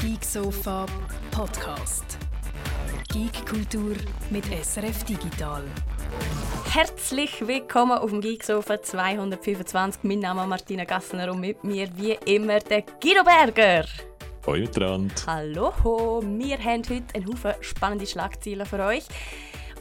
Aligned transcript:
Geek 0.00 0.24
Sofa 0.24 0.86
Podcast. 1.30 2.16
Geek 3.12 3.44
Kultur 3.46 3.94
mit 4.30 4.46
SRF 4.46 5.04
Digital. 5.04 5.62
Herzlich 6.72 7.46
willkommen 7.46 7.98
auf 7.98 8.08
dem 8.08 8.22
Geeksofa 8.22 8.80
225. 8.80 10.02
Mein 10.04 10.20
Name 10.20 10.40
ist 10.40 10.48
Martina 10.48 10.84
Gassner 10.84 11.30
und 11.30 11.40
mit 11.40 11.62
mir 11.64 11.86
wie 11.96 12.18
immer 12.24 12.60
der 12.60 12.80
Guido 12.80 13.22
Berger. 13.24 13.84
Hallo, 15.26 16.22
wir 16.22 16.58
haben 16.58 16.82
heute 16.88 17.14
einen 17.14 17.26
Haufen 17.26 17.52
spannende 17.60 18.06
Schlagzeilen 18.06 18.64
für 18.64 18.82
euch. 18.82 19.04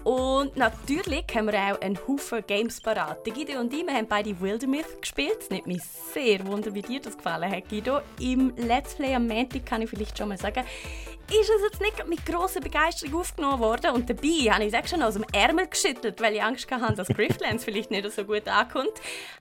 Und 0.04 0.56
natürlich 0.56 1.26
haben 1.36 1.48
wir 1.48 1.54
auch 1.54 1.82
einen 1.82 1.98
Haufen 2.08 2.44
Games 2.48 2.80
parat. 2.82 3.24
Guido 3.26 3.60
und 3.60 3.74
ich 3.74 3.86
wir 3.86 3.94
haben 3.94 4.08
beide 4.08 4.40
Wildermyth 4.40 5.02
gespielt. 5.02 5.38
Es 5.42 5.50
nimmt 5.50 5.68
mich 5.68 5.84
sehr 6.14 6.46
wunder, 6.48 6.74
wie 6.74 6.82
dir 6.82 7.02
das 7.02 7.18
gefallen 7.18 7.52
hat, 7.52 7.70
Guido. 7.70 8.02
Im 8.20 8.54
Let's 8.56 8.96
Play 8.96 9.16
am 9.16 9.28
Montag 9.28 9.66
kann 9.66 9.82
ich 9.82 9.90
vielleicht 9.90 10.18
schon 10.18 10.30
mal 10.30 10.38
sagen, 10.38 10.64
ist 11.32 11.50
es 11.50 11.62
jetzt 11.62 11.82
nicht 11.82 12.08
mit 12.08 12.26
grosser 12.26 12.60
Begeisterung 12.60 13.20
aufgenommen 13.20 13.60
worden. 13.60 13.92
Und 13.92 14.10
dabei 14.10 14.52
habe 14.52 14.66
ich 14.66 14.74
es 14.74 14.90
schon 14.90 15.02
aus 15.04 15.14
dem 15.14 15.26
Ärmel 15.32 15.68
geschüttelt, 15.68 16.20
weil 16.22 16.36
ich 16.36 16.42
Angst 16.42 16.70
hatte, 16.72 16.96
dass 16.96 17.08
Griftlands 17.08 17.64
vielleicht 17.64 17.92
nicht 17.92 18.12
so 18.12 18.24
gut 18.24 18.48
ankommt. 18.48 18.94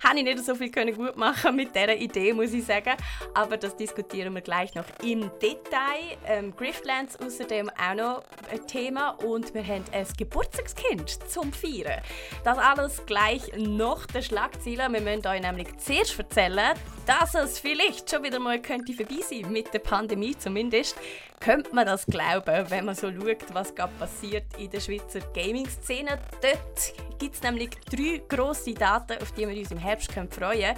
Habe 0.04 0.18
ich 0.18 0.24
nicht 0.24 0.44
so 0.44 0.54
viel 0.54 0.70
gut 0.70 1.16
machen 1.16 1.56
mit 1.56 1.74
dieser 1.74 1.96
Idee, 1.96 2.32
muss 2.32 2.52
ich 2.52 2.64
sagen. 2.64 2.94
Aber 3.34 3.56
das 3.56 3.76
diskutieren 3.76 4.34
wir 4.34 4.42
gleich 4.42 4.74
noch 4.74 4.84
im 5.02 5.30
Detail. 5.40 6.18
Ähm, 6.26 6.54
Griftlands 6.54 7.18
außerdem 7.20 7.70
auch 7.70 7.94
noch 7.94 8.22
ein 8.50 8.66
Thema 8.66 9.10
und 9.24 9.54
wir 9.54 9.66
haben 9.66 9.84
ein 9.92 10.06
Geburtstagskind 10.16 11.08
zum 11.30 11.52
Feiern. 11.52 12.02
Das 12.44 12.58
alles 12.58 13.04
gleich 13.06 13.42
nach 13.56 14.06
der 14.06 14.22
Schlagzeilen. 14.22 14.92
Wir 14.92 15.00
müssen 15.00 15.26
euch 15.26 15.40
nämlich 15.40 15.68
zuerst 15.78 16.18
erzählen, 16.18 16.74
dass 17.06 17.34
es 17.34 17.58
vielleicht 17.58 18.10
schon 18.10 18.22
wieder 18.22 18.38
mal 18.38 18.60
könnte 18.60 18.92
vorbei 18.92 19.22
sein 19.22 19.50
mit 19.50 19.72
der 19.72 19.78
Pandemie 19.78 20.36
zumindest 20.36 20.96
könnte 21.40 21.74
man 21.74 21.86
das 21.86 22.06
glauben, 22.06 22.70
wenn 22.70 22.84
man 22.84 22.94
so 22.94 23.10
schaut, 23.12 23.52
was 23.52 23.74
gerade 23.74 23.92
passiert 23.98 24.44
in 24.58 24.70
der 24.70 24.80
Schweizer 24.80 25.20
Gaming-Szene. 25.34 26.18
Dort 26.42 27.18
gibt 27.18 27.34
es 27.34 27.42
nämlich 27.42 27.70
drei 27.90 28.22
grosse 28.28 28.74
Daten, 28.74 29.20
auf 29.22 29.32
die 29.32 29.48
wir 29.48 29.56
uns 29.56 29.70
im 29.70 29.78
Herbst 29.78 30.12
freuen 30.12 30.28
können. 30.30 30.76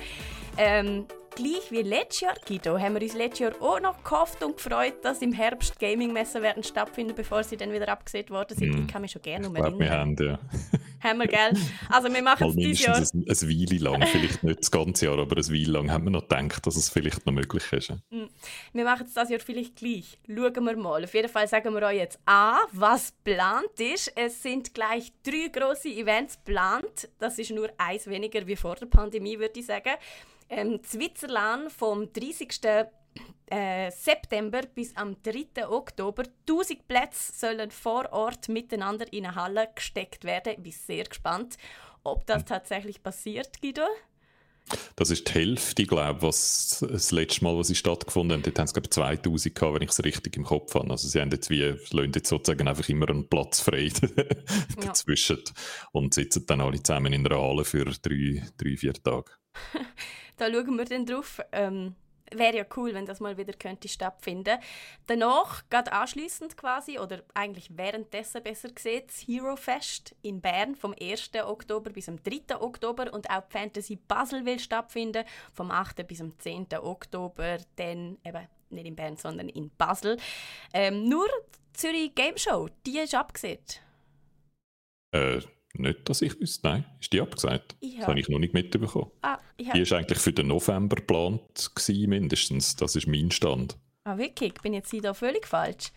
Ähm, 0.56 1.06
gleich 1.34 1.70
wie 1.70 1.82
letztes 1.82 2.20
Jahr, 2.20 2.34
Guido, 2.46 2.78
haben 2.78 2.94
wir 2.94 3.02
uns 3.02 3.14
letztes 3.14 3.40
Jahr 3.40 3.52
auch 3.60 3.80
noch 3.80 4.02
gehofft 4.02 4.42
und 4.42 4.56
gefreut, 4.56 4.96
dass 5.02 5.22
im 5.22 5.32
Herbst 5.32 5.78
Gaming-Messen 5.78 6.42
werden 6.42 6.62
stattfinden, 6.62 7.14
bevor 7.14 7.44
sie 7.44 7.56
dann 7.56 7.72
wieder 7.72 7.88
abgesehen 7.88 8.28
worden 8.30 8.56
sind. 8.56 8.74
Mm. 8.74 8.82
Ich 8.82 8.88
kann 8.88 9.02
mich 9.02 9.12
schon 9.12 9.22
gerne 9.22 9.46
erinnern. 9.46 9.78
Wir 9.78 9.90
haben, 9.90 10.16
ja. 10.18 10.38
haben 11.02 11.18
wir, 11.18 11.26
gell? 11.26 11.52
Also 11.88 12.12
wir 12.12 12.22
machen 12.22 12.48
es 12.48 12.56
dieses 12.56 12.84
Jahr... 12.84 12.96
Ein, 12.96 13.24
ein 13.28 13.42
Weile 13.42 13.78
lang, 13.78 14.06
vielleicht 14.06 14.42
nicht 14.42 14.60
das 14.60 14.70
ganze 14.70 15.06
Jahr, 15.06 15.18
aber 15.18 15.36
ein 15.36 15.48
Weile 15.48 15.70
lang 15.70 15.90
haben 15.90 16.04
wir 16.04 16.10
noch 16.10 16.28
gedacht, 16.28 16.66
dass 16.66 16.76
es 16.76 16.88
vielleicht 16.88 17.26
noch 17.26 17.32
möglich 17.32 17.72
ist. 17.72 17.90
Mm. 18.10 18.26
Wir 18.72 18.84
machen 18.84 19.06
es 19.06 19.14
dieses 19.14 19.30
Jahr 19.30 19.40
vielleicht 19.40 19.76
gleich. 19.76 20.18
Schauen 20.26 20.64
wir 20.66 20.76
mal. 20.76 21.04
Auf 21.04 21.14
jeden 21.14 21.28
Fall 21.28 21.48
sagen 21.48 21.74
wir 21.74 21.82
euch 21.82 21.96
jetzt 21.96 22.18
A, 22.26 22.58
was 22.72 23.14
geplant 23.24 23.78
ist. 23.78 24.12
Es 24.16 24.42
sind 24.42 24.74
gleich 24.74 25.12
drei 25.22 25.48
grosse 25.48 25.88
Events 25.88 26.38
geplant. 26.44 27.08
Das 27.18 27.38
ist 27.38 27.50
nur 27.50 27.70
eins 27.78 28.06
weniger 28.06 28.46
wie 28.46 28.56
vor 28.56 28.76
der 28.76 28.86
Pandemie, 28.86 29.38
würde 29.38 29.58
ich 29.58 29.66
sagen 29.66 29.92
ähm, 30.50 30.80
Switzerland 30.84 31.72
vom 31.72 32.12
30. 32.12 32.60
Äh, 33.46 33.90
September 33.90 34.62
bis 34.62 34.94
am 34.96 35.16
3. 35.22 35.66
Oktober. 35.68 36.24
1000 36.48 36.86
Plätze 36.86 37.32
sollen 37.32 37.70
vor 37.72 38.12
Ort 38.12 38.48
miteinander 38.48 39.12
in 39.12 39.26
eine 39.26 39.34
Halle 39.34 39.68
gesteckt 39.74 40.24
werden. 40.24 40.52
Ich 40.52 40.62
bin 40.62 40.72
sehr 40.72 41.04
gespannt, 41.04 41.56
ob 42.04 42.26
das 42.26 42.44
tatsächlich 42.44 43.02
passiert, 43.02 43.60
Guido. 43.60 43.82
Das 44.94 45.10
ist 45.10 45.28
die 45.28 45.32
Hälfte, 45.32 45.84
glaube 45.84 46.22
was 46.22 46.84
das 46.88 47.10
letzte 47.10 47.42
Mal, 47.42 47.56
was 47.56 47.68
sie 47.68 47.74
stattgefunden 47.74 48.36
haben, 48.36 48.42
dort 48.42 48.58
haben 48.58 48.66
sie 48.68 48.74
glaube 48.74 48.90
2000 48.90 49.54
gehabt, 49.54 49.74
wenn 49.74 49.82
ich 49.82 49.90
es 49.90 50.04
richtig 50.04 50.36
im 50.36 50.44
Kopf 50.44 50.74
habe. 50.74 50.88
Also 50.90 51.08
sie 51.08 51.20
haben 51.20 51.30
jetzt 51.32 51.50
wie, 51.50 51.74
lassen 51.90 52.12
jetzt 52.14 52.28
sozusagen 52.28 52.68
einfach 52.68 52.88
immer 52.88 53.08
einen 53.08 53.28
Platz 53.28 53.60
frei 53.60 53.90
dazwischen 54.80 55.38
ja. 55.44 55.52
und 55.92 56.14
sitzen 56.14 56.46
dann 56.46 56.60
alle 56.60 56.82
zusammen 56.82 57.12
in 57.12 57.24
der 57.24 57.36
Halle 57.36 57.64
für 57.64 57.84
drei, 57.84 58.46
drei 58.56 58.76
vier 58.76 58.92
Tage. 58.92 59.32
da 60.40 60.50
schauen 60.50 60.78
wir 60.78 60.84
dann 60.86 61.06
drauf. 61.06 61.40
Ähm, 61.52 61.94
Wäre 62.32 62.58
ja 62.58 62.64
cool, 62.76 62.94
wenn 62.94 63.06
das 63.06 63.18
mal 63.18 63.36
wieder 63.36 63.52
könnte 63.54 63.88
stattfinden. 63.88 64.60
Danach, 65.08 65.64
gerade 65.68 65.92
anschließend 65.92 66.56
quasi, 66.56 67.00
oder 67.00 67.24
eigentlich 67.34 67.76
währenddessen 67.76 68.40
besser 68.40 68.70
gesehen, 68.70 69.02
das 69.04 69.16
Hero 69.26 69.56
Fest 69.56 70.14
in 70.22 70.40
Bern 70.40 70.76
vom 70.76 70.94
1. 71.00 71.32
Oktober 71.44 71.90
bis 71.90 72.08
am 72.08 72.22
3. 72.22 72.60
Oktober 72.60 73.12
und 73.12 73.28
auch 73.28 73.42
die 73.42 73.58
Fantasy 73.58 73.96
Basel 73.96 74.44
will 74.46 74.60
stattfinden 74.60 75.24
vom 75.52 75.72
8. 75.72 76.06
bis 76.06 76.20
am 76.20 76.38
10. 76.38 76.68
Oktober, 76.80 77.58
dann 77.74 78.16
eben 78.24 78.46
nicht 78.70 78.86
in 78.86 78.94
Bern, 78.94 79.16
sondern 79.16 79.48
in 79.48 79.70
Basel. 79.76 80.16
Ähm, 80.72 81.08
nur 81.08 81.26
die 81.26 81.72
Zürich 81.72 82.14
Game 82.14 82.38
Show, 82.38 82.68
die 82.86 83.00
ist 83.00 83.14
abgesehen. 83.16 83.58
Äh, 85.10 85.40
nicht, 85.74 86.08
dass 86.08 86.22
ich 86.22 86.40
wüsste. 86.40 86.68
Nein, 86.68 86.84
ist 87.00 87.12
die 87.12 87.20
abgesagt? 87.20 87.76
Ja. 87.80 88.00
Das 88.00 88.08
habe 88.08 88.20
ich 88.20 88.28
noch 88.28 88.38
nicht 88.38 88.54
mitbekommen. 88.54 89.10
Ah, 89.22 89.38
die 89.58 89.66
war 89.66 89.98
eigentlich 89.98 90.18
für 90.18 90.32
den 90.32 90.48
November 90.48 90.96
geplant, 90.96 91.70
gewesen, 91.74 92.10
mindestens. 92.10 92.76
Das 92.76 92.96
ist 92.96 93.06
mein 93.06 93.30
Stand. 93.30 93.76
Ah, 94.04 94.18
wirklich? 94.18 94.54
Bin 94.54 94.74
jetzt 94.74 94.92
da 95.02 95.14
völlig 95.14 95.46
falsch? 95.46 95.92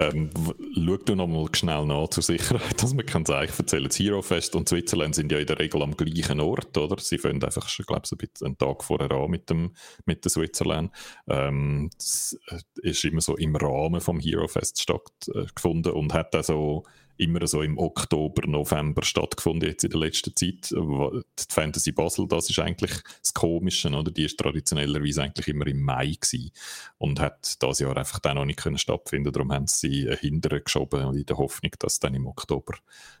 Ähm, 0.00 0.30
schau 0.74 0.96
du 0.96 1.14
noch 1.14 1.26
mal 1.26 1.46
schnell 1.54 1.84
nach 1.84 2.08
zur 2.08 2.22
Sicherheit, 2.22 2.82
dass 2.82 2.94
man 2.94 3.04
kann 3.04 3.26
sagen, 3.26 3.52
erzählen. 3.56 3.84
Das 3.84 3.98
Hero 3.98 4.22
Fest 4.22 4.56
und 4.56 4.66
Switzerland 4.66 5.14
sind 5.14 5.30
ja 5.30 5.38
in 5.38 5.46
der 5.46 5.58
Regel 5.58 5.82
am 5.82 5.94
gleichen 5.94 6.40
Ort, 6.40 6.76
oder? 6.78 6.98
Sie 6.98 7.18
fangen 7.18 7.44
einfach, 7.44 7.68
ich 7.68 7.86
glaube, 7.86 8.06
so 8.06 8.16
einen 8.46 8.56
Tag 8.56 8.82
vorher 8.82 9.10
an 9.10 9.30
mit 9.30 9.50
dem, 9.50 9.74
mit 10.06 10.24
dem 10.24 10.30
Switzerland. 10.30 10.90
Ähm, 11.28 11.90
das 11.94 12.38
äh, 12.48 12.88
ist 12.88 13.04
immer 13.04 13.20
so 13.20 13.36
im 13.36 13.54
Rahmen 13.54 14.00
vom 14.00 14.18
Hero 14.18 14.48
Fest 14.48 14.80
stattgefunden 14.80 15.92
und 15.92 16.14
hat 16.14 16.34
also 16.34 16.84
immer 17.20 17.46
so 17.46 17.60
im 17.60 17.76
Oktober, 17.76 18.46
November 18.46 19.02
stattgefunden, 19.04 19.68
jetzt 19.68 19.84
in 19.84 19.90
der 19.90 20.00
letzten 20.00 20.34
Zeit. 20.34 20.70
Die 20.70 21.22
Fantasy 21.48 21.92
Basel, 21.92 22.26
das 22.26 22.48
ist 22.48 22.58
eigentlich 22.58 22.92
das 23.20 23.34
Komische, 23.34 23.90
oder? 23.90 24.10
Die 24.10 24.24
ist 24.24 24.38
traditionellerweise 24.38 25.22
eigentlich 25.22 25.48
immer 25.48 25.66
im 25.66 25.82
Mai 25.82 26.16
gewesen 26.18 26.50
und 26.98 27.20
hat 27.20 27.62
das 27.62 27.78
Jahr 27.80 27.96
einfach 27.96 28.20
dann 28.20 28.36
noch 28.36 28.46
nicht 28.46 28.58
können 28.58 28.78
stattfinden. 28.78 29.32
Darum 29.32 29.52
haben 29.52 29.66
sie 29.66 30.10
hinterher 30.20 30.60
geschoben 30.60 31.14
in 31.14 31.26
der 31.26 31.36
Hoffnung, 31.36 31.72
dass 31.78 31.94
es 31.94 32.00
dann 32.00 32.14
im 32.14 32.26
Oktober 32.26 32.74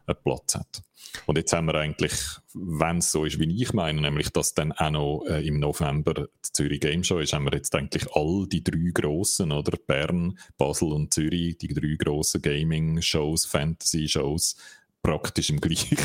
einen 0.06 0.16
Platz 0.24 0.54
hat. 0.54 0.82
Und 1.26 1.36
jetzt 1.36 1.52
haben 1.52 1.66
wir 1.66 1.74
eigentlich, 1.74 2.12
wenn 2.54 2.98
es 2.98 3.12
so 3.12 3.24
ist, 3.24 3.38
wie 3.38 3.62
ich 3.62 3.72
meine, 3.72 4.00
nämlich, 4.00 4.30
dass 4.30 4.54
dann 4.54 4.72
auch 4.72 4.90
noch 4.90 5.24
äh, 5.28 5.46
im 5.46 5.58
November 5.58 6.14
die 6.14 6.52
Zürich 6.52 6.80
Game 6.80 7.04
Show 7.04 7.18
ist, 7.18 7.32
haben 7.32 7.44
wir 7.44 7.52
jetzt 7.52 7.74
eigentlich 7.74 8.06
all 8.14 8.46
die 8.46 8.62
drei 8.62 8.90
grossen, 8.92 9.52
oder? 9.52 9.76
Bern, 9.86 10.38
Basel 10.56 10.92
und 10.92 11.12
Zürich, 11.12 11.58
die 11.58 11.68
drei 11.68 11.96
grossen 11.96 12.42
Gaming-Shows, 12.42 13.46
Fantasy-Shows, 13.46 14.56
praktisch 15.02 15.50
im 15.50 15.60
gleichen, 15.60 15.98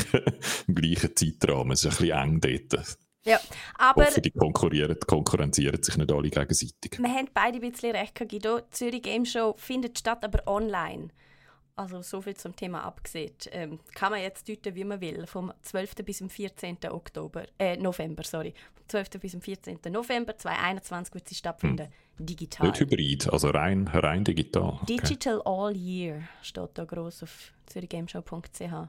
im 0.66 0.74
gleichen 0.74 1.16
Zeitrahmen. 1.16 1.72
Es 1.72 1.84
ist 1.84 2.00
ein 2.00 2.06
bisschen 2.06 2.18
eng 2.18 2.40
dort. 2.40 2.98
Ja, 3.24 3.40
aber... 3.76 4.06
Hoffe, 4.06 4.20
die 4.20 4.30
konkurrieren, 4.30 4.96
konkurrenzieren 5.04 5.82
sich 5.82 5.96
nicht 5.96 6.12
alle 6.12 6.30
gegenseitig. 6.30 6.98
Wir 6.98 7.08
haben 7.08 7.28
beide 7.34 7.58
ein 7.58 7.70
bisschen 7.70 7.90
recht, 7.90 8.14
Guido. 8.14 8.60
Die 8.60 8.70
Zürich 8.70 9.02
Game 9.02 9.24
Show 9.24 9.54
findet 9.58 9.98
statt, 9.98 10.24
aber 10.24 10.46
online. 10.46 11.08
Also 11.78 12.00
so 12.00 12.22
viel 12.22 12.34
zum 12.34 12.56
Thema 12.56 12.84
abgesehen. 12.84 13.34
Ähm, 13.52 13.78
kann 13.94 14.10
man 14.10 14.22
jetzt 14.22 14.48
deuten, 14.48 14.74
wie 14.74 14.84
man 14.84 14.98
will. 15.02 15.26
Vom 15.26 15.52
12. 15.60 15.96
bis 16.06 16.18
zum 16.18 16.30
14. 16.30 16.78
Oktober, 16.88 17.44
äh, 17.58 17.76
November, 17.76 18.22
sorry. 18.24 18.54
Vom 18.74 18.88
12. 18.88 19.10
bis 19.20 19.32
zum 19.32 19.42
14. 19.42 19.78
November 19.90 20.36
2021 20.36 21.14
wird 21.14 21.28
sie 21.28 21.34
stattfinden. 21.34 21.86
Hm. 21.86 22.26
Digital. 22.26 22.68
Nicht 22.68 22.80
hybrid, 22.80 23.30
also 23.30 23.50
rein, 23.50 23.88
rein 23.88 24.24
digital. 24.24 24.78
Okay. 24.82 24.96
Digital 24.96 25.42
All 25.44 25.76
Year 25.76 26.22
steht 26.40 26.70
da 26.72 26.84
groß 26.84 27.24
auf 27.24 27.52
zürichgameshow.ch. 27.66 28.88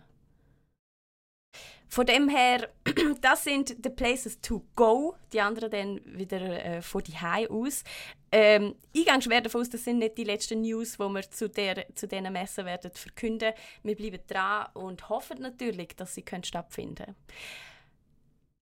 Von 1.90 2.06
dem 2.06 2.28
her, 2.28 2.70
das 3.22 3.44
sind 3.46 3.78
the 3.84 3.90
places 3.90 4.40
to 4.42 4.64
go. 4.76 5.16
Die 5.32 5.40
anderen 5.40 5.72
dann 5.72 6.02
wieder 6.06 6.42
äh, 6.42 6.82
von 6.82 7.04
die 7.04 7.18
High 7.18 7.50
aus. 7.50 7.84
Ähm, 8.32 8.76
gehe 8.94 9.22
schwer 9.22 9.42
davon 9.42 9.62
aus, 9.62 9.70
das 9.70 9.86
sind 9.86 10.00
nicht 10.00 10.18
die 10.18 10.26
letzten 10.26 10.62
News, 10.62 10.98
die 10.98 11.04
wir 11.04 11.32
zu, 11.32 11.48
der, 11.48 11.86
zu 11.96 12.08
diesen 12.08 12.34
Messen 12.34 12.66
werden 12.66 12.92
verkünden. 12.92 13.54
Wir 13.84 13.96
bleiben 13.96 14.20
dran 14.28 14.68
und 14.74 15.08
hoffen 15.08 15.40
natürlich, 15.40 15.96
dass 15.96 16.14
sie 16.14 16.24
können 16.24 16.44
stattfinden 16.44 17.16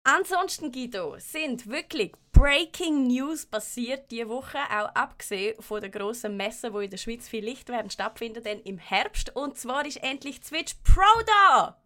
Ansonsten, 0.02 0.72
Guido, 0.72 1.16
sind 1.18 1.66
wirklich 1.66 2.12
Breaking 2.32 3.06
News 3.06 3.44
passiert 3.44 4.10
diese 4.10 4.30
Woche, 4.30 4.56
auch 4.70 4.94
abgesehen 4.94 5.60
von 5.60 5.82
den 5.82 5.92
grossen 5.92 6.38
Messen, 6.38 6.72
die 6.72 6.84
in 6.84 6.90
der 6.90 6.96
Schweiz 6.96 7.28
vielleicht 7.28 7.68
werden 7.68 7.90
stattfinden, 7.90 8.42
denn 8.42 8.60
im 8.60 8.78
Herbst. 8.78 9.36
Und 9.36 9.58
zwar 9.58 9.84
ist 9.84 10.02
endlich 10.02 10.40
Switch 10.42 10.74
Pro 10.84 11.02
da! 11.26 11.79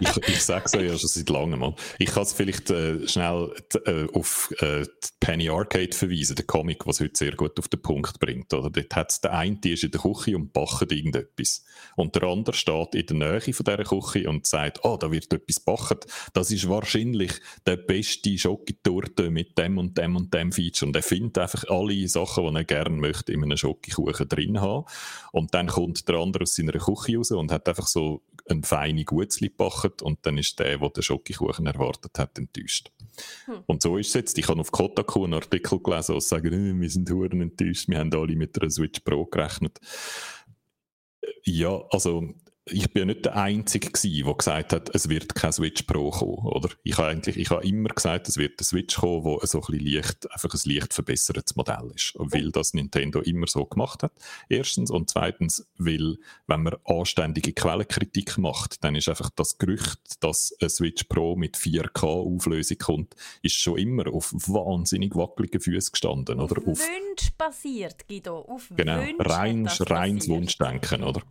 Ich, 0.00 0.28
ich 0.28 0.44
sage 0.44 0.64
es 0.66 0.72
ja 0.72 0.98
schon 0.98 1.08
seit 1.08 1.28
langem. 1.28 1.74
Ich 1.98 2.10
kann 2.10 2.22
es 2.22 2.32
vielleicht 2.32 2.70
äh, 2.70 3.06
schnell 3.06 3.54
äh, 3.86 4.06
auf 4.12 4.52
äh, 4.60 4.84
Penny 5.20 5.48
Arcade 5.48 5.92
verweisen, 5.92 6.36
der 6.36 6.46
Comic, 6.46 6.86
was 6.86 7.00
heute 7.00 7.16
sehr 7.16 7.32
gut 7.32 7.58
auf 7.58 7.68
den 7.68 7.82
Punkt 7.82 8.18
bringt. 8.18 8.52
Oder? 8.52 8.70
Dort 8.70 8.96
hat's, 8.96 9.20
der 9.20 9.32
eine 9.32 9.58
ist 9.64 9.84
in 9.84 9.90
der 9.90 10.00
Küche 10.00 10.36
und 10.36 10.52
backt 10.52 10.92
irgendetwas. 10.92 11.64
Und 11.96 12.14
der 12.14 12.24
andere 12.24 12.56
steht 12.56 12.94
in 12.94 13.06
der 13.06 13.16
Nähe 13.16 13.52
von 13.52 13.64
dieser 13.64 13.84
Küche 13.84 14.28
und 14.28 14.46
sagt, 14.46 14.84
oh, 14.84 14.96
da 14.96 15.10
wird 15.10 15.32
etwas 15.32 15.60
backt. 15.60 16.06
Das 16.32 16.50
ist 16.50 16.68
wahrscheinlich 16.68 17.32
der 17.66 17.76
beste 17.76 18.36
Schokitorte 18.36 19.30
mit 19.30 19.56
dem 19.58 19.78
und 19.78 19.96
dem 19.98 20.16
und 20.16 20.32
dem 20.32 20.52
Feature. 20.52 20.88
Und 20.88 20.96
er 20.96 21.02
findet 21.02 21.38
einfach 21.38 21.64
alle 21.68 22.08
Sachen, 22.08 22.46
die 22.46 22.56
er 22.56 22.64
gerne 22.64 22.96
möchte, 22.96 23.32
in 23.32 23.42
einem 23.42 23.56
Schokokuchen 23.56 24.28
drin 24.28 24.60
haben. 24.60 24.86
Und 25.32 25.54
dann 25.54 25.66
kommt 25.68 26.08
der 26.08 26.16
andere 26.16 26.42
aus 26.42 26.54
seiner 26.54 26.72
Küche 26.72 27.16
raus 27.16 27.30
und 27.30 27.52
hat 27.52 27.68
einfach 27.68 27.86
so 27.86 28.22
ein 28.48 28.62
feine 28.64 29.04
Gutzli 29.40 29.48
gebacken 29.48 29.92
und 30.02 30.18
dann 30.22 30.38
ist 30.38 30.58
der, 30.58 30.78
der 30.78 30.90
den 30.90 31.02
Schokokuchen 31.02 31.66
erwartet 31.66 32.18
hat, 32.18 32.38
enttäuscht. 32.38 32.90
Hm. 33.46 33.62
Und 33.66 33.82
so 33.82 33.96
ist 33.96 34.08
es 34.08 34.14
jetzt. 34.14 34.38
Ich 34.38 34.48
habe 34.48 34.60
auf 34.60 34.70
Kotaku 34.70 35.24
einen 35.24 35.34
Artikel 35.34 35.80
gelesen, 35.80 36.14
die 36.14 36.20
sagen, 36.20 36.52
äh, 36.52 36.80
wir 36.80 36.90
sind 36.90 37.10
huren 37.10 37.40
enttäuscht, 37.40 37.88
wir 37.88 37.98
haben 37.98 38.12
alle 38.14 38.36
mit 38.36 38.60
einer 38.60 38.70
Switch 38.70 39.00
Pro 39.00 39.24
gerechnet. 39.26 39.78
Ja, 41.44 41.82
also 41.90 42.34
ich 42.66 42.92
bin 42.92 43.00
ja 43.00 43.06
nicht 43.06 43.24
der 43.24 43.36
Einzige 43.36 43.90
gewesen, 43.90 44.24
der 44.24 44.34
gesagt 44.34 44.72
hat, 44.72 44.94
es 44.94 45.08
wird 45.08 45.34
kein 45.34 45.52
Switch 45.52 45.82
Pro 45.84 46.10
kommen, 46.10 46.46
oder? 46.46 46.68
Ich 46.82 46.98
habe 46.98 47.08
eigentlich, 47.08 47.36
ich 47.36 47.50
habe 47.50 47.66
immer 47.66 47.88
gesagt, 47.88 48.28
es 48.28 48.36
wird 48.36 48.60
ein 48.60 48.64
Switch 48.64 48.96
kommen, 48.96 49.24
wo 49.24 49.40
so 49.44 49.60
ein 49.62 49.66
bisschen 49.66 49.86
leicht, 49.86 50.30
einfach 50.30 50.52
ein 50.52 50.72
leicht 50.72 50.94
verbessertes 50.94 51.56
Modell 51.56 51.90
ist. 51.94 52.12
Weil 52.16 52.52
das 52.52 52.74
Nintendo 52.74 53.20
immer 53.20 53.46
so 53.46 53.64
gemacht 53.64 54.02
hat. 54.02 54.12
Erstens. 54.48 54.90
Und 54.90 55.08
zweitens, 55.08 55.66
weil, 55.78 56.18
wenn 56.46 56.62
man 56.62 56.76
anständige 56.84 57.52
Quellenkritik 57.52 58.36
macht, 58.38 58.84
dann 58.84 58.94
ist 58.94 59.08
einfach 59.08 59.30
das 59.30 59.58
Gerücht, 59.58 60.00
dass 60.20 60.54
ein 60.60 60.68
Switch 60.68 61.04
Pro 61.04 61.36
mit 61.36 61.56
4K 61.56 62.04
Auflösung 62.04 62.78
kommt, 62.78 63.16
ist 63.42 63.56
schon 63.56 63.78
immer 63.78 64.12
auf 64.12 64.32
wahnsinnig 64.32 65.14
wackeligen 65.16 65.60
Füßen 65.60 65.92
gestanden, 65.92 66.40
oder? 66.40 66.58
Auf 66.58 66.78
Wunsch 66.78 67.30
basiert, 67.38 68.06
Guido. 68.06 68.40
Auf 68.40 68.68
genau, 68.76 69.00
Wunsch 69.00 69.30
reins, 69.30 69.90
reins 69.90 70.28
Wunschdenken, 70.28 71.02
oder? 71.02 71.22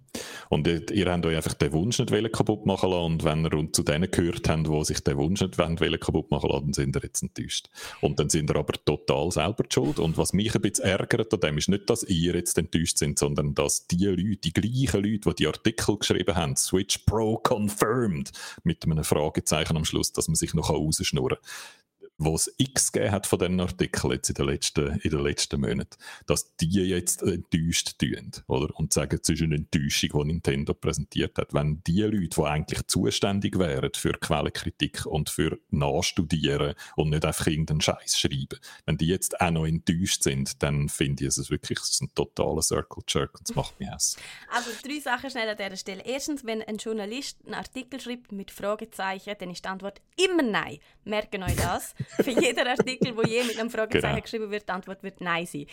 Und 0.50 0.68
ihr, 0.68 0.90
ihr 0.92 1.08
habt 1.20 1.26
euch 1.26 1.36
einfach 1.36 1.54
den 1.54 1.72
Wunsch 1.74 2.00
nicht 2.00 2.34
kaputt 2.34 2.66
machen 2.66 2.90
lassen. 2.90 3.06
Und 3.06 3.24
wenn 3.24 3.46
ihr 3.46 3.74
zu 3.74 3.84
denen 3.84 4.10
gehört 4.10 4.48
habt, 4.48 4.68
die 4.68 4.86
sich 4.86 5.00
den 5.02 5.18
Wunsch 5.18 5.42
nicht 5.42 5.58
wollen, 5.58 6.00
kaputt 6.00 6.32
machen 6.32 6.50
lassen, 6.50 6.66
dann 6.66 6.74
sind 6.74 6.96
ihr 6.96 7.04
jetzt 7.04 7.22
enttäuscht. 7.22 7.70
Und 8.02 8.20
dann 8.20 8.30
sind 8.30 8.50
ihr 8.50 8.56
aber 8.56 8.74
total 8.86 9.32
selber 9.32 9.64
schuld. 9.70 10.00
Und 10.00 10.18
was 10.18 10.34
mich 10.34 10.56
ein 10.56 10.62
bisschen 10.62 10.86
ärgert 10.86 11.34
an 11.34 11.40
dem 11.40 11.58
ist 11.58 11.70
nicht, 11.70 11.90
dass 11.90 12.04
ihr 12.04 12.36
jetzt 12.36 12.58
enttäuscht 12.58 12.98
sind, 12.98 13.20
sondern 13.20 13.54
dass 13.54 13.88
die 13.88 14.06
Leute, 14.06 14.38
die 14.38 14.54
gleichen 14.54 15.04
Leute, 15.04 15.30
die 15.30 15.36
die 15.36 15.48
Artikel 15.48 15.98
geschrieben 15.98 16.36
haben, 16.36 16.56
Switch 16.56 17.00
Pro 17.00 17.38
confirmed, 17.38 18.32
mit 18.64 18.84
einem 18.86 19.04
Fragezeichen 19.04 19.78
am 19.78 19.86
Schluss, 19.86 20.14
dass 20.14 20.28
man 20.28 20.36
sich 20.36 20.54
noch 20.54 20.70
rausschnurren 20.70 21.38
kann, 21.38 21.79
wo 22.20 22.36
es 22.36 22.54
x 22.58 22.92
gegeben 22.92 23.14
hat 23.14 23.26
von 23.26 23.40
diesen 23.40 23.60
Artikeln 23.60 24.14
jetzt 24.14 24.30
in 24.30 24.36
den 24.36 24.46
letzten, 24.46 25.00
in 25.00 25.10
den 25.10 25.20
letzten 25.22 25.62
Monaten, 25.62 25.98
dass 26.28 26.56
die 26.58 26.84
jetzt 26.84 27.24
enttäuscht 27.24 27.98
tun, 27.98 28.32
oder? 28.48 28.78
Und 28.78 28.94
sagen, 28.94 29.20
es 29.22 29.30
ist 29.30 29.42
eine 29.42 29.56
Enttäuschung, 29.56 30.10
die 30.14 30.28
Nintendo 30.28 30.74
präsentiert 30.74 31.38
hat. 31.38 31.54
Wenn 31.54 31.82
die 31.88 32.02
Leute, 32.02 32.36
die 32.36 32.44
eigentlich 32.44 32.86
zuständig 32.88 33.58
wären 33.58 33.92
für 33.96 34.12
Quellenkritik 34.12 35.06
und 35.06 35.30
für 35.30 35.60
Nachstudieren 35.70 36.76
und 36.98 37.10
nicht 37.10 37.26
einfach 37.26 37.48
irgendeinen 37.48 37.82
Scheiß 37.82 38.20
schreiben, 38.20 38.60
wenn 38.86 38.98
die 38.98 39.08
jetzt 39.08 39.40
auch 39.40 39.52
noch 39.52 39.66
enttäuscht 39.66 40.24
sind, 40.24 40.62
dann 40.62 40.90
finde 40.90 41.24
ich, 41.24 41.30
es 41.30 41.50
wirklich 41.50 41.80
es 41.80 41.92
ist 41.92 42.02
ein 42.02 42.14
totaler 42.14 42.62
Circle 42.62 43.04
Jerk 43.08 43.40
und 43.40 43.50
es 43.50 43.56
macht 43.56 43.80
mich 43.80 43.90
Hass. 43.90 44.18
Also 44.54 44.72
drei 44.84 45.00
Sachen 45.00 45.30
schnell 45.30 45.48
an 45.48 45.58
dieser 45.58 45.78
Stelle. 45.78 46.04
Erstens, 46.06 46.46
wenn 46.46 46.62
ein 46.62 46.78
Journalist 46.78 47.38
einen 47.46 47.56
Artikel 47.56 48.00
schreibt 48.02 48.34
mit 48.34 48.52
Fragezeichen, 48.52 49.34
dann 49.40 49.50
ist 49.52 49.64
die 49.64 49.70
Antwort 49.70 50.02
immer 50.18 50.44
Nein. 50.44 50.80
Merken 51.06 51.44
euch 51.44 51.56
das. 51.56 51.96
Für 52.24 52.32
jeden 52.32 52.68
Artikel, 52.68 53.16
wo 53.16 53.22
je 53.22 53.44
mit 53.44 53.60
einem 53.60 53.70
Fragezeichen 53.70 54.16
genau. 54.16 54.22
geschrieben 54.22 54.52
wird, 54.52 54.68
die 54.68 54.72
Antwort 54.72 55.04
wird 55.04 55.22
Nein 55.22 55.46
sein. 55.46 55.68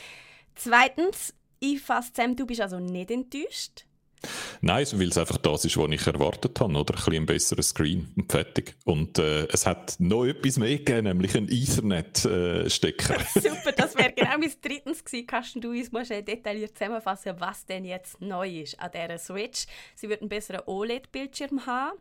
Zweitens, 0.55 1.35
ich 1.61 1.81
fasse 1.81 2.13
zusammen, 2.13 2.37
du 2.37 2.47
bist 2.47 2.61
also 2.61 2.79
nicht 2.79 3.11
enttäuscht? 3.11 3.85
Nein, 4.61 4.87
weil 4.93 5.09
es 5.09 5.19
einfach 5.19 5.39
das 5.39 5.65
ist, 5.65 5.77
was 5.77 5.91
ich 5.91 6.07
erwartet 6.07 6.59
habe, 6.61 6.73
oder? 6.75 6.95
Ein 6.95 6.97
bisschen 6.97 7.15
ein 7.15 7.27
besserer 7.27 7.63
Screen 7.63 8.13
und 8.17 8.31
fertig. 8.31 8.75
Und 8.85 9.19
äh, 9.19 9.47
es 9.47 9.67
hat 9.67 9.97
noch 9.99 10.25
etwas 10.25 10.59
mehr 10.59 10.77
gegeben, 10.79 11.05
nämlich 11.05 11.37
einen 11.37 11.49
Ethernet-Stecker. 11.51 13.17
Äh, 13.21 13.25
Super, 13.41 13.73
das 13.77 13.97
wäre 13.97 14.13
genau 14.13 14.39
mein 14.39 14.53
drittens 14.63 15.05
gewesen. 15.05 15.27
Kannst 15.27 15.57
du 15.57 15.71
uns 15.71 15.93
mal 15.93 16.05
detailliert 16.05 16.77
zusammenfassen, 16.77 17.35
was 17.39 17.67
denn 17.67 17.85
jetzt 17.85 18.21
neu 18.21 18.61
ist 18.61 18.79
an 18.81 18.91
dieser 18.93 19.19
Switch? 19.19 19.67
Sie 19.95 20.09
wird 20.09 20.21
einen 20.21 20.29
besseren 20.29 20.63
OLED-Bildschirm 20.67 21.67
haben. 21.67 21.99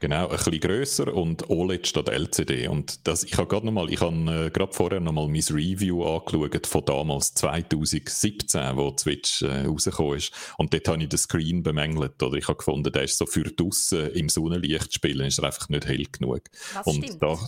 Genau, 0.00 0.28
ein 0.28 0.36
bisschen 0.36 0.60
grösser 0.60 1.14
und 1.14 1.48
OLED 1.48 1.86
statt 1.86 2.08
LCD. 2.08 2.68
Und 2.68 3.06
das, 3.06 3.24
ich 3.24 3.38
habe 3.38 3.46
gerade 3.46 3.64
noch 3.64 3.72
mal, 3.72 3.90
ich 3.90 4.02
habe 4.02 4.14
äh, 4.46 4.50
gerade 4.50 4.72
vorher 4.72 5.00
noch 5.00 5.12
mal 5.12 5.28
mein 5.28 5.42
Review 5.50 6.04
angeschaut 6.04 6.66
von 6.66 6.84
damals 6.84 7.32
2017, 7.32 8.76
wo 8.76 8.90
die 8.90 8.98
Switch 8.98 9.42
äh, 9.42 9.64
rausgekommen 9.64 10.16
ist. 10.18 10.32
Und 10.58 10.74
dort 10.74 10.88
habe 10.88 11.02
ich 11.02 11.08
den 11.08 11.18
Screen 11.18 11.62
bemängelt. 11.62 11.93
Oder 11.98 12.34
ich 12.34 12.48
habe 12.48 12.58
gefunden, 12.58 12.92
der 12.92 13.02
ist 13.02 13.18
so 13.18 13.26
für 13.26 13.44
draussen 13.44 14.10
im 14.10 14.28
Sonnenlicht 14.28 14.94
spielen, 14.94 15.26
ist 15.26 15.38
er 15.38 15.44
einfach 15.44 15.68
nicht 15.68 15.86
hell 15.86 16.04
genug. 16.10 16.42
Was 16.74 16.86
und 16.86 17.04
stimmt? 17.04 17.22
da, 17.22 17.38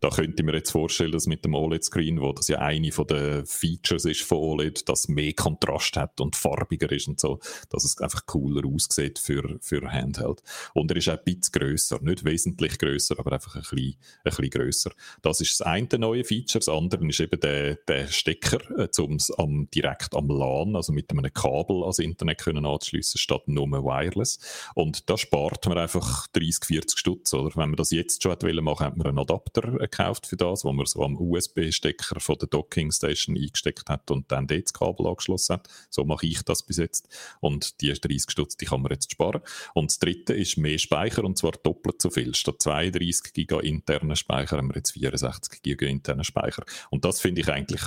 da 0.00 0.10
könnte 0.10 0.36
ich 0.38 0.44
mir 0.44 0.54
jetzt 0.54 0.70
vorstellen, 0.70 1.12
dass 1.12 1.26
mit 1.26 1.44
dem 1.44 1.54
OLED-Screen, 1.54 2.20
wo 2.20 2.32
das 2.32 2.48
ja 2.48 2.58
eine 2.58 2.90
den 2.90 3.46
Features 3.46 4.04
ist 4.04 4.22
von 4.22 4.38
OLED, 4.38 4.88
dass 4.88 5.08
mehr 5.08 5.32
Kontrast 5.32 5.96
hat 5.96 6.20
und 6.20 6.36
farbiger 6.36 6.90
ist 6.92 7.08
und 7.08 7.20
so, 7.20 7.38
dass 7.70 7.84
es 7.84 7.98
einfach 7.98 8.26
cooler 8.26 8.66
aussieht 8.66 9.18
für, 9.18 9.58
für 9.60 9.90
Handheld. 9.90 10.42
Und 10.74 10.90
er 10.90 10.96
ist 10.96 11.08
auch 11.08 11.18
ein 11.18 11.24
bisschen 11.24 11.52
grösser, 11.52 11.98
nicht 12.02 12.24
wesentlich 12.24 12.78
grösser, 12.78 13.18
aber 13.18 13.32
einfach 13.32 13.56
ein 13.56 13.62
bisschen, 13.62 13.78
ein 13.78 13.96
bisschen 14.24 14.50
grösser. 14.50 14.90
Das 15.22 15.40
ist 15.40 15.60
das 15.60 15.66
eine 15.66 15.88
neue 15.98 16.24
Feature. 16.24 16.60
Das 16.60 16.68
andere 16.68 17.06
ist 17.06 17.20
eben 17.20 17.40
der, 17.40 17.76
der 17.76 18.08
Stecker, 18.08 18.58
äh, 18.78 18.88
um 19.00 19.18
am, 19.36 19.68
direkt 19.70 20.14
am 20.14 20.28
LAN, 20.28 20.76
also 20.76 20.92
mit 20.92 21.10
einem 21.10 21.32
Kabel 21.32 21.82
ans 21.82 21.98
Internet 21.98 22.38
können 22.38 22.66
anzuschliessen, 22.66 23.18
statt 23.18 23.46
nur 23.46 23.68
Wireless. 23.68 24.38
Und 24.74 25.08
da 25.08 25.16
spart 25.16 25.66
man 25.66 25.78
einfach 25.78 26.26
30, 26.28 26.64
40 26.64 26.98
Stutz, 26.98 27.34
oder? 27.34 27.50
Wenn 27.56 27.70
man 27.70 27.76
das 27.76 27.90
jetzt 27.90 28.22
schon 28.22 28.32
machen 28.32 28.66
wollte, 28.66 28.84
hat 28.84 28.96
man 28.96 29.06
einen 29.06 29.18
Adapter 29.18 29.67
gekauft 29.72 30.26
für 30.26 30.36
das, 30.36 30.64
wo 30.64 30.72
man 30.72 30.86
so 30.86 31.02
am 31.02 31.16
USB-Stecker 31.16 32.20
von 32.20 32.36
der 32.38 32.48
Docking 32.48 32.90
Station 32.90 33.36
eingesteckt 33.36 33.88
hat 33.88 34.10
und 34.10 34.30
dann 34.30 34.46
dort 34.46 34.64
das 34.64 34.72
Kabel 34.72 35.06
angeschlossen 35.06 35.54
hat. 35.54 35.68
So 35.90 36.04
mache 36.04 36.26
ich 36.26 36.42
das 36.42 36.62
bis 36.62 36.78
jetzt. 36.78 37.08
Und 37.40 37.80
die 37.80 37.92
30 37.92 38.30
Stutz, 38.30 38.56
die 38.56 38.66
kann 38.66 38.82
man 38.82 38.92
jetzt 38.92 39.12
sparen. 39.12 39.42
Und 39.74 39.90
das 39.90 39.98
dritte 39.98 40.34
ist 40.34 40.56
mehr 40.56 40.78
Speicher 40.78 41.24
und 41.24 41.38
zwar 41.38 41.52
doppelt 41.52 42.00
so 42.00 42.10
viel. 42.10 42.34
Statt 42.34 42.60
32 42.60 43.32
GB 43.32 43.66
internen 43.66 44.16
Speicher 44.16 44.56
haben 44.56 44.68
wir 44.68 44.76
jetzt 44.76 44.92
64 44.92 45.62
GB 45.62 45.88
internen 45.88 46.24
Speicher. 46.24 46.64
Und 46.90 47.04
das 47.04 47.20
finde 47.20 47.40
ich 47.40 47.48
eigentlich, 47.48 47.82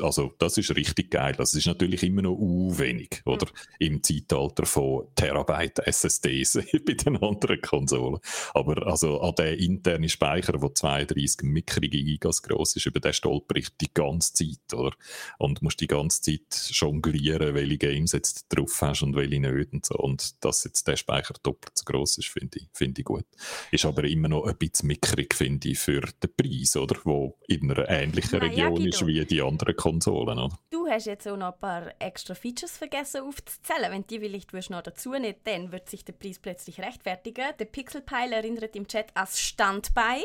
also 0.00 0.34
das 0.38 0.58
ist 0.58 0.74
richtig 0.74 1.10
geil. 1.10 1.34
Das 1.36 1.54
ist 1.54 1.66
natürlich 1.66 2.02
immer 2.02 2.22
noch 2.22 2.36
u 2.36 2.76
wenig, 2.78 3.22
oder? 3.24 3.46
Mhm. 3.46 3.86
Im 3.86 4.02
Zeitalter 4.02 4.66
von 4.66 5.06
Terabyte 5.14 5.80
SSDs 5.86 6.60
bei 6.86 6.94
den 6.94 7.16
anderen 7.22 7.60
Konsolen. 7.60 8.20
Aber 8.54 8.86
also 8.86 9.20
an 9.20 9.34
den 9.34 9.58
internen 9.58 10.08
Speicher, 10.08 10.60
wo 10.60 10.68
32 10.92 11.42
mickrige 11.42 12.02
Gigas 12.02 12.42
groß 12.42 12.76
ist, 12.76 12.86
über 12.86 13.00
den 13.00 13.12
stolper 13.12 13.56
ich 13.56 13.68
die 13.76 13.92
ganze 13.92 14.32
Zeit, 14.34 14.74
oder? 14.74 14.94
Und 15.38 15.62
musst 15.62 15.80
die 15.80 15.86
ganze 15.86 16.20
Zeit 16.20 16.70
jonglieren, 16.70 17.54
welche 17.54 17.78
Games 17.78 18.12
jetzt 18.12 18.46
drauf 18.48 18.80
hast 18.80 19.02
und 19.02 19.16
welche 19.16 19.40
nicht 19.40 19.72
und 19.72 19.86
so. 19.86 19.94
Und 19.96 20.44
dass 20.44 20.64
jetzt 20.64 20.86
der 20.86 20.96
Speicher 20.96 21.34
doppelt 21.42 21.76
so 21.76 21.84
groß 21.84 22.18
ist, 22.18 22.28
finde 22.28 22.58
ich, 22.58 22.68
find 22.72 22.98
ich 22.98 23.04
gut. 23.04 23.24
Ist 23.70 23.84
aber 23.84 24.04
immer 24.04 24.28
noch 24.28 24.46
ein 24.46 24.56
bisschen 24.56 24.88
mickrig, 24.88 25.34
finde 25.34 25.68
ich, 25.68 25.78
für 25.78 26.00
den 26.00 26.34
Preis, 26.36 26.76
oder? 26.76 26.96
Wo 27.04 27.38
in 27.48 27.70
einer 27.70 27.88
ähnlichen 27.88 28.38
Na 28.40 28.46
ja, 28.46 28.68
Region 28.68 28.86
ist 28.86 29.06
wie 29.06 29.24
die 29.24 29.42
anderen 29.42 29.76
Konsolen, 29.76 30.38
oder? 30.38 30.58
Du 30.70 30.86
hast 30.86 31.06
jetzt 31.06 31.26
auch 31.26 31.36
noch 31.36 31.54
ein 31.54 31.60
paar 31.60 31.94
extra 32.00 32.34
Features 32.34 32.76
vergessen 32.76 33.22
aufzuzählen. 33.22 33.90
Wenn 33.90 34.06
die 34.06 34.18
vielleicht 34.18 34.52
willst 34.52 34.70
noch 34.70 34.82
dazu 34.82 35.12
nicht, 35.12 35.40
dann 35.44 35.72
wird 35.72 35.88
sich 35.88 36.04
der 36.04 36.12
Preis 36.12 36.38
plötzlich 36.38 36.80
rechtfertigen. 36.80 37.52
Der 37.58 37.64
Pixelpile 37.64 38.36
erinnert 38.36 38.76
im 38.76 38.86
Chat 38.86 39.06
als 39.14 39.40
Standby, 39.40 40.24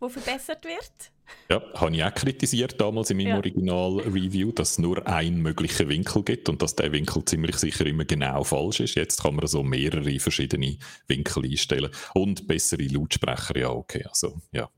wo 0.00 0.08
verbessert 0.08 0.64
wird. 0.64 1.12
Ja, 1.48 1.62
habe 1.74 1.94
ich 1.94 2.02
auch 2.02 2.14
kritisiert 2.14 2.80
damals 2.80 3.10
in 3.10 3.18
meinem 3.18 3.28
Ja. 3.28 3.36
Original-Review, 3.36 4.50
dass 4.52 4.72
es 4.72 4.78
nur 4.78 5.06
einen 5.06 5.42
möglichen 5.42 5.88
Winkel 5.88 6.24
gibt 6.24 6.48
und 6.48 6.60
dass 6.62 6.74
der 6.74 6.90
Winkel 6.90 7.24
ziemlich 7.24 7.56
sicher 7.56 7.86
immer 7.86 8.04
genau 8.04 8.42
falsch 8.42 8.80
ist. 8.80 8.96
Jetzt 8.96 9.22
kann 9.22 9.36
man 9.36 9.46
so 9.46 9.62
mehrere 9.62 10.18
verschiedene 10.18 10.78
Winkel 11.06 11.44
einstellen 11.44 11.90
und 12.14 12.48
bessere 12.48 12.82
Lautsprecher, 12.82 13.58
ja, 13.58 13.70
okay, 13.70 14.04
also, 14.08 14.40
ja. 14.52 14.68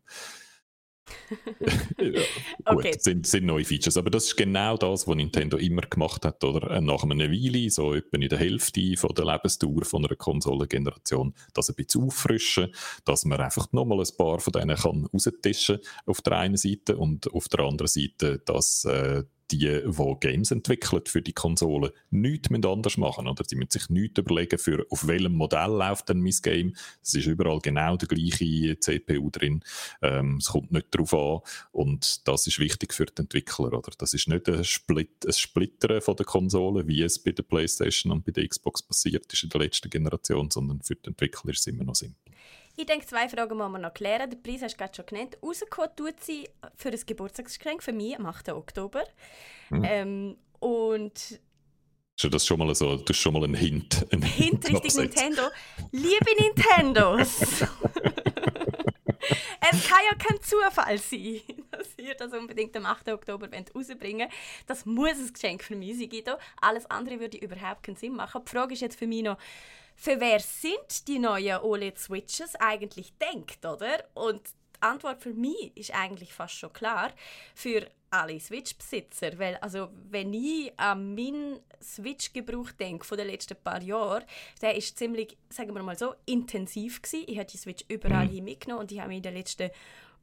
Ja, 1.99 2.23
Okay. 2.65 2.93
Gut, 2.93 3.03
sind, 3.03 3.27
sind 3.27 3.47
neue 3.47 3.65
Features. 3.65 3.97
Aber 3.97 4.11
das 4.11 4.25
ist 4.25 4.37
genau 4.37 4.77
das, 4.77 5.07
was 5.07 5.17
Nintendo 5.17 5.57
immer 5.57 5.83
gemacht 5.83 6.25
hat, 6.25 6.43
oder? 6.45 6.71
Äh, 6.71 6.81
Nach 6.81 7.03
einer 7.03 7.31
Weile, 7.31 7.71
so 7.71 7.95
etwa 7.95 8.17
in 8.17 8.29
der 8.29 8.39
Hälfte 8.39 8.97
von 8.97 9.15
der 9.15 9.25
Lebensdauer 9.25 9.85
von 9.85 10.05
einer 10.05 10.17
Konsolengeneration, 10.17 11.35
das 11.55 11.69
ein 11.69 11.75
bisschen 11.77 12.05
auffrischen, 12.05 12.75
dass 13.05 13.25
man 13.25 13.41
einfach 13.41 13.73
nochmal 13.73 14.01
ein 14.01 14.17
paar 14.17 14.41
von 14.41 14.53
denen 14.53 14.77
kann 14.77 15.07
raustischen 15.13 15.79
auf 16.07 16.21
der 16.23 16.39
einen 16.39 16.57
Seite 16.57 16.97
und 16.97 17.33
auf 17.33 17.49
der 17.49 17.61
anderen 17.61 17.89
Seite, 17.89 18.41
dass 18.45 18.85
äh, 18.85 19.25
die, 19.53 19.59
die 19.59 20.17
Games 20.21 20.51
entwickeln 20.51 21.03
für 21.07 21.23
die 21.23 21.33
Konsole, 21.33 21.93
nichts 22.11 22.49
anders 22.53 22.97
machen 22.97 23.29
oder 23.29 23.45
Sie 23.47 23.57
müssen 23.57 23.71
sich 23.71 23.89
nichts 23.89 24.19
überlegen, 24.19 24.59
für 24.59 24.87
auf 24.91 25.07
welchem 25.07 25.35
Modell 25.35 25.71
läuft 25.71 26.09
denn 26.09 26.21
mein 26.21 26.35
Game. 26.43 26.75
Es 27.03 27.15
ist 27.15 27.27
überall 27.27 27.61
genau 27.61 27.97
der 27.97 28.09
gleiche 28.09 28.79
CPU 28.79 29.31
drin. 29.31 29.63
Ähm, 30.01 30.37
es 30.37 30.49
kommt 30.49 30.73
nicht 30.73 30.87
darauf 30.91 31.15
an 31.15 31.41
und 31.73 32.27
das 32.27 32.47
ist 32.47 32.59
wichtig 32.59 32.95
für 32.95 33.07
die 33.07 33.23
Entwickler. 33.23 33.73
Oder? 33.73 33.93
Das 33.99 34.15
ist 34.15 34.29
nicht 34.29 34.49
ein, 34.49 34.65
Split, 34.65 35.27
ein 35.27 35.33
Splittern 35.33 36.01
von 36.01 36.17
der 36.17 36.27
Konsole, 36.27 36.87
wie 36.87 37.03
es 37.03 37.19
bei 37.19 37.33
der 37.33 37.43
PlayStation 37.43 38.13
und 38.13 38.25
bei 38.25 38.33
der 38.33 38.47
Xbox 38.47 38.83
passiert 38.83 39.33
ist 39.33 39.43
in 39.43 39.51
der 39.51 39.61
letzten 39.61 39.91
Generation, 39.91 40.51
sondern 40.51 40.83
für 40.83 40.97
die 40.97 41.09
Entwickler 41.09 41.51
ist 41.51 41.61
es 41.61 41.67
immer 41.67 41.85
noch 41.85 41.95
simpel. 41.95 42.22
Ich 42.77 42.87
denke, 42.87 43.07
zwei 43.07 43.29
Fragen 43.29 43.57
müssen 43.57 43.73
wir 43.73 43.79
noch 43.79 43.95
klären. 43.95 44.31
Den 44.31 44.43
Preis 44.43 44.63
hast 44.63 44.75
du 44.75 44.79
gerade 44.79 44.95
schon 44.95 45.07
genannt. 45.07 45.37
Rausgekommen 45.43 45.95
tut 45.95 46.21
sie 46.21 46.49
für 46.75 46.89
ein 46.89 47.01
Geburtstagsgeschenk 47.05 47.83
für 47.83 47.93
mich 47.93 48.19
am 48.19 48.27
8. 48.27 48.51
Oktober. 48.51 49.05
Mhm. 49.71 49.85
Ähm, 49.85 50.37
und 50.59 51.41
ist 52.25 52.35
das 52.35 52.47
schon 52.47 52.59
mal 52.59 52.75
so, 52.75 52.97
das 52.97 53.17
ist 53.17 53.23
schon 53.23 53.33
mal 53.33 53.45
ein 53.45 53.55
Hint. 53.55 54.07
Ein 54.13 54.23
Hint 54.23 54.69
Richtung 54.69 55.03
Nintendo. 55.03 55.43
Liebe 55.91 56.31
Nintendos! 56.39 57.41
es 59.71 59.89
kann 59.89 60.01
ja 60.09 60.15
kein 60.19 60.41
Zufall 60.43 60.99
sein, 60.99 61.41
dass 61.71 61.89
ihr 61.97 62.15
das 62.15 62.33
unbedingt 62.33 62.77
am 62.77 62.87
8. 62.87 63.09
Oktober 63.09 63.49
rausbringen 63.75 64.29
wollt. 64.29 64.39
Das 64.67 64.87
muss 64.87 65.19
ein 65.19 65.33
Geschenk 65.33 65.65
für 65.65 65.75
mich 65.75 65.99
sein, 65.99 66.11
Guido. 66.11 66.33
Alles 66.61 66.87
andere 66.91 67.19
würde 67.19 67.39
überhaupt 67.39 67.83
keinen 67.83 67.97
Sinn 67.97 68.15
machen. 68.15 68.43
Die 68.47 68.51
Frage 68.51 68.75
ist 68.75 68.81
jetzt 68.81 68.99
für 68.99 69.07
mich 69.07 69.23
noch, 69.23 69.39
für 69.95 70.21
wer 70.21 70.41
sind 70.41 71.09
die 71.09 71.19
neuen 71.19 71.61
OLED-Switches 71.61 72.57
eigentlich 72.57 73.13
denkt, 73.19 73.65
oder? 73.65 74.05
Und 74.15 74.41
die 74.43 74.83
Antwort 74.83 75.23
für 75.23 75.33
mich 75.33 75.77
ist 75.77 75.95
eigentlich 75.95 76.33
fast 76.33 76.55
schon 76.55 76.73
klar. 76.73 77.13
Für 77.55 77.87
alle 78.13 78.39
Switch-Besitzer. 78.39 79.39
Weil, 79.39 79.57
also, 79.57 79.89
wenn 80.11 80.33
ich 80.35 80.73
an 80.77 81.15
meinen 81.15 81.61
Switch-Gebrauch 81.83 82.71
denke 82.73 83.05
von 83.05 83.19
den 83.19 83.27
letzten 83.27 83.57
paar 83.57 83.83
Jahren, 83.83 84.25
der 84.61 84.77
ist 84.77 84.99
ziemlich, 84.99 85.37
sagen 85.49 85.75
wir 85.75 85.83
mal 85.83 85.99
so, 85.99 86.15
intensiv 86.27 87.03
gewesen. 87.03 87.25
Ich 87.27 87.39
habe 87.39 87.51
die 87.51 87.57
Switch 87.57 87.85
überall 87.89 88.29
mhm. 88.29 88.45
mitgenommen 88.45 88.83
und 88.83 88.93
ich 88.93 88.99
habe 88.99 89.09
mich 89.09 89.19
in 89.19 89.23
den 89.23 89.35
letzten 89.35 89.71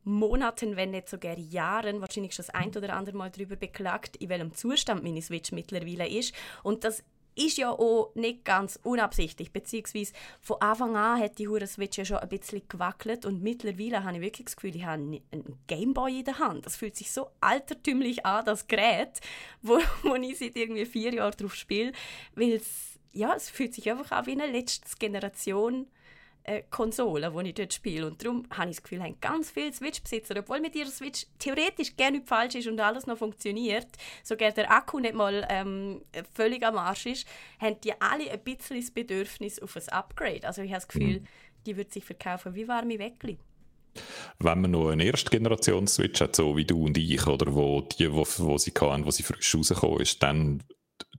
Monaten, 0.04 0.76
wenn 0.76 0.92
nicht 0.92 1.10
sogar 1.10 1.38
Jahren, 1.38 2.00
wahrscheinlich 2.02 2.34
schon 2.34 2.46
das 2.46 2.56
ein 2.56 2.70
oder 2.70 2.94
andere 2.94 3.18
Mal 3.18 3.32
darüber 3.32 3.56
beklagt, 3.58 4.16
in 4.18 4.30
welchem 4.30 4.54
Zustand 4.54 5.04
meine 5.04 5.22
Switch 5.22 5.52
mittlerweile 5.52 6.08
ist. 6.08 6.34
Und 6.64 6.84
das 6.84 7.04
ist 7.40 7.58
ja 7.58 7.72
auch 7.72 8.12
nicht 8.16 8.46
ganz 8.46 8.80
unabsichtlich, 8.84 9.52
beziehungsweise 9.52 10.14
von 10.42 10.62
Anfang 10.62 10.96
an 10.96 11.20
hat 11.20 11.40
die 11.40 11.48
Hure 11.48 11.68
Switch 11.68 11.98
ja 11.98 12.06
schon 12.06 12.18
ein 12.18 12.30
bisschen 12.30 12.62
gewackelt 12.68 13.26
und 13.26 13.42
mittlerweile 13.42 14.04
habe 14.04 14.18
ich 14.18 14.22
wirklich 14.22 14.46
das 14.46 14.56
Gefühl, 14.56 14.76
ich 14.76 14.86
habe 14.86 15.02
einen 15.02 15.60
Gameboy 15.68 16.20
in 16.20 16.26
der 16.26 16.40
Hand. 16.40 16.66
Das 16.66 16.76
fühlt 16.76 16.96
sich 16.96 17.12
so 17.12 17.30
altertümlich 17.42 18.26
an, 18.26 18.46
das 18.46 18.68
Gerät, 18.68 19.20
wo, 19.62 19.80
wo 20.04 20.16
ich 20.16 20.38
seit 20.38 20.56
irgendwie 20.56 20.86
vier 20.86 21.14
Jahren 21.14 21.36
drauf 21.38 21.56
spiele, 21.56 21.94
weil 22.36 22.54
es, 22.54 23.00
ja, 23.14 23.34
es 23.34 23.50
fühlt 23.50 23.74
sich 23.74 23.90
einfach 23.90 24.12
an 24.12 24.26
wie 24.26 24.34
eine 24.34 24.48
letzte 24.48 24.98
Generation 24.98 25.88
äh, 26.50 26.64
Konsole, 26.70 27.32
die 27.32 27.50
ich 27.50 27.56
dort 27.56 27.74
spiele. 27.74 28.08
Und 28.08 28.24
darum 28.24 28.46
habe 28.50 28.70
ich 28.70 28.78
das 28.78 28.84
Gefühl, 28.84 29.04
haben 29.04 29.20
ganz 29.22 29.52
viele 29.52 29.72
Switch-Besitzer, 29.72 30.36
obwohl 30.40 30.60
mit 30.60 30.76
ihrer 30.76 30.90
Switch 30.90 31.28
theoretisch 31.38 31.96
gerne 31.96 32.18
nicht 32.18 32.28
falsch 32.28 32.56
ist 32.56 32.68
und 32.68 32.80
alles 32.80 33.06
noch 33.06 33.18
funktioniert, 33.18 33.88
sogar 34.24 34.52
der 34.52 34.72
Akku 34.72 35.00
nicht 35.00 35.14
mal 35.14 35.46
ähm, 35.50 36.02
völlig 36.34 36.66
am 36.66 36.78
Arsch 36.78 37.06
ist, 37.06 37.28
haben 37.60 37.80
die 37.82 37.94
alle 38.02 38.32
ein 38.32 38.44
bisschen 38.44 38.80
das 38.80 38.92
Bedürfnis 38.92 39.60
auf 39.60 39.76
ein 39.76 39.90
Upgrade. 39.90 40.48
Also 40.48 40.62
ich 40.62 40.72
habe 40.72 40.80
das 40.80 40.88
Gefühl, 40.88 41.20
mhm. 41.20 41.28
die 41.68 41.78
wird 41.78 41.94
sich 41.94 42.04
verkaufen 42.04 42.56
wie 42.56 42.68
warme 42.68 42.98
Weckli 42.98 43.38
wenn 44.40 44.62
man 44.62 44.72
noch 44.72 44.90
eine 44.90 45.04
Erstgenerations-Switch 45.04 46.22
hat, 46.22 46.36
so 46.36 46.56
wie 46.56 46.64
du 46.64 46.86
und 46.86 46.98
ich, 46.98 47.26
oder 47.28 47.54
wo 47.54 47.82
die, 47.82 48.10
wo, 48.14 48.26
wo 48.38 48.58
sie 48.58 48.72
hatten, 48.80 49.06
wo 49.06 49.12
sie 49.12 49.24
frisch 49.24 49.56
rausgekommen 49.56 50.00
ist, 50.00 50.24
dann 50.24 50.64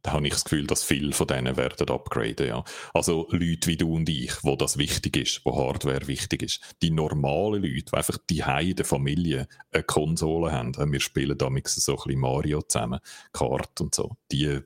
da 0.02 0.12
habe 0.12 0.26
ich 0.26 0.32
das 0.32 0.44
Gefühl, 0.44 0.66
dass 0.66 0.82
viele 0.82 1.12
von 1.12 1.26
denen 1.26 1.56
werden 1.56 1.88
upgraden, 1.88 2.46
ja. 2.46 2.64
Also 2.94 3.26
Leute 3.30 3.68
wie 3.68 3.76
du 3.76 3.94
und 3.94 4.08
ich, 4.08 4.32
wo 4.42 4.56
das 4.56 4.78
wichtig 4.78 5.16
ist, 5.16 5.40
wo 5.44 5.56
Hardware 5.56 6.06
wichtig 6.06 6.42
ist. 6.42 6.60
Die 6.82 6.90
normalen 6.90 7.62
Leute, 7.62 7.84
die 7.84 7.92
einfach 7.92 8.18
die 8.28 8.42
in 8.60 8.76
der 8.76 8.84
Familie 8.84 9.48
eine 9.72 9.82
Konsole 9.82 10.52
haben, 10.52 10.74
wir 10.92 11.00
spielen 11.00 11.36
damals 11.36 11.74
so 11.74 11.92
ein 11.92 11.96
bisschen 11.96 12.20
Mario 12.20 12.62
zusammen, 12.62 13.00
Kart 13.32 13.80
und 13.80 13.94
so, 13.94 14.16
die 14.32 14.60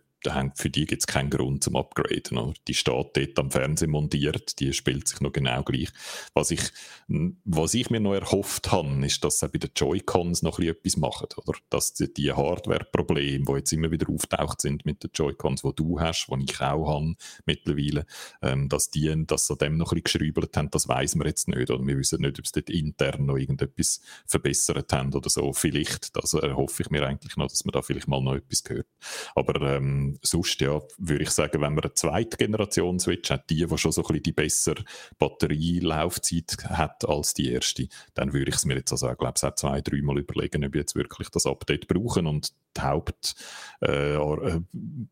für 0.55 0.71
die 0.71 0.87
gibt 0.87 1.03
es 1.03 1.07
keinen 1.07 1.31
Grund 1.31 1.65
zum 1.65 1.77
Upgraden. 1.77 2.39
Oder? 2.39 2.55
Die 2.67 2.75
steht 2.75 3.17
dort 3.17 3.39
am 3.39 3.51
Fernsehen 3.51 3.91
montiert, 3.91 4.59
die 4.61 4.73
spielt 4.73 5.09
sich 5.09 5.21
noch 5.21 5.33
genau 5.33 5.63
gleich. 5.63 5.91
Was 6.35 6.51
ich, 6.51 6.63
was 7.09 7.75
ich 7.75 7.91
mir 7.91 8.01
noch 8.01 8.15
erhofft 8.15 8.73
habe, 8.73 9.05
ist, 9.05 9.25
dass 9.25 9.41
sie 9.41 9.49
bei 9.49 9.59
den 9.59 9.71
Joy-Cons 9.75 10.43
noch 10.43 10.59
etwas 10.59 10.97
machen. 10.97 11.29
Oder? 11.37 11.59
Dass 11.71 11.95
die, 11.95 12.13
die 12.13 12.33
Hardware-Probleme, 12.33 13.45
die 13.45 13.53
jetzt 13.53 13.73
immer 13.73 13.91
wieder 13.91 14.09
auftaucht 14.09 14.61
sind 14.61 14.85
mit 14.85 15.03
den 15.03 15.11
Joy-Cons, 15.15 15.63
die 15.63 15.73
du 15.75 16.01
hast, 16.01 16.29
die 16.29 16.45
ich 16.45 16.61
auch 16.61 16.89
habe 16.89 17.15
mittlerweile, 17.47 18.07
ähm, 18.43 18.69
dass 18.69 18.91
die 18.91 19.13
das 19.27 19.51
an 19.51 19.59
dem 19.59 19.77
noch 19.77 19.93
ein 19.93 20.03
bisschen 20.03 20.21
geschrübelt 20.21 20.57
haben, 20.57 20.71
das 20.71 20.89
weiß 20.89 21.17
man 21.17 21.27
jetzt 21.27 21.49
nicht. 21.49 21.71
Oder 21.71 21.87
wir 21.87 21.99
wissen 21.99 22.21
nicht, 22.21 22.39
ob 22.39 22.47
sie 22.47 22.53
dort 22.61 22.71
intern 22.71 23.27
noch 23.27 23.37
irgendetwas 23.37 24.01
verbessert 24.27 24.93
haben 24.93 25.15
oder 25.15 25.29
so. 25.29 25.53
Vielleicht, 25.53 26.17
das 26.17 26.33
erhoffe 26.35 26.83
ich 26.83 26.91
mir 26.91 27.07
eigentlich 27.07 27.37
noch, 27.37 27.49
dass 27.49 27.65
man 27.65 27.73
da 27.73 27.83
vielleicht 27.83 28.09
mal 28.09 28.21
noch 28.21 28.35
etwas 28.35 28.65
gehört. 28.65 28.89
Aber 29.35 29.61
ähm, 29.63 30.14
sonst 30.23 30.61
ja, 30.61 30.81
würde 30.99 31.25
ich 31.25 31.31
sagen, 31.31 31.61
wenn 31.61 31.75
man 31.75 31.85
eine 31.85 31.95
zweite 31.95 32.37
Generation 32.37 32.99
Switch 32.99 33.31
hat, 33.31 33.49
die, 33.51 33.67
die 33.67 33.79
schon 33.79 33.93
so 33.93 34.03
ein 34.03 34.07
bisschen 34.07 34.23
die 34.23 34.33
bessere 34.33 34.85
Batterielaufzeit 35.19 36.57
hat 36.65 37.09
als 37.09 37.35
die 37.35 37.51
erste, 37.53 37.89
dann 38.15 38.33
würde 38.33 38.51
ich 38.51 38.57
es 38.57 38.65
mir 38.65 38.75
jetzt 38.75 38.93
also, 38.93 39.11
ich 39.11 39.19
glaube, 39.19 39.35
auch 39.41 39.55
zwei, 39.55 39.81
dreimal 39.81 40.19
überlegen, 40.19 40.65
ob 40.65 40.75
ich 40.75 40.81
jetzt 40.81 40.95
wirklich 40.95 41.29
das 41.31 41.47
Update 41.47 41.89
brauchen 41.89 42.27
und 42.27 42.53
Haupt, 42.81 43.35
äh, 43.83 44.15
äh, 44.17 44.61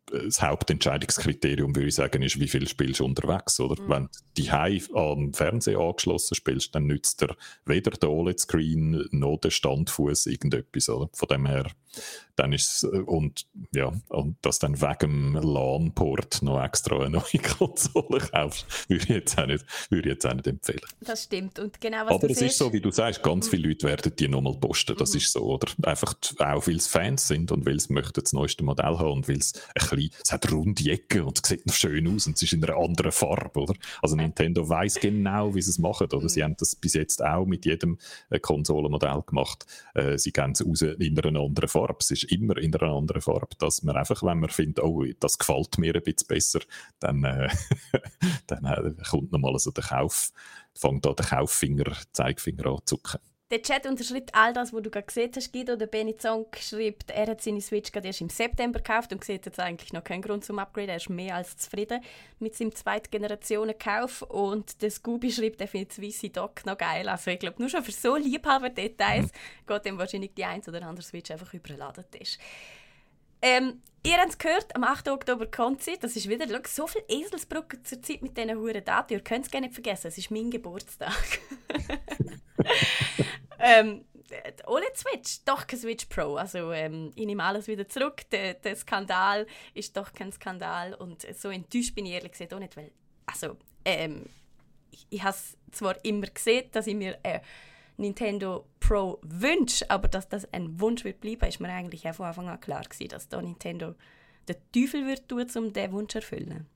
das 0.07 0.43
Hauptentscheidungskriterium, 0.43 1.75
würde 1.75 1.89
ich 1.89 1.95
sagen, 1.95 2.23
ist, 2.23 2.41
wie 2.41 2.49
viel 2.49 2.67
spielst 2.67 3.01
du 3.01 3.05
unterwegs. 3.05 3.61
Oder? 3.61 3.81
Mhm. 3.81 3.89
Wenn 3.89 4.03
du 4.05 4.09
die 4.37 4.51
am 4.95 5.33
Fernseher 5.33 5.79
angeschlossen 5.79 6.35
spielst, 6.35 6.75
dann 6.75 6.87
nützt 6.87 7.21
dir 7.21 7.37
weder 7.65 7.93
der 7.93 8.11
OLED-Screen 8.11 9.09
noch 9.13 9.39
der 9.39 9.51
Standfuß 9.51 10.27
irgendetwas. 10.27 10.89
Oder? 10.89 11.09
Von 11.15 11.29
dem 11.29 11.47
her, 11.47 11.71
dann 12.37 12.53
ist 12.53 12.85
äh, 12.85 12.99
und 12.99 13.47
ja, 13.73 13.93
und 14.09 14.37
dass 14.43 14.59
dann 14.59 14.81
wegen 15.01 15.33
dem 15.33 15.35
LAN-Port 15.35 16.43
noch 16.43 16.63
extra 16.63 17.01
eine 17.01 17.11
neue 17.11 17.23
Konsole 17.59 18.21
kaufst, 18.21 18.67
würde 18.89 19.05
ich 19.05 19.09
jetzt 19.09 19.39
auch 19.39 19.47
nicht, 19.47 19.65
würde 19.91 20.09
ich 20.09 20.15
jetzt 20.15 20.27
auch 20.27 20.35
nicht 20.35 20.47
empfehlen. 20.47 20.81
Das 21.01 21.25
stimmt. 21.25 21.59
Und 21.59 21.81
genau 21.81 22.07
was 22.07 22.13
Aber 22.13 22.31
es 22.31 22.41
ist 22.41 22.59
so, 22.59 22.73
wie 22.73 22.81
du 22.81 22.91
sagst, 22.91 23.23
ganz 23.23 23.47
mhm. 23.47 23.51
viele 23.51 23.69
Leute 23.69 23.87
werden 23.87 24.13
die 24.19 24.29
nochmal 24.29 24.55
posten. 24.55 24.97
Das 24.97 25.13
mhm. 25.13 25.19
ist 25.19 25.33
so, 25.33 25.43
oder? 25.43 25.69
Einfach 25.83 26.15
auch, 26.39 26.67
weil 26.67 26.77
es 26.77 26.87
Fans 26.87 27.29
sind 27.29 27.53
und 27.53 27.67
weil 27.67 27.79
sie 27.81 27.93
möchten 27.93 28.21
das 28.23 28.33
neueste 28.33 28.65
Modell 28.65 28.99
haben 28.99 29.13
und 29.13 29.29
weil 29.29 29.39
es 29.39 29.55
ein 29.75 29.89
bisschen, 29.91 30.11
es 30.23 30.33
hat 30.33 30.51
runde 30.53 30.91
Ecken 30.91 31.23
und 31.23 31.41
es 31.43 31.49
sieht 31.49 31.67
noch 31.67 31.75
schön 31.75 32.07
aus 32.09 32.27
und 32.27 32.37
es 32.37 32.43
ist 32.43 32.53
in 32.53 32.65
einer 32.65 32.77
anderen 32.77 33.13
Farbe, 33.13 33.61
oder? 33.61 33.75
Also 34.01 34.17
Nintendo 34.17 34.69
weiß 34.69 34.97
genau, 34.97 35.55
wie 35.55 35.63
sie 35.63 35.71
es 35.71 35.79
machen, 35.79 36.09
oder? 36.13 36.29
Sie 36.29 36.43
haben 36.43 36.57
das 36.59 36.75
bis 36.77 36.95
jetzt 36.95 37.25
auch 37.25 37.47
mit 37.47 37.65
jedem 37.65 37.99
äh, 38.31 38.39
Konsolenmodell 38.39 39.23
gemacht. 39.27 39.67
Äh, 39.95 40.19
sie 40.19 40.33
gehen 40.33 40.53
es 40.53 40.65
raus 40.65 40.83
in 40.83 41.19
einer 41.19 41.41
anderen 41.41 41.69
Farbe. 41.69 41.97
Es 42.01 42.11
ist 42.11 42.25
immer 42.25 42.57
in 42.59 42.75
einer 42.75 42.93
anderen 42.93 43.23
Farbe, 43.23 43.57
dass 43.59 43.83
man 43.83 43.97
einfach, 43.97 44.23
wenn 44.23 44.41
man 44.41 44.51
findet, 44.51 44.82
oh, 44.83 45.05
das 45.21 45.39
gefällt 45.39 45.79
mir 45.79 45.95
ein 45.95 46.03
bisschen 46.03 46.29
besser, 46.29 46.61
dann, 46.99 47.25
äh, 47.25 47.49
dann 48.47 48.65
äh, 48.65 48.95
kommt 49.09 49.33
nochmal 49.33 49.59
so 49.59 49.71
der 49.71 49.85
Kauf, 49.85 50.33
fängt 50.75 51.05
da 51.05 51.13
der 51.13 51.27
Kauffinger, 51.27 51.93
Zeigefinger 52.13 52.67
an 52.67 52.79
zu 52.85 52.97
zucken. 52.97 53.21
Der 53.53 53.61
Chat 53.61 53.85
unterschreibt 53.85 54.35
all 54.35 54.55
das, 54.55 54.73
was 54.73 54.81
du 54.83 54.89
gerade 54.89 55.05
gesehen 55.05 55.31
hast, 55.37 55.53
Guido. 55.53 55.77
Der 55.77 55.87
Benny 55.87 56.17
Zong 56.17 56.47
schreibt, 56.59 57.11
er 57.11 57.27
hat 57.27 57.43
seine 57.43 57.61
Switch 57.61 57.93
gerade 57.93 58.07
erst 58.07 58.23
im 58.23 58.31
September 58.31 58.79
gekauft 58.79 59.13
und 59.13 59.23
sieht 59.23 59.45
jetzt 59.45 59.61
eigentlich 59.61 59.93
noch 59.93 60.03
keinen 60.03 60.23
Grund 60.23 60.43
zum 60.43 60.59
Upgrade. 60.59 60.89
Er 60.89 60.97
ist 60.97 61.11
mehr 61.11 61.37
als 61.37 61.59
zufrieden 61.59 62.01
mit 62.39 62.57
seinem 62.57 62.75
Zweitgenerationen-Kauf. 62.75 64.23
Und 64.23 64.81
der 64.81 64.91
Scooby 64.91 65.31
schreibt, 65.31 65.61
er 65.61 65.69
findet 65.69 65.91
das 65.91 66.01
weiße 66.01 66.31
Dock 66.31 66.65
noch 66.65 66.79
geil. 66.79 67.07
Also 67.11 67.31
ich 67.31 67.41
glaube, 67.41 67.61
nur 67.61 67.69
schon 67.69 67.85
für 67.85 67.93
so 67.93 68.17
Liebhaber-Details 68.17 69.27
mhm. 69.27 69.67
geht 69.67 69.85
ihm 69.85 69.99
wahrscheinlich 69.99 70.33
die 70.33 70.47
ein 70.47 70.63
oder 70.67 70.81
andere 70.87 71.05
Switch 71.05 71.31
einfach 71.31 71.53
überladen 71.53 72.07
ist. 72.19 72.39
Ähm, 73.43 73.83
ihr 74.05 74.17
habt 74.19 74.31
es 74.31 74.39
gehört, 74.39 74.75
am 74.77 74.85
8. 74.85 75.09
Oktober 75.09 75.47
kommt 75.47 75.83
sie. 75.83 75.99
Das 75.99 76.17
ist 76.17 76.29
wieder 76.29 76.47
schau, 76.49 76.63
so 76.65 76.87
viel 76.87 77.03
Eselsbrücken 77.09 77.85
zur 77.85 78.01
Zeit 78.01 78.23
mit 78.23 78.37
diesen 78.37 78.57
hohen 78.57 78.85
Daten. 78.85 79.13
Ihr 79.13 79.21
könnt 79.21 79.47
es 79.47 79.51
gerne 79.51 79.67
nicht 79.67 79.75
vergessen, 79.75 80.07
es 80.07 80.19
ist 80.19 80.31
mein 80.31 80.51
Geburtstag. 80.51 81.41
ähm, 83.59 84.05
OLED 84.67 84.97
Switch, 84.97 85.45
doch 85.45 85.67
kein 85.67 85.79
Switch 85.79 86.07
Pro. 86.07 86.37
Also 86.37 86.73
ähm, 86.73 87.13
ich 87.15 87.27
nehme 87.27 87.43
alles 87.43 87.67
wieder 87.67 87.89
zurück. 87.89 88.23
Der, 88.31 88.55
der, 88.55 88.77
Skandal 88.77 89.47
ist 89.75 89.97
doch 89.97 90.13
kein 90.13 90.33
Skandal 90.33 90.95
und 90.95 91.27
so 91.35 91.51
enttäuscht 91.51 91.95
bin 91.95 92.07
ich 92.07 92.13
ehrlich 92.13 92.33
gesagt 92.33 92.55
auch 92.55 92.59
nicht, 92.59 92.77
weil 92.77 92.93
also 93.27 93.57
ähm, 93.85 94.27
ich, 94.91 95.07
ich 95.11 95.23
habe 95.23 95.37
zwar 95.73 96.03
immer 96.05 96.27
gesehen, 96.29 96.69
dass 96.73 96.87
ich 96.87 96.95
mir 96.95 97.19
äh, 97.23 97.41
Nintendo 97.97 98.67
Pro 98.81 99.19
wünsche, 99.23 99.89
aber 99.91 100.09
dass 100.09 100.29
das 100.29 100.53
ein 100.53 100.81
Wunsch 100.81 101.05
wird 101.05 101.21
bleiben, 101.21 101.47
ist 101.47 101.61
mir 101.61 101.69
eigentlich 101.69 102.09
auch 102.09 102.15
von 102.15 102.27
Anfang 102.27 102.49
an 102.49 102.61
klar 102.61 102.83
gewesen, 102.83 103.09
dass 103.09 103.29
da 103.29 103.41
Nintendo 103.41 103.95
den 104.49 104.57
Teufel 104.73 105.07
wird 105.07 105.29
tun, 105.29 105.47
um 105.57 105.73
diesen 105.73 105.93
Wunsch 105.93 106.13
zu 106.13 106.19
erfüllen. 106.19 106.67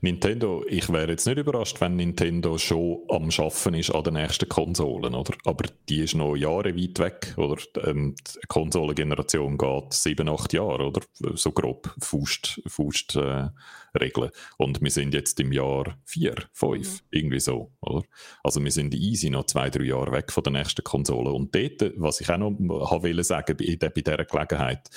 Nintendo, 0.00 0.64
ich 0.66 0.88
wäre 0.92 1.10
jetzt 1.10 1.26
nicht 1.26 1.38
überrascht, 1.38 1.80
wenn 1.80 1.96
Nintendo 1.96 2.58
schon 2.58 2.98
am 3.08 3.30
Schaffen 3.30 3.74
ist 3.74 3.90
an 3.90 4.04
den 4.04 4.14
nächsten 4.14 4.48
Konsolen, 4.48 5.14
oder? 5.14 5.34
Aber 5.44 5.64
die 5.88 6.00
ist 6.00 6.14
noch 6.14 6.36
Jahre 6.36 6.76
weit 6.76 6.98
weg, 6.98 7.34
oder? 7.36 7.56
Ähm, 7.84 8.14
die 8.16 8.46
Konsolengeneration 8.48 9.58
geht 9.58 9.92
sieben, 9.92 10.28
acht 10.28 10.52
Jahre, 10.52 10.86
oder? 10.86 11.00
So 11.34 11.52
grob 11.52 11.94
Faust, 12.00 12.60
Faust 12.66 13.16
äh, 13.16 13.48
Regeln. 13.98 14.30
Und 14.56 14.80
wir 14.82 14.90
sind 14.90 15.14
jetzt 15.14 15.38
im 15.40 15.52
Jahr 15.52 15.98
vier, 16.04 16.34
fünf, 16.52 17.02
mhm. 17.02 17.06
irgendwie 17.10 17.40
so, 17.40 17.72
oder? 17.80 18.02
Also 18.42 18.62
wir 18.62 18.70
sind 18.70 18.94
easy 18.94 19.30
noch 19.30 19.46
zwei, 19.46 19.70
drei 19.70 19.84
Jahre 19.84 20.12
weg 20.12 20.32
von 20.32 20.42
der 20.42 20.52
nächsten 20.52 20.84
Konsole. 20.84 21.30
Und 21.30 21.54
dort, 21.54 21.92
was 21.96 22.20
ich 22.20 22.30
auch 22.30 22.38
noch 22.38 22.52
wollte 22.58 23.24
sagen 23.24 23.56
bei, 23.56 23.76
bei 23.76 23.88
dieser 23.88 24.24
Gelegenheit, 24.24 24.88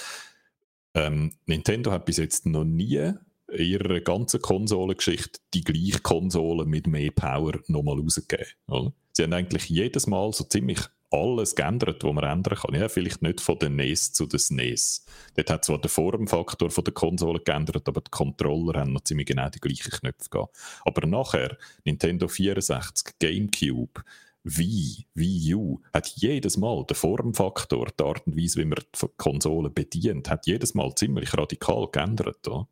ähm, 0.93 1.31
Nintendo 1.45 1.91
hat 1.91 2.05
bis 2.05 2.17
jetzt 2.17 2.45
noch 2.45 2.65
nie 2.65 3.13
in 3.51 3.65
ihrer 3.65 3.99
ganzen 4.01 4.41
Konsolengeschichte 4.41 5.39
die 5.53 5.63
gleiche 5.63 5.99
Konsole 5.99 6.65
mit 6.65 6.87
mehr 6.87 7.11
Power 7.11 7.53
nochmal 7.67 7.99
rausgegeben. 7.99 8.51
Oder? 8.67 8.93
Sie 9.13 9.23
haben 9.23 9.33
eigentlich 9.33 9.69
jedes 9.69 10.07
Mal 10.07 10.31
so 10.33 10.43
ziemlich 10.45 10.79
alles 11.11 11.55
geändert, 11.55 12.03
was 12.03 12.13
man 12.13 12.23
ändern 12.23 12.57
kann. 12.57 12.73
Ja, 12.73 12.87
vielleicht 12.87 13.21
nicht 13.21 13.41
von 13.41 13.59
der 13.59 13.69
NES 13.69 14.13
zu 14.13 14.25
der 14.25 14.39
SNES. 14.39 15.05
Dort 15.35 15.49
hat 15.49 15.65
zwar 15.65 15.79
der 15.79 15.89
Formfaktor 15.89 16.69
von 16.69 16.83
der 16.85 16.93
Konsole 16.93 17.41
geändert, 17.41 17.87
aber 17.87 17.99
die 17.99 18.11
Controller 18.11 18.79
haben 18.79 18.93
noch 18.93 19.03
ziemlich 19.03 19.27
genau 19.27 19.49
die 19.49 19.59
gleichen 19.59 19.91
Knöpfe 19.91 20.29
gehabt. 20.29 20.55
Aber 20.85 21.05
nachher, 21.05 21.57
Nintendo 21.83 22.29
64, 22.29 23.15
GameCube, 23.19 24.01
Wii, 24.43 25.05
Wii 25.13 25.53
U 25.53 25.81
hat 25.93 26.07
jedes 26.15 26.57
Mal 26.57 26.83
der 26.89 26.95
Formfaktor, 26.95 27.89
die 27.97 28.03
Art 28.03 28.25
und 28.25 28.35
Weise, 28.35 28.59
wie 28.59 28.65
man 28.65 28.79
die 28.79 29.07
Konsole 29.17 29.69
bedient, 29.69 30.31
hat 30.31 30.47
jedes 30.47 30.73
Mal 30.73 30.95
ziemlich 30.95 31.37
radikal 31.37 31.87
geändert. 31.91 32.47
Oder? 32.47 32.67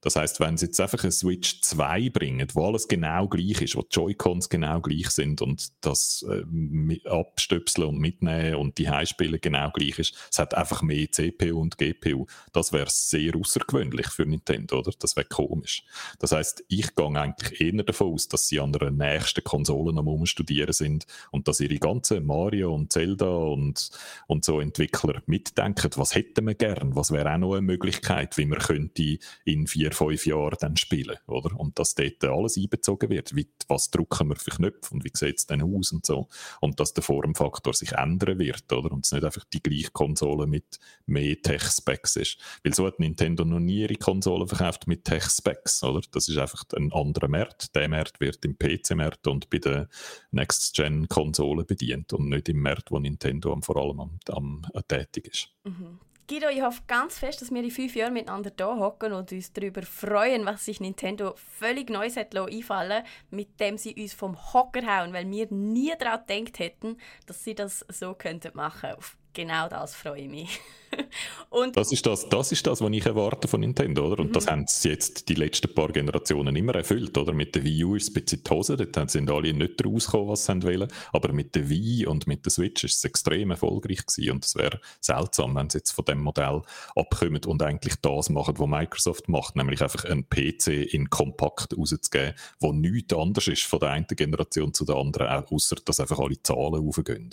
Das 0.00 0.16
heißt, 0.16 0.40
wenn 0.40 0.56
sie 0.56 0.66
jetzt 0.66 0.80
einfach 0.80 1.04
eine 1.04 1.12
Switch 1.12 1.60
2 1.60 2.10
bringen, 2.10 2.48
wo 2.54 2.66
alles 2.66 2.88
genau 2.88 3.28
gleich 3.28 3.62
ist, 3.62 3.76
wo 3.76 3.82
die 3.82 3.94
Joy-Cons 3.94 4.48
genau 4.48 4.80
gleich 4.80 5.10
sind 5.10 5.42
und 5.42 5.70
das 5.80 6.26
äh, 6.28 7.08
Abstöpseln 7.08 7.88
und 7.88 7.98
Mitnehmen 7.98 8.56
und 8.56 8.78
die 8.78 8.90
Heimspiele 8.90 9.38
genau 9.38 9.70
gleich 9.70 10.00
ist, 10.00 10.14
es 10.28 10.40
hat 10.40 10.54
einfach 10.54 10.82
mehr 10.82 11.10
CPU 11.12 11.60
und 11.60 11.78
GPU. 11.78 12.26
Das 12.52 12.72
wäre 12.72 12.90
sehr 12.90 13.36
außergewöhnlich 13.36 14.08
für 14.08 14.26
Nintendo, 14.26 14.80
oder? 14.80 14.90
Das 14.98 15.14
wäre 15.14 15.26
komisch. 15.26 15.84
Das 16.18 16.32
heißt, 16.32 16.64
ich 16.66 16.96
gehe 16.96 17.06
eigentlich 17.06 17.60
eher 17.60 17.82
davon 17.84 18.12
aus, 18.12 18.26
dass 18.26 18.48
sie 18.48 18.58
an 18.58 18.72
der 18.72 18.90
nächsten 18.90 19.44
Konsole 19.44 19.96
am 19.96 20.08
Umstudieren 20.08 20.72
sind 20.72 21.06
und 21.30 21.48
dass 21.48 21.60
ihre 21.60 21.78
ganzen 21.78 22.24
Mario 22.24 22.74
und 22.74 22.92
Zelda 22.92 23.26
und, 23.26 23.90
und 24.26 24.44
so 24.44 24.60
Entwickler 24.60 25.22
mitdenken, 25.26 25.90
was 25.96 26.14
hätten 26.14 26.46
wir 26.46 26.54
gern, 26.54 26.94
was 26.94 27.10
wäre 27.10 27.32
auch 27.32 27.38
noch 27.38 27.52
eine 27.52 27.62
Möglichkeit, 27.62 28.36
wie 28.38 28.46
man 28.46 28.58
könnte 28.58 29.18
in 29.44 29.66
vier, 29.66 29.92
fünf 29.92 30.26
Jahren 30.26 30.56
dann 30.60 30.76
spielen, 30.76 31.16
oder? 31.26 31.58
Und 31.58 31.78
dass 31.78 31.94
dort 31.94 32.24
alles 32.24 32.56
einbezogen 32.56 33.10
wird, 33.10 33.34
wie, 33.34 33.48
was 33.68 33.90
drucken 33.90 34.28
wir 34.28 34.36
für 34.36 34.50
Knöpfe 34.50 34.94
und 34.94 35.04
wie 35.04 35.10
sieht 35.12 35.38
es 35.38 35.46
dann 35.46 35.62
aus 35.62 35.92
und 35.92 36.06
so. 36.06 36.28
Und 36.60 36.80
dass 36.80 36.94
der 36.94 37.02
Formfaktor 37.02 37.74
sich 37.74 37.92
ändern 37.92 38.38
wird, 38.38 38.72
oder? 38.72 38.92
Und 38.92 39.04
es 39.04 39.12
nicht 39.12 39.24
einfach 39.24 39.44
die 39.52 39.62
gleiche 39.62 39.90
Konsole 39.90 40.46
mit 40.46 40.78
mehr 41.06 41.40
Tech-Specs 41.40 42.16
ist. 42.16 42.38
Weil 42.62 42.74
so 42.74 42.86
hat 42.86 42.98
Nintendo 42.98 43.44
noch 43.44 43.60
nie 43.60 43.82
ihre 43.82 43.96
Konsole 43.96 44.46
verkauft 44.46 44.86
mit 44.86 45.04
Tech-Specs, 45.04 45.82
oder? 45.84 46.00
Das 46.10 46.28
ist 46.28 46.38
einfach 46.38 46.64
ein 46.76 46.92
anderer 46.92 47.28
Markt. 47.28 47.74
Der 47.74 47.88
Markt 47.88 48.20
wird 48.20 48.44
im 48.44 48.56
PC-Markt 48.58 49.26
und 49.26 49.50
bei 49.50 49.58
der 49.58 49.88
Next-Gen 50.30 51.01
Konsolen 51.08 51.66
bedient 51.66 52.12
und 52.12 52.28
nicht 52.28 52.48
im 52.48 52.60
Markt, 52.60 52.90
wo 52.90 52.98
Nintendo 52.98 53.56
vor 53.62 53.76
allem 53.76 54.00
am, 54.00 54.18
am 54.28 54.62
äh, 54.74 54.82
tätig 54.86 55.28
ist. 55.28 55.48
Mhm. 55.64 55.98
Guido, 56.28 56.48
ich 56.48 56.62
hoffe 56.62 56.82
ganz 56.86 57.18
fest, 57.18 57.42
dass 57.42 57.50
wir 57.50 57.62
in 57.62 57.70
fünf 57.70 57.96
Jahren 57.96 58.14
miteinander 58.14 58.52
hier 58.56 58.78
hocken 58.78 59.12
und 59.12 59.32
uns 59.32 59.52
darüber 59.52 59.82
freuen, 59.82 60.46
was 60.46 60.64
sich 60.64 60.80
Nintendo 60.80 61.34
völlig 61.36 61.90
Neues 61.90 62.16
hat 62.16 62.34
einfallen 62.34 63.04
mit 63.30 63.58
dem 63.60 63.76
sie 63.76 63.94
uns 63.94 64.14
vom 64.14 64.36
Hocker 64.54 64.86
hauen, 64.86 65.12
weil 65.12 65.28
wir 65.30 65.48
nie 65.50 65.92
daran 65.98 66.24
gedacht 66.24 66.58
hätten, 66.58 66.96
dass 67.26 67.42
sie 67.44 67.54
das 67.54 67.84
so 67.88 68.14
könnten 68.14 68.52
machen. 68.54 68.92
Auf 68.92 69.18
genau 69.32 69.68
das 69.68 69.94
freue 69.94 70.22
ich 70.22 70.28
mich. 70.28 70.60
und 71.50 71.76
das, 71.76 71.92
ist 71.92 72.06
das, 72.06 72.28
das 72.28 72.52
ist 72.52 72.66
das, 72.66 72.80
was 72.80 72.90
ich 72.90 73.04
erwarte 73.06 73.48
von 73.48 73.60
Nintendo, 73.60 74.06
oder? 74.06 74.20
Und 74.20 74.28
mhm. 74.28 74.32
das 74.32 74.46
haben 74.46 74.66
sie 74.66 74.90
jetzt 74.90 75.28
die 75.28 75.34
letzten 75.34 75.72
paar 75.74 75.88
Generationen 75.88 76.54
immer 76.56 76.74
erfüllt, 76.74 77.16
oder? 77.16 77.32
Mit 77.32 77.54
der 77.54 77.64
Wii 77.64 77.84
U 77.84 77.96
ist 77.96 78.04
es 78.04 78.10
ein 78.10 78.22
bisschen 78.22 78.44
die 78.44 78.50
Hose, 78.50 78.76
dort 78.76 79.10
sind 79.10 79.30
alle 79.30 79.52
nicht 79.52 79.84
rausgekommen, 79.84 80.28
was 80.28 80.46
sie 80.46 80.62
wollen. 80.62 80.88
Aber 81.12 81.32
mit 81.32 81.54
der 81.54 81.68
Wii 81.68 82.06
und 82.06 82.26
mit 82.26 82.44
der 82.44 82.52
Switch 82.52 82.84
ist 82.84 82.96
es 82.96 83.04
extrem 83.04 83.50
erfolgreich 83.50 84.06
gewesen. 84.06 84.32
Und 84.32 84.44
es 84.44 84.54
wäre 84.54 84.80
seltsam, 85.00 85.54
wenn 85.56 85.70
sie 85.70 85.78
jetzt 85.78 85.92
von 85.92 86.04
dem 86.04 86.20
Modell 86.20 86.62
abkommen 86.94 87.44
und 87.44 87.62
eigentlich 87.62 87.96
das 88.00 88.30
machen, 88.30 88.58
was 88.58 88.68
Microsoft 88.68 89.28
macht, 89.28 89.56
nämlich 89.56 89.82
einfach 89.82 90.04
einen 90.04 90.28
PC 90.28 90.68
in 90.92 91.10
kompakt 91.10 91.76
rauszugeben, 91.76 92.34
wo 92.60 92.72
nichts 92.72 93.14
anders 93.14 93.46
ist 93.48 93.64
von 93.64 93.80
der 93.80 93.90
einen 93.90 94.06
Generation 94.06 94.74
zu 94.74 94.84
der 94.84 94.96
anderen, 94.96 95.44
außer 95.46 95.76
dass 95.84 96.00
einfach 96.00 96.18
alle 96.18 96.42
Zahlen 96.42 96.86
aufgehen. 96.86 97.30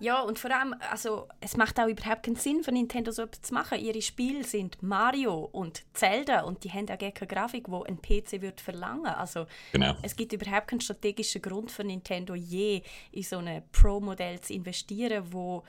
Ja, 0.00 0.20
und 0.22 0.38
vor 0.38 0.54
allem, 0.54 0.74
also 0.90 1.26
es 1.40 1.56
macht 1.56 1.78
auch 1.78 1.86
überhaupt 1.86 2.24
keinen 2.24 2.36
Sinn 2.36 2.64
für 2.64 2.72
Nintendo 2.72 3.12
so 3.12 3.22
etwas 3.22 3.42
zu 3.42 3.54
machen. 3.54 3.78
Ihre 3.78 4.02
Spiele 4.02 4.42
sind 4.42 4.82
Mario 4.82 5.48
und 5.52 5.84
Zelda 5.94 6.42
und 6.42 6.64
die 6.64 6.72
haben 6.72 6.88
auch 6.90 6.98
gar 6.98 7.12
keine 7.12 7.28
Grafik, 7.28 7.66
die 7.66 7.88
ein 7.88 8.02
PC 8.02 8.42
wird 8.42 8.60
verlangen. 8.60 9.06
Also 9.06 9.46
genau. 9.72 9.94
es 10.02 10.16
gibt 10.16 10.32
überhaupt 10.32 10.68
keinen 10.68 10.80
strategischen 10.80 11.40
Grund 11.40 11.70
für 11.70 11.84
Nintendo 11.84 12.34
je 12.34 12.82
in 13.12 13.22
so 13.22 13.38
ein 13.38 13.62
Pro-Modell 13.70 14.40
zu 14.40 14.52
investieren, 14.52 15.32
wo 15.32 15.62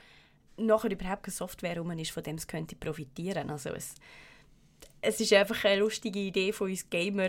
nachher 0.56 0.90
überhaupt 0.90 1.22
keine 1.22 1.34
Software 1.34 1.78
rum 1.78 1.92
ist, 1.92 2.10
von 2.10 2.24
dem 2.24 2.36
es 2.36 2.48
könnte 2.48 2.74
profitieren. 2.74 3.48
Also 3.50 3.70
es, 3.70 3.94
es 5.00 5.20
ist 5.20 5.32
einfach 5.32 5.64
eine 5.64 5.80
lustige 5.80 6.18
Idee 6.18 6.52
von 6.52 6.68
uns 6.68 6.90
Gamer, 6.90 7.28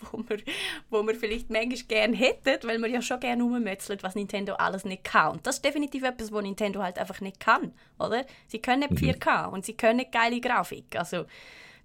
wo 0.12 0.18
wir, 0.28 0.38
wo 0.90 1.02
wir 1.02 1.14
vielleicht 1.14 1.50
manchmal 1.50 1.78
gerne 1.88 2.16
hätten, 2.16 2.68
weil 2.68 2.78
wir 2.78 2.88
ja 2.88 3.02
schon 3.02 3.20
gerne 3.20 3.42
rummötzeln, 3.42 3.98
was 4.02 4.14
Nintendo 4.14 4.54
alles 4.54 4.84
nicht 4.84 5.04
kann. 5.04 5.32
Und 5.32 5.46
das 5.46 5.56
ist 5.56 5.64
definitiv 5.64 6.02
etwas, 6.02 6.32
was 6.32 6.42
Nintendo 6.42 6.82
halt 6.82 6.98
einfach 6.98 7.20
nicht 7.20 7.40
kann, 7.40 7.72
oder? 7.98 8.24
Sie 8.48 8.60
können 8.60 8.88
nicht 8.88 9.02
4K 9.02 9.48
mhm. 9.48 9.52
und 9.54 9.64
sie 9.64 9.76
können 9.76 9.98
nicht 9.98 10.12
geile 10.12 10.40
Grafik. 10.40 10.96
Also 10.96 11.26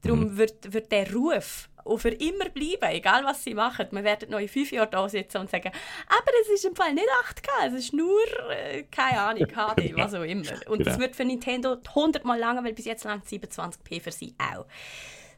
darum 0.02 0.22
mhm. 0.22 0.38
wird, 0.38 0.74
wird 0.74 0.92
der 0.92 1.14
Ruf 1.14 1.70
auch 1.86 1.98
für 1.98 2.10
immer 2.10 2.50
bleiben, 2.50 2.92
egal 2.92 3.24
was 3.24 3.44
sie 3.44 3.54
machen. 3.54 3.88
Wir 3.92 4.04
werden 4.04 4.30
noch 4.30 4.40
in 4.40 4.48
fünf 4.48 4.72
Jahren 4.72 4.92
da 4.92 5.08
sitzen 5.10 5.38
und 5.38 5.50
sagen, 5.50 5.72
aber 6.08 6.32
es 6.42 6.50
ist 6.50 6.66
im 6.66 6.76
Fall 6.76 6.94
nicht 6.94 7.08
8K, 7.26 7.68
es 7.68 7.74
ist 7.74 7.94
nur, 7.94 8.22
äh, 8.52 8.84
keine 8.84 9.20
Ahnung, 9.20 9.48
HD, 9.48 9.96
was 9.96 10.14
auch 10.14 10.24
immer. 10.24 10.52
Und 10.68 10.80
genau. 10.80 10.84
das 10.84 11.00
wird 11.00 11.16
für 11.16 11.26
Nintendo 11.26 11.78
100 11.88 12.24
Mal 12.26 12.40
lange, 12.40 12.64
weil 12.64 12.74
bis 12.74 12.86
jetzt 12.86 13.04
lang 13.04 13.22
27p 13.22 14.02
für 14.02 14.12
sie 14.12 14.36
auch. 14.38 14.66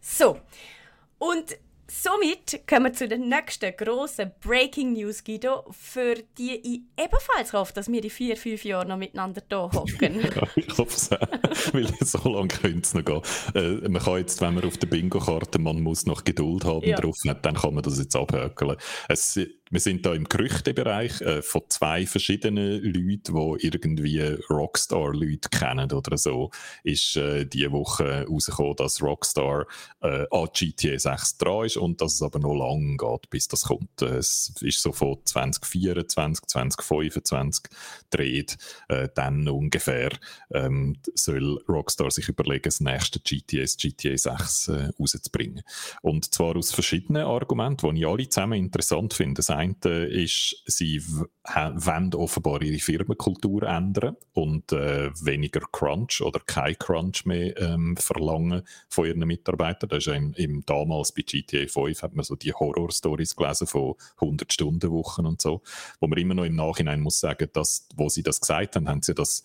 So, 0.02 0.40
und 1.18 1.58
Somit 1.96 2.68
kommen 2.68 2.86
wir 2.86 2.94
zu 2.94 3.08
der 3.08 3.20
nächsten 3.20 3.72
grossen 3.78 4.32
Breaking 4.42 4.94
News, 4.94 5.24
Guido, 5.24 5.64
für 5.70 6.16
die 6.40 6.56
ich 6.56 6.82
ebenfalls 6.98 7.54
hoffe, 7.54 7.72
dass 7.74 7.88
wir 7.92 8.02
die 8.02 8.10
vier, 8.10 8.36
fünf 8.36 8.66
Jahre 8.66 8.88
noch 8.88 8.98
miteinander 8.98 9.44
hier 9.48 9.72
hocken. 9.72 10.22
ja, 10.36 10.48
ich 10.56 10.76
hoffe 10.76 10.96
es 10.96 11.12
auch, 11.12 11.74
weil 11.74 11.88
so 12.02 12.30
lange 12.30 12.48
könnte 12.48 12.80
es 12.80 12.96
noch 12.96 13.06
gehen. 13.06 13.22
Äh, 13.54 13.88
man 13.88 14.02
kann 14.02 14.18
jetzt, 14.18 14.42
wenn 14.42 14.56
man 14.56 14.64
auf 14.64 14.78
der 14.80 14.88
Bingo-Karte, 14.88 15.60
man 15.60 15.82
muss 15.82 16.08
noch 16.08 16.24
Geduld 16.24 16.66
haben 16.66 16.84
ja. 16.84 17.00
drauf, 17.00 17.16
dann 17.24 17.54
kann 17.54 17.76
man 17.76 17.84
das 17.84 18.00
jetzt 18.00 18.16
abhökeln. 18.16 18.76
Es, 19.08 19.40
wir 19.74 19.80
sind 19.80 20.06
da 20.06 20.14
im 20.14 20.26
Gerüchtebereich 20.26 21.20
äh, 21.22 21.42
von 21.42 21.64
zwei 21.68 22.06
verschiedenen 22.06 22.84
Leuten, 22.84 23.58
die 23.58 23.66
irgendwie 23.66 24.20
Rockstar-Leute 24.48 25.50
kennen 25.50 25.92
oder 25.92 26.16
so, 26.16 26.52
ist 26.84 27.16
äh, 27.18 27.46
diese 27.46 27.72
Woche 27.72 28.28
rausgekommen, 28.30 28.76
dass 28.76 29.02
Rockstar 29.02 29.66
äh, 30.02 30.28
an 30.30 30.48
GTA 30.54 31.00
6 31.00 31.40
dran 31.40 31.66
ist 31.66 31.78
und 31.78 32.00
dass 32.02 32.14
es 32.14 32.22
aber 32.22 32.38
noch 32.38 32.54
lange 32.54 32.98
geht, 32.98 33.30
bis 33.32 33.48
das 33.48 33.64
kommt. 33.64 34.00
Es 34.04 34.54
ist 34.62 34.80
so 34.80 34.92
von 34.92 35.18
2024, 35.26 36.46
2025 36.46 37.66
dreht, 38.12 38.58
äh, 38.90 39.10
dann 39.16 39.50
ungefähr 39.50 40.12
ähm, 40.52 40.98
soll 41.16 41.60
Rockstar 41.68 42.12
sich 42.12 42.30
überlegen, 42.30 42.62
das 42.66 42.80
nächste 42.80 43.20
GTA, 43.20 43.66
GTA 43.66 44.18
6 44.18 44.68
äh, 44.68 44.90
rauszubringen. 45.00 45.64
Und 46.04 46.32
zwar 46.32 46.56
aus 46.58 46.72
verschiedenen 46.72 47.24
Argumenten, 47.24 47.96
die 47.96 48.02
ich 48.02 48.08
alle 48.08 48.30
zusammen 48.30 48.60
interessant 48.60 49.16
finde. 49.16 49.40
Das 49.40 49.50
eine 49.64 50.06
ist, 50.06 50.64
sie 50.66 51.02
wollen 51.04 52.14
offenbar 52.14 52.62
ihre 52.62 52.80
Firmenkultur 52.80 53.64
ändern 53.64 54.16
und 54.34 54.72
äh, 54.72 55.12
weniger 55.24 55.62
Crunch 55.72 56.22
oder 56.22 56.40
kein 56.40 56.78
Crunch 56.78 57.26
mehr 57.26 57.60
ähm, 57.60 57.98
verlangen 57.98 58.64
von 58.90 59.06
ihren 59.06 59.20
Mitarbeitern. 59.20 59.90
Das 59.90 60.08
ist 60.08 60.14
im, 60.14 60.34
im, 60.34 60.66
damals 60.66 61.12
bei 61.12 61.22
GTA 61.24 61.68
5 61.68 62.02
hat 62.02 62.16
man 62.16 62.24
so 62.24 62.36
die 62.36 62.54
Horror-Stories 62.54 63.36
gelesen 63.36 63.68
von 63.68 63.96
100-Stunden-Wochen 64.20 65.26
und 65.26 65.42
so, 65.42 65.62
wo 66.00 66.08
man 66.08 66.18
immer 66.18 66.34
noch 66.34 66.46
im 66.46 66.56
Nachhinein 66.56 67.02
muss 67.02 67.20
sagen, 67.20 67.50
dass, 67.54 67.88
wo 67.96 68.10
sie 68.10 68.24
das 68.24 68.42
gesagt 68.42 68.76
haben, 68.76 68.88
haben 68.88 69.02
sie 69.02 69.14
das 69.14 69.44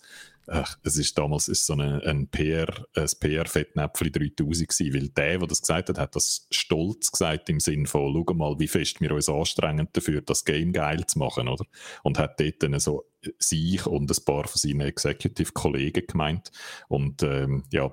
es 0.83 0.97
ist 0.97 1.17
damals 1.17 1.47
ist 1.47 1.65
so 1.65 1.73
eine, 1.73 2.01
ein 2.05 2.27
PR, 2.27 2.85
ein 2.95 3.07
PR-Fettnäpfchen 3.19 4.11
3000 4.11 4.67
gewesen, 4.67 4.93
weil 4.93 5.09
der, 5.09 5.39
der 5.39 5.47
das 5.47 5.61
gesagt 5.61 5.89
hat, 5.89 5.97
hat 5.97 6.15
das 6.15 6.47
stolz 6.49 7.11
gesagt 7.11 7.49
im 7.49 7.59
Sinn 7.59 7.85
von, 7.85 8.13
schau 8.13 8.33
mal, 8.33 8.59
wie 8.59 8.67
fest 8.67 9.01
wir 9.01 9.11
uns 9.11 9.29
anstrengen 9.29 9.87
dafür, 9.93 10.21
das 10.21 10.45
Game 10.45 10.73
geil 10.73 11.05
zu 11.05 11.19
machen, 11.19 11.47
oder? 11.47 11.65
Und 12.03 12.17
hat 12.17 12.39
dort 12.39 12.63
dann 12.63 12.79
so 12.79 13.05
sich 13.37 13.85
und 13.85 14.09
ein 14.09 14.25
paar 14.25 14.47
von 14.47 14.57
seinen 14.57 14.81
Executive-Kollegen 14.81 16.07
gemeint. 16.07 16.51
Und 16.87 17.21
ähm, 17.23 17.63
ja, 17.71 17.91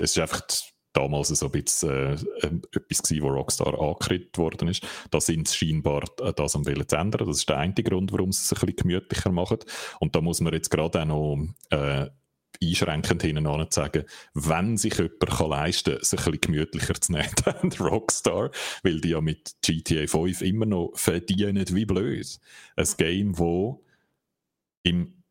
es 0.00 0.16
ist 0.16 0.18
einfach 0.18 0.42
damals 0.96 1.28
so 1.28 1.46
ein 1.46 1.52
bisschen 1.52 1.90
äh, 1.90 2.12
äh 2.14 2.60
etwas 2.72 3.02
gewesen, 3.02 3.22
wo 3.22 3.28
Rockstar 3.28 3.80
angekriegt 3.80 4.38
worden 4.38 4.68
ist. 4.68 4.86
Da 5.10 5.20
sind 5.20 5.48
sie 5.48 5.56
scheinbar 5.56 6.04
äh, 6.20 6.32
das 6.32 6.56
am 6.56 6.66
Willen 6.66 6.88
zu 6.88 6.96
ändern. 6.96 7.26
Das 7.26 7.38
ist 7.38 7.48
der 7.48 7.58
einzige 7.58 7.90
Grund, 7.90 8.12
warum 8.12 8.32
sie 8.32 8.42
es 8.42 8.52
ein 8.52 8.66
bisschen 8.66 8.76
gemütlicher 8.76 9.30
machen. 9.30 9.58
Und 10.00 10.16
da 10.16 10.20
muss 10.20 10.40
man 10.40 10.52
jetzt 10.52 10.70
gerade 10.70 11.02
auch 11.02 11.04
noch 11.04 11.46
äh, 11.70 12.08
einschränkend 12.62 13.22
hinten 13.22 13.66
sagen, 13.70 14.04
wenn 14.34 14.76
sich 14.76 14.94
jemand 14.94 15.26
kann 15.26 15.50
leisten 15.50 15.94
kann, 15.94 16.04
sich 16.04 16.20
ein 16.20 16.24
bisschen 16.24 16.40
gemütlicher 16.40 16.94
zu 16.94 17.12
nehmen, 17.12 17.30
dann 17.44 17.72
Rockstar, 17.72 18.50
weil 18.82 19.00
die 19.00 19.10
ja 19.10 19.20
mit 19.20 19.56
GTA 19.62 20.06
5 20.06 20.42
immer 20.42 20.66
noch 20.66 20.92
verdienen 20.94 21.64
wie 21.68 21.84
blöd. 21.84 22.38
Ein 22.76 22.88
Game, 22.96 23.32
das 23.32 23.76
im 24.82 25.22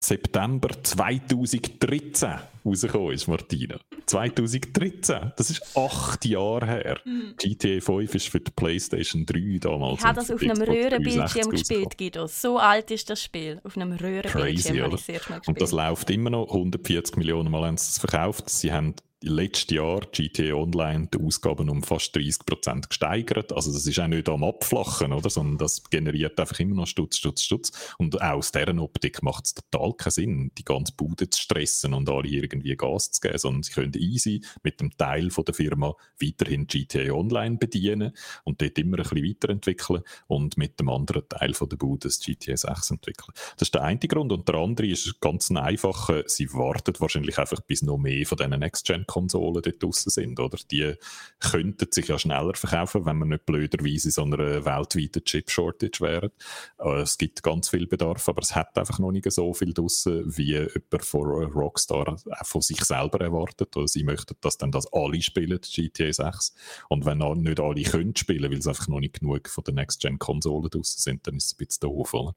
September 0.00 0.68
2013 0.82 2.38
rausgekommen 2.64 3.12
ist, 3.12 3.28
Martina. 3.28 3.78
2013, 4.06 5.32
das 5.36 5.50
ist 5.50 5.76
acht 5.76 6.24
Jahre 6.24 6.66
her. 6.66 7.00
Mhm. 7.04 7.34
GTA 7.36 7.80
5 7.80 8.14
ist 8.14 8.28
für 8.28 8.40
die 8.40 8.50
PlayStation 8.50 9.26
3 9.26 9.58
damals. 9.60 10.00
Ich 10.00 10.04
habe 10.04 10.16
das 10.16 10.30
auf 10.30 10.42
einem 10.42 10.60
Röhrenbildschirm 10.60 11.50
gespielt, 11.50 11.98
Guido. 11.98 12.26
So 12.26 12.58
alt 12.58 12.90
ist 12.90 13.08
das 13.10 13.22
Spiel. 13.22 13.60
Auf 13.64 13.76
einem 13.76 13.92
Röhrenbildschirm 13.92 14.40
habe 14.40 14.50
ich 14.50 14.60
es 14.60 14.72
Mal 14.72 14.90
gespielt. 14.90 15.48
Und 15.48 15.60
das 15.60 15.72
läuft 15.72 16.10
immer 16.10 16.30
noch. 16.30 16.48
140 16.48 17.16
Millionen 17.16 17.50
Mal 17.50 17.66
haben 17.66 17.76
sie 17.76 17.90
es 17.90 17.98
verkauft. 17.98 18.48
Sie 18.50 18.72
haben 18.72 18.94
letztes 19.22 19.76
Jahr 19.76 20.00
GTA 20.12 20.54
Online 20.54 21.08
die 21.12 21.18
Ausgaben 21.18 21.68
um 21.70 21.82
fast 21.82 22.14
30% 22.16 22.88
gesteigert. 22.88 23.52
Also 23.52 23.72
das 23.72 23.86
ist 23.86 23.98
auch 23.98 24.08
nicht 24.08 24.28
am 24.28 24.44
Abflachen, 24.44 25.12
oder? 25.12 25.30
sondern 25.30 25.58
das 25.58 25.84
generiert 25.84 26.38
einfach 26.38 26.58
immer 26.60 26.74
noch 26.74 26.86
Stutz, 26.86 27.18
Stutz, 27.18 27.42
Stutz. 27.42 27.94
Und 27.98 28.20
auch 28.20 28.36
aus 28.38 28.52
deren 28.52 28.78
Optik 28.78 29.22
macht 29.22 29.46
es 29.46 29.54
total 29.54 29.94
keinen 29.94 30.12
Sinn, 30.12 30.52
die 30.58 30.64
ganze 30.64 30.92
Bude 30.94 31.30
zu 31.30 31.40
stressen 31.40 31.94
und 31.94 32.08
alle 32.08 32.28
irgendwie 32.28 32.76
Gas 32.76 33.12
zu 33.12 33.20
geben, 33.20 33.38
sondern 33.38 33.62
sie 33.62 33.72
können 33.72 33.94
easy 33.96 34.42
mit 34.62 34.80
dem 34.80 34.96
Teil 34.96 35.30
von 35.30 35.44
der 35.44 35.54
Firma 35.54 35.94
weiterhin 36.20 36.66
GTA 36.66 37.12
Online 37.12 37.56
bedienen 37.56 38.12
und 38.44 38.60
dort 38.60 38.78
immer 38.78 38.98
ein 38.98 39.02
bisschen 39.02 39.24
weiterentwickeln 39.24 40.02
und 40.26 40.56
mit 40.56 40.78
dem 40.80 40.88
anderen 40.88 41.28
Teil 41.28 41.54
von 41.54 41.68
der 41.68 41.76
Bude 41.76 42.08
das 42.08 42.20
GTA 42.20 42.56
6 42.56 42.90
entwickeln. 42.92 43.32
Das 43.56 43.68
ist 43.68 43.74
der 43.74 43.82
eine 43.82 43.98
Grund. 43.98 44.32
Und 44.32 44.48
der 44.48 44.56
andere 44.56 44.86
ist 44.86 45.20
ganz 45.20 45.50
einfach, 45.50 46.10
sie 46.26 46.52
warten 46.52 46.94
wahrscheinlich 46.98 47.38
einfach 47.38 47.60
bis 47.60 47.82
noch 47.82 47.98
mehr 47.98 48.26
von 48.26 48.38
diesen 48.38 48.58
Next-Gen 48.58 49.06
Konsolen 49.12 49.62
dort 49.62 49.82
draussen 49.82 50.10
sind. 50.10 50.40
Oder? 50.40 50.58
Die 50.70 50.94
könnten 51.38 51.92
sich 51.92 52.08
ja 52.08 52.18
schneller 52.18 52.54
verkaufen, 52.54 53.04
wenn 53.04 53.18
man 53.18 53.28
nicht 53.28 53.44
blöderweise 53.44 54.08
in 54.08 54.12
so 54.12 54.22
einer 54.22 54.64
weltweiten 54.64 55.22
Chip-Shortage 55.22 56.00
wäre. 56.00 56.32
Äh, 56.78 57.02
es 57.02 57.18
gibt 57.18 57.42
ganz 57.42 57.68
viel 57.68 57.86
Bedarf, 57.86 58.26
aber 58.28 58.40
es 58.40 58.54
hat 58.54 58.76
einfach 58.78 58.98
noch 58.98 59.12
nicht 59.12 59.30
so 59.30 59.52
viel 59.52 59.74
draussen, 59.74 60.24
wie 60.36 60.52
jemand 60.52 61.04
von 61.04 61.26
Rockstar 61.44 62.16
auch 62.16 62.46
von 62.46 62.62
sich 62.62 62.82
selber 62.84 63.20
erwartet. 63.20 63.76
Oder 63.76 63.86
sie 63.86 64.02
möchten, 64.02 64.34
dass 64.40 64.56
dann 64.56 64.72
das 64.72 64.90
alle 64.92 65.20
spielen, 65.20 65.60
GTA 65.60 66.10
6. 66.10 66.54
Und 66.88 67.04
wenn 67.04 67.18
nicht 67.18 67.60
alle 67.60 67.82
können 67.82 68.16
spielen, 68.16 68.50
weil 68.50 68.58
es 68.58 68.66
einfach 68.66 68.88
noch 68.88 69.00
nicht 69.00 69.20
genug 69.20 69.48
von 69.48 69.64
den 69.64 69.74
Next-Gen-Konsolen 69.74 70.70
draussen 70.70 71.00
sind, 71.00 71.26
dann 71.26 71.36
ist 71.36 71.46
es 71.46 71.52
ein 71.52 71.66
bisschen 71.66 71.80
doof. 71.80 72.14
Oder? 72.14 72.34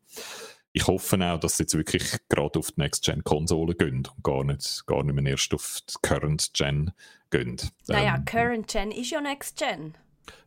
Ich 0.75 0.87
hoffe 0.87 1.17
auch, 1.21 1.39
dass 1.39 1.55
sie 1.55 1.63
jetzt 1.63 1.73
wirklich 1.77 2.03
gerade 2.27 2.59
auf 2.59 2.71
die 2.71 2.81
Next-Gen-Konsolen 2.81 3.77
gehen 3.77 4.07
und 4.13 4.23
gar 4.23 4.43
nicht, 4.43 4.85
gar 4.85 5.03
nicht 5.03 5.15
mehr 5.15 5.31
erst 5.31 5.53
auf 5.53 5.79
die 5.89 5.93
Current-Gen 6.01 6.91
gehen. 7.31 7.57
Naja, 7.87 8.15
ähm, 8.15 8.25
Current-Gen 8.25 8.91
ist 8.91 9.09
ja 9.09 9.21
Next-Gen. 9.21 9.95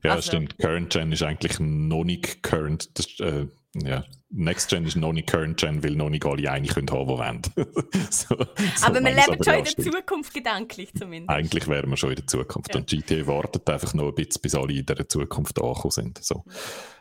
Ja, 0.04 0.12
also. 0.12 0.28
stimmt. 0.28 0.58
Current-Gen 0.58 1.12
ist 1.12 1.22
eigentlich 1.22 1.58
noch 1.60 2.04
nicht 2.04 2.42
Current. 2.42 2.90
Das, 2.98 3.18
äh, 3.20 3.46
ja, 3.74 4.04
Next 4.30 4.68
Gen 4.68 4.84
ist 4.84 4.96
noch 4.96 5.14
nicht 5.14 5.30
Current 5.30 5.56
Gen, 5.56 5.82
weil 5.82 5.92
noch 5.92 6.10
nicht 6.10 6.26
alle 6.26 6.50
eine 6.50 6.66
können 6.66 6.90
haben, 6.90 7.40
die 7.40 7.56
wollen. 7.56 7.70
so, 8.10 8.36
so 8.36 8.86
aber 8.86 9.00
wir 9.00 9.14
leben 9.14 9.42
schon 9.42 9.54
in 9.54 9.64
der 9.64 9.76
Zukunft 9.92 10.34
gedanklich 10.34 10.92
zumindest. 10.92 11.30
Eigentlich 11.30 11.66
wären 11.68 11.88
wir 11.88 11.96
schon 11.96 12.10
in 12.10 12.16
der 12.16 12.26
Zukunft. 12.26 12.74
Ja. 12.74 12.80
Und 12.80 12.90
GTA 12.90 13.26
wartet 13.26 13.68
einfach 13.70 13.94
noch 13.94 14.08
ein 14.08 14.14
bisschen, 14.14 14.42
bis 14.42 14.54
alle 14.54 14.74
in 14.74 14.84
der 14.84 15.08
Zukunft 15.08 15.58
angekommen 15.58 15.90
sind. 15.90 16.22
So. 16.22 16.44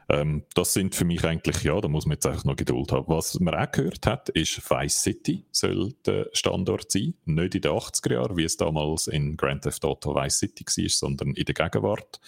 Ähm, 0.10 0.43
das 0.54 0.74
sind 0.74 0.96
für 0.96 1.06
mich 1.06 1.24
eigentlich, 1.26 1.63
ja, 1.63 1.80
da 1.82 1.88
muss 1.88 2.06
man 2.06 2.15
jetzt 2.15 2.26
einfach 2.26 2.46
noch 2.46 2.56
Geduld 2.56 2.91
haben. 2.91 3.08
Was 3.08 3.39
man 3.39 3.56
auch 3.56 3.72
gehört 3.72 4.06
hat, 4.06 4.30
ist, 4.30 4.70
Vice 4.70 5.02
City 5.02 5.46
soll 5.52 5.93
der 6.06 6.30
Standort 6.34 6.91
sein. 6.91 7.15
Nicht 7.26 7.56
in 7.56 7.62
den 7.62 7.72
80er 7.72 8.13
Jahren, 8.13 8.38
wie 8.38 8.46
es 8.46 8.58
damals 8.58 9.08
in 9.08 9.36
Grand 9.36 9.63
Theft 9.63 9.84
Auto 9.84 10.15
Vice 10.15 10.39
City 10.39 10.65
war, 10.65 10.89
sondern 10.89 11.34
in 11.34 11.46
der 11.46 11.54
Gegenwart. 11.54 12.20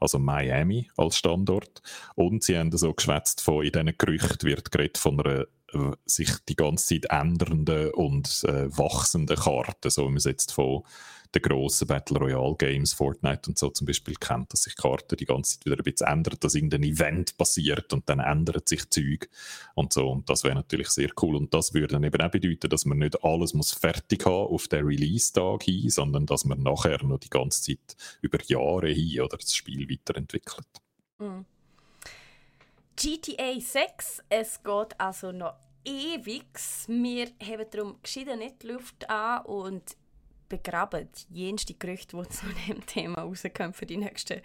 Also 0.00 0.18
Miami 0.18 0.90
als 0.96 1.16
Standort. 1.16 1.82
Und 2.14 2.42
sie 2.42 2.56
haben 2.56 2.76
so 2.76 2.92
geschwätzt 2.92 3.40
von, 3.40 3.64
in 3.64 3.72
diesen 3.72 3.98
Gerüchten 3.98 4.48
wird 4.48 4.70
geredet 4.70 4.98
von 4.98 5.20
einer 5.20 5.46
äh, 5.72 5.92
sich 6.06 6.30
die 6.48 6.56
ganze 6.56 7.00
Zeit 7.00 7.10
ändernden 7.10 7.90
und 7.92 8.44
äh, 8.44 8.76
wachsenden 8.76 9.36
Karte, 9.36 9.90
so 9.90 10.02
wie 10.04 10.08
man 10.08 10.16
es 10.16 10.24
jetzt 10.24 10.52
von 10.52 10.82
den 11.34 11.42
grossen 11.42 11.86
Battle 11.88 12.18
Royale 12.18 12.56
Games, 12.56 12.92
Fortnite 12.92 13.48
und 13.48 13.58
so 13.58 13.70
zum 13.70 13.86
Beispiel 13.86 14.14
kennt, 14.14 14.52
dass 14.52 14.62
sich 14.62 14.74
die 14.74 14.82
Karte 14.82 15.16
die 15.16 15.24
ganze 15.24 15.56
Zeit 15.58 15.66
wieder 15.66 15.76
ein 15.76 15.84
bisschen 15.84 16.06
ändert, 16.06 16.42
dass 16.42 16.54
irgendein 16.54 16.82
Event 16.84 17.36
passiert 17.36 17.92
und 17.92 18.08
dann 18.08 18.20
ändert 18.20 18.68
sich 18.68 18.88
Zeug 18.90 19.28
und 19.74 19.92
so. 19.92 20.08
Und 20.08 20.28
das 20.30 20.44
wäre 20.44 20.54
natürlich 20.54 20.88
sehr 20.88 21.10
cool. 21.22 21.36
Und 21.36 21.52
das 21.52 21.74
würde 21.74 21.88
dann 21.88 22.04
eben 22.04 22.20
auch 22.20 22.30
bedeuten, 22.30 22.70
dass 22.70 22.84
man 22.84 22.98
nicht 22.98 23.22
alles 23.22 23.54
muss 23.54 23.72
fertig 23.72 24.24
haben 24.26 24.52
auf 24.52 24.68
den 24.68 24.86
Release-Tag 24.86 25.64
hin, 25.64 25.90
sondern 25.90 26.26
dass 26.26 26.44
man 26.44 26.62
nachher 26.62 27.02
noch 27.04 27.18
die 27.18 27.30
ganze 27.30 27.62
Zeit 27.62 27.96
über 28.22 28.38
Jahre 28.46 28.88
hin 28.88 29.20
oder 29.20 29.36
das 29.36 29.54
Spiel 29.54 29.88
weiterentwickelt. 29.88 30.66
Mhm. 31.18 31.44
GTA 32.96 33.60
6, 33.60 34.22
es 34.28 34.62
geht 34.62 34.98
also 35.00 35.30
noch 35.30 35.54
ewig. 35.84 36.46
Wir 36.88 37.28
haben 37.42 37.66
darum 37.70 38.02
geschieden 38.02 38.40
nicht 38.40 38.62
die 38.62 38.68
Luft 38.68 39.08
an 39.08 39.44
und 39.44 39.96
begraben 40.48 41.08
jenste 41.30 41.74
Gerüchte, 41.74 42.16
die 42.16 42.28
zu 42.28 42.46
dem 42.66 42.84
Thema 42.86 43.22
rauskommen 43.22 43.72
für 43.72 43.86
die 43.86 43.96
nächsten 43.96 44.40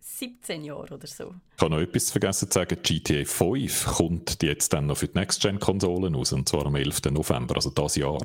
17 0.00 0.64
Jahre 0.64 0.94
oder 0.94 1.06
so. 1.06 1.34
Ich 1.56 1.62
habe 1.62 1.74
noch 1.74 1.80
etwas 1.80 2.10
vergessen 2.10 2.48
zu 2.48 2.54
sagen. 2.54 2.78
GTA 2.80 3.24
5 3.24 3.86
kommt 3.86 4.42
jetzt 4.42 4.72
dann 4.72 4.86
noch 4.86 4.98
für 4.98 5.08
die 5.08 5.18
Next-Gen-Konsolen 5.18 6.14
raus, 6.14 6.32
und 6.32 6.48
zwar 6.48 6.66
am 6.66 6.76
11. 6.76 7.10
November, 7.10 7.56
also 7.56 7.70
dieses 7.70 7.96
Jahr. 7.96 8.22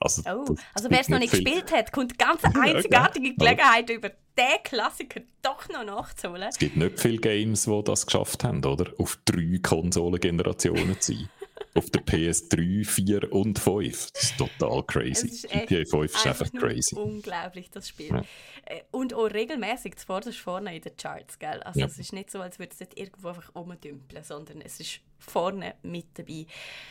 Also, 0.00 0.22
oh, 0.26 0.56
also 0.74 0.90
wer 0.90 1.00
es 1.00 1.08
noch 1.08 1.20
nicht 1.20 1.30
viel. 1.30 1.44
gespielt 1.44 1.72
hat, 1.72 1.92
kommt 1.92 2.18
ganz 2.18 2.42
einzigartige 2.60 3.34
Gelegenheit, 3.34 3.88
ja. 3.88 3.96
über 3.96 4.10
diesen 4.36 4.62
Klassiker 4.64 5.20
doch 5.40 5.68
noch 5.68 5.84
nachzuholen. 5.84 6.48
Es 6.48 6.58
gibt 6.58 6.76
nicht 6.76 6.98
viele 6.98 7.18
Games, 7.18 7.64
die 7.64 7.84
das 7.84 8.06
geschafft 8.06 8.42
haben, 8.42 8.64
oder? 8.64 8.92
Auf 8.98 9.18
drei 9.24 9.60
Konsolengenerationen 9.62 11.00
zu 11.00 11.14
sein 11.14 11.28
auf 11.74 11.90
der 11.90 12.02
PS3, 12.02 12.86
4 12.86 13.32
und 13.32 13.58
5. 13.58 14.10
Das 14.12 14.22
ist 14.22 14.38
total 14.38 14.82
crazy. 14.84 15.26
Ist 15.28 15.48
GTA 15.48 15.84
5 15.84 16.04
ist 16.04 16.26
einfach 16.26 16.52
crazy. 16.52 16.96
Unglaublich, 16.96 17.70
das 17.70 17.88
Spiel. 17.88 18.08
Ja. 18.08 18.22
Äh, 18.64 18.82
und 18.90 19.14
auch 19.14 19.26
regelmäßig 19.26 19.96
zuvorderst 19.96 20.38
vorne 20.38 20.74
in 20.74 20.82
den 20.82 20.96
Charts, 20.96 21.38
gell? 21.38 21.62
Also 21.62 21.80
ja. 21.80 21.86
es 21.86 21.98
ist 21.98 22.12
nicht 22.12 22.30
so, 22.30 22.40
als 22.40 22.58
würde 22.58 22.72
es 22.72 22.80
nicht 22.80 22.98
irgendwo 22.98 23.28
einfach 23.28 23.54
rumdümpeln, 23.54 24.24
sondern 24.24 24.60
es 24.60 24.80
ist 24.80 25.00
vorne 25.18 25.74
mit 25.82 26.06
dabei. 26.14 26.46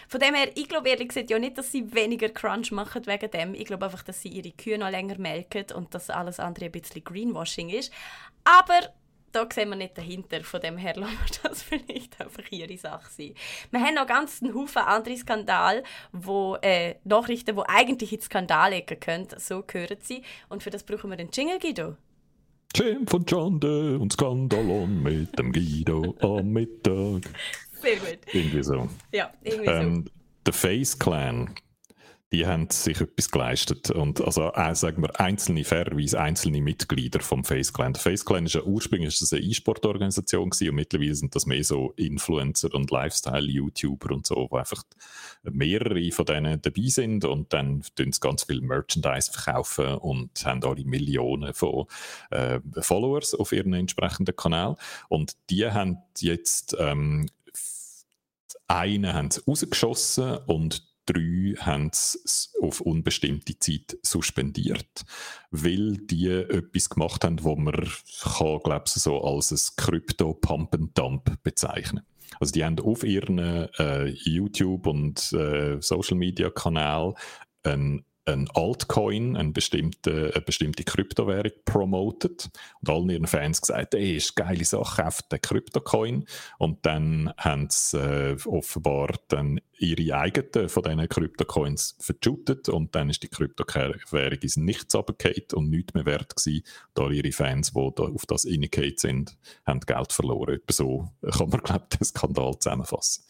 Von 0.08 0.20
dem 0.20 0.36
her, 0.36 0.50
ich 0.56 0.70
glaube 0.70 0.90
ehrlich 0.90 1.10
gesagt 1.10 1.30
ja 1.30 1.40
nicht, 1.40 1.58
dass 1.58 1.72
sie 1.72 1.94
weniger 1.94 2.30
Crunch 2.30 2.72
machen 2.72 3.06
wegen 3.06 3.32
dem. 3.32 3.54
Ich 3.54 3.66
glaube 3.66 3.86
einfach, 3.86 4.04
dass 4.04 4.22
sie 4.22 4.30
ihre 4.30 4.52
Kühe 4.52 4.78
noch 4.78 4.90
länger 4.90 5.18
melken 5.18 5.66
und 5.76 5.94
dass 5.94 6.10
alles 6.10 6.40
andere 6.40 6.66
ein 6.66 6.72
bisschen 6.72 7.04
Greenwashing 7.04 7.70
ist. 7.70 7.92
Aber 8.44 8.80
da 9.32 9.48
sehen 9.52 9.70
wir 9.70 9.76
nicht 9.76 9.98
dahinter. 9.98 10.44
Von 10.44 10.62
dem 10.62 10.78
her 10.78 10.96
lassen 10.96 11.18
wir 11.26 11.50
das 11.50 11.64
vielleicht 11.64 12.20
einfach 12.22 12.44
ihre 12.52 12.78
Sache 12.78 13.10
sein. 13.10 13.34
Wir 13.72 13.80
haben 13.80 13.96
noch 13.96 14.08
ganz 14.08 14.42
einen 14.42 14.54
Haufen 14.54 14.82
andere 14.82 15.18
Skandale, 15.18 15.84
wo, 16.12 16.58
äh, 16.62 16.96
Nachrichten, 17.04 17.56
die 17.56 17.62
eigentlich 17.68 18.14
in 18.14 18.22
Skandal 18.22 18.72
legen 18.72 19.00
können. 19.00 19.28
So 19.38 19.64
gehören 19.66 19.98
sie. 20.02 20.24
Und 20.50 20.64
für 20.64 20.70
das 20.70 20.84
brauchen 20.84 21.10
wir 21.10 21.18
den 21.18 21.30
Jingle, 21.32 21.60
Guido. 21.60 21.96
Jim 22.76 23.08
von 23.08 23.28
Schande 23.28 23.98
und 23.98 24.14
Skandalon 24.14 25.02
mit 25.02 25.38
dem 25.40 25.52
Guido 25.52 26.16
am 26.20 26.50
Mittag. 26.50 27.24
Sehr 27.82 27.96
gut. 27.96 28.20
Irgendwie 28.32 28.64
so. 28.64 28.88
Ja, 29.12 29.32
irgendwie 29.44 29.70
ähm, 29.70 30.06
so. 30.06 30.12
Der 30.46 30.54
Face 30.54 30.98
Clan 30.98 31.56
die 32.32 32.46
haben 32.46 32.70
sich 32.70 33.02
etwas 33.02 33.32
geleistet. 33.32 33.90
Und 33.90 34.22
also, 34.22 34.52
äh, 34.54 34.76
sagen 34.76 35.02
wir, 35.02 35.20
einzelne, 35.20 35.64
fairerweise 35.64 36.20
einzelne 36.20 36.62
Mitglieder 36.62 37.22
vom 37.22 37.44
Face 37.44 37.74
Clan. 37.74 37.94
Der 37.94 38.02
Face 38.02 38.24
ist 38.24 38.54
ja 38.54 38.62
ursprünglich 38.62 39.20
eine 39.32 39.42
E-Sport-Organisation 39.42 40.52
und 40.52 40.74
mittlerweile 40.74 41.16
sind 41.16 41.36
das 41.36 41.48
mehr 41.48 41.64
so 41.64 41.92
Influencer 41.96 42.74
und 42.74 42.92
Lifestyle-YouTuber 42.92 44.14
und 44.14 44.28
so, 44.28 44.48
wo 44.50 44.58
einfach 44.58 44.84
mehrere 45.44 46.12
von 46.12 46.26
denen 46.26 46.62
dabei 46.62 46.88
sind 46.88 47.26
und 47.26 47.52
dann 47.54 47.84
tun 47.96 48.12
sie 48.12 48.20
ganz 48.20 48.44
viel 48.44 48.62
Merchandise 48.62 49.32
verkaufen 49.32 49.96
und 49.96 50.46
haben 50.46 50.64
alle 50.64 50.86
Millionen 50.86 51.54
von 51.54 51.86
äh, 52.30 52.60
Followers 52.80 53.34
auf 53.34 53.52
ihren 53.52 53.74
entsprechenden 53.74 54.36
Kanal. 54.36 54.76
Und 55.08 55.34
die 55.50 55.66
haben 55.66 55.98
jetzt 56.20 56.76
ähm, 56.80 57.28
einen 58.68 59.14
haben 59.14 59.32
sie 59.32 59.42
rausgeschossen 59.48 60.38
und 60.46 60.89
drei 61.10 61.56
haben 61.60 61.90
es 61.92 62.54
auf 62.62 62.82
unbestimmte 62.82 63.58
Zeit 63.58 63.98
suspendiert, 64.04 65.04
weil 65.52 65.98
die 65.98 66.28
etwas 66.28 66.90
gemacht 66.90 67.24
haben, 67.24 67.44
wo 67.44 67.56
man 67.56 67.76
kann, 68.22 68.60
glaube 68.64 68.84
ich, 68.86 68.94
so 68.94 69.22
als 69.22 69.52
ein 69.52 69.76
Krypto 69.78 70.34
Pump 70.34 70.74
and 70.76 70.98
Dump 70.98 71.42
bezeichnen. 71.44 72.04
Also 72.40 72.52
die 72.52 72.64
haben 72.64 72.80
auf 72.80 73.04
ihren 73.04 73.40
äh, 73.40 74.06
YouTube 74.06 74.88
und 74.88 75.34
äh, 75.34 75.82
Social 75.82 76.18
Media 76.18 76.50
Kanal 76.50 77.16
ein 78.30 78.50
Altcoin, 78.54 79.36
eine 79.36 79.52
bestimmte, 79.52 80.32
eine 80.34 80.42
bestimmte 80.42 80.84
Kryptowährung 80.84 81.52
promotet 81.66 82.50
und 82.82 82.90
allen 82.90 83.10
ihren 83.10 83.28
Fans 83.28 83.62
gesagt, 83.62 83.94
ey, 83.94 84.18
ist 84.18 84.40
eine 84.40 84.48
geile 84.48 84.66
Sache, 84.66 85.04
kauft 85.04 85.32
den 85.32 85.42
Kryptocoin. 85.42 86.26
Und 86.58 86.86
dann 86.86 87.34
haben 87.38 87.68
sie 87.70 87.98
äh, 87.98 88.38
offenbar 88.46 89.16
dann 89.28 89.60
ihre 89.78 90.18
eigenen 90.18 90.70
von 90.70 90.84
diesen 90.84 91.08
Kryptocoins 91.08 91.96
verschüttet 92.00 92.70
und 92.70 92.96
dann 92.96 93.10
ist 93.10 93.24
die 93.24 93.30
Kryptowährung 93.30 94.40
ins 94.42 94.58
Nichts 94.58 94.94
runtergefallen 94.94 95.46
und 95.54 95.70
nichts 95.70 95.94
mehr 95.94 96.06
wert 96.06 96.36
gewesen, 96.36 96.64
da 96.94 97.10
ihre 97.10 97.32
Fans, 97.32 97.72
die 97.72 97.90
da 97.96 98.04
auf 98.04 98.26
das 98.26 98.46
reingehauen 98.46 98.94
sind, 98.98 99.38
haben 99.66 99.80
Geld 99.80 100.12
verloren. 100.12 100.56
Etwa 100.56 100.74
so 100.74 101.10
kann 101.32 101.50
man, 101.50 101.62
glaube 101.62 101.86
ich, 101.92 101.98
den 101.98 102.06
Skandal 102.06 102.60
zusammenfassen. 102.60 103.24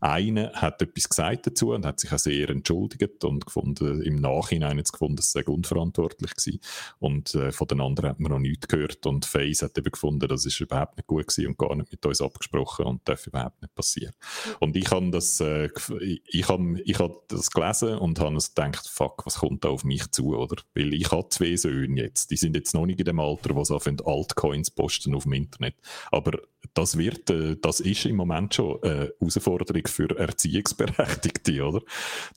Einer 0.00 0.52
hat 0.54 0.80
etwas 0.80 1.08
gesagt 1.08 1.46
dazu 1.46 1.72
und 1.72 1.84
hat 1.84 2.00
sich 2.00 2.12
auch 2.12 2.18
sehr 2.18 2.48
entschuldigt 2.48 3.22
und 3.24 3.44
gefunden, 3.44 4.02
im 4.02 4.16
Nachhinein 4.16 4.39
jetzt 4.50 4.92
gefunden, 4.92 5.18
es 5.18 5.32
sei 5.32 5.44
unverantwortlich 5.44 6.34
gewesen. 6.34 6.60
Und 6.98 7.34
äh, 7.34 7.52
von 7.52 7.66
den 7.66 7.80
anderen 7.80 8.10
hat 8.10 8.20
man 8.20 8.32
noch 8.32 8.38
nichts 8.38 8.68
gehört 8.68 9.06
und 9.06 9.26
Face 9.26 9.62
hat 9.62 9.76
eben 9.78 9.90
gefunden, 9.90 10.28
das 10.28 10.46
ist 10.46 10.60
überhaupt 10.60 10.96
nicht 10.96 11.06
gut 11.06 11.26
gewesen 11.26 11.48
und 11.48 11.58
gar 11.58 11.74
nicht 11.74 11.90
mit 11.90 12.04
uns 12.04 12.20
abgesprochen 12.20 12.86
und 12.86 13.08
darf 13.08 13.26
überhaupt 13.26 13.60
nicht 13.62 13.74
passieren. 13.74 14.14
Und 14.58 14.76
ich 14.76 14.90
habe 14.90 15.10
das, 15.10 15.40
äh, 15.40 15.68
ich 16.26 16.48
habe 16.48 16.80
ich 16.84 16.98
hab 16.98 17.28
das 17.28 17.50
gelesen 17.50 17.98
und 17.98 18.18
habe 18.20 18.36
gedacht, 18.36 18.88
fuck, 18.88 19.26
was 19.26 19.38
kommt 19.38 19.64
da 19.64 19.68
auf 19.68 19.84
mich 19.84 20.10
zu, 20.10 20.36
oder? 20.36 20.62
Weil 20.74 20.94
ich 20.94 21.10
habe 21.10 21.28
zwei 21.28 21.56
Söhne 21.56 22.02
jetzt, 22.02 22.30
die 22.30 22.36
sind 22.36 22.56
jetzt 22.56 22.74
noch 22.74 22.86
nicht 22.86 23.00
in 23.00 23.06
dem 23.06 23.20
Alter, 23.20 23.54
wo 23.54 23.64
sie 23.64 23.74
anfangen, 23.74 24.00
Altcoins 24.04 24.70
posten 24.70 25.14
auf 25.14 25.24
dem 25.24 25.32
Internet. 25.34 25.74
Aber 26.10 26.38
das 26.74 26.96
wird, 26.98 27.30
äh, 27.30 27.56
das 27.60 27.80
ist 27.80 28.04
im 28.06 28.16
Moment 28.16 28.54
schon 28.54 28.82
eine 28.82 29.12
Herausforderung 29.18 29.86
für 29.86 30.16
Erziehungsberechtigte, 30.16 31.62
oder? 31.62 31.80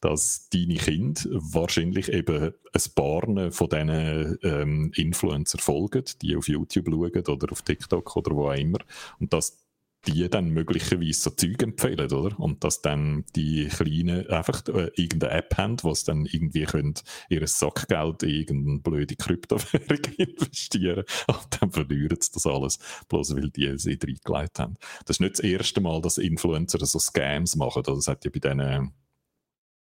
Dass 0.01 0.49
deine 0.49 0.75
Kinder 0.75 1.21
wahrscheinlich 1.31 1.82
eben 1.91 2.53
ein 2.71 2.81
paar 2.95 3.51
von 3.51 3.69
diesen 3.69 4.39
ähm, 4.43 4.91
Influencer 4.95 5.59
folgen, 5.59 6.05
die 6.21 6.35
auf 6.35 6.47
YouTube 6.47 6.87
schauen 6.89 7.27
oder 7.27 7.51
auf 7.51 7.61
TikTok 7.61 8.15
oder 8.15 8.35
wo 8.35 8.49
auch 8.49 8.55
immer. 8.55 8.79
Und 9.19 9.33
dass 9.33 9.63
die 10.05 10.29
dann 10.29 10.49
möglicherweise 10.49 11.13
so 11.19 11.29
Zeug 11.29 11.61
empfehlen, 11.61 12.11
oder? 12.11 12.37
Und 12.39 12.63
dass 12.63 12.81
dann 12.81 13.23
die 13.35 13.67
Kleinen 13.67 14.27
einfach 14.29 14.61
äh, 14.67 14.91
irgendeine 14.95 15.33
App 15.33 15.57
haben, 15.57 15.77
wo 15.81 15.93
sie 15.93 16.05
dann 16.05 16.25
irgendwie 16.25 16.63
können 16.63 16.95
ihr 17.29 17.47
Sackgeld 17.47 18.23
in 18.23 18.29
irgendeine 18.29 18.79
blöde 18.79 19.15
Kryptowährung 19.15 20.03
investieren 20.17 21.05
und 21.27 21.47
dann 21.59 21.71
verlieren 21.71 22.17
sie 22.19 22.31
das 22.33 22.45
alles, 22.45 22.79
bloß 23.07 23.35
weil 23.35 23.49
die 23.49 23.77
sie 23.77 23.97
reingelegt 24.01 24.59
haben. 24.59 24.75
Das 25.05 25.17
ist 25.17 25.21
nicht 25.21 25.33
das 25.33 25.39
erste 25.39 25.81
Mal, 25.81 26.01
dass 26.01 26.17
Influencer 26.17 26.85
so 26.85 26.99
Scams 26.99 27.55
machen? 27.55 27.83
Das 27.83 28.07
hat 28.07 28.25
ja 28.25 28.31
bei 28.31 28.39
denen, 28.39 28.93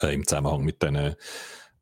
äh, 0.00 0.14
im 0.14 0.26
Zusammenhang 0.26 0.64
mit 0.64 0.82
diesen 0.82 1.16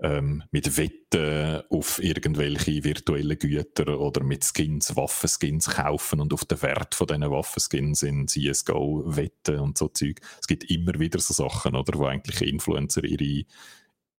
ähm, 0.02 0.42
mit 0.50 0.76
Wetten 0.76 1.62
auf 1.68 2.02
irgendwelche 2.02 2.84
virtuellen 2.84 3.38
Güter 3.38 3.98
oder 4.00 4.22
mit 4.24 4.44
Skins, 4.44 4.96
Waffenskins 4.96 5.68
kaufen 5.68 6.20
und 6.20 6.32
auf 6.32 6.44
den 6.44 6.62
Wert 6.62 6.94
von 6.94 7.06
diesen 7.06 7.30
Waffenskins 7.30 8.02
in 8.02 8.26
CSGO 8.26 9.02
wetten 9.04 9.58
und 9.60 9.76
so 9.76 9.88
Zeug. 9.88 10.20
Es 10.40 10.46
gibt 10.46 10.70
immer 10.70 10.98
wieder 10.98 11.18
so 11.20 11.34
Sachen, 11.34 11.76
oder, 11.76 11.98
wo 11.98 12.06
eigentlich 12.06 12.40
Influencer 12.42 13.04
ihre, 13.04 13.44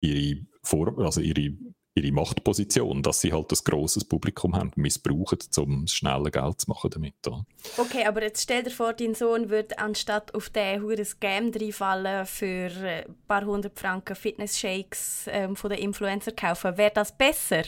ihre, 0.02 0.42
Vor 0.62 0.98
also 1.00 1.22
ihre 1.22 1.54
ihre 1.94 2.12
Machtposition, 2.12 3.04
dass 3.04 3.22
sie 3.22 3.34
halt 3.34 3.52
ein 3.52 3.58
grosses 3.66 4.06
Publikum 4.06 4.56
haben, 4.56 4.72
missbrauchen, 4.76 5.40
um 5.58 5.88
schnelle 5.88 6.32
Geld 6.32 6.62
zu 6.62 6.70
machen 6.70 6.90
damit. 6.92 7.16
Okay, 7.78 8.06
aber 8.06 8.24
jetzt 8.24 8.44
stell 8.44 8.64
dir 8.64 8.72
vor, 8.72 8.94
dein 8.94 9.14
Sohn 9.14 9.50
würde 9.50 9.78
anstatt 9.78 10.34
auf 10.34 10.50
den 10.50 10.82
hure 10.82 11.04
Scam 11.04 11.52
reinfallen 11.54 12.26
für 12.26 12.72
ein 12.84 13.16
paar 13.28 13.46
hundert 13.46 13.78
Franken 13.78 14.16
Fitness-Shakes 14.16 15.26
ähm, 15.28 15.56
von 15.56 15.70
den 15.70 15.80
Influencer 15.80 16.32
kaufen. 16.32 16.78
Wäre 16.78 16.92
das 16.94 17.18
besser? 17.18 17.64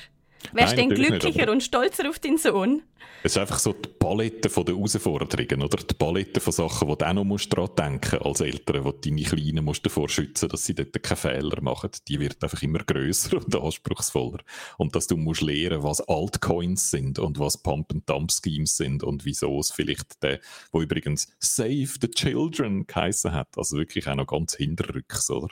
Wärst 0.51 0.73
du 0.73 0.77
denn 0.77 0.89
glücklicher 0.89 1.41
nicht, 1.41 1.49
und 1.49 1.63
stolzer 1.63 2.09
auf 2.09 2.19
deinen 2.19 2.37
Sohn? 2.37 2.83
Es 3.25 3.31
ist 3.31 3.37
einfach 3.37 3.57
so 3.57 3.71
die 3.71 3.87
Palette 3.87 4.49
der 4.49 4.75
Herausforderungen, 4.75 5.63
oder? 5.63 5.81
Die 5.81 5.93
Palette 5.93 6.41
von 6.41 6.51
Sachen, 6.51 6.89
wo 6.89 6.95
du 6.95 7.07
auch 7.07 7.13
noch 7.13 7.23
musst 7.23 7.53
daran 7.53 7.69
denken 7.73 8.21
als 8.21 8.41
Eltern, 8.41 8.83
du 8.83 8.91
deine 8.91 9.23
Kleinen 9.23 9.63
musst 9.63 9.85
davor 9.85 10.09
schützen 10.09 10.49
dass 10.49 10.65
sie 10.65 10.75
dort 10.75 11.01
keine 11.01 11.15
Fehler 11.15 11.61
machen. 11.61 11.91
Die 12.09 12.19
wird 12.19 12.43
einfach 12.43 12.61
immer 12.61 12.79
grösser 12.79 13.37
und 13.45 13.55
anspruchsvoller. 13.55 14.39
Und 14.77 14.93
dass 14.93 15.07
du 15.07 15.15
musst 15.15 15.39
lernen, 15.39 15.83
was 15.83 16.01
Altcoins 16.01 16.91
sind 16.91 17.17
und 17.17 17.39
was 17.39 17.63
Pump-and-Dump-Schemes 17.63 18.75
sind 18.75 19.03
und 19.03 19.23
wieso 19.23 19.57
es 19.57 19.71
vielleicht 19.71 20.21
der, 20.21 20.41
wo 20.73 20.81
übrigens 20.81 21.29
Save 21.39 21.87
the 22.01 22.09
Children 22.09 22.87
geheissen 22.87 23.31
hat, 23.31 23.57
also 23.57 23.77
wirklich 23.77 24.05
auch 24.09 24.15
noch 24.15 24.27
ganz 24.27 24.55
hinterrücks, 24.55 25.29
oder? 25.29 25.47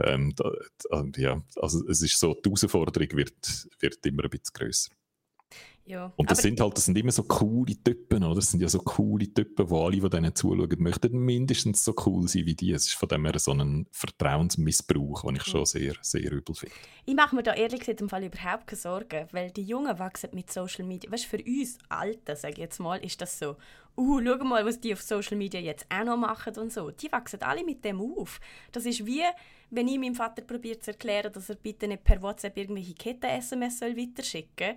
Ähm, 0.00 0.34
da, 0.36 0.52
ja, 1.16 1.42
also 1.56 1.84
es 1.88 2.00
ist 2.00 2.20
so, 2.20 2.34
die 2.34 2.48
Herausforderung 2.48 3.08
wird, 3.16 3.68
wird 3.80 4.06
immer 4.06 4.22
ein 4.22 4.30
bisschen 4.30 4.52
grösser. 4.54 4.97
Ja, 5.88 6.12
und 6.16 6.30
das 6.30 6.42
sind 6.42 6.60
halt, 6.60 6.76
das 6.76 6.84
sind 6.84 6.98
immer 6.98 7.10
so 7.12 7.22
coole 7.22 7.74
Typen, 7.82 8.22
oder? 8.22 8.34
Das 8.34 8.50
sind 8.50 8.60
ja 8.60 8.68
so 8.68 8.78
coole 8.80 9.32
Typen, 9.32 9.70
wo 9.70 9.86
alle, 9.86 9.98
die 9.98 10.10
denen 10.10 10.34
zuschauen, 10.34 10.68
möchten 10.76 11.18
mindestens 11.18 11.82
so 11.82 11.94
cool 12.04 12.28
sein 12.28 12.44
wie 12.44 12.54
die. 12.54 12.72
Es 12.72 12.88
ist 12.88 12.94
von 12.94 13.08
dem 13.08 13.24
her 13.24 13.38
so 13.38 13.52
ein 13.52 13.86
Vertrauensmissbrauch, 13.90 15.22
den 15.22 15.36
ich 15.36 15.44
schon 15.44 15.64
sehr, 15.64 15.94
sehr 16.02 16.30
übel 16.30 16.54
finde. 16.54 16.74
Ich 17.06 17.14
mache 17.14 17.34
mir 17.34 17.42
da 17.42 17.54
ehrlich 17.54 17.80
gesagt 17.80 18.02
im 18.02 18.10
Fall 18.10 18.22
überhaupt 18.22 18.66
keine 18.66 18.78
Sorgen, 18.78 19.28
weil 19.32 19.50
die 19.50 19.62
Jungen 19.62 19.98
wachsen 19.98 20.28
mit 20.34 20.52
Social 20.52 20.84
Media. 20.84 21.10
Weißt 21.10 21.24
du, 21.24 21.38
für 21.38 21.42
uns 21.42 21.78
Alten, 21.88 22.36
sage 22.36 22.52
ich 22.52 22.58
jetzt 22.58 22.80
mal, 22.80 23.02
ist 23.02 23.22
das 23.22 23.38
so, 23.38 23.56
uh, 23.96 24.20
schau 24.22 24.44
mal, 24.44 24.66
was 24.66 24.78
die 24.80 24.92
auf 24.92 25.00
Social 25.00 25.38
Media 25.38 25.58
jetzt 25.58 25.86
auch 25.88 26.04
noch 26.04 26.18
machen 26.18 26.54
und 26.58 26.70
so. 26.70 26.90
Die 26.90 27.10
wachsen 27.10 27.40
alle 27.40 27.64
mit 27.64 27.82
dem 27.82 28.02
auf. 28.02 28.40
Das 28.72 28.84
ist 28.84 29.06
wie, 29.06 29.22
wenn 29.70 29.88
ich 29.88 29.98
meinem 29.98 30.14
Vater 30.14 30.42
probiert 30.42 30.82
zu 30.82 30.90
erklären, 30.90 31.32
dass 31.32 31.48
er 31.48 31.56
bitte 31.56 31.88
nicht 31.88 32.04
per 32.04 32.20
WhatsApp 32.20 32.58
irgendwelche 32.58 32.92
Ketten-SMS 32.92 33.80
weiterschicken 33.80 34.76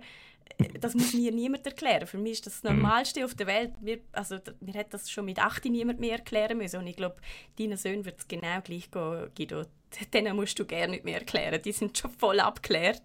das 0.80 0.94
muss 0.94 1.12
mir 1.14 1.32
niemand 1.32 1.66
erklären. 1.66 2.06
Für 2.06 2.18
mich 2.18 2.32
ist 2.32 2.46
das, 2.46 2.60
das 2.60 2.72
mhm. 2.72 2.80
Normalste 2.80 3.24
auf 3.24 3.34
der 3.34 3.46
Welt. 3.46 3.80
Mir, 3.80 4.00
also, 4.12 4.38
mir 4.60 4.74
hat 4.74 4.92
das 4.92 5.10
schon 5.10 5.24
mit 5.24 5.38
8 5.38 5.64
niemand 5.66 6.00
mehr 6.00 6.12
erklären 6.12 6.58
müssen. 6.58 6.80
Und 6.80 6.86
ich 6.86 6.96
glaube, 6.96 7.16
deinen 7.58 7.76
Söhnen 7.76 8.04
wird 8.04 8.20
es 8.20 8.28
genau 8.28 8.60
gleich 8.60 8.90
gehen, 8.90 9.30
Guido 9.36 9.64
denen 10.12 10.36
musst 10.36 10.58
du 10.58 10.64
gerne 10.64 10.92
nicht 10.92 11.04
mehr 11.04 11.18
erklären. 11.18 11.60
Die 11.62 11.72
sind 11.72 11.96
schon 11.96 12.10
voll 12.10 12.40
abgeklärt. 12.40 13.02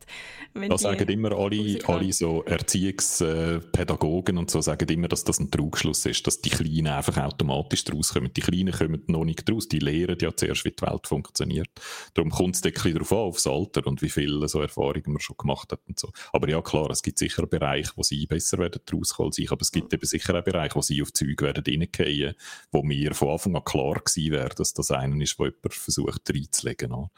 Da 0.54 0.78
sagen 0.78 1.08
immer 1.10 1.32
alle, 1.32 1.80
alle 1.86 2.14
so 2.14 2.44
Erziehungspädagogen 2.44 4.38
und 4.38 4.50
so 4.50 4.62
sagen 4.62 4.88
immer, 4.90 5.08
dass 5.08 5.24
das 5.24 5.40
ein 5.40 5.52
Trugschluss 5.52 6.06
ist, 6.06 6.26
dass 6.26 6.42
die 6.42 6.50
Kleinen 6.50 6.88
einfach 6.88 7.18
automatisch 7.18 7.84
daraus 7.84 8.14
kommen. 8.14 8.32
Die 8.34 8.42
Kleinen 8.42 8.74
kommen 8.74 9.04
noch 9.08 9.26
nicht 9.26 9.48
daraus, 9.48 9.68
die 9.68 9.80
lehren 9.80 10.18
ja 10.20 10.36
zuerst, 10.36 10.66
wie 10.66 10.72
die 10.72 10.82
Welt 10.82 11.08
funktioniert. 11.08 11.70
Darum 12.14 12.32
kommt 12.32 12.56
es 12.56 12.64
ein 12.64 12.72
bisschen 12.72 12.94
darauf 12.94 13.12
an, 13.12 13.18
aufs 13.18 13.48
Alter 13.48 13.86
und 13.88 14.02
wie 14.02 14.10
viele 14.10 14.48
so 14.48 14.62
Erfahrungen 14.62 15.14
man 15.14 15.20
schon 15.20 15.38
gemacht 15.38 15.72
hat 15.72 15.82
und 15.88 16.00
so. 16.00 16.12
Aber 16.34 16.50
ja, 16.50 16.62
klar, 16.62 16.90
es 16.90 17.04
gibt 17.04 17.20
sicher 17.20 17.46
Bereiche, 17.46 17.92
wo 17.96 18.04
sie 18.04 18.26
besser 18.26 18.58
werden 18.58 18.82
daraus 18.86 19.14
kommen 19.14 19.28
als 19.28 19.38
ich, 19.38 19.52
aber 19.52 19.62
es 19.62 19.72
gibt 19.72 19.94
eben 19.94 20.06
sicher 20.06 20.38
auch 20.38 20.44
Bereiche, 20.44 20.76
wo 20.76 20.82
sie 20.82 21.02
auf 21.02 21.14
Zeug 21.14 21.42
werden 21.42 21.64
reingehen, 21.66 22.36
wo 22.72 22.84
mir 22.84 23.14
von 23.14 23.30
Anfang 23.30 23.56
an 23.56 23.64
klar 23.64 23.96
gewesen 23.96 24.32
wäre, 24.32 24.56
dass 24.56 24.74
das 24.74 24.92
einer 24.92 25.22
ist, 25.22 25.38
wo 25.40 25.46
jemand 25.46 25.74
versucht 25.74 26.30
reinzulegen 26.30 26.77
genau. 26.78 27.12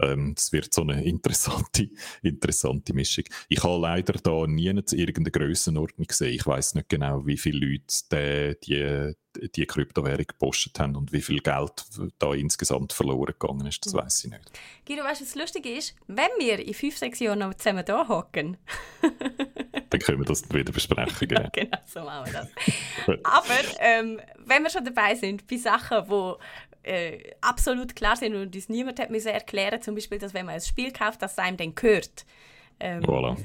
Ähm, 0.00 0.34
das 0.34 0.52
wird 0.52 0.72
so 0.72 0.82
eine 0.82 1.04
interessante, 1.04 1.88
interessante 2.22 2.94
Mischung. 2.94 3.24
Ich 3.48 3.62
habe 3.62 3.80
leider 3.80 4.14
da 4.14 4.46
nie 4.46 4.66
irgendeine 4.66 5.30
Grössenordnung 5.30 6.06
gesehen. 6.06 6.34
Ich 6.34 6.46
weiß 6.46 6.74
nicht 6.74 6.88
genau, 6.88 7.26
wie 7.26 7.36
viele 7.36 7.66
Leute 7.66 8.56
die, 8.64 9.14
die, 9.36 9.50
die 9.50 9.66
Kryptowährung 9.66 10.26
gepostet 10.26 10.78
haben 10.78 10.96
und 10.96 11.12
wie 11.12 11.22
viel 11.22 11.40
Geld 11.40 11.84
da 12.18 12.34
insgesamt 12.34 12.92
verloren 12.92 13.34
gegangen 13.38 13.66
ist. 13.66 13.84
Das 13.84 13.94
weiß 13.94 14.24
ich 14.24 14.30
nicht. 14.30 14.50
Guido, 14.86 15.04
weißt 15.04 15.20
du, 15.20 15.24
was 15.24 15.34
lustig 15.34 15.66
ist? 15.66 15.94
Wenn 16.06 16.30
wir 16.38 16.58
in 16.58 16.74
fünf, 16.74 16.96
sechs 16.96 17.20
Jahren 17.20 17.40
noch 17.40 17.54
zusammen 17.54 17.84
da 17.84 18.06
hocken, 18.08 18.56
dann 19.90 20.00
können 20.00 20.18
wir 20.18 20.26
das 20.26 20.42
wieder 20.52 20.72
besprechen. 20.72 21.28
ja, 21.30 21.48
genau, 21.52 21.78
so 21.86 22.00
machen 22.00 22.32
wir 22.32 22.32
das. 22.32 22.48
Aber 23.24 23.60
ähm, 23.80 24.20
wenn 24.44 24.62
wir 24.62 24.70
schon 24.70 24.84
dabei 24.84 25.14
sind, 25.14 25.46
bei 25.46 25.56
Sachen, 25.56 26.04
die 26.06 26.73
äh, 26.84 27.32
absolut 27.40 27.96
klar 27.96 28.16
sind 28.16 28.34
und 28.34 28.54
uns 28.54 28.68
niemand 28.68 29.00
hat 29.00 29.10
müssen 29.10 29.28
erklären, 29.28 29.80
zum 29.82 29.94
Beispiel, 29.94 30.18
dass 30.18 30.34
wenn 30.34 30.46
man 30.46 30.56
ein 30.56 30.60
Spiel 30.60 30.92
kauft, 30.92 31.22
dass 31.22 31.32
es 31.32 31.38
einem 31.38 31.56
dann 31.56 31.74
gehört. 31.74 32.24
Ähm, 32.80 33.02
voilà. 33.02 33.36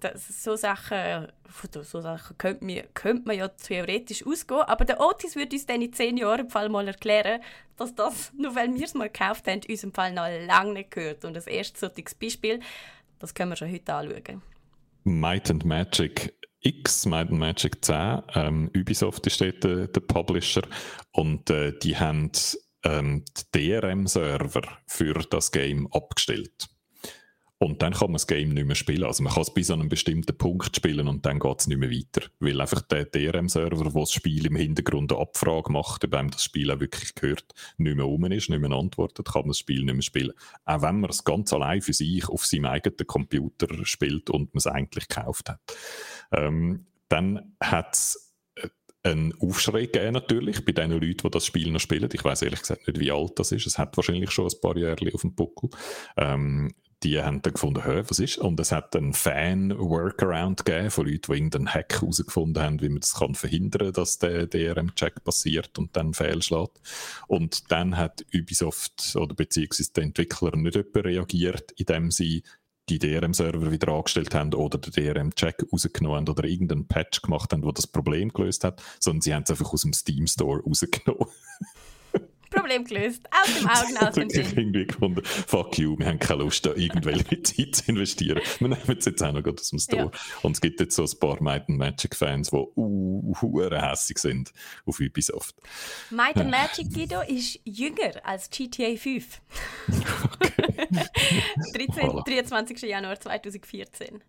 das, 0.00 0.42
so 0.42 0.56
Sachen, 0.56 1.28
so 1.82 2.00
Sachen 2.00 2.38
könnte, 2.38 2.64
man, 2.64 2.82
könnte 2.94 3.26
man 3.26 3.36
ja 3.36 3.48
theoretisch 3.48 4.26
ausgehen, 4.26 4.62
aber 4.62 4.84
der 4.84 5.00
Otis 5.00 5.36
würde 5.36 5.54
uns 5.54 5.66
dann 5.66 5.82
in 5.82 5.92
zehn 5.92 6.16
Jahren 6.16 6.40
im 6.40 6.50
Fall 6.50 6.68
mal 6.68 6.86
erklären, 6.86 7.40
dass 7.76 7.94
das, 7.94 8.32
nur 8.38 8.54
weil 8.54 8.74
wir 8.74 8.84
es 8.84 8.94
mal 8.94 9.08
gekauft 9.08 9.46
haben, 9.46 9.60
uns 9.68 9.84
im 9.84 9.92
Fall 9.92 10.12
noch 10.12 10.28
lange 10.46 10.72
nicht 10.72 10.90
gehört. 10.90 11.24
Und 11.24 11.34
das 11.34 11.46
erste 11.46 11.78
solches 11.78 12.14
Beispiel, 12.14 12.60
das 13.18 13.34
können 13.34 13.50
wir 13.50 13.56
schon 13.56 13.72
heute 13.72 13.92
anschauen. 13.92 14.42
Might 15.04 15.50
and 15.50 15.64
Magic 15.64 16.34
X, 16.62 17.06
Might 17.06 17.30
and 17.30 17.38
Magic 17.38 17.82
10, 17.84 18.22
ähm, 18.34 18.70
Ubisoft 18.76 19.26
ist 19.26 19.40
dort 19.40 19.64
der, 19.64 19.86
der 19.88 20.00
Publisher 20.00 20.62
und 21.12 21.48
äh, 21.48 21.72
die 21.78 21.96
haben 21.96 22.30
ähm, 22.84 23.24
DRM-Server 23.54 24.62
für 24.86 25.14
das 25.14 25.52
Game 25.52 25.86
abgestellt. 25.92 26.68
Und 27.62 27.82
dann 27.82 27.92
kann 27.92 28.08
man 28.08 28.14
das 28.14 28.26
Game 28.26 28.54
nicht 28.54 28.66
mehr 28.66 28.74
spielen. 28.74 29.04
Also 29.04 29.22
man 29.22 29.34
kann 29.34 29.42
es 29.42 29.52
bis 29.52 29.70
an 29.70 29.80
einen 29.80 29.90
bestimmten 29.90 30.36
Punkt 30.38 30.74
spielen 30.74 31.06
und 31.06 31.26
dann 31.26 31.38
geht 31.38 31.60
es 31.60 31.66
nicht 31.66 31.76
mehr 31.76 31.90
weiter. 31.90 32.26
Weil 32.38 32.58
einfach 32.58 32.80
der 32.80 33.04
DRM-Server, 33.04 33.84
der 33.84 33.92
das 33.92 34.12
Spiel 34.12 34.46
im 34.46 34.56
Hintergrund 34.56 35.12
eine 35.12 35.20
Abfrage 35.20 35.70
macht, 35.70 36.02
ob 36.02 36.14
einem 36.14 36.30
das 36.30 36.42
Spiel 36.42 36.70
auch 36.70 36.80
wirklich 36.80 37.14
gehört, 37.14 37.52
nicht 37.76 37.96
mehr 37.96 38.08
um 38.08 38.24
ist, 38.24 38.48
nicht 38.48 38.60
mehr 38.60 38.70
antwortet, 38.70 39.26
kann 39.26 39.42
man 39.42 39.50
das 39.50 39.58
Spiel 39.58 39.84
nicht 39.84 39.92
mehr 39.92 40.02
spielen. 40.02 40.32
Auch 40.64 40.80
wenn 40.80 41.00
man 41.00 41.10
es 41.10 41.22
ganz 41.22 41.52
allein 41.52 41.82
für 41.82 41.92
sich 41.92 42.26
auf 42.30 42.46
seinem 42.46 42.64
eigenen 42.64 43.06
Computer 43.06 43.68
spielt 43.84 44.30
und 44.30 44.54
man 44.54 44.58
es 44.58 44.66
eigentlich 44.66 45.08
gekauft 45.08 45.50
hat. 45.50 45.60
Ähm, 46.32 46.86
dann 47.10 47.56
hat 47.60 47.94
es 47.94 48.29
einen 49.02 49.34
Aufschrei 49.40 49.86
gegeben 49.86 50.12
natürlich 50.12 50.64
bei 50.64 50.72
den 50.72 50.90
Leuten, 50.90 51.22
die 51.22 51.30
das 51.30 51.46
Spiel 51.46 51.70
noch 51.70 51.80
spielen. 51.80 52.08
Ich 52.12 52.24
weiß 52.24 52.42
ehrlich 52.42 52.60
gesagt 52.60 52.86
nicht, 52.86 53.00
wie 53.00 53.12
alt 53.12 53.38
das 53.38 53.52
ist. 53.52 53.66
Es 53.66 53.78
hat 53.78 53.96
wahrscheinlich 53.96 54.30
schon 54.30 54.46
ein 54.46 54.60
paar 54.60 54.76
Jahre 54.76 55.10
auf 55.14 55.22
dem 55.22 55.34
Buckel. 55.34 55.70
Ähm, 56.16 56.74
die 57.02 57.22
haben 57.22 57.40
dann 57.40 57.54
gefunden, 57.54 57.82
hä, 57.82 58.02
was 58.06 58.18
ist? 58.18 58.36
Und 58.36 58.60
es 58.60 58.72
hat 58.72 58.94
einen 58.94 59.14
Fan-Workaround 59.14 60.66
gegeben 60.66 60.90
von 60.90 61.06
Leuten, 61.06 61.22
die 61.28 61.32
irgendeinen 61.32 61.72
Hack 61.72 61.94
herausgefunden 61.94 62.62
haben, 62.62 62.82
wie 62.82 62.90
man 62.90 63.00
das 63.00 63.14
kann 63.14 63.34
verhindern 63.34 63.92
dass 63.92 64.18
der 64.18 64.46
DRM-Check 64.46 65.24
passiert 65.24 65.78
und 65.78 65.96
dann 65.96 66.12
fehlschlägt. 66.12 66.78
Und 67.26 67.70
dann 67.72 67.96
hat 67.96 68.26
Ubisoft 68.34 69.16
oder 69.16 69.34
beziehungsweise 69.34 69.92
der 69.94 70.04
Entwickler 70.04 70.54
nicht 70.56 70.76
reagiert, 70.94 71.72
indem 71.72 72.10
sie 72.10 72.42
die 72.88 72.98
DRM-Server 72.98 73.70
wieder 73.70 73.88
angestellt 73.92 74.34
haben 74.34 74.52
oder 74.54 74.78
den 74.78 74.92
DRM-Check 74.92 75.66
rausgenommen 75.72 76.18
haben 76.18 76.28
oder 76.28 76.44
irgendeinen 76.44 76.86
Patch 76.86 77.22
gemacht 77.22 77.52
haben, 77.52 77.62
der 77.62 77.72
das 77.72 77.86
Problem 77.86 78.30
gelöst 78.30 78.64
hat, 78.64 78.82
sondern 78.98 79.20
sie 79.20 79.34
haben 79.34 79.44
es 79.44 79.50
einfach 79.50 79.72
aus 79.72 79.82
dem 79.82 79.92
Steam 79.92 80.26
Store 80.26 80.60
rausgenommen. 80.62 81.26
Problem 82.70 82.84
gelöst. 82.84 83.28
Aus 83.30 83.54
dem 83.54 83.66
Augen, 83.66 83.96
aus 83.98 84.14
dem 84.14 84.30
Sinn. 84.30 84.46
irgendwie 84.56 84.86
gefunden, 84.86 85.22
fuck 85.24 85.76
you, 85.78 85.98
wir 85.98 86.06
haben 86.06 86.18
keine 86.18 86.44
Lust, 86.44 86.64
da 86.64 86.74
irgendwelche 86.74 87.42
Zeit 87.42 87.74
zu 87.74 87.90
investieren. 87.90 88.40
Wir 88.58 88.68
nehmen 88.68 88.98
es 88.98 89.04
jetzt 89.04 89.22
auch 89.22 89.32
noch 89.32 89.44
aus 89.44 89.70
dem 89.70 89.78
Store. 89.78 90.10
Ja. 90.12 90.20
Und 90.42 90.52
es 90.52 90.60
gibt 90.60 90.80
jetzt 90.80 90.94
so 90.94 91.02
ein 91.02 91.18
paar 91.18 91.42
Might 91.42 91.68
Magic-Fans, 91.68 92.50
die 92.50 92.56
uh, 92.56 93.34
hässig 93.70 94.18
sind 94.18 94.52
auf 94.86 95.00
Ubisoft. 95.00 95.56
Might 96.10 96.36
Magic, 96.36 96.92
Guido, 96.92 97.22
ist 97.22 97.58
jünger 97.64 98.12
als 98.24 98.48
GTA 98.50 98.96
5. 98.96 99.40
Okay. 100.40 100.88
13, 101.74 102.22
23. 102.24 102.82
Januar 102.82 103.18
2014. 103.20 104.22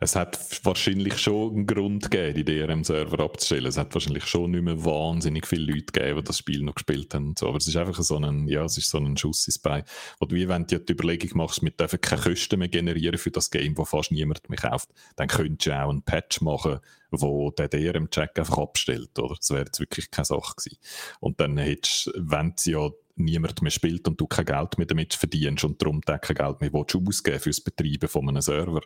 Es 0.00 0.16
hat 0.16 0.38
wahrscheinlich 0.64 1.18
schon 1.18 1.54
einen 1.54 1.66
Grund 1.66 2.10
gegeben, 2.10 2.34
die 2.34 2.44
DRM-Server 2.44 3.20
abzustellen. 3.20 3.66
Es 3.66 3.78
hat 3.78 3.94
wahrscheinlich 3.94 4.26
schon 4.26 4.50
nicht 4.50 4.62
mehr 4.62 4.84
wahnsinnig 4.84 5.46
viele 5.46 5.72
Leute 5.72 5.92
gegeben, 5.92 6.18
die 6.18 6.24
das 6.24 6.38
Spiel 6.38 6.62
noch 6.62 6.74
gespielt 6.74 7.14
haben. 7.14 7.34
So. 7.38 7.48
Aber 7.48 7.58
es 7.58 7.66
ist 7.66 7.76
einfach 7.76 8.02
so 8.02 8.16
ein, 8.16 8.48
ja, 8.48 8.64
es 8.64 8.78
ist 8.78 8.90
so 8.90 8.98
ein 8.98 9.16
Schuss 9.16 9.46
ins 9.46 9.58
Bein. 9.58 9.84
Oder 10.20 10.34
wie 10.34 10.48
wenn 10.48 10.66
du 10.66 10.78
die 10.78 10.92
Überlegung 10.92 11.30
machst, 11.34 11.62
wir 11.62 11.70
dürfen 11.70 12.00
keine 12.00 12.22
Kosten 12.22 12.58
mehr 12.58 12.68
generieren 12.68 13.18
für 13.18 13.30
das 13.30 13.50
Game, 13.50 13.74
das 13.74 13.88
fast 13.88 14.12
niemand 14.12 14.48
mehr 14.48 14.58
kauft, 14.58 14.90
dann 15.16 15.28
könntest 15.28 15.66
du 15.66 15.76
auch 15.76 15.90
einen 15.90 16.02
Patch 16.02 16.40
machen, 16.40 16.80
wo 17.10 17.50
der 17.50 17.68
DRM-Check 17.68 18.38
einfach 18.38 18.58
abstellt, 18.58 19.18
oder? 19.18 19.36
Das 19.36 19.50
wäre 19.50 19.64
jetzt 19.64 19.80
wirklich 19.80 20.10
keine 20.10 20.26
Sache 20.26 20.54
gewesen. 20.56 20.78
Und 21.20 21.40
dann 21.40 21.56
hättest, 21.56 22.10
wenn 22.16 22.52
sie 22.56 22.72
ja 22.72 22.90
niemand 23.16 23.62
mehr 23.62 23.70
spielt 23.70 24.06
und 24.06 24.20
du 24.20 24.26
kein 24.26 24.44
Geld 24.44 24.78
mehr 24.78 24.86
damit 24.86 25.14
verdienst 25.14 25.64
und 25.64 25.80
darum 25.80 26.00
kein 26.02 26.20
Geld 26.20 26.60
mehr 26.60 26.70
ausgeben 26.74 27.40
fürs 27.40 27.60
Betreiben 27.60 28.08
von 28.08 28.28
einem 28.28 28.42
Server, 28.42 28.80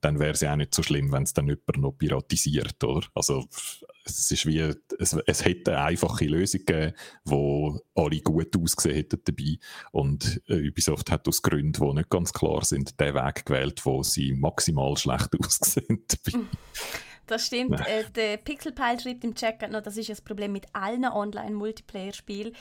dann 0.00 0.18
wäre 0.18 0.32
es 0.32 0.40
ja 0.40 0.52
auch 0.52 0.56
nicht 0.56 0.74
so 0.74 0.82
schlimm, 0.82 1.12
wenn 1.12 1.22
es 1.22 1.32
dann 1.32 1.46
jemand 1.46 1.78
noch 1.78 1.92
piratisiert, 1.92 2.82
oder? 2.82 3.06
Also, 3.14 3.46
es 4.04 4.30
ist 4.30 4.46
wie, 4.46 4.58
es, 4.60 5.16
es 5.26 5.44
hätte 5.44 5.72
eine 5.72 5.86
einfache 5.86 6.26
Lösung 6.26 6.60
gegeben, 6.64 6.94
wo 7.24 7.80
alle 7.94 8.20
gut 8.20 8.56
ausgesehen 8.56 8.96
hätten 8.96 9.20
dabei 9.24 9.58
und 9.92 10.40
äh, 10.48 10.68
Ubisoft 10.68 11.10
hat 11.10 11.26
aus 11.26 11.42
Gründen, 11.42 11.72
die 11.72 11.94
nicht 11.94 12.10
ganz 12.10 12.32
klar 12.32 12.64
sind, 12.64 13.00
den 13.00 13.14
Weg 13.14 13.46
gewählt, 13.46 13.84
wo 13.84 14.02
sie 14.02 14.32
maximal 14.32 14.96
schlecht 14.96 15.30
aussehen 15.40 16.04
dabei. 16.08 16.44
Das 17.26 17.46
stimmt. 17.46 17.80
Äh, 17.80 18.04
der 18.14 18.36
Pixelpile 18.36 19.00
schreibt 19.00 19.24
im 19.24 19.34
Chat 19.34 19.68
noch, 19.70 19.82
das 19.82 19.96
ist 19.96 20.08
das 20.08 20.20
Problem 20.20 20.52
mit 20.52 20.66
allen 20.72 21.04
Online-Multiplayer-Spielen, 21.04 22.54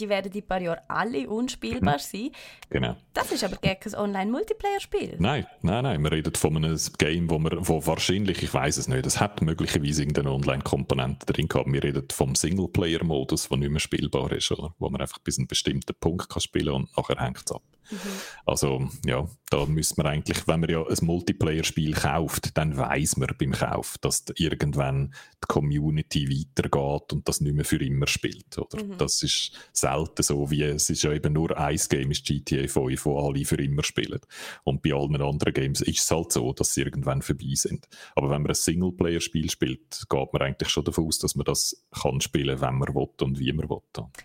die 0.00 0.08
werden 0.08 0.30
die 0.32 0.42
paar 0.42 0.60
Jahre 0.60 0.82
alle 0.88 1.28
unspielbar 1.28 1.94
mhm. 1.94 2.00
sein. 2.00 2.30
Genau. 2.70 2.96
Das 3.14 3.32
ist 3.32 3.44
aber 3.44 3.56
kein 3.56 3.76
Online-Multiplayer-Spiel. 3.94 5.16
Nein, 5.18 5.46
nein, 5.62 5.84
nein. 5.84 6.02
Wir 6.02 6.12
reden 6.12 6.34
von 6.34 6.56
einem 6.56 6.78
Game, 6.98 7.30
wo, 7.30 7.38
wir, 7.38 7.68
wo 7.68 7.86
wahrscheinlich, 7.86 8.42
ich 8.42 8.52
weiß 8.52 8.76
es 8.76 8.88
nicht, 8.88 9.06
es 9.06 9.20
hat 9.20 9.42
möglicherweise 9.42 10.02
irgendeine 10.02 10.32
Online-Komponente 10.32 11.26
drin 11.26 11.48
gehabt. 11.48 11.72
Wir 11.72 11.82
reden 11.82 12.06
vom 12.12 12.34
Singleplayer-Modus, 12.34 13.48
der 13.48 13.58
nicht 13.58 13.70
mehr 13.70 13.80
spielbar 13.80 14.32
ist, 14.32 14.50
oder? 14.52 14.74
wo 14.78 14.90
man 14.90 15.00
einfach 15.00 15.18
bis 15.18 15.38
einen 15.38 15.48
bestimmten 15.48 15.94
Punkt 15.98 16.28
kann 16.28 16.40
spielen 16.40 16.74
und 16.74 16.96
nachher 16.96 17.20
hängt 17.20 17.42
es 17.44 17.52
ab. 17.52 17.62
Mhm. 17.90 17.98
Also, 18.44 18.88
ja, 19.04 19.28
da 19.50 19.64
müssen 19.66 19.96
wir 19.98 20.06
eigentlich, 20.06 20.46
wenn 20.46 20.60
man 20.60 20.70
ja 20.70 20.84
ein 20.84 20.96
Multiplayer-Spiel 21.00 21.92
kauft, 21.94 22.56
dann 22.56 22.76
weiß 22.76 23.16
man 23.16 23.28
beim 23.38 23.52
Kauf, 23.52 23.96
dass 24.00 24.24
irgendwann 24.36 25.14
die 25.42 25.46
Community 25.46 26.28
weitergeht 26.28 27.12
und 27.12 27.28
das 27.28 27.40
nicht 27.40 27.54
mehr 27.54 27.64
für 27.64 27.82
immer 27.84 28.06
spielt. 28.06 28.58
Oder? 28.58 28.82
Mhm. 28.82 28.98
Das 28.98 29.22
ist 29.22 29.52
selten 29.72 30.22
so, 30.22 30.50
wie 30.50 30.62
es 30.62 30.90
ist 30.90 31.02
ja 31.02 31.12
eben 31.12 31.32
nur 31.32 31.56
ein 31.56 31.80
Game, 31.88 32.10
ist 32.10 32.26
GTA 32.26 32.66
5, 32.66 33.04
wo 33.04 33.20
alle 33.20 33.44
für 33.44 33.62
immer 33.62 33.84
spielen. 33.84 34.20
Und 34.64 34.82
bei 34.82 34.92
allen 34.92 35.20
anderen 35.20 35.54
Games 35.54 35.80
ist 35.80 36.00
es 36.00 36.10
halt 36.10 36.32
so, 36.32 36.52
dass 36.52 36.74
sie 36.74 36.82
irgendwann 36.82 37.22
vorbei 37.22 37.54
sind. 37.54 37.86
Aber 38.14 38.30
wenn 38.30 38.42
man 38.42 38.50
ein 38.50 38.54
Singleplayer-Spiel 38.54 39.50
spielt, 39.50 40.06
geht 40.08 40.32
man 40.32 40.42
eigentlich 40.42 40.70
schon 40.70 40.84
davon 40.84 41.06
aus, 41.06 41.18
dass 41.18 41.36
man 41.36 41.44
das 41.44 41.84
kann 41.92 42.20
spielen, 42.20 42.60
wenn 42.60 42.74
man 42.74 42.94
will 42.94 43.08
und 43.20 43.38
wie 43.38 43.52
man 43.52 43.68
will. 43.68 43.76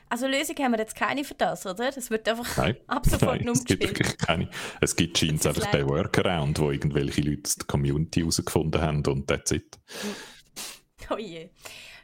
Also 0.10 0.28
Lösung 0.28 0.56
haben 0.58 0.71
wir 0.71 0.80
jetzt 0.80 0.95
keine 0.95 1.24
für 1.24 1.36
das, 1.36 1.65
oder? 1.65 1.91
Das 1.91 2.10
wird 2.10 2.28
einfach 2.28 2.58
Nein. 2.58 2.78
ab 2.88 3.06
sofort 3.06 3.38
Nein, 3.38 3.51
es 3.52 3.66
gibt 3.66 3.84
wirklich 3.84 4.18
keine. 4.18 4.50
Es 4.82 4.96
gibt 4.96 5.18
scheint 5.18 5.46
einfach 5.46 5.72
den 5.72 5.88
Workaround, 5.88 6.60
wo 6.60 6.72
irgendwelche 6.72 7.22
Leute 7.22 7.44
aus 7.46 7.56
der 7.56 7.68
Community 7.68 8.22
herausgefunden 8.22 8.82
haben 8.82 9.06
und 9.06 9.28
that's 9.28 9.52
it. 9.52 9.80
Oh 11.10 11.18
je. 11.18 11.50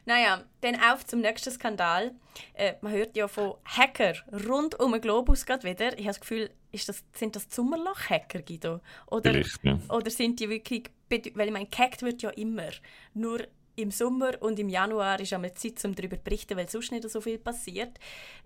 Naja, 0.08 0.44
dann 0.62 0.76
auf 0.76 1.06
zum 1.06 1.20
nächsten 1.20 1.52
Skandal. 1.52 2.14
Äh, 2.54 2.76
man 2.82 2.94
hört 2.94 3.18
ja 3.18 3.28
von 3.28 3.56
Hacker 3.66 4.14
rund 4.48 4.80
um 4.80 4.94
den 4.94 5.02
Globus 5.02 5.46
gerade 5.46 5.68
wieder. 5.68 5.94
Ich 6.00 6.06
habe 6.06 6.14
das 6.14 6.22
Gefühl, 6.22 6.50
das, 6.72 7.04
sind 7.14 7.36
das 7.36 7.48
Sommerloch-Hacker, 7.50 8.42
Guido? 8.42 8.80
Oder, 9.08 9.42
ja. 9.64 9.80
oder 9.90 10.10
sind 10.10 10.40
die 10.40 10.50
wirklich, 10.50 10.90
weil 11.10 11.48
ich 11.48 11.54
meine, 11.54 11.66
gehackt 11.66 12.04
wird 12.04 12.22
ja 12.22 12.30
immer. 12.30 12.70
Nur 13.14 13.48
im 13.76 13.92
Sommer 13.92 14.42
und 14.42 14.60
im 14.60 14.70
Januar 14.70 15.20
ist 15.20 15.34
einmal 15.34 15.54
Zeit, 15.54 15.84
um 15.84 15.94
darüber 15.94 16.18
zu 16.18 16.24
berichten, 16.24 16.58
weil 16.58 16.70
sonst 16.70 16.92
nicht 16.92 17.10
so 17.10 17.20
viel 17.20 17.38
passiert. 17.38 18.00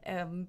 Ähm, 0.04 0.48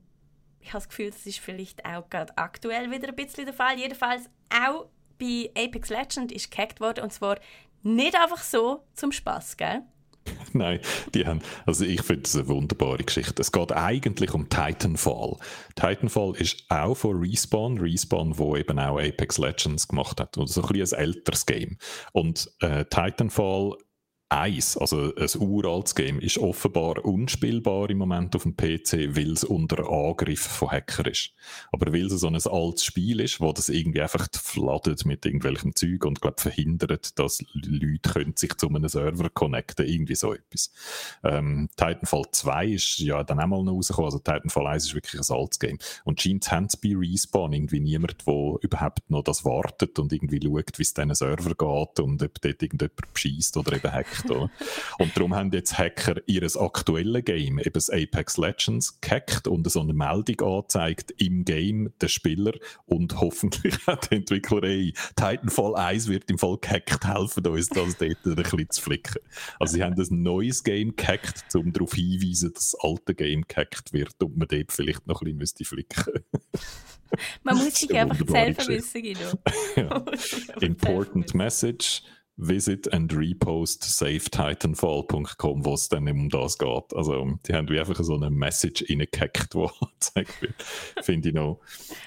ich 0.62 0.68
habe 0.68 0.78
das 0.78 0.88
Gefühl, 0.88 1.10
das 1.10 1.26
ist 1.26 1.38
vielleicht 1.38 1.84
auch 1.84 2.08
gerade 2.08 2.36
aktuell 2.38 2.90
wieder 2.90 3.08
ein 3.08 3.16
bisschen 3.16 3.44
der 3.44 3.54
Fall. 3.54 3.78
Jedenfalls 3.78 4.30
auch 4.50 4.86
bei 5.18 5.50
Apex 5.56 5.90
Legends 5.90 6.32
ist 6.32 6.50
gehackt 6.50 6.80
worden 6.80 7.04
und 7.04 7.12
zwar 7.12 7.38
nicht 7.82 8.16
einfach 8.16 8.42
so 8.42 8.84
zum 8.94 9.12
Spaß, 9.12 9.56
gell? 9.56 9.82
Nein, 10.52 10.80
die 11.14 11.26
haben, 11.26 11.40
also 11.66 11.84
ich 11.84 12.02
finde 12.02 12.22
es 12.24 12.36
eine 12.36 12.46
wunderbare 12.46 13.02
Geschichte. 13.02 13.42
Es 13.42 13.50
geht 13.50 13.72
eigentlich 13.72 14.32
um 14.34 14.48
Titanfall. 14.48 15.36
Titanfall 15.74 16.36
ist 16.36 16.64
auch 16.68 16.94
von 16.94 17.20
Respawn, 17.20 17.78
Respawn, 17.78 18.38
wo 18.38 18.56
eben 18.56 18.78
auch 18.78 19.00
Apex 19.00 19.38
Legends 19.38 19.88
gemacht 19.88 20.20
hat. 20.20 20.38
Und 20.38 20.48
so 20.48 20.62
ein 20.62 20.68
bisschen 20.68 20.96
ein 20.96 21.04
älteres 21.04 21.44
Game. 21.44 21.76
Und 22.12 22.50
äh, 22.60 22.84
Titanfall 22.84 23.78
1, 24.32 24.78
also 24.78 25.14
ein 25.14 25.28
uraltes 25.38 25.94
Game, 25.94 26.18
ist 26.18 26.38
offenbar 26.38 27.04
unspielbar 27.04 27.90
im 27.90 27.98
Moment 27.98 28.34
auf 28.34 28.44
dem 28.44 28.56
PC, 28.56 29.14
weil 29.14 29.32
es 29.32 29.44
unter 29.44 29.90
Angriff 29.90 30.40
von 30.40 30.70
Hacker 30.70 31.06
ist. 31.06 31.32
Aber 31.70 31.92
weil 31.92 32.06
es 32.06 32.20
so 32.20 32.26
ein 32.26 32.34
altes 32.34 32.84
Spiel 32.84 33.20
ist, 33.20 33.40
wo 33.40 33.52
das 33.52 33.68
irgendwie 33.68 34.00
einfach 34.00 34.26
fladet 34.34 35.04
mit 35.04 35.26
irgendwelchem 35.26 35.74
Zeug 35.74 36.04
und 36.04 36.20
glaub, 36.20 36.40
verhindert, 36.40 37.18
dass 37.18 37.44
Leute 37.52 38.10
können 38.10 38.34
sich 38.36 38.56
zu 38.56 38.68
einem 38.68 38.88
Server 38.88 39.28
connecten, 39.28 39.86
irgendwie 39.86 40.14
so 40.14 40.32
etwas. 40.32 40.72
Ähm, 41.24 41.68
Titanfall 41.76 42.24
2 42.30 42.66
ist 42.68 42.98
ja 42.98 43.22
dann 43.24 43.40
auch 43.40 43.46
mal 43.46 43.62
noch 43.62 43.74
rausgekommen, 43.74 44.06
also 44.06 44.18
Titanfall 44.18 44.66
1 44.66 44.86
ist 44.86 44.94
wirklich 44.94 45.20
ein 45.20 45.36
altes 45.36 45.58
Game. 45.58 45.78
Und 46.04 46.20
scheint 46.20 46.50
haben 46.50 46.68
bei 46.82 46.94
Respawn 46.96 47.52
irgendwie 47.52 47.80
niemand, 47.80 48.26
der 48.26 48.54
überhaupt 48.62 49.10
noch 49.10 49.22
das 49.22 49.44
wartet 49.44 49.98
und 49.98 50.12
irgendwie 50.12 50.40
schaut, 50.42 50.78
wie 50.78 50.82
es 50.82 50.94
diesen 50.94 51.14
Server 51.14 51.54
geht 51.54 52.00
und 52.00 52.22
ob 52.22 52.40
dort 52.40 52.62
irgendjemand 52.62 53.12
beschießt 53.12 53.56
oder 53.58 53.76
eben 53.76 53.92
hackt 53.92 54.21
gehackt. 54.22 54.30
Oder? 54.30 54.50
Und 54.98 55.16
darum 55.16 55.34
haben 55.34 55.50
jetzt 55.52 55.78
Hacker 55.78 56.16
ihr 56.26 56.42
aktuelles 56.56 57.24
Game, 57.24 57.58
eben 57.58 57.72
das 57.72 57.90
Apex 57.90 58.36
Legends, 58.36 59.00
gehackt 59.00 59.48
und 59.48 59.70
so 59.70 59.80
eine 59.80 59.92
Meldung 59.92 60.40
angezeigt 60.40 61.14
im 61.18 61.44
Game 61.44 61.92
der 62.00 62.08
Spieler 62.08 62.52
und 62.86 63.20
hoffentlich 63.20 63.74
hat 63.86 64.10
der 64.10 64.18
Entwickler, 64.18 64.62
ey, 64.64 64.92
Titanfall 65.16 65.76
1 65.76 66.08
wird 66.08 66.30
im 66.30 66.38
Fall 66.38 66.58
gehackt, 66.60 67.04
helfen 67.06 67.46
uns, 67.46 67.68
das 67.68 67.96
dort 67.96 68.26
ein 68.26 68.34
bisschen 68.34 68.70
zu 68.70 68.82
flicken. 68.82 69.22
Also 69.58 69.74
sie 69.74 69.82
haben 69.82 69.98
ein 69.98 70.22
neues 70.22 70.64
Game 70.64 70.96
gehackt, 70.96 71.54
um 71.54 71.72
darauf 71.72 71.94
hinzuweisen, 71.94 72.52
dass 72.52 72.72
das 72.72 72.80
alte 72.80 73.14
Game 73.14 73.42
gehackt 73.46 73.92
wird 73.92 74.22
und 74.22 74.36
man 74.36 74.48
dort 74.48 74.72
vielleicht 74.72 75.06
noch 75.06 75.22
ein 75.22 75.38
bisschen 75.38 75.66
flicken 75.66 76.24
Man 77.42 77.56
muss 77.56 77.74
sich 77.74 77.94
einfach 77.98 78.26
selber 78.26 78.66
wissen, 78.68 79.02
Guido. 79.02 79.38
ja. 79.76 80.04
Important 80.60 81.34
message 81.34 82.02
visit 82.36 82.92
and 82.92 83.12
repost 83.12 83.84
savetitanfall.com, 83.84 85.64
wo 85.64 85.74
es 85.74 85.88
dann 85.88 86.08
um 86.08 86.28
das 86.28 86.58
geht. 86.58 86.94
Also, 86.94 87.38
die 87.46 87.52
haben 87.52 87.68
wie 87.68 87.78
einfach 87.78 88.02
so 88.02 88.14
eine 88.14 88.30
Message 88.30 88.84
reingehackt, 88.88 89.54
die 89.54 89.66
gezeigt 90.00 90.42
wird. 90.42 90.54
Finde 91.02 91.28
ich 91.28 91.34
noch, 91.34 91.60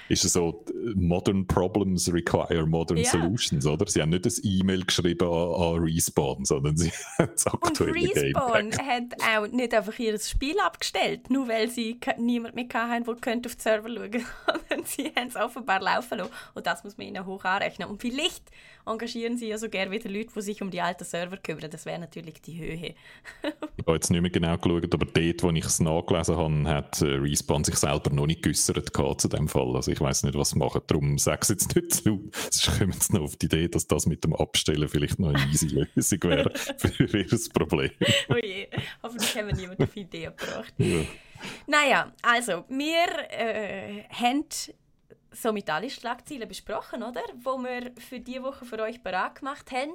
ist 0.08 0.24
es 0.24 0.32
so, 0.32 0.64
modern 0.94 1.46
problems 1.46 2.12
require 2.12 2.66
modern 2.66 2.98
ja. 2.98 3.10
solutions, 3.10 3.66
oder? 3.66 3.86
Sie 3.86 4.02
haben 4.02 4.10
nicht 4.10 4.26
ein 4.26 4.32
E-Mail 4.42 4.84
geschrieben 4.84 5.28
an, 5.28 5.54
an, 5.54 5.82
Respawn, 5.84 6.44
sondern 6.44 6.76
sie 6.76 6.90
haben 7.18 7.30
das 7.32 7.46
aktuelle 7.46 7.92
Und 7.92 8.16
Respawn 8.16 8.72
hat 8.78 9.04
auch 9.22 9.46
nicht 9.46 9.74
einfach 9.74 9.98
ihr 9.98 10.18
Spiel 10.18 10.58
abgestellt, 10.58 11.30
nur 11.30 11.48
weil 11.48 11.70
sie 11.70 11.98
niemand 12.18 12.54
mehr 12.54 12.66
hatten, 12.72 13.04
der 13.04 13.14
auf 13.14 13.20
den 13.20 13.58
Server 13.58 13.88
schauen 13.88 14.10
könnte, 14.10 14.26
sondern 14.46 14.86
sie 14.86 15.12
haben 15.16 15.28
es 15.28 15.36
offenbar 15.36 15.80
laufen 15.80 16.18
lassen. 16.18 16.32
Und 16.54 16.66
das 16.66 16.82
muss 16.84 16.96
man 16.98 17.06
ihnen 17.06 17.24
hoch 17.26 17.44
anrechnen. 17.44 17.88
Und 17.88 18.02
vielleicht 18.02 18.50
engagieren 18.86 19.36
sie 19.36 19.48
ja 19.48 19.58
so 19.58 19.68
gerne 19.68 19.90
wieder 19.90 20.08
Leute, 20.08 20.15
die 20.24 20.40
sich 20.40 20.62
um 20.62 20.70
die 20.70 20.80
alten 20.80 21.04
Server 21.04 21.36
kümmern. 21.36 21.70
Das 21.70 21.86
wäre 21.86 21.98
natürlich 21.98 22.40
die 22.42 22.58
Höhe. 22.58 22.94
ich 23.42 23.86
habe 23.86 23.94
jetzt 23.94 24.10
nicht 24.10 24.20
mehr 24.20 24.30
genau 24.30 24.56
geschaut, 24.56 24.92
aber 24.94 25.06
dort, 25.06 25.42
wo 25.42 25.50
ich 25.50 25.64
es 25.64 25.80
nachgelesen 25.80 26.36
habe, 26.36 26.64
hat 26.68 27.00
äh, 27.02 27.06
Respawn 27.06 27.64
sich 27.64 27.76
selber 27.76 28.10
noch 28.10 28.26
nicht 28.26 28.42
geäussert 28.42 28.90
zu 29.20 29.28
dem 29.28 29.48
Fall. 29.48 29.74
Also 29.76 29.90
ich 29.90 30.00
weiß 30.00 30.22
nicht, 30.24 30.36
was 30.36 30.50
sie 30.50 30.58
machen. 30.58 30.82
Darum 30.86 31.18
sage 31.18 31.40
ich 31.42 31.48
jetzt 31.50 31.74
nicht 31.74 31.94
zu 31.94 32.10
laut. 32.10 32.34
Sonst 32.50 32.78
kommen 32.78 32.92
sie 32.92 33.12
noch 33.14 33.22
auf 33.22 33.36
die 33.36 33.46
Idee, 33.46 33.68
dass 33.68 33.86
das 33.86 34.06
mit 34.06 34.24
dem 34.24 34.34
Abstellen 34.34 34.88
vielleicht 34.88 35.18
noch 35.18 35.28
eine 35.28 35.50
easy 35.50 35.68
Lösung 35.68 36.22
wäre 36.22 36.52
für 36.78 37.18
ihr 37.18 37.26
Problem. 37.52 37.90
oh 38.28 38.36
je, 38.42 38.68
hoffentlich 39.02 39.36
haben 39.36 39.48
wir 39.48 39.54
niemanden 39.54 39.82
auf 39.82 39.92
die 39.92 40.00
Idee 40.00 40.24
gebracht. 40.24 40.74
Ja. 40.78 41.00
Naja, 41.66 42.12
also, 42.22 42.64
wir 42.68 43.06
äh, 43.30 44.04
haben 44.10 44.44
somit 45.32 45.68
alle 45.70 45.90
Schlagzeilen 45.90 46.48
besprochen, 46.48 47.02
oder? 47.02 47.22
Wo 47.42 47.58
wir 47.58 47.92
für 47.98 48.20
diese 48.20 48.42
Woche 48.42 48.64
für 48.64 48.80
euch 48.80 49.02
bereit 49.02 49.36
gemacht 49.36 49.70
haben. 49.70 49.94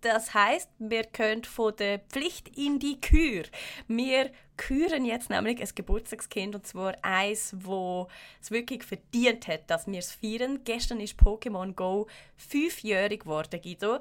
Das 0.00 0.34
heißt, 0.34 0.68
wir 0.78 1.04
können 1.04 1.44
von 1.44 1.74
der 1.76 1.98
Pflicht 1.98 2.58
in 2.58 2.78
die 2.78 3.00
Kür. 3.00 3.44
Wir 3.88 4.30
küren 4.58 5.06
jetzt 5.06 5.30
nämlich 5.30 5.62
ein 5.62 5.68
Geburtstagskind 5.74 6.54
und 6.54 6.66
zwar 6.66 6.94
eins, 7.02 7.54
wo 7.58 8.08
es 8.38 8.50
wirklich 8.50 8.84
verdient 8.84 9.48
hat, 9.48 9.70
dass 9.70 9.86
wir 9.86 9.98
es 9.98 10.12
feiern. 10.12 10.60
Gestern 10.64 11.00
ist 11.00 11.18
Pokémon 11.18 11.72
Go 11.72 12.06
fünfjährig 12.36 13.20
geworden, 13.20 13.58
Guido. 13.62 13.98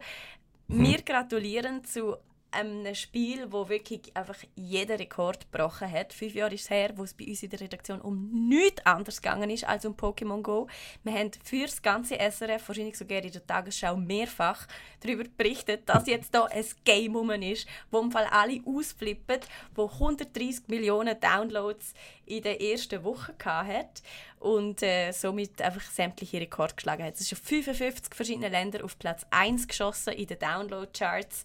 Mhm. 0.67 0.83
Wir 0.83 1.01
gratulieren 1.01 1.85
zu 1.85 2.17
einem 2.53 2.95
Spiel, 2.95 3.51
wo 3.51 3.69
wirklich 3.69 4.15
einfach 4.15 4.37
jeder 4.55 4.99
Rekord 4.99 5.51
gebrochen 5.51 5.91
hat. 5.91 6.13
Fünf 6.13 6.35
Jahre 6.35 6.53
ist 6.53 6.63
es 6.63 6.69
her, 6.69 6.91
wo 6.95 7.03
es 7.03 7.13
bei 7.13 7.25
uns 7.25 7.43
in 7.43 7.49
der 7.49 7.61
Redaktion 7.61 8.01
um 8.01 8.47
nichts 8.47 8.85
anderes 8.85 9.21
gegangen 9.21 9.49
ist 9.49 9.63
als 9.63 9.85
um 9.85 9.93
Pokémon 9.93 10.41
Go. 10.41 10.67
Wir 11.03 11.13
haben 11.13 11.31
für 11.43 11.65
das 11.65 11.81
ganze 11.81 12.15
SRF, 12.15 12.67
wahrscheinlich 12.67 12.97
sogar 12.97 13.23
in 13.23 13.31
der 13.31 13.45
Tagesschau, 13.45 13.95
mehrfach 13.95 14.67
darüber 15.01 15.23
berichtet, 15.37 15.87
dass 15.87 16.07
jetzt 16.07 16.33
da 16.33 16.45
ein 16.45 16.65
Game 16.83 17.15
rum 17.15 17.31
ist, 17.31 17.67
wo 17.91 17.99
im 17.99 18.11
Fall 18.11 18.27
alle 18.31 18.61
ausflippen, 18.65 19.39
wo 19.75 19.85
130 19.85 20.67
Millionen 20.67 21.19
Downloads 21.19 21.93
in 22.25 22.43
der 22.43 22.61
ersten 22.61 23.03
Woche 23.03 23.33
hat 23.43 24.01
und 24.39 24.81
äh, 24.81 25.11
somit 25.11 25.61
einfach 25.61 25.81
sämtliche 25.81 26.39
Rekorde 26.39 26.75
geschlagen 26.75 27.03
hat. 27.03 27.15
Es 27.15 27.21
ist 27.21 27.33
auf 27.33 27.39
55 27.39 28.13
verschiedene 28.13 28.49
Länder 28.49 28.83
auf 28.83 28.97
Platz 28.97 29.25
1 29.31 29.67
geschossen 29.67 30.13
in 30.13 30.27
den 30.27 30.39
Download-Charts. 30.39 31.43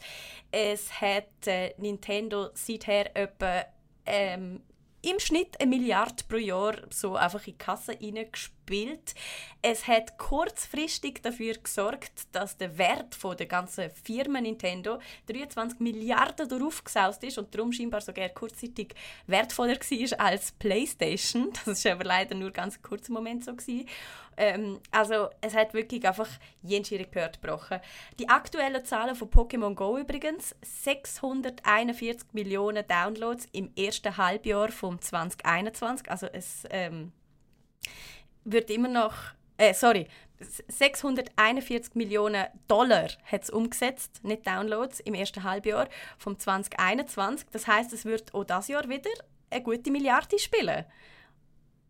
Es 0.50 1.00
hat 1.00 1.46
äh, 1.46 1.74
Nintendo 1.78 2.50
seither 2.54 3.16
etwa 3.16 3.64
ähm, 4.06 4.62
im 5.02 5.18
Schnitt 5.20 5.60
eine 5.60 5.70
Milliarde 5.70 6.24
pro 6.28 6.36
Jahr 6.36 6.76
so 6.90 7.14
einfach 7.14 7.46
in 7.46 7.52
die 7.52 7.58
Kasse 7.58 7.92
reingespielt. 7.92 9.14
Es 9.62 9.86
hat 9.86 10.18
kurzfristig 10.18 11.22
dafür 11.22 11.54
gesorgt, 11.54 12.26
dass 12.32 12.56
der 12.56 12.78
Wert 12.78 13.14
von 13.14 13.36
der 13.36 13.46
ganzen 13.46 13.90
Firma 13.90 14.40
Nintendo 14.40 14.98
23 15.26 15.80
Milliarden 15.80 16.48
darauf 16.48 16.82
gesaust 16.82 17.22
ist 17.24 17.38
und 17.38 17.54
darum 17.54 17.72
scheinbar 17.72 18.00
sogar 18.00 18.28
kurzzeitig 18.30 18.94
wertvoller 19.26 19.76
war 19.76 20.20
als 20.20 20.52
PlayStation. 20.52 21.52
Das 21.64 21.84
war 21.84 21.92
aber 21.92 22.04
leider 22.04 22.34
nur 22.34 22.50
ganz 22.50 22.76
ein 22.76 22.82
kurzer 22.82 23.12
Moment 23.12 23.44
so 23.44 23.54
gewesen. 23.54 23.88
Ähm, 24.38 24.78
also 24.92 25.28
es 25.40 25.54
hat 25.54 25.74
wirklich 25.74 26.06
einfach 26.06 26.28
jenste 26.62 26.96
Rekord 26.96 27.42
gebrochen. 27.42 27.80
Die 28.20 28.28
aktuellen 28.28 28.84
Zahlen 28.84 29.16
von 29.16 29.28
Pokémon 29.28 29.74
Go 29.74 29.98
übrigens, 29.98 30.54
641 30.62 32.28
Millionen 32.32 32.86
Downloads 32.86 33.48
im 33.50 33.72
ersten 33.76 34.16
Halbjahr 34.16 34.70
von 34.70 35.00
2021. 35.00 36.08
Also 36.08 36.28
es 36.32 36.62
ähm, 36.70 37.10
wird 38.44 38.70
immer 38.70 38.88
noch, 38.88 39.14
äh, 39.56 39.74
sorry, 39.74 40.06
641 40.68 41.96
Millionen 41.96 42.46
Dollar 42.68 43.08
hat 43.24 43.42
es 43.42 43.50
umgesetzt, 43.50 44.20
nicht 44.22 44.46
Downloads, 44.46 45.00
im 45.00 45.14
ersten 45.14 45.42
Halbjahr 45.42 45.88
von 46.16 46.38
2021. 46.38 47.48
Das 47.50 47.66
heißt, 47.66 47.92
es 47.92 48.04
wird 48.04 48.32
auch 48.34 48.44
das 48.44 48.68
Jahr 48.68 48.88
wieder 48.88 49.10
eine 49.50 49.64
gute 49.64 49.90
Milliarde 49.90 50.38
spielen. 50.38 50.84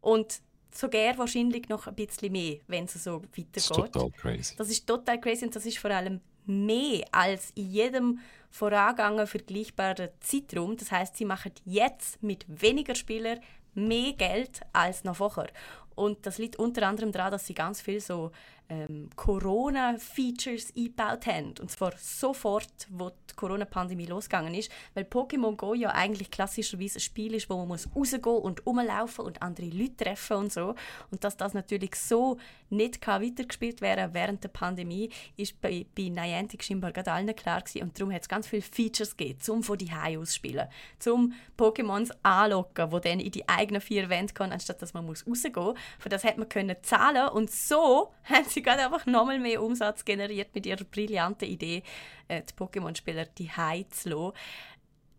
Und 0.01 0.41
sogar 0.71 1.17
wahrscheinlich 1.19 1.69
noch 1.69 1.87
ein 1.87 1.95
bisschen 1.95 2.33
mehr, 2.33 2.59
wenn 2.67 2.85
es 2.85 2.95
so 3.03 3.23
weitergeht. 3.23 3.49
Das 3.53 3.65
ist 3.65 3.75
total 3.75 4.11
crazy. 4.11 4.55
Das 4.57 4.69
ist 4.69 4.87
total 4.87 5.21
crazy 5.21 5.45
und 5.45 5.57
das 5.57 5.67
ist 5.67 5.79
vor 5.79 5.91
allem 5.91 6.21
mehr 6.47 7.05
als 7.13 7.51
in 7.55 7.71
jedem 7.71 8.19
vorangegangenen 8.51 9.27
vergleichbaren 9.27 10.09
Zeitraum. 10.21 10.77
Das 10.77 10.91
heißt, 10.91 11.17
sie 11.17 11.25
machen 11.25 11.53
jetzt 11.65 12.23
mit 12.23 12.45
weniger 12.49 12.95
Spielern 12.95 13.41
mehr 13.75 14.13
Geld 14.15 14.61
als 14.73 15.05
noch 15.05 15.17
vorher. 15.17 15.51
Und 15.95 16.25
das 16.27 16.39
liegt 16.39 16.57
unter 16.57 16.87
anderem 16.87 17.13
daran, 17.13 17.33
dass 17.33 17.47
sie 17.47 17.55
ganz 17.55 17.81
viel 17.81 18.01
so 18.01 18.31
ähm, 18.69 19.09
Corona-Features 19.17 20.75
eingebaut 20.77 21.27
haben. 21.27 21.55
Und 21.61 21.71
zwar 21.71 21.93
sofort, 21.99 22.69
wo 22.91 23.11
die 23.11 23.35
Corona-Pandemie 23.35 24.07
losgegangen 24.07 24.55
ist. 24.55 24.71
Weil 24.95 25.05
Pokémon 25.05 25.57
Go 25.57 25.75
ja 25.75 25.91
eigentlich 25.91 26.31
klassischerweise 26.31 26.99
ein 26.99 27.01
Spiel 27.01 27.35
ist, 27.35 27.49
wo 27.49 27.57
man 27.57 27.69
muss 27.69 27.89
rausgehen 27.95 28.23
und 28.23 28.67
rumlaufen 28.67 29.25
und 29.25 29.43
andere 29.43 29.67
Leute 29.67 29.97
treffen 29.97 30.37
und 30.37 30.53
so. 30.53 30.75
Und 31.11 31.25
dass 31.25 31.37
das 31.37 31.55
natürlich 31.55 31.95
so 31.95 32.39
nicht 32.71 33.07
weitergespielt 33.07 33.81
werden 33.81 34.13
während 34.13 34.45
der 34.45 34.49
Pandemie, 34.49 35.11
ist 35.37 35.61
bei, 35.61 35.87
bei 35.97 36.09
Niantic 36.09 36.63
scheinbar 36.63 36.93
gerade 36.93 37.13
allen 37.13 37.35
klar 37.35 37.63
gewesen. 37.63 37.83
Und 37.83 37.99
darum 37.99 38.13
hat 38.13 38.23
es 38.23 38.29
ganz 38.29 38.47
viele 38.47 38.63
Features 38.63 39.17
gegeben, 39.17 39.41
um 39.49 39.63
von 39.63 39.79
die 39.79 39.91
aus 39.91 40.35
spielen, 40.35 40.69
zum 40.99 41.33
Pokémons 41.57 42.11
anlocken, 42.23 42.93
wo 42.93 42.99
dann 42.99 43.21
in 43.21 43.31
die 43.31 43.49
eigenen 43.49 43.81
vier 43.81 44.09
Wände 44.09 44.35
kommen, 44.35 44.53
anstatt 44.53 44.83
dass 44.83 44.95
man 44.95 45.07
muss 45.07 45.27
rausgehen 45.27 45.55
muss. 45.55 45.79
Für 45.99 46.09
das 46.09 46.25
hat 46.25 46.37
man 46.37 46.49
können 46.49 46.77
zahlen 46.83 47.29
und 47.29 47.51
so 47.51 48.13
haben 48.25 48.45
sie 48.45 48.58
gerade 48.63 48.85
einfach 48.85 49.07
nochmal 49.07 49.39
mehr 49.39 49.63
Umsatz 49.63 50.05
generiert 50.05 50.55
mit 50.55 50.67
ihrer 50.67 50.85
brillanten 50.85 51.49
Idee, 51.49 51.83
äh, 52.29 52.43
die 52.43 52.55
Pokémon-Spieler 52.55 53.27
die 53.27 53.51
zu 53.91 54.09
lassen. 54.09 54.33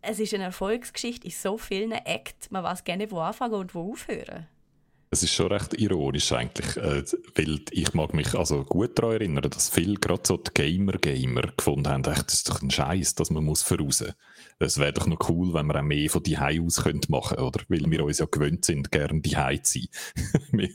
Es 0.02 0.18
ist 0.18 0.32
eine 0.32 0.44
Erfolgsgeschichte 0.44 1.26
in 1.26 1.32
so 1.32 1.58
vielen 1.58 1.92
Acts, 1.92 2.50
man 2.50 2.64
weiß 2.64 2.84
gerne, 2.84 3.10
wo 3.10 3.18
anfangen 3.18 3.54
und 3.54 3.74
wo 3.74 3.92
aufhören. 3.92 4.46
Es 5.12 5.24
ist 5.24 5.34
schon 5.34 5.50
recht 5.50 5.74
ironisch 5.74 6.30
eigentlich, 6.30 6.76
äh, 6.76 7.02
weil 7.34 7.60
ich 7.72 7.94
mag 7.94 8.14
mich 8.14 8.32
also 8.36 8.62
gut 8.62 8.96
daran 8.96 9.14
erinnern, 9.14 9.50
dass 9.50 9.68
viele 9.68 9.94
gerade 9.94 10.22
so 10.24 10.36
die 10.36 10.52
Gamer-Gamer 10.54 11.50
gefunden 11.56 11.88
haben, 11.88 12.04
echt, 12.04 12.28
das 12.28 12.34
ist 12.34 12.48
doch 12.48 12.62
ein 12.62 12.70
Scheiß, 12.70 13.16
dass 13.16 13.30
man 13.30 13.42
muss 13.42 13.64
voraus. 13.64 14.04
Es 14.60 14.78
wäre 14.78 14.92
doch 14.92 15.08
noch 15.08 15.28
cool, 15.28 15.52
wenn 15.52 15.66
wir 15.66 15.80
auch 15.80 15.82
mehr 15.82 16.08
von 16.08 16.22
die 16.22 16.38
aus 16.38 16.84
machen, 17.08 17.38
oder? 17.38 17.60
Weil 17.68 17.90
wir 17.90 18.04
uns 18.04 18.18
ja 18.18 18.26
gewöhnt 18.26 18.64
sind, 18.64 18.92
gerne 18.92 19.20
die 19.20 19.30
zu 19.62 19.80
sein. 19.80 19.88
wir, 20.52 20.68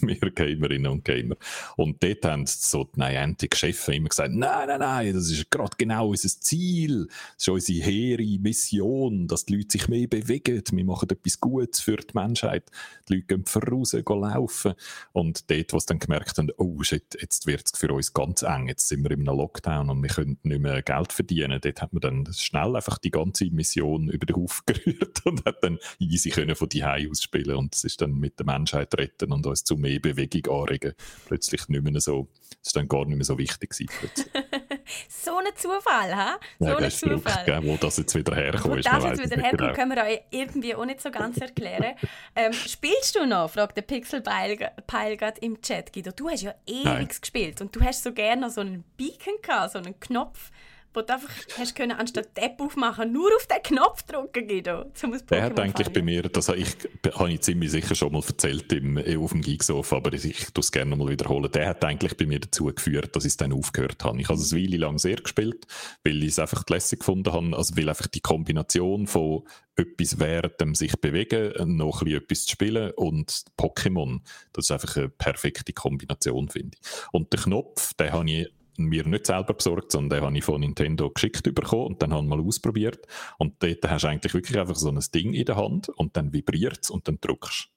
wir 0.00 0.30
Gamerinnen 0.30 0.90
und 0.90 1.04
Gamer. 1.04 1.36
Und 1.76 2.02
dort 2.02 2.24
haben 2.24 2.46
so 2.46 2.84
die 2.84 3.00
Niantic-Chefs 3.00 3.88
immer 3.88 4.08
gesagt, 4.08 4.32
nein, 4.32 4.68
nein, 4.68 4.80
nein, 4.80 5.12
das 5.12 5.30
ist 5.30 5.50
gerade 5.50 5.76
genau 5.76 6.10
unser 6.10 6.28
Ziel. 6.28 7.08
Das 7.08 7.46
ist 7.46 7.48
unsere 7.48 7.84
hehre 7.84 8.38
Mission, 8.38 9.26
dass 9.26 9.44
die 9.44 9.56
Leute 9.56 9.72
sich 9.72 9.88
mehr 9.88 10.06
bewegen. 10.06 10.62
Wir 10.70 10.84
machen 10.84 11.10
etwas 11.10 11.40
Gutes 11.40 11.80
für 11.80 11.96
die 11.96 12.14
Menschheit. 12.14 12.70
Die 13.08 13.16
Leute 13.16 13.26
gehen 13.26 13.44
raus, 13.68 13.92
laufen. 13.92 14.74
Und 15.12 15.50
dort, 15.50 15.72
wo 15.72 15.78
sie 15.78 15.86
dann 15.86 15.98
gemerkt 15.98 16.38
haben, 16.38 16.50
oh 16.56 16.82
shit, 16.82 17.16
jetzt 17.20 17.46
wird 17.46 17.66
es 17.66 17.78
für 17.78 17.92
uns 17.92 18.12
ganz 18.12 18.42
eng, 18.42 18.68
jetzt 18.68 18.88
sind 18.88 19.02
wir 19.02 19.10
in 19.10 19.28
einem 19.28 19.38
Lockdown 19.38 19.90
und 19.90 20.02
wir 20.02 20.10
können 20.10 20.38
nicht 20.42 20.60
mehr 20.60 20.82
Geld 20.82 21.12
verdienen, 21.12 21.60
dort 21.60 21.82
hat 21.82 21.92
man 21.92 22.00
dann 22.00 22.28
schnell 22.32 22.76
einfach 22.76 22.98
die 22.98 23.10
ganze 23.10 23.46
Mission 23.46 24.08
über 24.08 24.26
den 24.26 24.36
Haufen 24.36 24.62
gerührt 24.66 25.24
und 25.24 25.44
hat 25.44 25.62
dann 25.62 25.78
easy 25.98 26.30
können 26.30 26.56
von 26.56 26.68
die 26.68 26.84
aus 26.84 27.22
spielen 27.22 27.56
und 27.56 27.74
es 27.74 27.84
ist 27.84 28.00
dann 28.00 28.14
mit 28.14 28.38
der 28.38 28.46
Menschheit 28.46 28.94
retten 28.96 29.32
und 29.32 29.46
uns 29.46 29.64
zu 29.64 29.76
mehr 29.76 30.00
Bewegung 30.00 30.60
anregen. 30.60 30.94
Plötzlich 31.26 31.68
nicht 31.68 31.82
mehr 31.82 32.00
so, 32.00 32.28
es 32.62 32.68
ist 32.68 32.76
dann 32.76 32.88
gar 32.88 33.04
nicht 33.04 33.16
mehr 33.16 33.24
so 33.24 33.38
wichtig 33.38 33.70
gewesen. 33.70 34.30
so 35.08 35.38
ein 35.38 35.46
Zufall, 35.56 36.14
ha? 36.14 36.38
So 36.58 36.66
ja, 36.66 36.76
ein 36.76 36.90
Zufall. 36.90 37.44
Verrückt, 37.44 37.66
wo 37.66 37.76
das 37.76 37.96
jetzt 37.96 38.14
wieder 38.14 38.34
herkommt. 38.34 38.64
Wo 38.64 38.76
das 38.76 39.04
jetzt 39.04 39.30
wieder 39.30 39.42
herkommt, 39.42 39.60
genau. 39.60 39.72
können 39.74 39.94
wir 39.94 40.02
euch 40.02 40.20
irgendwie 40.30 40.74
auch 40.74 40.84
nicht 40.84 41.00
so 41.00 41.10
ganz 41.10 41.38
erklären. 41.38 41.94
ähm, 42.34 42.52
spielst 42.52 43.16
du 43.16 43.26
noch? 43.26 43.50
fragt 43.50 43.76
der 43.76 43.82
Pixel 43.82 44.20
Pile 44.20 45.16
gerade 45.16 45.40
im 45.40 45.60
Chat. 45.60 45.92
Guido, 45.92 46.10
du 46.12 46.28
hast 46.28 46.42
ja 46.42 46.54
ewig 46.66 47.20
gespielt 47.20 47.60
und 47.60 47.74
du 47.74 47.82
hast 47.82 48.02
so 48.02 48.12
gerne 48.12 48.50
so 48.50 48.60
einen 48.60 48.84
Beacon 48.96 49.34
gehabt, 49.42 49.72
so 49.72 49.78
einen 49.78 49.98
Knopf, 50.00 50.50
wo 50.96 51.02
du 51.02 51.12
einfach 51.12 51.30
hast 51.58 51.76
können, 51.76 51.92
anstatt 51.92 52.34
Tab 52.34 52.60
aufmachen, 52.60 53.12
nur 53.12 53.30
auf 53.36 53.46
den 53.46 53.62
Knopf 53.62 54.02
drücken, 54.04 54.48
Guido, 54.48 54.86
um 55.02 55.12
ein 55.12 55.20
Der 55.30 55.42
hat 55.42 55.60
eigentlich 55.60 55.90
bei 55.90 56.02
mir, 56.02 56.22
das 56.22 56.48
habe 56.48 56.58
ich, 56.58 56.74
habe 57.12 57.30
ich 57.30 57.42
ziemlich 57.42 57.70
sicher 57.70 57.94
schon 57.94 58.12
mal 58.12 58.22
erzählt 58.26 58.72
im, 58.72 58.96
eh, 58.96 59.16
auf 59.16 59.32
dem 59.32 59.42
Geeksof, 59.42 59.92
aber 59.92 60.12
ich, 60.14 60.24
ich 60.24 60.50
tue 60.52 60.62
es 60.62 60.72
gerne 60.72 60.90
nochmal 60.90 61.10
wiederholen. 61.10 61.50
Der 61.52 61.68
hat 61.68 61.84
eigentlich 61.84 62.16
bei 62.16 62.26
mir 62.26 62.40
dazu 62.40 62.64
geführt, 62.64 63.14
dass 63.14 63.24
ich 63.24 63.32
es 63.32 63.36
dann 63.36 63.52
aufgehört 63.52 64.02
habe. 64.04 64.20
Ich 64.20 64.28
habe 64.28 64.38
es 64.38 64.52
eine 64.52 64.62
Weile 64.62 64.78
lang 64.78 64.98
sehr 64.98 65.16
gespielt, 65.16 65.66
weil 66.02 66.22
ich 66.22 66.30
es 66.30 66.38
einfach 66.38 66.64
lässig 66.68 67.00
gefunden 67.00 67.32
habe, 67.32 67.56
also 67.56 67.76
weil 67.76 67.88
einfach 67.88 68.06
die 68.06 68.20
Kombination 68.20 69.06
von 69.06 69.44
etwas 69.76 70.18
während 70.18 70.58
dem 70.60 70.74
sich 70.74 70.96
bewegen, 70.98 71.76
noch 71.76 72.00
ein 72.00 72.06
bisschen 72.06 72.22
etwas 72.22 72.44
zu 72.46 72.52
spielen 72.52 72.90
und 72.92 73.44
Pokémon, 73.58 74.20
das 74.54 74.66
ist 74.66 74.70
einfach 74.70 74.96
eine 74.96 75.10
perfekte 75.10 75.74
Kombination, 75.74 76.48
finde 76.48 76.78
ich. 76.80 76.88
Und 77.12 77.30
der 77.32 77.40
Knopf, 77.40 77.92
den 77.94 78.12
habe 78.12 78.30
ich 78.30 78.48
mir 78.78 79.06
nicht 79.06 79.26
selber 79.26 79.54
besorgt, 79.54 79.92
sondern 79.92 80.18
den 80.18 80.26
habe 80.26 80.38
ich 80.38 80.44
von 80.44 80.60
Nintendo 80.60 81.10
geschickt 81.10 81.42
bekommen 81.54 81.86
und 81.86 82.02
dann 82.02 82.12
habe 82.12 82.22
ich 82.22 82.28
mal 82.28 82.40
ausprobiert. 82.40 83.06
Und 83.38 83.62
dort 83.62 83.88
hast 83.88 84.04
du 84.04 84.08
eigentlich 84.08 84.34
wirklich 84.34 84.58
einfach 84.58 84.76
so 84.76 84.90
ein 84.90 85.00
Ding 85.14 85.32
in 85.32 85.44
der 85.44 85.56
Hand 85.56 85.88
und 85.88 86.16
dann 86.16 86.32
vibriert 86.32 86.80
es 86.82 86.90
und 86.90 87.08
dann 87.08 87.18
drückst 87.20 87.70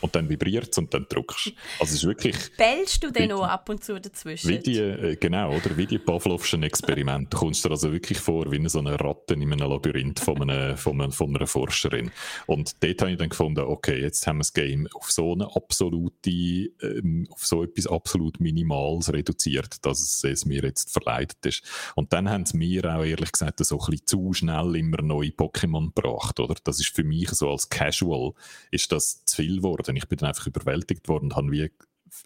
und 0.00 0.14
dann 0.14 0.28
vibriert 0.28 0.68
es 0.70 0.78
und 0.78 0.92
dann 0.94 1.06
drückst 1.08 1.52
Also 1.78 1.90
es 1.90 1.92
ist 1.94 2.04
wirklich... 2.04 2.36
Bellst 2.56 3.02
du 3.02 3.10
denn 3.10 3.32
auch 3.32 3.44
ab 3.44 3.68
und 3.68 3.84
zu 3.84 4.00
dazwischen? 4.00 4.48
Wie 4.48 4.58
die, 4.58 4.78
äh, 4.78 5.16
genau, 5.16 5.54
oder? 5.54 5.76
Wie 5.76 5.86
die 5.86 5.98
Pavlovschen 5.98 6.62
Experimente. 6.62 7.30
Du 7.30 7.38
kommst 7.38 7.64
dir 7.64 7.70
also 7.70 7.92
wirklich 7.92 8.18
vor 8.18 8.50
wie 8.50 8.68
so 8.68 8.78
eine 8.78 8.98
Ratte 8.98 9.34
in 9.34 9.42
einem 9.42 9.58
Labyrinth 9.58 10.20
von 10.20 10.42
einer, 10.42 10.76
von 10.76 11.00
einer, 11.00 11.12
von 11.12 11.34
einer 11.34 11.46
Forscherin. 11.46 12.10
Und 12.46 12.82
dort 12.82 13.00
habe 13.00 13.12
ich 13.12 13.18
dann 13.18 13.28
gefunden, 13.28 13.60
okay, 13.60 14.00
jetzt 14.00 14.26
haben 14.26 14.36
wir 14.36 14.40
das 14.40 14.52
Game 14.52 14.88
auf 14.94 15.10
so 15.10 15.32
eine 15.32 15.54
absolute, 15.54 16.30
ähm, 16.30 17.26
auf 17.30 17.46
so 17.46 17.62
etwas 17.62 17.86
absolut 17.86 18.40
Minimales 18.40 19.12
reduziert, 19.12 19.84
dass 19.84 20.00
es, 20.00 20.24
es 20.24 20.44
mir 20.44 20.62
jetzt 20.62 20.92
verleidet 20.92 21.44
ist. 21.44 21.62
Und 21.94 22.12
dann 22.12 22.28
haben 22.28 22.46
sie 22.46 22.56
mir 22.56 22.84
auch 22.84 23.04
ehrlich 23.04 23.32
gesagt 23.32 23.64
so 23.64 23.78
ein 23.78 23.90
bisschen 23.90 24.06
zu 24.06 24.32
schnell 24.32 24.76
immer 24.76 25.02
neue 25.02 25.30
Pokémon 25.30 25.92
gebracht, 25.94 26.40
oder? 26.40 26.56
Das 26.64 26.80
ist 26.80 26.94
für 26.94 27.04
mich 27.04 27.30
so 27.30 27.50
als 27.50 27.68
Casual, 27.68 28.32
ist 28.70 28.92
das 28.92 29.24
zu 29.24 29.36
viel 29.36 29.56
geworden 29.56 29.89
geworden. 29.90 29.96
Ich 29.96 30.08
bin 30.08 30.18
dann 30.18 30.28
einfach 30.28 30.46
überwältigt 30.46 31.08
worden 31.08 31.26
und 31.26 31.36
habe 31.36 31.50
wie 31.50 31.70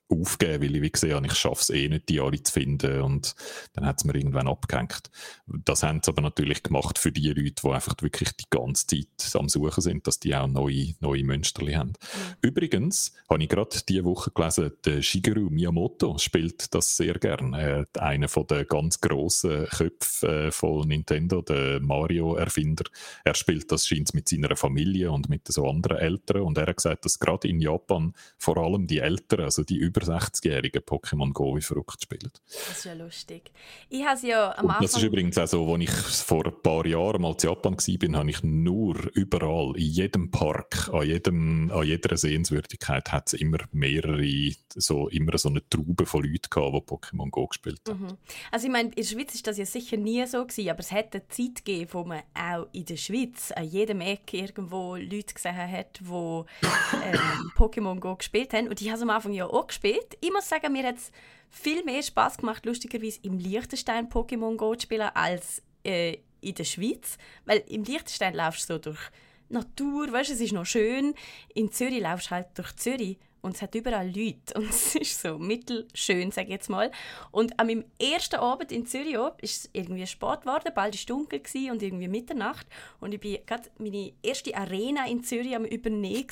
aufgeben, 0.09 0.63
weil 0.63 0.77
ich 0.77 0.83
wie 0.83 0.91
gesehen 0.91 1.15
habe, 1.15 1.27
ich 1.27 1.35
schaffe 1.35 1.61
es 1.61 1.71
eh 1.71 1.89
nicht, 1.89 2.09
die 2.09 2.21
alle 2.21 2.43
zu 2.43 2.53
finden 2.53 3.03
und 3.03 3.35
dann 3.75 3.87
hat 3.87 3.99
es 3.99 4.05
mir 4.05 4.15
irgendwann 4.15 4.49
abgehängt. 4.49 5.11
Das 5.47 5.83
haben 5.83 6.01
sie 6.03 6.11
aber 6.11 6.23
natürlich 6.23 6.63
gemacht 6.63 6.99
für 6.99 7.13
die 7.13 7.29
Leute, 7.29 7.53
die 7.53 7.69
einfach 7.69 7.95
wirklich 8.01 8.31
die 8.33 8.45
ganze 8.51 8.87
Zeit 8.87 9.35
am 9.35 9.49
Suchen 9.49 9.81
sind, 9.81 10.07
dass 10.07 10.21
die 10.21 10.35
auch 10.35 10.47
neue, 10.47 10.95
neue 11.01 11.25
Münsterli 11.25 11.73
haben. 11.73 11.91
Mhm. 11.91 12.35
Übrigens 12.43 13.13
habe 13.29 13.43
ich 13.43 13.49
gerade 13.49 13.77
diese 13.89 14.05
Woche 14.05 14.31
gelesen, 14.31 14.73
der 14.85 15.03
Shigeru 15.03 15.51
Miyamoto 15.51 16.19
spielt 16.19 16.75
das 16.75 16.97
sehr 16.97 17.15
gern. 17.15 17.55
Äh, 17.55 17.85
einer 17.99 18.29
von 18.29 18.47
den 18.47 18.67
ganz 18.67 19.01
grossen 19.01 19.67
Köpfen 19.67 20.29
äh, 20.29 20.51
von 20.51 20.89
Nintendo, 20.89 21.43
der 21.43 21.81
Mario-Erfinder. 21.81 22.85
Er 23.25 23.35
spielt 23.35 23.71
das 23.71 23.87
scheint 23.87 24.15
mit 24.15 24.29
seiner 24.29 24.57
Familie 24.57 25.11
und 25.11 25.29
mit 25.29 25.49
so 25.49 25.69
anderen 25.69 25.99
Eltern 25.99 26.43
und 26.43 26.59
er 26.59 26.67
hat 26.67 26.77
gesagt, 26.77 27.05
dass 27.05 27.19
gerade 27.19 27.49
in 27.49 27.61
Japan 27.61 28.15
vor 28.39 28.57
allem 28.57 28.87
die 28.87 28.99
Eltern, 28.99 29.41
also 29.41 29.63
die 29.63 29.74
über 29.79 30.03
60-jährigen 30.03 30.83
Pokémon 30.83 31.33
Go 31.33 31.57
wie 31.57 31.61
verrückt 31.61 32.03
spielen. 32.03 32.31
Das 32.47 32.79
ist 32.79 32.85
ja 32.85 32.95
lustig. 32.95 33.53
Ich 33.89 34.05
habe 34.05 34.27
ja 34.27 34.57
am 34.57 34.69
Anfang... 34.69 34.83
das 34.83 34.97
ist 34.97 35.03
übrigens 35.03 35.39
auch 35.39 35.47
so, 35.47 35.73
als 35.73 35.83
ich 35.83 35.91
vor 35.91 36.47
ein 36.47 36.63
paar 36.63 36.87
Jahren 36.87 37.23
mal 37.23 37.33
in 37.33 37.39
Japan 37.39 37.77
war, 37.77 38.19
habe 38.19 38.31
ich 38.31 38.43
nur 38.43 38.97
überall, 39.15 39.73
in 39.77 39.87
jedem 39.87 40.31
Park, 40.31 40.91
an, 40.93 41.07
jedem, 41.07 41.71
an 41.73 41.87
jeder 41.87 42.17
Sehenswürdigkeit, 42.17 43.13
hat 43.13 43.29
es 43.29 43.33
immer 43.35 43.59
mehrere, 43.73 44.53
so, 44.75 45.09
immer 45.09 45.37
so 45.39 45.49
eine 45.49 45.69
Traube 45.69 46.07
von 46.07 46.23
Leuten 46.23 46.51
gehabt, 46.51 46.75
die 46.75 46.95
Pokémon 46.95 47.31
Go 47.31 47.47
gespielt 47.47 47.81
haben. 47.89 48.01
Mhm. 48.01 48.19
Also 48.51 48.67
ich 48.67 48.73
meine, 48.73 48.91
in 48.91 48.95
der 48.97 49.05
Schweiz 49.05 49.35
ist 49.35 49.47
das 49.47 49.59
ja 49.59 49.67
sicher 49.67 49.97
nie 49.97 50.25
so 50.27 50.45
gewesen, 50.45 50.71
aber 50.71 50.81
es 50.81 50.93
hat 50.93 51.15
eine 51.15 51.27
Zeit 51.29 51.65
gegeben, 51.65 51.91
wo 51.93 52.05
man 52.05 52.23
auch 52.35 52.67
in 52.73 52.85
der 52.85 52.97
Schweiz 52.97 53.53
an 53.53 53.65
jedem 53.65 54.01
Eck 54.01 54.33
irgendwo 54.33 54.97
Leute 54.97 55.35
gesehen 55.35 55.57
hat, 55.57 56.01
die 56.01 56.05
ähm, 56.05 57.51
Pokémon 57.57 58.01
Go 58.01 58.17
gespielt 58.17 58.53
haben. 58.53 58.69
Und 58.69 58.81
ich 58.81 58.89
habe 58.89 58.97
es 58.97 59.03
am 59.03 59.11
Anfang 59.11 59.33
ja 59.33 59.47
auch 59.47 59.64
gespielt. 59.67 60.17
Ich 60.21 60.33
muss 60.33 60.49
sagen, 60.49 60.73
mir 60.73 60.87
hat 60.87 60.97
es 60.97 61.11
viel 61.51 61.85
mehr 61.85 62.03
Spaß 62.03 62.39
gemacht, 62.39 62.67
lustigerweise 62.67 63.21
im 63.23 63.39
Liechtenstein 63.39 64.09
Pokémon 64.09 64.57
Go 64.57 64.75
zu 64.75 64.83
spielen, 64.83 65.11
als 65.15 65.63
äh, 65.85 66.19
in 66.41 66.55
der 66.55 66.65
Schweiz. 66.65 67.19
Weil 67.45 67.65
im 67.69 67.85
Liechtenstein 67.85 68.35
laufst 68.35 68.69
du 68.69 68.75
so 68.75 68.79
durch 68.79 69.01
Natur, 69.49 70.11
weißt 70.13 70.31
es 70.31 70.41
ist 70.41 70.53
noch 70.53 70.67
schön. 70.67 71.15
In 71.55 71.71
Zürich 71.71 72.01
laufst 72.01 72.29
du 72.29 72.31
halt 72.33 72.49
durch 72.55 72.75
Zürich 72.77 73.19
und 73.45 73.57
es 73.57 73.63
hat 73.63 73.75
überall 73.75 74.07
Leute. 74.07 74.55
Und 74.55 74.71
es 74.71 74.95
ist 74.95 75.21
so 75.21 75.39
mittelschön, 75.39 76.31
sage 76.31 76.47
ich 76.47 76.53
jetzt 76.53 76.71
mal. 76.71 76.91
Und 77.31 77.61
an 77.61 77.67
meinem 77.67 77.85
ersten 78.01 78.37
Abend 78.37 78.73
in 78.73 78.87
Zürich 78.87 79.17
ist 79.43 79.65
es 79.65 79.71
irgendwie 79.75 80.07
Sport 80.07 80.43
geworden, 80.43 80.73
bald 80.75 80.95
es 80.95 81.05
dunkel 81.05 81.43
und 81.71 81.83
irgendwie 81.83 82.09
Mitternacht. 82.09 82.67
Und 83.01 83.13
ich 83.13 83.23
war 83.23 83.39
gerade 83.45 83.71
meine 83.79 84.13
erste 84.23 84.57
Arena 84.57 85.07
in 85.07 85.23
Zürich 85.23 85.55
am 85.55 85.67
übernehmen 85.67 86.27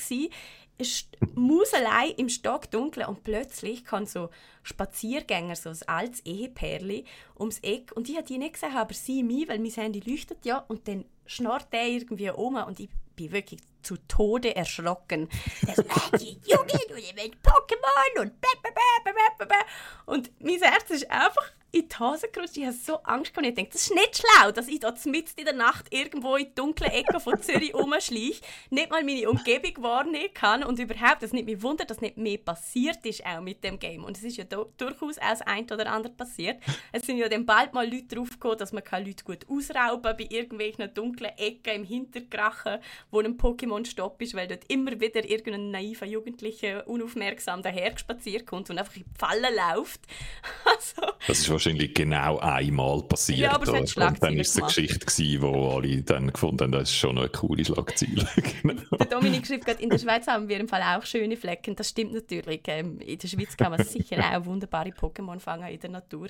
Muselei 1.35 2.09
im 2.17 2.29
Stockdunklen 2.29 3.07
und 3.07 3.23
plötzlich 3.23 3.85
kann 3.85 4.07
so 4.07 4.29
Spaziergänger, 4.63 5.55
so 5.55 5.69
ein 5.69 5.77
altes 5.85 6.21
Ehepärli, 6.25 7.05
ums 7.37 7.59
Eck. 7.59 7.91
Und 7.95 8.09
ich 8.09 8.15
habe 8.17 8.25
die 8.25 8.39
nicht 8.39 8.53
gesehen, 8.53 8.75
aber 8.75 8.93
sie 8.93 9.23
mich, 9.23 9.47
weil 9.47 9.59
mein 9.59 9.71
Handy 9.71 9.99
leuchtet 9.99 10.45
ja. 10.45 10.57
Und 10.67 10.87
dann 10.87 11.05
schnarrt 11.25 11.71
der 11.71 11.87
irgendwie 11.87 12.29
um 12.29 12.55
und 12.55 12.79
ich 12.79 12.89
bin 13.15 13.31
wirklich 13.31 13.59
zu 13.81 13.97
Tode 14.07 14.55
erschrocken. 14.55 15.29
So, 15.75 15.81
äh, 15.81 16.17
die 16.17 16.39
Junge, 16.45 16.79
du 16.87 16.95
mit 16.95 17.35
Pokémon 17.43 18.21
und 18.21 18.33
blablabla. 18.39 19.57
Und 20.05 20.31
mein 20.39 20.61
Herz 20.61 20.89
ist 20.89 21.09
einfach 21.11 21.51
in 21.73 21.89
die 21.89 21.99
Hose 21.99 22.29
gerutscht. 22.29 22.55
Ich 22.55 22.65
hatte 22.65 22.77
so 22.77 22.97
Angst 23.03 23.33
gehabt. 23.33 23.47
Ich 23.47 23.55
dachte, 23.55 23.69
das 23.71 23.81
ist 23.81 23.95
nicht 23.95 24.17
schlau, 24.17 24.51
dass 24.51 24.67
ich 24.67 24.79
da 24.79 24.93
mitten 25.05 25.39
in 25.39 25.45
der 25.45 25.55
Nacht 25.55 25.87
irgendwo 25.91 26.35
in 26.35 26.45
die 26.45 26.55
dunkle 26.55 26.87
Ecke 26.87 27.19
von 27.19 27.41
Zürich 27.41 27.73
rumschleiche, 27.73 28.41
nicht 28.69 28.91
mal 28.91 29.03
meine 29.03 29.29
Umgebung 29.29 29.83
wahrnehmen 29.83 30.33
kann 30.35 30.63
und 30.63 30.77
überhaupt, 30.77 31.23
dass 31.23 31.33
nicht 31.33 31.45
mich 31.45 31.61
wundert, 31.63 31.89
dass 31.89 31.99
nicht 31.99 32.15
mehr 32.15 32.37
passiert 32.37 33.03
ist 33.05 33.25
auch 33.25 33.41
mit 33.41 33.63
dem 33.63 33.79
Game. 33.79 34.03
Und 34.03 34.15
es 34.17 34.23
ist 34.23 34.37
ja 34.37 34.43
durchaus 34.43 35.17
auch 35.17 35.29
das 35.29 35.41
ein 35.41 35.63
oder 35.63 35.91
andere 35.91 36.13
passiert. 36.13 36.61
Es 36.91 37.07
sind 37.07 37.17
ja 37.17 37.27
dann 37.27 37.45
bald 37.45 37.73
mal 37.73 37.89
Leute 37.89 38.15
draufgekommen, 38.15 38.57
dass 38.57 38.71
man 38.71 38.83
Leute 39.03 39.23
gut 39.23 39.47
ausrauben 39.49 40.03
kann 40.03 40.17
bei 40.17 40.27
irgendwelchen 40.29 40.93
dunklen 40.93 41.31
Ecken 41.37 41.73
im 41.73 41.83
Hintergrachen, 41.83 42.79
wo 43.09 43.19
ein 43.19 43.35
Pokémon 43.35 43.83
Stopp 43.85 44.21
ist, 44.21 44.35
weil 44.35 44.47
dort 44.47 44.69
immer 44.69 44.99
wieder 44.99 45.27
irgendein 45.27 45.71
naiver 45.71 46.05
Jugendlicher 46.05 46.87
unaufmerksam 46.87 47.63
daher 47.63 47.97
spaziert 47.97 48.45
kommt 48.45 48.69
und 48.69 48.77
einfach 48.77 48.95
in 48.95 49.05
die 49.05 49.19
Falle 49.19 49.47
läuft. 49.55 50.01
also, 50.65 51.13
das 51.27 51.39
ist 51.39 51.49
wahrscheinlich 51.65 51.93
genau 51.93 52.39
einmal 52.39 53.01
passiert. 53.03 53.39
Ja, 53.39 53.53
aber 53.53 53.63
es 53.63 53.95
hat 53.95 54.11
und 54.13 54.23
dann 54.23 54.35
war 54.35 54.41
es 54.41 54.57
eine 54.57 54.67
Geschichte, 54.67 55.05
gewesen, 55.05 55.41
wo 55.41 55.75
alle 55.75 56.01
dann 56.01 56.31
gefunden 56.31 56.61
haben, 56.61 56.71
das 56.71 56.83
ist 56.83 56.95
schon 56.95 57.17
eine 57.17 57.29
coole 57.29 57.63
Schlagzeile. 57.63 58.27
genau. 58.61 58.97
Der 58.97 59.07
Dominik 59.07 59.47
schreibt 59.47 59.65
gerade, 59.65 59.81
in 59.81 59.89
der 59.89 59.99
Schweiz 59.99 60.27
haben 60.27 60.49
wir 60.49 60.59
im 60.59 60.67
Fall 60.67 60.81
auch 60.81 61.05
schöne 61.05 61.37
Flecken. 61.37 61.75
Das 61.75 61.89
stimmt 61.89 62.13
natürlich. 62.13 62.61
Ähm, 62.67 62.99
in 62.99 63.17
der 63.17 63.27
Schweiz 63.27 63.55
kann 63.55 63.71
man 63.71 63.83
sicher 63.83 64.17
auch 64.17 64.45
wunderbare 64.45 64.89
Pokémon 64.89 65.39
fangen 65.39 65.67
in 65.69 65.79
der 65.79 65.89
Natur. 65.89 66.27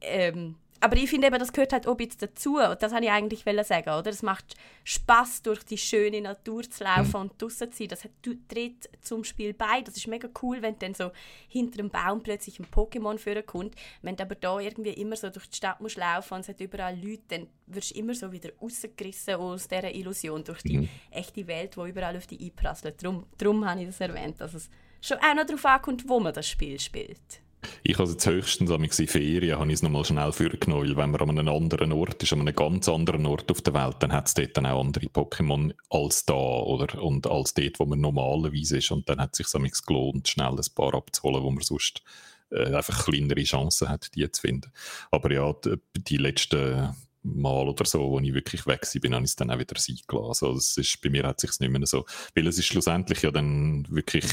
Ähm, 0.00 0.56
aber 0.80 0.96
ich 0.96 1.08
finde 1.08 1.28
eben, 1.28 1.38
das 1.38 1.52
gehört 1.52 1.72
halt 1.72 1.86
auch 1.86 1.92
ein 1.92 1.96
bisschen 1.96 2.20
dazu. 2.20 2.58
Und 2.58 2.82
das 2.82 2.92
wollte 2.92 3.06
ich 3.06 3.10
eigentlich 3.10 3.44
sagen, 3.66 3.90
oder? 3.90 4.10
Es 4.10 4.22
macht 4.22 4.56
Spaß 4.84 5.42
durch 5.42 5.64
die 5.64 5.78
schöne 5.78 6.20
Natur 6.20 6.62
zu 6.62 6.84
laufen 6.84 7.08
mhm. 7.08 7.20
und 7.30 7.42
draußen 7.42 7.72
zu 7.72 7.78
sein. 7.78 7.88
Das 7.88 8.06
tritt 8.48 8.88
zum 9.00 9.24
Spiel 9.24 9.54
bei. 9.54 9.80
Das 9.82 9.96
ist 9.96 10.06
mega 10.06 10.28
cool, 10.42 10.62
wenn 10.62 10.78
dann 10.78 10.94
so 10.94 11.10
hinter 11.48 11.80
einem 11.80 11.90
Baum 11.90 12.22
plötzlich 12.22 12.58
ein 12.60 12.66
Pokémon 12.66 13.18
vorkommt. 13.18 13.74
Wenn 14.02 14.16
du 14.16 14.22
aber 14.22 14.34
da 14.34 14.58
irgendwie 14.60 14.90
immer 14.90 15.16
so 15.16 15.30
durch 15.30 15.48
die 15.48 15.56
Stadt 15.56 15.80
musst 15.80 15.96
laufen 15.96 16.34
und 16.34 16.40
es 16.40 16.48
hat 16.48 16.60
überall 16.60 16.96
Leute, 16.96 17.22
dann 17.28 17.46
wirst 17.66 17.94
du 17.94 17.98
immer 17.98 18.14
so 18.14 18.30
wieder 18.30 18.50
rausgerissen 18.60 19.34
aus 19.34 19.68
dieser 19.68 19.94
Illusion 19.94 20.44
durch 20.44 20.62
die 20.62 20.78
mhm. 20.78 20.88
echte 21.10 21.46
Welt, 21.46 21.76
die 21.76 21.88
überall 21.88 22.16
auf 22.16 22.26
dich 22.26 22.40
einprasselt. 22.40 23.02
Darum, 23.02 23.26
darum 23.38 23.68
habe 23.68 23.80
ich 23.80 23.86
das 23.86 24.00
erwähnt, 24.00 24.40
dass 24.40 24.54
es 24.54 24.68
schon 25.00 25.18
auch 25.18 25.34
noch 25.34 25.46
darauf 25.46 25.64
ankommt, 25.64 26.08
wo 26.08 26.20
man 26.20 26.34
das 26.34 26.48
Spiel 26.48 26.78
spielt. 26.78 27.45
Ich 27.82 27.98
habe 27.98 28.10
jetzt 28.10 28.26
höchstens 28.26 28.70
in 28.70 29.06
Ferien 29.08 29.58
habe 29.58 29.68
ich 29.68 29.74
es 29.74 29.82
nochmal 29.82 30.04
schnell 30.04 30.32
vorgenommen, 30.32 30.88
weil 30.88 30.96
wenn 30.96 31.10
man 31.10 31.20
an 31.22 31.38
einem 31.38 31.54
anderen 31.54 31.92
Ort 31.92 32.22
ist, 32.22 32.32
an 32.32 32.40
einem 32.40 32.54
ganz 32.54 32.88
anderen 32.88 33.26
Ort 33.26 33.50
auf 33.50 33.62
der 33.62 33.74
Welt, 33.74 33.96
dann 34.00 34.12
hat 34.12 34.26
es 34.26 34.34
dort 34.34 34.56
dann 34.56 34.66
auch 34.66 34.80
andere 34.80 35.06
Pokémon 35.06 35.72
als 35.90 36.24
da 36.24 36.34
oder 36.34 37.02
und 37.02 37.26
als 37.26 37.54
dort, 37.54 37.78
wo 37.78 37.86
man 37.86 38.00
normalerweise 38.00 38.78
ist. 38.78 38.90
Und 38.90 39.08
dann 39.08 39.20
hat 39.20 39.38
es 39.38 39.48
sich 39.48 39.86
gelohnt, 39.86 40.28
schnell 40.28 40.52
ein 40.52 40.74
paar 40.74 40.94
abzuholen, 40.94 41.42
wo 41.42 41.50
man 41.50 41.62
sonst 41.62 42.02
äh, 42.50 42.74
einfach 42.74 43.06
kleinere 43.06 43.42
Chancen 43.42 43.88
hat, 43.88 44.14
die 44.14 44.30
zu 44.30 44.40
finden. 44.40 44.70
Aber 45.10 45.32
ja, 45.32 45.52
die, 45.52 45.76
die 45.96 46.16
letzten 46.16 46.94
Mal 47.22 47.68
oder 47.68 47.84
so, 47.84 48.10
wo 48.10 48.20
ich 48.20 48.34
wirklich 48.34 48.66
weg 48.66 48.86
bin, 49.00 49.14
habe 49.14 49.24
ich 49.24 49.30
es 49.30 49.36
dann 49.36 49.50
auch 49.50 49.58
wieder 49.58 49.78
sein 49.78 49.98
gelassen. 50.06 50.46
Also 50.46 50.58
es 50.58 50.76
ist, 50.76 51.00
bei 51.02 51.10
mir 51.10 51.24
hat 51.24 51.42
es 51.42 51.50
sich 51.50 51.60
nicht 51.60 51.70
mehr 51.70 51.86
so, 51.86 52.06
weil 52.34 52.46
es 52.46 52.58
ist 52.58 52.66
schlussendlich 52.66 53.22
ja 53.22 53.32
dann 53.32 53.84
wirklich 53.90 54.26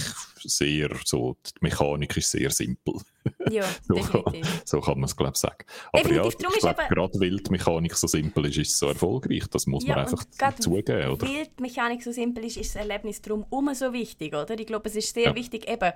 sehr 0.43 0.95
so, 1.03 1.37
die 1.43 1.51
Mechanik 1.61 2.15
ist 2.17 2.31
sehr 2.31 2.51
simpel. 2.51 3.01
Ja, 3.49 3.63
so, 3.87 3.93
definitiv. 3.95 4.61
So 4.65 4.79
kann 4.81 4.95
man 4.99 5.05
es, 5.05 5.15
glaube 5.15 5.31
ich, 5.35 5.39
sagen. 5.39 5.65
Aber 5.91 6.03
Definitiv, 6.03 6.23
ja, 6.41 6.49
ich 6.53 6.59
glaube, 6.59 6.81
eben- 6.81 6.89
gerade 6.95 7.19
weil 7.19 7.37
die 7.37 7.51
Mechanik 7.51 7.95
so 7.95 8.07
simpel 8.07 8.45
ist, 8.47 8.57
ist 8.57 8.71
es 8.73 8.79
so 8.79 8.87
erfolgreich. 8.87 9.43
Das 9.51 9.67
muss 9.67 9.85
Ja, 9.85 9.95
man 9.95 10.05
einfach 10.05 10.23
zugeben, 10.59 11.09
oder? 11.09 11.27
Weil 11.27 11.47
die 11.57 11.61
Mechanik 11.61 12.03
so 12.03 12.11
simpel 12.11 12.45
ist, 12.45 12.57
ist 12.57 12.75
das 12.75 12.81
Erlebnis 12.81 13.21
darum 13.21 13.45
so 13.73 13.93
wichtig, 13.93 14.33
oder? 14.35 14.57
Ich 14.59 14.65
glaube, 14.67 14.89
es 14.89 14.95
ist 14.95 15.13
sehr 15.13 15.25
Ja. 15.29 15.35
wichtig, 15.35 15.69
eben, 15.69 15.91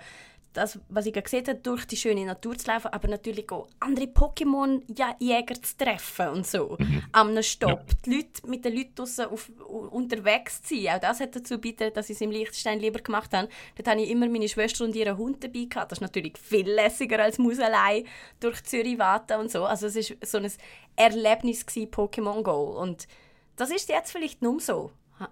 das, 0.53 0.79
was 0.89 1.05
ich 1.05 1.13
gesehen 1.13 1.45
habe, 1.47 1.59
durch 1.59 1.85
die 1.85 1.97
schöne 1.97 2.25
Natur 2.25 2.57
zu 2.57 2.65
laufen, 2.71 2.87
aber 2.87 3.07
natürlich 3.07 3.51
auch 3.51 3.67
andere 3.79 4.07
Pokémon-Jäger 4.07 5.61
zu 5.61 5.77
treffen 5.77 6.29
und 6.29 6.47
so. 6.47 6.75
Mhm. 6.79 7.03
Am 7.11 7.43
Stopp. 7.43 7.83
Die 8.05 8.15
Leute, 8.15 8.47
mit 8.47 8.65
den 8.65 8.75
Leuten 8.75 8.95
draussen 8.95 9.25
auf, 9.25 9.51
unterwegs 9.91 10.61
zu 10.63 10.75
sein. 10.75 10.95
Auch 10.95 10.99
das 11.01 11.19
hat 11.19 11.35
dazu 11.35 11.59
beigetragen, 11.59 11.93
dass 11.93 12.09
ich 12.09 12.15
es 12.15 12.21
im 12.21 12.31
Liechtenstein 12.31 12.79
lieber 12.79 12.99
gemacht 12.99 13.33
habe. 13.33 13.49
Dort 13.75 13.87
habe 13.87 14.01
ich 14.01 14.09
immer 14.09 14.27
meine 14.27 14.47
Schwester 14.49 14.83
und 14.85 14.95
ihren 14.95 15.17
Hund 15.17 15.43
dabei 15.43 15.65
gehabt. 15.69 15.91
Das 15.91 15.97
ist 15.99 16.01
natürlich 16.01 16.37
viel 16.37 16.67
lässiger 16.69 17.16
als 17.19 17.37
muss 17.37 17.59
allein 17.59 18.05
durch 18.39 18.63
Zürich 18.63 18.97
warten 18.97 19.39
und 19.39 19.51
so. 19.51 19.65
Also 19.65 19.87
es 19.87 19.95
war 19.95 20.17
so 20.21 20.37
ein 20.37 20.51
Erlebnis 20.95 21.65
Pokémon 21.65 22.43
Go. 22.43 22.79
Und 22.79 23.07
das 23.55 23.71
ist 23.71 23.89
jetzt 23.89 24.11
vielleicht 24.11 24.41
nur 24.41 24.59
so, 24.59 24.91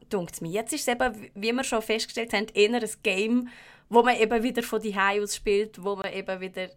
dunkt 0.10 0.42
mir. 0.42 0.50
Jetzt 0.50 0.74
ist 0.74 0.88
es 0.88 0.88
eben, 0.88 1.30
wie 1.36 1.54
wir 1.54 1.64
schon 1.64 1.82
festgestellt 1.82 2.34
haben, 2.34 2.48
eher 2.54 2.74
ein 2.74 2.90
Game, 3.04 3.50
wo 3.90 4.04
man 4.04 4.18
eben 4.18 4.44
wieder 4.44 4.64
von 4.64 4.82
die 4.82 4.96
aus 4.96 5.36
spielt, 5.36 5.84
wo 5.84 5.96
man 5.96 6.12
eben 6.12 6.40
wieder 6.40 6.70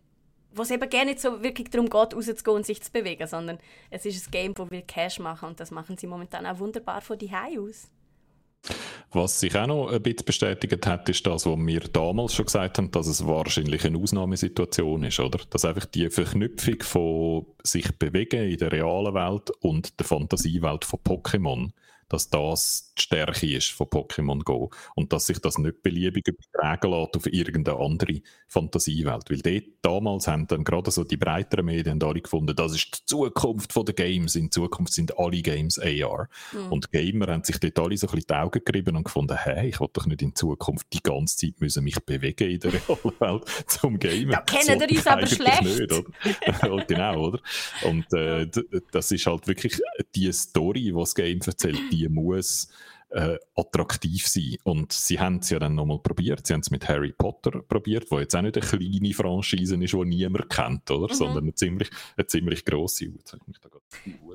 wo 0.50 0.62
es 0.62 0.70
eben 0.70 0.88
gar 0.88 1.04
nicht 1.04 1.20
so 1.20 1.42
wirklich 1.42 1.70
darum 1.70 1.88
geht, 1.88 2.14
rauszugehen 2.14 2.56
und 2.56 2.66
sich 2.66 2.82
zu 2.82 2.90
bewegen, 2.90 3.26
sondern 3.26 3.58
es 3.90 4.04
ist 4.06 4.26
ein 4.26 4.30
Game, 4.30 4.54
das 4.54 4.70
will 4.70 4.82
Cash 4.82 5.18
machen 5.18 5.50
und 5.50 5.60
das 5.60 5.70
machen 5.70 5.96
sie 5.96 6.06
momentan 6.06 6.46
auch 6.46 6.58
wunderbar 6.58 7.00
von 7.00 7.18
die 7.18 7.30
aus. 7.32 7.90
Was 9.10 9.40
sich 9.40 9.56
auch 9.56 9.66
noch 9.66 9.90
ein 9.90 10.02
bisschen 10.02 10.26
bestätigt 10.26 10.86
hat, 10.86 11.08
ist 11.08 11.26
das, 11.26 11.46
was 11.46 11.58
wir 11.58 11.80
damals 11.80 12.34
schon 12.34 12.44
gesagt 12.44 12.76
haben, 12.76 12.90
dass 12.90 13.06
es 13.06 13.26
wahrscheinlich 13.26 13.86
eine 13.86 13.98
Ausnahmesituation 13.98 15.04
ist, 15.04 15.18
oder? 15.20 15.40
Dass 15.48 15.64
einfach 15.64 15.86
die 15.86 16.10
Verknüpfung 16.10 16.82
von 16.82 17.46
sich 17.62 17.90
bewegen 17.98 18.50
in 18.50 18.58
der 18.58 18.72
realen 18.72 19.14
Welt 19.14 19.50
und 19.60 19.98
der 19.98 20.06
Fantasiewelt 20.06 20.84
von 20.84 21.00
Pokémon, 21.00 21.70
dass 22.08 22.30
das 22.30 22.92
die 22.96 23.02
Stärke 23.02 23.46
ist 23.54 23.70
von 23.70 23.86
Pokémon 23.86 24.42
Go 24.42 24.70
und 24.94 25.12
dass 25.12 25.26
sich 25.26 25.38
das 25.38 25.58
nicht 25.58 25.82
beliebig 25.82 26.28
übertragen 26.28 26.90
lässt 26.90 27.16
auf 27.16 27.26
irgendeine 27.32 27.78
andere 27.78 28.20
Fantasiewelt. 28.46 29.30
Weil 29.30 29.38
dort 29.38 29.64
damals 29.82 30.26
haben 30.28 30.46
dann 30.46 30.64
gerade 30.64 30.90
so 30.90 31.04
die 31.04 31.16
breiteren 31.16 31.66
Medien 31.66 32.02
alle 32.02 32.20
gefunden, 32.20 32.56
das 32.56 32.74
ist 32.74 33.00
die 33.00 33.06
Zukunft 33.06 33.74
der 33.76 33.94
Games. 33.94 34.34
In 34.34 34.50
Zukunft 34.50 34.92
sind 34.92 35.18
alle 35.18 35.42
Games 35.42 35.78
AR. 35.78 36.28
Und 36.70 36.90
Gamer 36.90 37.28
haben 37.28 37.44
sich 37.44 37.58
dort 37.58 37.78
alle 37.78 37.96
so 37.96 38.06
ein 38.06 38.12
bisschen 38.12 38.26
die 38.28 38.34
Augen 38.34 38.62
gerieben 38.64 38.96
und 38.96 39.04
gefunden, 39.04 39.36
hey, 39.36 39.68
ich 39.68 39.80
will 39.80 39.88
doch 39.92 40.06
nicht 40.06 40.22
in 40.22 40.34
Zukunft 40.34 40.86
die 40.92 41.02
ganze 41.02 41.36
Zeit 41.36 41.60
müssen 41.60 41.84
mich 41.84 41.98
bewegen 42.04 42.50
in 42.50 42.60
der 42.60 42.72
realen 42.88 43.20
Welt 43.20 43.44
zum 43.66 43.98
Gamen. 43.98 44.30
Da 44.30 44.40
kennen 44.40 44.80
ihr 44.80 44.96
uns 44.96 45.06
aber 45.06 45.26
schlecht. 45.26 45.62
Nicht, 45.62 45.92
oder? 45.92 46.84
Genau, 46.88 47.28
oder? 47.28 47.40
Und 47.84 48.12
äh, 48.12 48.48
das 48.90 49.10
ist 49.10 49.26
halt 49.26 49.46
wirklich 49.46 49.80
die 50.14 50.32
Story, 50.32 50.84
die 50.84 50.92
das 50.92 51.14
Game 51.14 51.40
erzählt, 51.44 51.80
die 51.98 52.08
muss 52.08 52.68
äh, 53.10 53.38
attraktiv 53.56 54.26
sein. 54.26 54.56
Und 54.64 54.92
sie 54.92 55.18
haben 55.18 55.36
es 55.36 55.50
ja 55.50 55.58
dann 55.58 55.74
nochmal 55.74 55.98
probiert. 55.98 56.46
Sie 56.46 56.52
haben 56.52 56.60
es 56.60 56.70
mit 56.70 56.88
Harry 56.88 57.12
Potter 57.12 57.62
probiert, 57.62 58.10
wo 58.10 58.18
jetzt 58.18 58.36
auch 58.36 58.42
nicht 58.42 58.56
eine 58.56 58.66
kleine 58.66 59.14
Franchise 59.14 59.76
ist, 59.76 59.92
die 59.92 60.04
niemand 60.04 60.50
kennt, 60.50 60.90
oder? 60.90 61.14
Sondern 61.14 61.44
eine 61.44 61.54
ziemlich, 61.54 61.90
eine 62.16 62.26
ziemlich 62.26 62.64
grosse. 62.64 63.06
Ich 63.06 63.12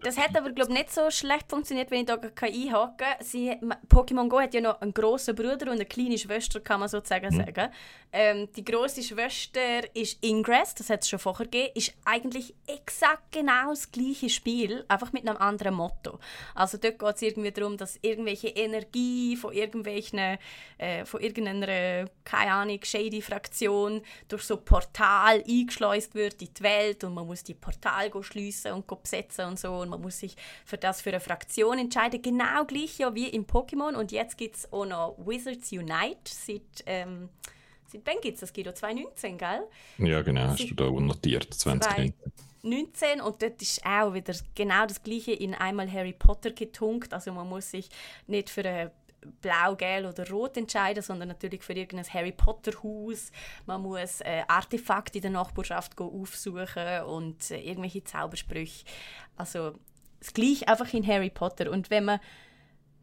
Das 0.01 0.17
hat 0.17 0.35
aber 0.35 0.51
glaube 0.51 0.73
nicht 0.73 0.91
so 0.91 1.09
schlecht 1.11 1.49
funktioniert, 1.49 1.91
wenn 1.91 2.01
ich 2.01 2.07
da 2.07 2.15
einhaken 2.15 2.97
kann. 2.97 3.73
Pokémon 3.87 4.27
Go 4.27 4.39
hat 4.39 4.53
ja 4.53 4.61
noch 4.61 4.81
einen 4.81 4.93
grossen 4.93 5.35
Bruder 5.35 5.67
und 5.67 5.73
eine 5.73 5.85
kleine 5.85 6.17
Schwester, 6.17 6.59
kann 6.59 6.79
man 6.79 6.89
sozusagen 6.89 7.31
sagen. 7.31 7.71
Ähm, 8.15 8.47
die 8.55 8.63
grosse 8.63 9.01
Schwester 9.01 9.81
ist 9.95 10.23
Ingress, 10.23 10.75
das 10.75 10.91
hat 10.91 11.01
es 11.01 11.09
schon 11.09 11.17
vorher 11.17 11.47
gegeben, 11.47 11.71
ist 11.73 11.93
eigentlich 12.05 12.53
exakt 12.67 13.31
genau 13.31 13.71
das 13.71 13.91
gleiche 13.91 14.29
Spiel, 14.29 14.85
einfach 14.87 15.11
mit 15.13 15.27
einem 15.27 15.37
anderen 15.37 15.73
Motto. 15.73 16.19
Also 16.53 16.77
dort 16.77 16.99
geht 16.99 17.15
es 17.15 17.21
irgendwie 17.23 17.51
darum, 17.51 17.75
dass 17.75 17.97
irgendwelche 18.03 18.49
Energie 18.49 19.35
von 19.35 19.51
irgendwelchen, 19.51 20.37
äh, 20.77 21.05
von 21.05 21.21
irgendeiner, 21.21 22.07
keine 22.23 22.51
Ahnung, 22.51 22.79
shady 22.83 23.19
Fraktion 23.19 24.03
durch 24.27 24.43
so 24.43 24.57
Portal 24.57 25.43
eingeschleust 25.47 26.13
wird 26.13 26.39
in 26.39 26.53
die 26.53 26.63
Welt 26.63 27.03
und 27.03 27.15
man 27.15 27.25
muss 27.25 27.43
die 27.43 27.55
Portal 27.55 28.11
schliessen 28.21 28.73
und 28.73 28.85
besetzen 29.01 29.45
und 29.45 29.59
so 29.59 29.73
und 29.73 29.89
man 29.89 29.99
muss 29.99 30.19
sich 30.19 30.35
für 30.65 30.77
das 30.77 31.01
für 31.01 31.09
eine 31.09 31.19
Fraktion 31.19 31.79
entscheiden. 31.79 32.21
Genau 32.21 32.63
gleich 32.65 32.99
ja 32.99 33.15
wie 33.15 33.27
in 33.27 33.47
Pokémon 33.47 33.95
und 33.95 34.11
jetzt 34.11 34.37
gibt 34.37 34.57
es 34.57 34.71
auch 34.71 34.85
noch 34.85 35.15
Wizards 35.17 35.71
Unite 35.71 36.19
seit, 36.25 36.83
ähm, 36.85 37.29
seit 37.93 38.05
wann 38.05 38.21
gibt 38.21 38.35
es 38.35 38.41
das? 38.41 38.53
Guido 38.53 38.71
2019, 38.71 39.37
gell? 39.37 39.67
Ja, 39.99 40.21
genau, 40.21 40.41
hast 40.41 40.69
du 40.69 40.75
da 40.75 40.89
notiert, 40.89 41.53
2019. 41.53 42.13
19 42.65 43.19
und 43.19 43.41
dort 43.41 43.61
ist 43.61 43.85
auch 43.85 44.13
wieder 44.13 44.33
genau 44.55 44.85
das 44.85 45.03
gleiche 45.03 45.33
in 45.33 45.53
einmal 45.53 45.91
Harry 45.91 46.13
Potter 46.13 46.51
getunkt. 46.51 47.13
Also 47.13 47.33
man 47.33 47.49
muss 47.49 47.71
sich 47.71 47.89
nicht 48.25 48.49
für 48.49 48.63
ein 48.63 48.91
blau, 49.41 49.75
gelb 49.75 50.07
oder 50.07 50.29
rot 50.29 50.55
entscheiden, 50.57 51.03
sondern 51.03 51.27
natürlich 51.27 51.61
für 51.61 51.73
irgendein 51.73 52.11
Harry 52.13 52.31
Potter 52.31 52.71
Haus. 52.81 53.31
Man 53.65 53.81
muss 53.81 54.21
äh, 54.21 54.43
Artefakte 54.47 55.17
in 55.17 55.23
der 55.23 55.31
Nachbarschaft 55.31 55.99
aufsuchen 55.99 57.03
und 57.05 57.51
äh, 57.51 57.59
irgendwelche 57.59 58.03
Zaubersprüche. 58.03 58.85
Also 59.35 59.73
das 60.19 60.33
gleiche 60.33 60.67
einfach 60.67 60.93
in 60.93 61.05
Harry 61.05 61.29
Potter. 61.29 61.69
Und 61.69 61.89
wenn 61.89 62.05
man 62.05 62.19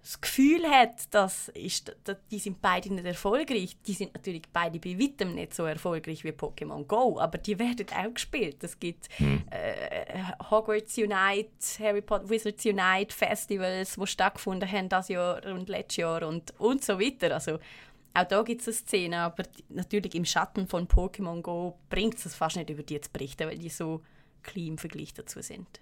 das 0.03 0.21
Gefühl 0.21 0.67
hat, 0.69 1.13
dass 1.15 1.49
ist, 1.49 1.95
dass 2.05 2.17
die 2.31 2.39
sind 2.39 2.63
beide 2.63 2.93
nicht 2.93 3.05
erfolgreich. 3.05 3.77
Die 3.87 3.93
sind 3.93 4.15
natürlich 4.15 4.43
beide 4.53 4.79
bei 4.79 4.99
weitem 4.99 5.35
nicht 5.35 5.55
so 5.55 5.65
erfolgreich 5.65 6.25
wie 6.25 6.31
Pokémon 6.31 6.85
Go, 6.85 7.19
aber 7.21 7.39
die 7.39 7.59
werden 7.59 7.87
auch 7.95 8.15
gespielt. 8.15 8.65
Es 8.65 8.79
gibt 8.79 9.09
äh, 9.21 10.23
Hogwarts 10.51 10.97
Unite, 10.97 11.51
Harry 11.81 12.01
Potter 12.01 12.31
Wizards 12.31 12.65
Unite 12.65 13.15
Festivals, 13.15 13.97
die 13.97 14.07
stattgefunden 14.07 14.71
haben 14.71 14.89
das 14.89 15.09
Jahr 15.09 15.45
und 15.47 15.69
letztes 15.69 15.99
Jahr 15.99 16.27
und, 16.27 16.59
und 16.59 16.83
so 16.83 16.99
weiter. 16.99 17.35
Also 17.35 17.59
auch 18.15 18.25
da 18.25 18.43
gibt 18.43 18.63
es 18.63 18.69
eine 18.69 18.75
Szene, 18.75 19.19
aber 19.21 19.43
die, 19.43 19.65
natürlich 19.69 20.15
im 20.15 20.25
Schatten 20.25 20.67
von 20.67 20.89
Pokémon 20.89 21.43
Go 21.43 21.79
bringt 21.91 22.25
es 22.25 22.35
fast 22.35 22.57
nicht 22.57 22.71
über 22.71 22.83
die 22.83 23.01
zu 23.01 23.11
berichten, 23.11 23.47
weil 23.47 23.59
die 23.59 23.69
so 23.69 24.03
klein 24.43 24.69
im 24.69 24.79
Vergleich 24.79 25.13
dazu 25.13 25.43
sind. 25.43 25.81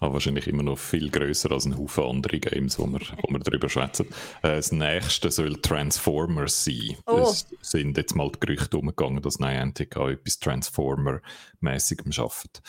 Aber 0.00 0.14
wahrscheinlich 0.14 0.46
immer 0.46 0.62
noch 0.62 0.78
viel 0.78 1.10
grösser 1.10 1.52
als 1.52 1.64
ein 1.66 1.76
Haufen 1.78 2.04
andere 2.04 2.38
Games, 2.38 2.78
wo 2.78 2.86
wir, 2.86 3.00
wo 3.22 3.32
wir 3.32 3.38
darüber 3.40 3.68
schwätzen. 3.68 4.06
Äh, 4.42 4.56
das 4.56 4.72
nächste 4.72 5.30
soll 5.30 5.56
Transformers 5.60 6.64
sein. 6.64 6.96
Oh. 7.06 7.28
Es 7.30 7.46
sind 7.62 7.96
jetzt 7.96 8.14
mal 8.14 8.30
die 8.30 8.40
Gerüchte 8.40 8.78
umgegangen, 8.78 9.22
dass 9.22 9.38
Niantic 9.38 9.96
auch 9.96 10.08
etwas 10.08 10.38
Transformer-mäßigem 10.40 12.12
arbeitet. 12.18 12.62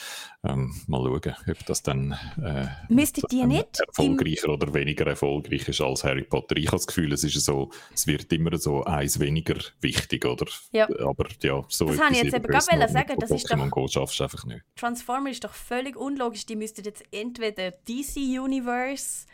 Ähm, 0.43 0.73
mal 0.87 1.03
schauen, 1.03 1.35
ob 1.49 1.65
das 1.67 1.83
dann 1.83 2.11
äh, 2.41 2.65
dann 2.87 2.87
nicht 2.89 3.19
im 3.31 3.51
erfolgreicher 3.51 4.49
oder 4.49 4.73
weniger 4.73 5.05
erfolgreich 5.05 5.67
ist 5.67 5.81
als 5.81 6.03
Harry 6.03 6.23
Potter. 6.23 6.57
Ich 6.57 6.67
habe 6.67 6.77
das 6.77 6.87
Gefühl, 6.87 7.13
es 7.13 7.23
ist 7.23 7.39
so, 7.45 7.71
es 7.93 8.07
wird 8.07 8.31
immer 8.33 8.57
so 8.57 8.83
eins 8.83 9.19
weniger 9.19 9.55
wichtig, 9.81 10.25
oder? 10.25 10.45
Ja. 10.71 10.87
Aber 11.05 11.27
ja, 11.41 11.63
so 11.67 11.85
Das 11.85 11.99
habe 11.99 12.13
ich 12.13 12.23
jetzt 12.23 12.33
eben 12.35 12.43
gerade 12.45 12.63
sagen, 12.91 13.19
das 13.19 13.31
ist 13.31 13.47
Pokémon 13.51 13.65
doch- 13.65 13.71
Go 13.71 13.87
schaffst 13.87 14.19
du 14.19 14.23
einfach 14.23 14.45
nicht. 14.45 14.63
Transformer 14.75 15.29
ist 15.29 15.43
doch 15.43 15.53
völlig 15.53 15.95
unlogisch. 15.95 16.45
Die 16.45 16.55
müssten 16.55 16.83
jetzt 16.91 17.03
entweder 17.11 17.71
DC 17.71 18.17
Universe 18.17 19.25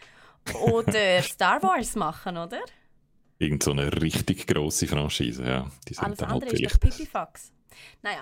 oder 0.54 1.22
Star 1.22 1.62
Wars 1.64 1.96
machen, 1.96 2.38
oder? 2.38 2.62
Irgend 3.40 3.64
so 3.64 3.72
eine 3.72 4.02
richtig 4.02 4.48
grosse 4.48 4.88
Franchise, 4.88 5.44
ja. 5.44 5.70
Die 5.88 5.94
sind 5.94 6.04
Alles 6.04 6.20
dann 6.20 6.30
halt 6.30 6.44
andere 6.44 6.60
ist 6.60 6.74
doch 6.74 6.80
Pipifax. 6.80 7.52
Naja, 8.02 8.22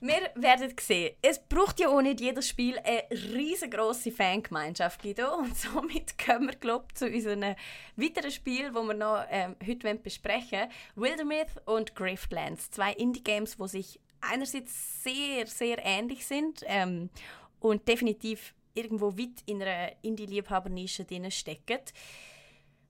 wir 0.00 0.30
werden 0.34 0.74
sehen. 0.80 1.14
Es 1.22 1.38
braucht 1.38 1.78
ja 1.78 1.88
auch 1.88 2.02
nicht 2.02 2.20
jedes 2.20 2.48
Spiel 2.48 2.78
eine 2.78 3.04
riesengroße 3.10 4.10
Fangemeinschaft, 4.10 5.02
Guido. 5.02 5.36
Und 5.36 5.56
somit 5.56 6.18
kommen 6.24 6.48
wir, 6.48 6.56
glaube 6.56 6.86
ich, 6.88 6.94
zu 6.96 7.06
unserem 7.06 7.54
weiteren 7.96 8.30
Spiel, 8.30 8.72
das 8.72 8.84
wir 8.84 8.94
noch 8.94 9.24
ähm, 9.30 9.54
heute 9.64 9.94
besprechen 9.94 10.68
wollen. 10.96 11.12
Wildermyth 11.12 11.62
und 11.66 11.94
Griftlands. 11.94 12.70
Zwei 12.70 12.92
Indie-Games, 12.92 13.56
die 13.56 13.68
sich 13.68 14.00
einerseits 14.20 15.02
sehr, 15.02 15.46
sehr 15.46 15.78
ähnlich 15.84 16.26
sind 16.26 16.62
ähm, 16.66 17.10
und 17.64 17.88
definitiv 17.88 18.54
irgendwo 18.74 19.16
weit 19.16 19.42
in 19.46 19.62
einer 19.62 19.92
Indie-Liebhaber-Nische 20.02 21.04
drin 21.04 21.30
stecken. 21.30 21.78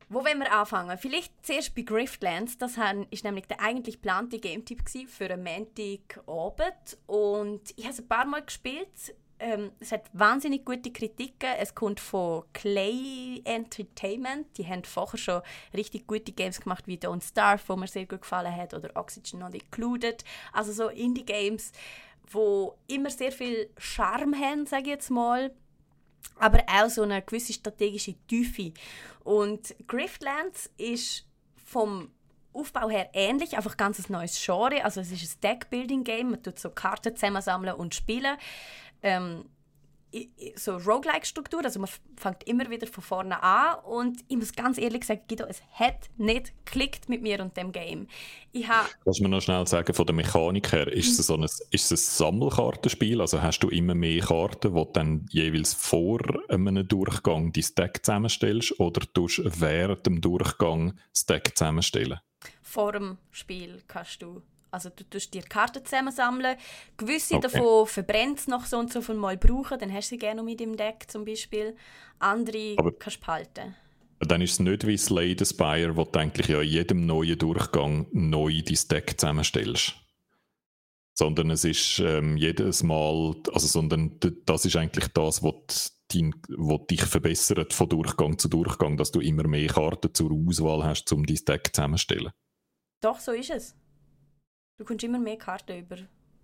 Wo 0.09 0.25
wollen 0.25 0.41
wir 0.41 0.53
anfangen? 0.53 0.99
Vielleicht 0.99 1.33
zuerst 1.47 1.77
bei 1.77 1.83
Griftlands. 1.83 2.59
Das 2.59 2.73
ist 3.11 3.23
nämlich 3.23 3.47
der 3.47 3.61
eigentlich 3.61 3.97
geplante 3.97 4.41
Game-Tipp 4.41 4.83
für 5.09 5.31
einen 5.31 5.45
Montagabend. 5.45 6.99
Und 7.07 7.71
ich 7.77 7.85
habe 7.85 7.93
es 7.95 8.01
ein 8.01 8.09
paar 8.09 8.27
Mal 8.27 8.43
gespielt. 8.43 9.15
Ähm, 9.39 9.71
es 9.79 9.93
hat 9.93 10.11
wahnsinnig 10.13 10.65
gute 10.65 10.93
Kritiken. 10.93 11.51
Es 11.59 11.75
kommt 11.75 12.01
von 12.01 12.43
Clay 12.53 13.41
Entertainment. 13.45 14.59
Die 14.59 14.67
haben 14.67 14.83
vorher 14.83 15.19
schon 15.19 15.43
richtig 15.73 16.09
gute 16.09 16.33
Games 16.33 16.61
gemacht, 16.61 16.89
wie 16.89 16.97
Don't 16.97 17.23
Starve, 17.23 17.63
wo 17.69 17.77
mir 17.77 17.87
sehr 17.87 18.07
gut 18.07 18.23
gefallen 18.23 18.55
hat, 18.55 18.75
oder 18.75 18.91
Oxygen 18.97 19.39
Not 19.39 19.55
Included. 19.55 20.25
Also 20.53 20.73
so 20.73 20.89
Indie-Games, 20.89 21.71
wo 22.31 22.79
immer 22.87 23.11
sehr 23.11 23.33
viel 23.33 23.71
Charme 23.79 24.35
haben, 24.39 24.67
sage 24.67 24.85
ich 24.85 24.89
jetzt 24.89 25.11
mal 25.11 25.51
aber 26.39 26.63
auch 26.67 26.89
so 26.89 27.03
eine 27.03 27.23
gewisse 27.23 27.53
strategische 27.53 28.15
Tiefe. 28.27 28.73
Und 29.23 29.75
Griftlands 29.87 30.71
ist 30.77 31.27
vom 31.65 32.11
Aufbau 32.53 32.89
her 32.89 33.11
ähnlich, 33.15 33.57
einfach 33.57 33.77
ganz 33.77 33.99
ein 33.99 34.13
neues 34.13 34.41
Genre. 34.45 34.85
Also 34.85 35.01
es 35.01 35.11
ist 35.11 35.37
ein 35.37 35.41
Deck-Building-Game, 35.41 36.31
man 36.31 36.43
tut 36.43 36.59
so 36.59 36.71
Karten 36.71 37.17
zusammensammeln 37.17 37.75
und 37.75 37.95
spielen. 37.95 38.37
Ähm, 39.03 39.45
so 40.57 40.77
Roguelike-Struktur, 40.77 41.65
also 41.65 41.81
man 41.81 41.89
fängt 42.17 42.45
immer 42.45 42.69
wieder 42.71 42.87
von 42.87 43.03
vorne 43.03 43.43
an 43.43 43.79
und 43.85 44.25
ich 44.29 44.37
muss 44.37 44.53
ganz 44.53 44.79
ehrlich 44.79 45.05
sagen, 45.05 45.23
Guido, 45.29 45.45
es 45.49 45.63
hat 45.73 46.11
nicht 46.17 46.53
geklickt 46.65 47.09
mit 47.09 47.23
mir 47.23 47.41
und 47.41 47.57
dem 47.57 47.73
Game. 47.73 48.07
Ich 48.53 48.69
ha 48.69 48.87
Lass 49.05 49.21
mir 49.21 49.29
noch 49.29 49.41
schnell 49.41 49.67
sagen, 49.67 49.93
von 49.93 50.07
der 50.07 50.15
Mechanik 50.15 50.73
her, 50.73 50.89
ist 50.89 51.19
es, 51.19 51.27
so 51.27 51.35
ein, 51.35 51.43
ist 51.43 51.67
es 51.73 51.91
ein 51.93 51.97
Sammelkartenspiel, 51.97 53.21
also 53.21 53.43
hast 53.43 53.61
du 53.61 53.69
immer 53.69 53.95
mehr 53.95 54.23
Karten, 54.23 54.75
die 54.75 54.81
du 54.81 54.91
dann 54.93 55.27
jeweils 55.31 55.75
vor 55.75 56.21
einem 56.49 56.87
Durchgang 56.87 57.53
dein 57.53 57.65
Deck 57.77 58.05
zusammenstellst 58.05 58.79
oder 58.79 59.01
tust 59.13 59.39
du 59.39 59.51
während 59.61 60.07
dem 60.07 60.21
Durchgang 60.21 60.99
das 61.13 61.27
Deck 61.27 61.57
zusammenstellen? 61.57 62.21
Vor 62.63 62.93
dem 62.93 63.19
Spiel 63.31 63.83
kannst 63.87 64.23
du 64.23 64.43
also 64.75 64.91
du 64.91 65.05
tust 65.05 65.33
dir 65.33 65.43
Karten 65.43 65.85
zusammensammeln. 65.85 66.57
Gewisse 66.97 67.37
okay. 67.37 67.49
davon 67.49 67.87
verbrennst 67.87 68.49
noch 68.49 68.67
so 68.67 68.79
und 68.79 68.93
so 68.93 69.01
von 69.01 69.17
mal 69.17 69.37
brauchen, 69.37 69.79
dann 69.79 69.93
hast 69.93 70.11
du 70.11 70.17
sie 70.17 70.19
gerne 70.19 70.43
mit 70.43 70.61
im 70.61 70.77
Deck 70.77 71.07
zum 71.09 71.25
Beispiel. 71.25 71.77
Andere 72.19 72.75
Aber 72.77 72.93
kannst 72.93 73.19
du 73.19 73.21
behalten. 73.21 73.77
Dann 74.21 74.41
ist 74.41 74.53
es 74.53 74.61
nicht 74.61 74.87
wie 74.87 74.97
Slay 74.97 75.37
the 75.39 75.45
Spire, 75.45 75.97
wo 75.97 76.05
du 76.05 76.19
eigentlich 76.19 76.49
ja 76.49 76.61
in 76.61 76.69
jedem 76.69 77.07
neuen 77.07 77.39
Durchgang 77.39 78.07
neu 78.13 78.63
dein 78.63 78.79
Deck 78.91 79.19
zusammenstellst. 79.19 79.95
Sondern 81.17 81.51
es 81.51 81.65
ist 81.65 82.01
ähm, 82.01 82.37
jedes 82.37 82.83
Mal, 82.83 83.37
also 83.53 83.69
sondern 83.69 84.19
das 84.47 84.65
ist 84.65 84.77
eigentlich 84.77 85.09
das, 85.09 85.43
was 85.43 86.01
dein, 86.13 86.35
was 86.49 86.87
dich 86.89 87.05
verbessert 87.05 87.73
von 87.73 87.89
Durchgang 87.89 88.39
zu 88.39 88.49
Durchgang, 88.49 88.97
dass 88.97 89.13
du 89.13 89.21
immer 89.21 89.47
mehr 89.47 89.69
Karten 89.69 90.13
zur 90.13 90.33
Auswahl 90.33 90.83
hast, 90.85 91.13
um 91.13 91.25
dein 91.25 91.39
Deck 91.47 91.71
zusammenzustellen. 91.73 92.33
Doch, 93.01 93.21
so 93.21 93.33
ist 93.33 93.51
es. 93.51 93.77
Du 94.77 94.85
kommst 94.85 95.05
immer 95.05 95.19
mehr 95.19 95.37
Karten 95.37 95.79
über 95.79 95.97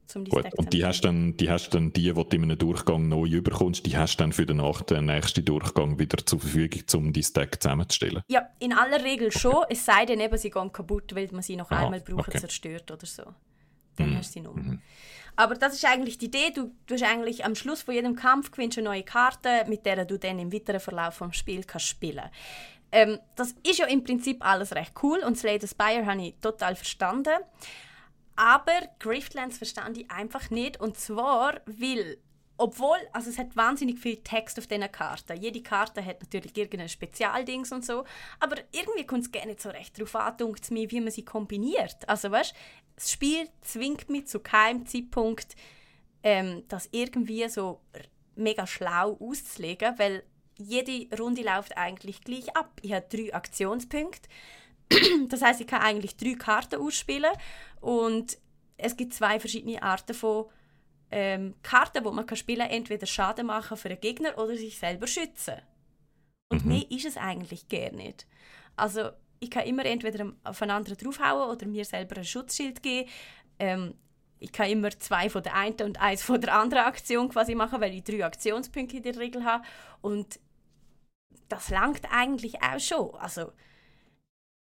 zum 0.07 0.24
Gut, 0.24 0.45
und 0.57 0.72
die 0.72 0.85
hast, 0.85 1.03
dann, 1.03 1.37
die 1.37 1.51
hast 1.51 1.70
dann 1.70 1.93
die, 1.93 2.12
die 2.12 2.12
du 2.12 2.37
in 2.37 2.43
einem 2.43 2.59
Durchgang 2.59 3.09
neu 3.09 3.28
überkommst, 3.28 3.87
die 3.87 3.97
hast 3.97 4.16
dann 4.16 4.33
für 4.33 4.45
den, 4.45 4.61
den 4.89 5.05
nächsten 5.05 5.45
Durchgang 5.45 5.99
wieder 5.99 6.24
zur 6.26 6.41
Verfügung, 6.41 6.83
um 6.95 7.12
dein 7.12 7.24
Deck 7.33 7.62
zusammenzustellen? 7.62 8.22
Ja, 8.28 8.49
in 8.59 8.72
aller 8.72 9.05
Regel 9.05 9.31
schon, 9.31 9.64
es 9.68 9.85
sei 9.85 10.07
denn 10.07 10.18
eben, 10.18 10.37
sie 10.37 10.51
gehen 10.51 10.72
kaputt, 10.72 11.14
weil 11.14 11.28
man 11.31 11.43
sie 11.43 11.55
noch 11.55 11.70
Aha, 11.70 11.85
einmal 11.85 12.01
braucht, 12.01 12.28
okay. 12.28 12.39
zerstört 12.39 12.91
oder 12.91 13.07
so. 13.07 13.22
Dann 13.97 14.11
mhm. 14.11 14.16
hast 14.16 14.31
du 14.31 14.33
sie 14.33 14.41
noch. 14.41 14.55
Mhm. 14.55 14.81
Aber 15.37 15.55
das 15.55 15.74
ist 15.74 15.85
eigentlich 15.85 16.18
die 16.18 16.26
Idee, 16.26 16.51
du, 16.53 16.72
du 16.87 16.95
hast 16.95 17.05
eigentlich 17.05 17.45
am 17.45 17.55
Schluss 17.55 17.83
von 17.83 17.95
jedem 17.95 18.16
Kampf 18.16 18.51
gewinnst 18.51 18.78
eine 18.78 18.89
neue 18.89 19.05
Karte, 19.05 19.64
mit 19.68 19.87
der 19.87 20.05
du 20.05 20.18
dann 20.18 20.41
im 20.41 20.53
weiteren 20.53 20.81
Verlauf 20.81 21.18
des 21.18 21.37
Spiels 21.37 21.68
kannst 21.68 21.87
spielen 21.87 22.24
ähm, 22.91 23.20
Das 23.37 23.55
ist 23.64 23.78
ja 23.78 23.87
im 23.87 24.03
Prinzip 24.03 24.45
alles 24.45 24.74
recht 24.74 24.93
cool 25.03 25.20
und 25.20 25.39
Slay 25.39 25.61
the 25.61 25.68
Spire 25.68 26.05
habe 26.05 26.20
ich 26.20 26.35
total 26.41 26.74
verstanden. 26.74 27.35
Aber 28.37 28.81
Griftlands 28.99 29.59
verstand 29.59 29.99
ich 29.99 30.11
einfach 30.11 30.51
nicht. 30.51 30.81
Und 30.81 30.97
zwar, 30.97 31.61
weil, 31.66 32.18
obwohl, 32.57 32.99
also 33.12 33.31
es 33.31 33.39
hat 33.39 33.57
wahnsinnig 33.57 33.99
viel 33.99 34.16
Text 34.18 34.59
auf 34.59 34.66
diesen 34.66 34.91
Karten. 34.91 35.41
Jede 35.41 35.62
Karte 35.62 36.05
hat 36.05 36.20
natürlich 36.22 36.57
irgendein 36.57 36.89
Spezialdings 36.89 37.72
und 37.72 37.85
so. 37.85 38.05
Aber 38.39 38.57
irgendwie 38.72 39.07
kommt 39.07 39.24
es 39.24 39.33
gar 39.33 39.47
nicht 39.47 39.61
so 39.61 39.68
recht 39.68 39.99
darauf 39.99 40.16
an, 40.16 40.55
mir, 40.70 40.91
wie 40.91 41.01
man 41.01 41.11
sie 41.11 41.24
kombiniert. 41.24 42.09
Also 42.09 42.31
weißt 42.31 42.55
das 43.01 43.11
Spiel 43.11 43.49
zwingt 43.62 44.11
mich 44.11 44.26
zu 44.26 44.41
keinem 44.41 44.87
Zeitpunkt, 44.87 45.57
ähm, 46.22 46.64
das 46.68 46.89
irgendwie 46.93 47.49
so 47.49 47.81
mega 48.37 48.66
schlau 48.66 49.16
auszulegen, 49.18 49.99
weil 49.99 50.22
jede 50.59 51.16
Runde 51.16 51.43
läuft 51.43 51.76
eigentlich 51.78 52.20
gleich 52.22 52.55
ab. 52.55 52.78
Ich 52.83 52.93
habe 52.93 53.07
drei 53.09 53.35
Aktionspunkte. 53.35 54.28
das 55.28 55.43
heißt, 55.43 55.61
ich 55.61 55.66
kann 55.66 55.82
eigentlich 55.82 56.16
drei 56.16 56.34
Karten 56.34 56.80
ausspielen 56.80 57.32
und 57.80 58.38
es 58.76 58.97
gibt 58.97 59.14
zwei 59.14 59.38
verschiedene 59.38 59.82
Arten 59.82 60.14
von 60.14 60.47
ähm, 61.11 61.55
Karten, 61.62 62.05
wo 62.05 62.12
man 62.12 62.26
kann 62.26 62.36
spielen 62.36 62.61
kann, 62.61 62.70
entweder 62.70 63.07
Schaden 63.07 63.47
machen 63.47 63.76
für 63.76 63.88
einen 63.88 64.01
Gegner 64.01 64.38
oder 64.38 64.57
sich 64.57 64.78
selber 64.78 65.07
schützen. 65.07 65.57
Und 66.49 66.64
mhm. 66.64 66.72
mehr 66.72 66.91
ist 66.91 67.07
es 67.07 67.16
eigentlich 67.16 67.68
gar 67.68 67.93
nicht. 67.93 68.26
Also 68.76 69.11
ich 69.41 69.51
kann 69.51 69.64
immer 69.64 69.84
entweder 69.84 70.32
auf 70.45 70.62
einen 70.62 70.70
anderen 70.70 70.99
draufhauen 70.99 71.51
oder 71.51 71.66
mir 71.66 71.84
selber 71.84 72.18
ein 72.18 72.24
Schutzschild 72.24 72.82
geben. 72.82 73.09
Ähm, 73.59 73.95
ich 74.38 74.53
kann 74.53 74.70
immer 74.70 74.91
zwei 74.91 75.28
von 75.28 75.43
der 75.43 75.55
einen 75.55 75.80
und 75.82 76.01
eins 76.01 76.22
von 76.22 76.41
der 76.41 76.55
anderen 76.55 76.84
Aktion 76.84 77.28
quasi 77.28 77.55
machen, 77.55 77.80
weil 77.80 77.95
ich 77.95 78.05
drei 78.05 78.24
Aktionspunkte 78.24 78.97
in 78.97 79.03
der 79.03 79.18
Regel 79.18 79.45
habe. 79.45 79.64
Und 80.01 80.41
das 81.49 81.68
langt 81.68 82.03
eigentlich 82.11 82.62
auch 82.62 82.80
schon. 82.80 83.14
Also 83.16 83.53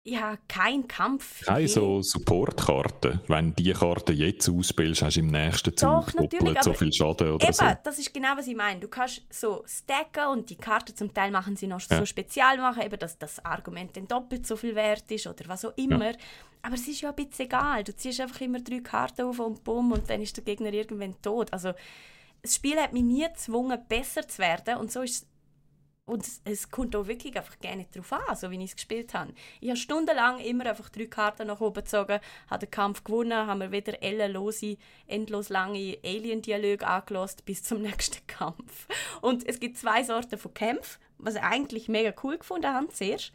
ja, 0.06 0.38
kein 0.50 0.86
Kampf. 0.86 1.46
Keine 1.46 1.68
so 1.68 2.02
Supportkarte. 2.02 3.22
Wenn 3.28 3.56
die 3.56 3.72
Karte 3.72 4.12
jetzt 4.12 4.50
ausspielst, 4.50 5.02
hast 5.02 5.16
du 5.16 5.22
im 5.22 5.28
nächsten 5.28 5.76
Zug 5.78 6.12
Doch, 6.12 6.12
doppelt 6.12 6.62
so 6.62 6.74
viel 6.74 6.92
Schaden 6.92 7.32
oder 7.32 7.46
eben, 7.46 7.54
so. 7.54 7.66
das 7.84 8.00
ist 8.00 8.14
genau, 8.14 8.36
was 8.36 8.48
ich 8.48 8.56
meine. 8.56 8.82
Du 8.82 8.90
kannst 8.90 9.22
so 9.30 9.64
stacken 9.66 10.28
und 10.34 10.50
die 10.50 10.58
Karte 10.58 10.94
zum 10.94 11.14
Teil 11.14 11.32
machen 11.32 11.56
sie 11.56 11.68
noch 11.68 11.80
ja. 11.90 12.00
so 12.00 12.06
spezial 12.06 12.58
machen, 12.58 12.84
eben, 12.84 13.00
dass 13.00 13.18
das 13.18 13.44
Argument 13.46 13.96
dann 13.96 14.08
doppelt 14.08 14.46
so 14.46 14.58
viel 14.58 14.76
wert 14.76 15.10
ist 15.10 15.26
oder 15.26 15.46
was 15.48 15.64
auch 15.64 15.74
immer. 15.78 16.12
Ja. 16.12 16.18
Aber 16.64 16.76
es 16.76 16.86
ist 16.86 17.00
ja 17.00 17.10
ein 17.10 17.16
bisschen 17.16 17.46
egal. 17.46 17.86
Du 17.86 17.96
ziehst 17.96 18.20
einfach 18.20 18.42
immer 18.42 18.60
drei 18.60 18.80
Karten 18.80 19.22
auf 19.22 19.40
und 19.40 19.64
bumm 19.64 19.94
und 19.94 20.10
dann 20.10 20.22
ist 20.22 20.36
der 20.36 20.44
Gegner 20.44 20.74
irgendwann 20.74 21.16
tot. 21.22 21.54
Also 21.54 21.72
das 22.42 22.56
Spiel 22.56 22.76
hat 22.76 22.92
mich 22.92 23.04
nie 23.04 23.26
gezwungen, 23.26 23.80
besser 23.88 24.28
zu 24.28 24.40
werden 24.40 24.78
und 24.78 24.92
so 24.92 25.02
ist 25.02 25.28
und 26.06 26.28
es, 26.44 26.70
kommt 26.70 26.96
auch 26.96 27.08
wirklich 27.08 27.38
einfach 27.38 27.58
gerne 27.60 27.86
darauf 27.92 28.12
an, 28.12 28.36
so 28.36 28.52
wie 28.52 28.58
ich 28.58 28.72
es 28.72 28.76
gespielt 28.76 29.14
habe. 29.14 29.34
Ich 29.62 29.70
habe 29.70 29.78
stundenlang 29.78 30.40
immer 30.40 30.66
einfach 30.66 30.90
drei 30.90 31.06
Karten 31.06 31.48
nach 31.48 31.62
oben 31.62 31.84
gezogen, 31.84 32.20
habe 32.50 32.66
den 32.66 32.72
Kampf 32.72 33.04
gewonnen, 33.06 33.48
haben 33.48 33.62
wir 33.62 33.72
wieder 33.72 34.04
ellenlose, 34.04 34.78
endlos 35.08 35.48
lange 35.48 35.98
Alien-Dialoge 36.04 36.86
angelost 36.86 37.46
bis 37.46 37.64
zum 37.64 37.82
nächsten 37.82 38.26
Kampf. 38.28 38.88
Und 39.22 39.48
es 39.48 39.60
gibt 39.60 39.78
zwei 39.78 40.04
Sorten 40.04 40.38
von 40.38 40.54
Kämpfen, 40.54 41.00
was 41.20 41.36
ich 41.36 41.42
eigentlich 41.42 41.88
mega 41.88 42.14
cool 42.24 42.38
gefunden 42.38 42.68
habe, 42.68 42.90
zuerst. 42.90 43.32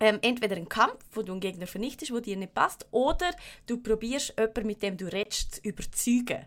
Ähm, 0.00 0.18
entweder 0.22 0.56
ein 0.56 0.68
Kampf, 0.68 0.98
wo 1.12 1.22
du 1.22 1.30
einen 1.30 1.40
Gegner 1.40 1.68
vernichtest, 1.68 2.12
wo 2.12 2.18
dir 2.18 2.36
nicht 2.36 2.54
passt, 2.54 2.88
oder 2.90 3.30
du 3.68 3.76
probierst 3.76 4.34
jemanden, 4.36 4.66
mit 4.66 4.82
dem 4.82 4.96
du 4.96 5.04
redest, 5.04 5.56
zu 5.56 5.60
überzeugen. 5.60 6.44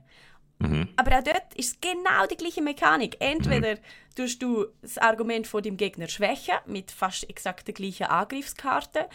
Mhm. 0.60 0.90
Aber 0.96 1.18
auch 1.18 1.24
dort 1.24 1.54
ist 1.56 1.74
es 1.74 1.82
genau 1.82 2.26
die 2.30 2.38
gleiche 2.38 2.62
Mechanik. 2.62 3.18
Entweder 3.20 3.76
mhm. 3.76 3.80
tust 4.16 4.42
du 4.42 4.68
das 4.82 4.98
Argument 4.98 5.48
von 5.48 5.62
dem 5.62 5.78
Gegner 5.78 6.08
schwächen 6.08 6.56
mit 6.66 6.92
fast 6.92 7.30
exakt 7.30 7.68
der 7.68 7.74
gleichen 7.74 8.06
Angriffskarte, 8.06 9.08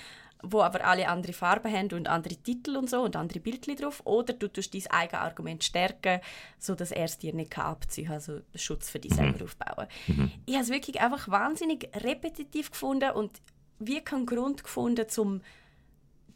wo 0.42 0.62
aber 0.62 0.84
alle 0.84 1.08
andere 1.08 1.32
Farben 1.32 1.72
haben 1.72 1.92
und 1.92 2.08
andere 2.08 2.36
Titel 2.36 2.76
und 2.76 2.88
so 2.88 3.02
und 3.02 3.16
andere 3.16 3.40
Bildchen 3.40 3.76
drauf, 3.76 4.02
oder 4.04 4.32
du 4.32 4.48
tust 4.48 4.74
dein 4.74 4.86
eigenes 4.88 5.20
Argument 5.20 5.64
stärken, 5.64 6.20
sodass 6.58 6.92
er 6.92 7.04
es 7.04 7.18
dir 7.18 7.34
nicht 7.34 7.58
abziehen 7.58 8.06
kann, 8.06 8.14
also 8.14 8.40
Schutz 8.54 8.90
für 8.90 8.98
dich 8.98 9.14
selber 9.14 9.38
mhm. 9.38 9.44
aufbauen. 9.44 9.86
Mhm. 10.06 10.32
Ich 10.46 10.54
habe 10.54 10.64
es 10.64 10.70
wirklich 10.70 11.00
einfach 11.00 11.28
wahnsinnig 11.28 11.90
repetitiv 11.94 12.70
gefunden 12.70 13.10
und 13.10 13.32
wie 13.78 14.00
keinen 14.00 14.26
Grund 14.26 14.62
gefunden, 14.62 15.06
um 15.18 15.40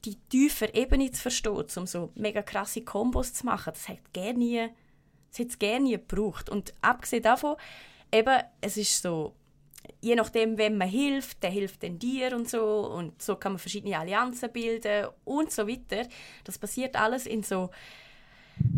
die 0.05 0.17
tiefe 0.29 0.67
Ebene 0.75 1.11
zu 1.11 1.23
verstehen, 1.23 1.65
um 1.77 1.87
so 1.87 2.11
mega 2.15 2.43
krasse 2.43 2.83
Kombos 2.83 3.33
zu 3.33 3.47
machen. 3.47 3.73
Das 3.73 3.89
hat 3.89 4.13
gerne 4.13 4.39
nie 4.39 4.69
das 5.35 5.41
hätte 5.41 5.51
es 5.51 5.59
gerne 5.59 5.91
gebraucht. 5.91 6.49
Und 6.49 6.75
abgesehen 6.81 7.25
davon, 7.25 7.57
eben, 8.13 8.41
es 8.61 8.77
ist 8.77 9.03
so, 9.03 9.35
je 10.01 10.15
nachdem, 10.15 10.59
wem 10.59 10.79
man 10.79 10.89
hilft, 10.89 11.43
der 11.43 11.51
hilft 11.51 11.83
dann 11.83 11.99
dir 11.99 12.37
und 12.37 12.49
so. 12.49 12.87
Und 12.87 13.21
so 13.21 13.35
kann 13.35 13.53
man 13.53 13.59
verschiedene 13.59 13.99
Allianzen 13.99 14.53
bilden 14.53 15.09
und 15.25 15.51
so 15.51 15.67
weiter. 15.67 16.09
Das 16.45 16.57
passiert 16.57 16.95
alles 16.95 17.27
in 17.27 17.43
so 17.43 17.71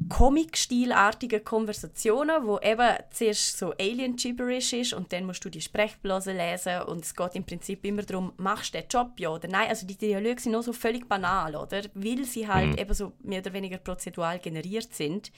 Comic-stilartigen 0.08 1.44
Konversationen, 1.44 2.46
wo 2.46 2.58
eben 2.60 2.88
zuerst 3.10 3.58
so 3.58 3.72
Alien-Gibberish 3.72 4.72
ist 4.72 4.94
und 4.94 5.12
dann 5.12 5.26
musst 5.26 5.44
du 5.44 5.50
die 5.50 5.60
Sprechblase 5.60 6.32
lesen 6.32 6.80
und 6.86 7.04
es 7.04 7.14
geht 7.14 7.34
im 7.34 7.44
Prinzip 7.44 7.84
immer 7.84 8.02
darum, 8.02 8.32
machst 8.38 8.74
du 8.74 8.78
den 8.80 8.88
Job 8.88 9.10
ja 9.18 9.28
oder 9.28 9.48
nein. 9.48 9.68
Also 9.68 9.86
die 9.86 9.98
Dialoge 9.98 10.40
sind 10.40 10.54
auch 10.54 10.62
so 10.62 10.72
völlig 10.72 11.06
banal, 11.06 11.54
oder? 11.54 11.82
Weil 11.92 12.24
sie 12.24 12.48
halt 12.48 12.68
mhm. 12.68 12.78
eben 12.78 12.94
so 12.94 13.12
mehr 13.22 13.40
oder 13.40 13.52
weniger 13.52 13.76
prozedural 13.76 14.38
generiert 14.38 14.94
sind 14.94 15.30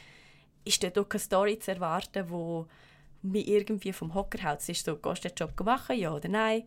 ist 0.69 0.83
dort 0.83 0.99
auch 0.99 1.09
keine 1.09 1.21
Story 1.21 1.59
zu 1.59 1.73
erwarten, 1.73 2.27
die 2.29 3.29
mich 3.29 3.49
irgendwie 3.49 3.93
vom 3.93 4.15
Hocker 4.15 4.43
haut. 4.43 4.61
Es 4.61 4.69
ist 4.69 4.85
so, 4.85 4.97
gehst 4.97 5.25
du 5.25 5.29
den 5.29 5.35
Job 5.37 5.61
machen, 5.65 5.99
ja 5.99 6.15
oder 6.15 6.29
nein? 6.29 6.65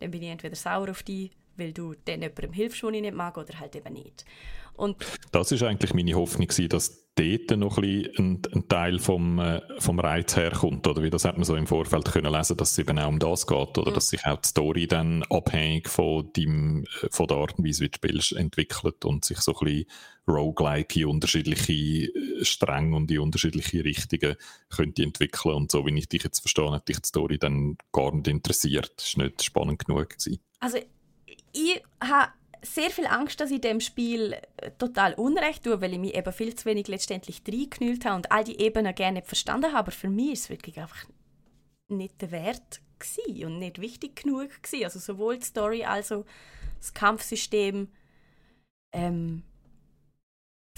Dann 0.00 0.10
bin 0.10 0.22
ich 0.22 0.30
entweder 0.30 0.56
sauer 0.56 0.90
auf 0.90 1.02
dich, 1.02 1.30
weil 1.56 1.72
du 1.72 1.94
dann 2.04 2.22
jemandem 2.22 2.52
hilfst, 2.52 2.82
den 2.82 2.94
ich 2.94 3.02
nicht 3.02 3.14
mag, 3.14 3.36
oder 3.36 3.58
halt 3.60 3.76
eben 3.76 3.92
nicht. 3.92 4.24
Und 4.74 4.96
das 5.30 5.52
ist 5.52 5.62
eigentlich 5.62 5.94
meine 5.94 6.14
Hoffnung, 6.14 6.48
dass 6.68 7.02
dort 7.14 7.58
noch 7.58 7.78
ein, 7.78 8.08
ein, 8.16 8.68
Teil 8.68 8.98
vom, 8.98 9.38
äh, 9.38 9.60
vom 9.78 10.00
Reiz 10.00 10.34
herkommt. 10.36 10.86
Oder 10.86 11.02
wie 11.02 11.10
das 11.10 11.24
hat 11.24 11.36
man 11.36 11.44
so 11.44 11.56
im 11.56 11.66
Vorfeld 11.66 12.06
können 12.06 12.32
lesen, 12.32 12.56
dass 12.56 12.72
es 12.72 12.78
eben 12.78 12.98
auch 12.98 13.08
um 13.08 13.18
das 13.18 13.46
geht. 13.46 13.78
Oder 13.78 13.90
mhm. 13.90 13.94
dass 13.94 14.08
sich 14.08 14.24
auch 14.24 14.40
die 14.40 14.48
Story 14.48 14.86
dann 14.86 15.22
abhängig 15.24 15.88
von, 15.88 16.30
deinem, 16.32 16.84
äh, 17.02 17.08
von 17.10 17.26
der 17.26 17.36
Art 17.36 17.58
und 17.58 17.66
Weise, 17.66 17.84
wie 17.84 17.88
du 17.88 17.96
spielst, 17.96 18.32
entwickelt 18.32 19.04
und 19.04 19.24
sich 19.24 19.38
so 19.38 19.52
ein 19.52 19.64
bisschen 19.64 19.86
roguelike 20.26 21.00
in 21.00 21.06
unterschiedliche 21.06 21.72
äh, 21.72 22.44
Stränge 22.44 22.96
und 22.96 23.10
in 23.10 23.18
unterschiedliche 23.18 23.84
Richtungen 23.84 24.36
könnte 24.74 25.02
entwickeln. 25.02 25.54
Und 25.54 25.70
so 25.70 25.84
wie 25.86 25.96
ich 25.98 26.08
dich 26.08 26.24
jetzt 26.24 26.40
verstehe, 26.40 26.70
hat 26.70 26.88
dich 26.88 27.00
die 27.00 27.08
Story 27.08 27.38
dann 27.38 27.76
gar 27.92 28.14
nicht 28.14 28.28
interessiert. 28.28 28.92
Das 28.96 29.16
war 29.16 29.24
nicht 29.24 29.42
spannend 29.42 29.84
genug. 29.84 30.08
Gewesen. 30.08 30.40
Also 30.60 30.78
ich 31.52 31.82
habe 32.00 32.32
sehr 32.62 32.90
viel 32.90 33.06
Angst, 33.06 33.40
dass 33.40 33.50
ich 33.50 33.60
dem 33.60 33.80
Spiel 33.80 34.36
äh, 34.56 34.70
total 34.78 35.14
Unrecht 35.14 35.64
tue, 35.64 35.80
weil 35.80 35.92
ich 35.92 35.98
mich 35.98 36.14
eben 36.14 36.32
viel 36.32 36.54
zu 36.54 36.64
wenig 36.64 36.88
letztendlich 36.88 37.42
reingeknüllt 37.46 38.04
habe 38.04 38.16
und 38.16 38.32
all 38.32 38.44
die 38.44 38.60
Ebenen 38.60 38.94
gerne 38.94 39.22
verstanden 39.22 39.66
habe. 39.66 39.78
Aber 39.78 39.90
für 39.90 40.08
mich 40.08 40.32
ist 40.32 40.40
es 40.44 40.50
wirklich 40.50 40.78
einfach 40.78 41.06
nicht 41.88 42.20
der 42.22 42.30
Wert 42.30 42.80
und 43.44 43.58
nicht 43.58 43.80
wichtig 43.80 44.22
genug 44.22 44.62
gewesen. 44.62 44.84
Also 44.84 45.00
sowohl 45.00 45.38
die 45.38 45.44
Story 45.44 45.84
als 45.84 46.12
auch 46.12 46.24
das 46.78 46.94
Kampfsystem 46.94 47.88
ähm, 48.92 49.42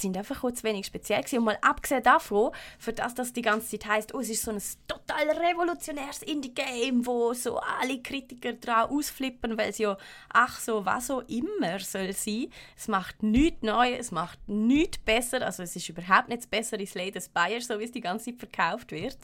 sind 0.00 0.16
einfach 0.16 0.42
auch 0.42 0.52
zu 0.52 0.64
wenig 0.64 0.86
speziell 0.86 1.20
gewesen. 1.20 1.38
Und 1.38 1.44
mal 1.44 1.58
abgesehen 1.62 2.02
davon, 2.02 2.52
für 2.78 2.92
das, 2.92 3.14
dass 3.14 3.32
die 3.32 3.42
ganze 3.42 3.78
Zeit 3.78 3.90
heisst, 3.90 4.14
oh, 4.14 4.20
es 4.20 4.28
ist 4.28 4.42
so 4.42 4.50
ein 4.50 4.62
total 4.88 5.30
revolutionäres 5.30 6.22
Indie-Game, 6.22 7.06
wo 7.06 7.32
so 7.34 7.58
alle 7.58 8.00
Kritiker 8.02 8.54
dran 8.54 8.90
ausflippen, 8.90 9.56
weil 9.56 9.70
es 9.70 9.78
ja, 9.78 9.96
ach 10.32 10.58
so, 10.58 10.84
was 10.84 11.06
so 11.06 11.20
immer 11.20 11.78
soll 11.78 12.12
sein. 12.12 12.48
Es 12.76 12.88
macht 12.88 13.22
nichts 13.22 13.62
neu, 13.62 13.94
es 13.94 14.10
macht 14.10 14.38
nichts 14.48 14.98
besser, 14.98 15.42
also 15.42 15.62
es 15.62 15.76
ist 15.76 15.88
überhaupt 15.88 16.28
nicht 16.28 16.42
das 16.42 16.46
bessere 16.48 16.86
Slay 16.86 17.12
the 17.12 17.20
Spire, 17.20 17.60
so 17.60 17.78
wie 17.78 17.84
es 17.84 17.92
die 17.92 18.00
ganze 18.00 18.26
Zeit 18.26 18.38
verkauft 18.38 18.90
wird. 18.90 19.18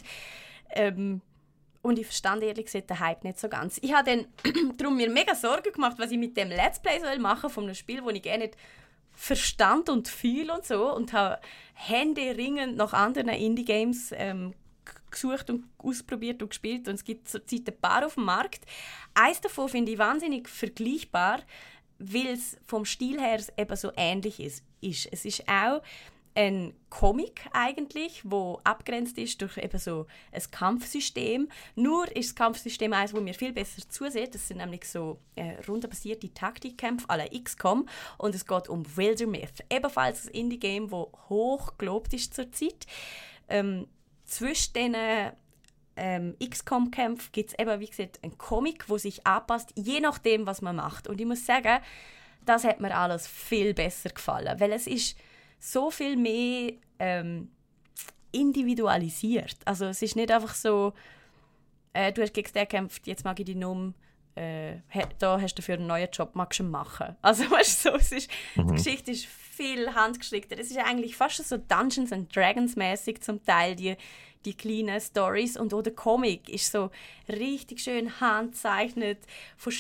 Ähm, 0.71 1.21
und 1.83 1.99
ich 1.99 2.07
verstand 2.07 2.43
ehrlich 2.43 2.67
gesagt 2.67 2.91
den 2.91 3.01
Hype 3.01 3.25
nicht 3.25 3.41
so 3.41 3.49
ganz. 3.49 3.79
Ich 3.83 3.95
habe 3.95 4.11
dann 4.11 4.77
darum 4.77 4.97
mir 4.97 5.09
mega 5.09 5.35
Sorgen 5.35 5.73
gemacht, 5.73 5.97
was 5.99 6.11
ich 6.11 6.19
mit 6.19 6.37
dem 6.37 6.51
Let's 6.51 6.79
Play 6.79 7.01
soll 7.01 7.19
machen 7.19 7.49
von 7.49 7.65
einem 7.65 7.75
Spiel, 7.75 8.05
wo 8.05 8.11
ich 8.11 8.23
gerne 8.23 8.45
nicht 8.45 8.57
Verstand 9.23 9.91
und 9.91 10.09
Fühl 10.09 10.51
und 10.51 10.65
so 10.65 10.95
und 10.95 11.13
habe 11.13 11.39
Hände 11.75 12.39
ringend 12.39 12.79
nach 12.79 12.95
anderen 12.95 13.29
Indie-Games 13.29 14.15
ähm, 14.17 14.55
gesucht 15.11 15.51
und 15.51 15.67
ausprobiert 15.77 16.41
und 16.43 16.49
gespielt 16.49 16.89
und 16.89 16.95
es 16.95 17.05
gibt 17.05 17.29
zurzeit 17.29 17.69
ein 17.69 17.79
paar 17.83 18.07
auf 18.07 18.15
dem 18.15 18.25
Markt. 18.25 18.65
Eins 19.13 19.43
davon 19.43 19.69
finde 19.69 19.93
ich 19.93 19.99
wahnsinnig 19.99 20.49
vergleichbar, 20.49 21.41
weil 21.99 22.29
es 22.29 22.57
vom 22.65 22.87
Stil 22.87 23.21
her 23.21 23.41
eben 23.59 23.77
so 23.77 23.93
ähnlich 23.95 24.41
ist. 24.41 24.65
Es 24.81 25.27
ist 25.27 25.47
auch 25.47 25.83
ein 26.35 26.75
Comic 26.91 27.43
eigentlich, 27.53 28.23
wo 28.25 28.61
abgrenzt 28.65 29.19
ist 29.19 29.41
durch 29.43 29.57
eben 29.57 29.79
so 29.79 30.07
ein 30.33 30.43
Kampfsystem. 30.51 31.49
Nur 31.75 32.15
ist 32.17 32.31
das 32.31 32.35
Kampfsystem 32.35 32.93
eines, 32.93 33.15
wo 33.15 33.21
mir 33.21 33.35
viel 33.35 33.53
besser 33.53 33.83
zusieht. 33.89 34.35
Das 34.35 34.47
sind 34.47 34.59
nämlich 34.59 34.89
so 34.89 35.19
äh, 35.35 35.57
rundenbasierte 35.67 36.33
Taktikkämpfe 36.33 37.09
à 37.09 37.43
XCOM 37.43 37.89
und 38.19 38.35
es 38.35 38.47
geht 38.47 38.69
um 38.69 38.85
Wildermyth. 38.97 39.65
Ebenfalls 39.71 40.27
ein 40.27 40.35
Indie-Game, 40.35 40.91
wo 40.91 41.13
hoch 41.29 41.77
gelobt 41.79 42.15
ist 42.15 42.35
zurzeit. 42.35 42.87
Ähm, 43.49 43.89
zwischen 44.25 44.73
diesen 44.75 44.97
ähm, 45.97 46.37
XCOM-Kämpfen 46.39 47.33
gibt 47.33 47.51
es 47.51 47.59
eben, 47.59 47.81
wie 47.81 47.89
gesagt, 47.89 48.21
einen 48.23 48.39
Comic, 48.39 48.89
wo 48.89 48.99
sich 48.99 49.27
anpasst, 49.27 49.73
je 49.75 50.01
nachdem, 50.01 50.47
was 50.47 50.63
man 50.63 50.77
macht. 50.77 51.09
Und 51.09 51.21
ich 51.21 51.27
muss 51.27 51.45
sagen, 51.45 51.81
das 52.47 52.65
hat 52.65 52.81
mir 52.81 52.97
alles 52.97 53.27
viel 53.27 53.75
besser 53.75 54.11
gefallen, 54.11 54.59
weil 54.61 54.73
es 54.73 54.87
ist 54.87 55.17
so 55.61 55.91
viel 55.91 56.17
mehr 56.17 56.73
ähm, 56.99 57.51
individualisiert. 58.33 59.57
Also 59.65 59.87
es 59.87 60.03
ist 60.03 60.17
nicht 60.17 60.33
einfach 60.33 60.55
so, 60.55 60.95
äh, 61.93 62.13
du 62.13 62.23
hast 62.23 62.35
gegen 62.35 62.53
den 62.53 62.63
gekämpft, 62.63 63.07
jetzt 63.07 63.25
mag 63.25 63.39
ich 63.39 63.47
dich 63.47 63.65
um, 63.65 63.95
äh, 64.35 64.77
da 65.19 65.41
hast 65.41 65.55
du 65.57 65.63
für 65.63 65.75
einen 65.75 65.87
neuen 65.87 66.09
Job, 66.11 66.35
magst 66.35 66.59
du 66.61 66.65
machen. 66.65 67.17
Also 67.23 67.49
weißt 67.51 67.85
du, 67.85 67.91
so, 67.91 67.97
es 67.97 68.13
ist, 68.13 68.31
mhm. 68.57 68.69
die 68.69 68.75
Geschichte 68.75 69.11
ist 69.11 69.27
viel 69.27 69.95
handgestrickter. 69.95 70.59
Es 70.59 70.71
ist 70.71 70.79
eigentlich 70.79 71.17
fast 71.17 71.47
so 71.47 71.59
Dungeons 71.59 72.13
and 72.13 72.35
Dragons 72.35 72.77
mäßig 72.77 73.21
zum 73.21 73.45
Teil, 73.45 73.77
die 73.77 73.97
die 74.45 74.55
kleinen 74.55 75.01
Stories 75.01 75.57
und 75.57 75.75
auch 75.75 75.83
der 75.83 75.95
Comic 75.95 76.49
ist 76.49 76.73
so 76.73 76.91
richtig 77.29 77.81
schön 77.81 78.21
handzeichnet. 78.21 79.19
Von 79.57 79.73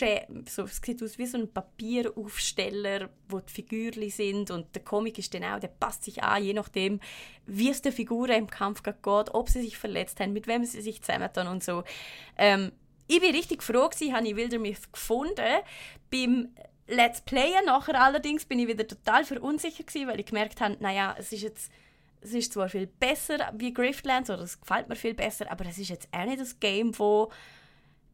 so, 0.48 0.62
es 0.64 0.80
sieht 0.84 1.02
aus 1.02 1.18
wie 1.18 1.26
so 1.26 1.38
ein 1.38 1.50
Papieraufsteller, 1.50 3.08
wo 3.28 3.40
die 3.40 3.52
Figürchen 3.52 4.10
sind 4.10 4.50
und 4.50 4.74
der 4.74 4.82
Comic 4.82 5.18
ist 5.18 5.32
dann 5.32 5.60
der 5.60 5.68
passt 5.68 6.04
sich 6.04 6.22
an, 6.22 6.44
je 6.44 6.52
nachdem, 6.52 7.00
wie 7.46 7.70
es 7.70 7.80
der 7.80 7.92
Figuren 7.92 8.36
im 8.36 8.50
Kampf 8.50 8.82
geht, 8.82 9.04
ob 9.06 9.48
sie 9.48 9.62
sich 9.62 9.78
verletzt 9.78 10.20
haben, 10.20 10.32
mit 10.32 10.46
wem 10.46 10.64
sie 10.64 10.82
sich 10.82 11.00
zusammentun 11.00 11.46
und 11.46 11.64
so. 11.64 11.82
Ähm, 12.36 12.72
ich 13.06 13.20
bin 13.20 13.34
richtig 13.34 13.62
froh 13.62 13.88
gewesen, 13.88 14.14
habe 14.14 14.28
ich 14.28 14.36
Wildermyth 14.36 14.92
gefunden. 14.92 15.62
Beim 16.10 16.48
Let's 16.86 17.20
Playen 17.20 17.64
nachher 17.66 18.00
allerdings 18.00 18.44
bin 18.44 18.58
ich 18.58 18.68
wieder 18.68 18.86
total 18.86 19.24
verunsichert 19.24 19.86
gewesen, 19.86 20.08
weil 20.08 20.20
ich 20.20 20.26
gemerkt 20.26 20.60
habe, 20.60 20.76
naja, 20.80 21.14
es 21.18 21.32
ist 21.32 21.42
jetzt 21.42 21.72
es 22.20 22.32
ist 22.32 22.52
zwar 22.52 22.68
viel 22.68 22.86
besser 22.86 23.52
wie 23.56 23.72
Griftlands, 23.72 24.30
oder 24.30 24.42
es 24.42 24.60
gefällt 24.60 24.88
mir 24.88 24.96
viel 24.96 25.14
besser, 25.14 25.50
aber 25.50 25.66
es 25.66 25.78
ist 25.78 25.88
jetzt 25.88 26.08
auch 26.12 26.24
nicht 26.24 26.40
das 26.40 26.58
Game, 26.60 26.98
wo 26.98 27.30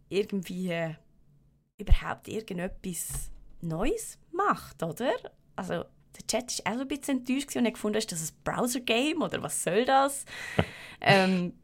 irgendwie 0.08 0.70
äh, 0.70 0.94
überhaupt 1.78 2.28
irgendetwas 2.28 3.30
Neues 3.60 4.18
macht, 4.32 4.82
oder? 4.82 5.12
Also 5.56 5.84
der 6.16 6.26
Chat 6.28 6.50
ist 6.50 6.66
auch 6.66 6.74
so 6.74 6.80
ein 6.80 6.88
bisschen 6.88 7.18
enttäuscht 7.18 7.54
und 7.56 7.66
ich 7.66 7.74
gefunden, 7.74 7.98
ist 7.98 8.12
das 8.12 8.32
ein 8.32 8.36
Browser-Game 8.44 9.22
oder 9.22 9.42
was 9.42 9.62
soll 9.62 9.84
das? 9.84 10.24
ähm, 11.00 11.54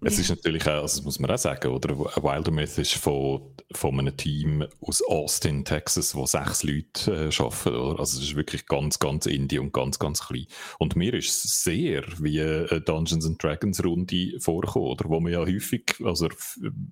es 0.00 0.18
ist 0.18 0.30
natürlich 0.30 0.62
auch, 0.62 0.82
also 0.82 0.98
das 0.98 1.04
muss 1.04 1.18
man 1.18 1.30
auch 1.30 1.38
sagen, 1.38 1.72
oder? 1.72 1.98
Wildermyth 1.98 2.78
ist 2.78 2.94
von, 2.94 3.42
von 3.72 3.98
einem 3.98 4.16
Team 4.16 4.64
aus 4.80 5.02
Austin, 5.02 5.64
Texas, 5.64 6.14
wo 6.14 6.24
sechs 6.26 6.62
Leute 6.62 7.30
äh, 7.30 7.42
arbeiten, 7.42 7.76
oder? 7.76 8.00
Also 8.00 8.18
es 8.18 8.24
ist 8.24 8.36
wirklich 8.36 8.66
ganz, 8.66 8.98
ganz 8.98 9.26
indie 9.26 9.58
und 9.58 9.72
ganz, 9.72 9.98
ganz 9.98 10.26
klein. 10.26 10.46
Und 10.78 10.96
mir 10.96 11.14
ist 11.14 11.44
es 11.44 11.64
sehr 11.64 12.04
wie 12.18 12.40
eine 12.40 12.80
Dungeons 12.80 13.26
and 13.26 13.42
Dragons 13.42 13.84
Runde 13.84 14.38
vorgekommen, 14.40 14.88
oder? 14.88 15.08
Wo 15.08 15.20
man 15.20 15.32
ja 15.32 15.40
häufig, 15.40 15.96
also 16.04 16.28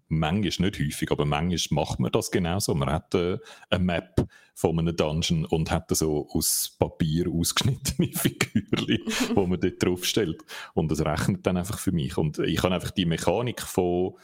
manchmal 0.09 0.71
nicht 0.71 0.81
häufig, 0.81 1.11
aber 1.11 1.25
manchmal 1.25 1.85
macht 1.85 2.01
man 2.01 2.11
das 2.13 2.31
genauso. 2.31 2.75
Man 2.75 2.91
hat 2.91 3.15
äh, 3.15 3.39
eine 3.71 3.85
Map 3.85 4.27
von 4.57 4.79
einem 4.79 4.97
Dungeon 4.97 5.45
und 5.45 5.71
hat 5.71 5.95
so 5.95 6.27
aus 6.31 6.75
Papier 6.79 7.27
ausgeschnittene 7.29 8.09
Figürchen, 8.15 9.01
wo 9.37 9.47
man 9.47 9.61
dort 9.61 9.83
draufstellt. 9.83 10.43
Und 10.73 10.91
das 10.91 11.05
rechnet 11.05 11.47
dann 11.47 11.59
einfach 11.59 11.79
für 11.79 11.93
mich. 11.93 12.17
Und 12.17 12.39
ich 12.39 12.63
habe 12.63 12.75
einfach 12.75 12.91
die 12.91 13.05
Mechanik 13.05 13.61
von, 13.61 14.15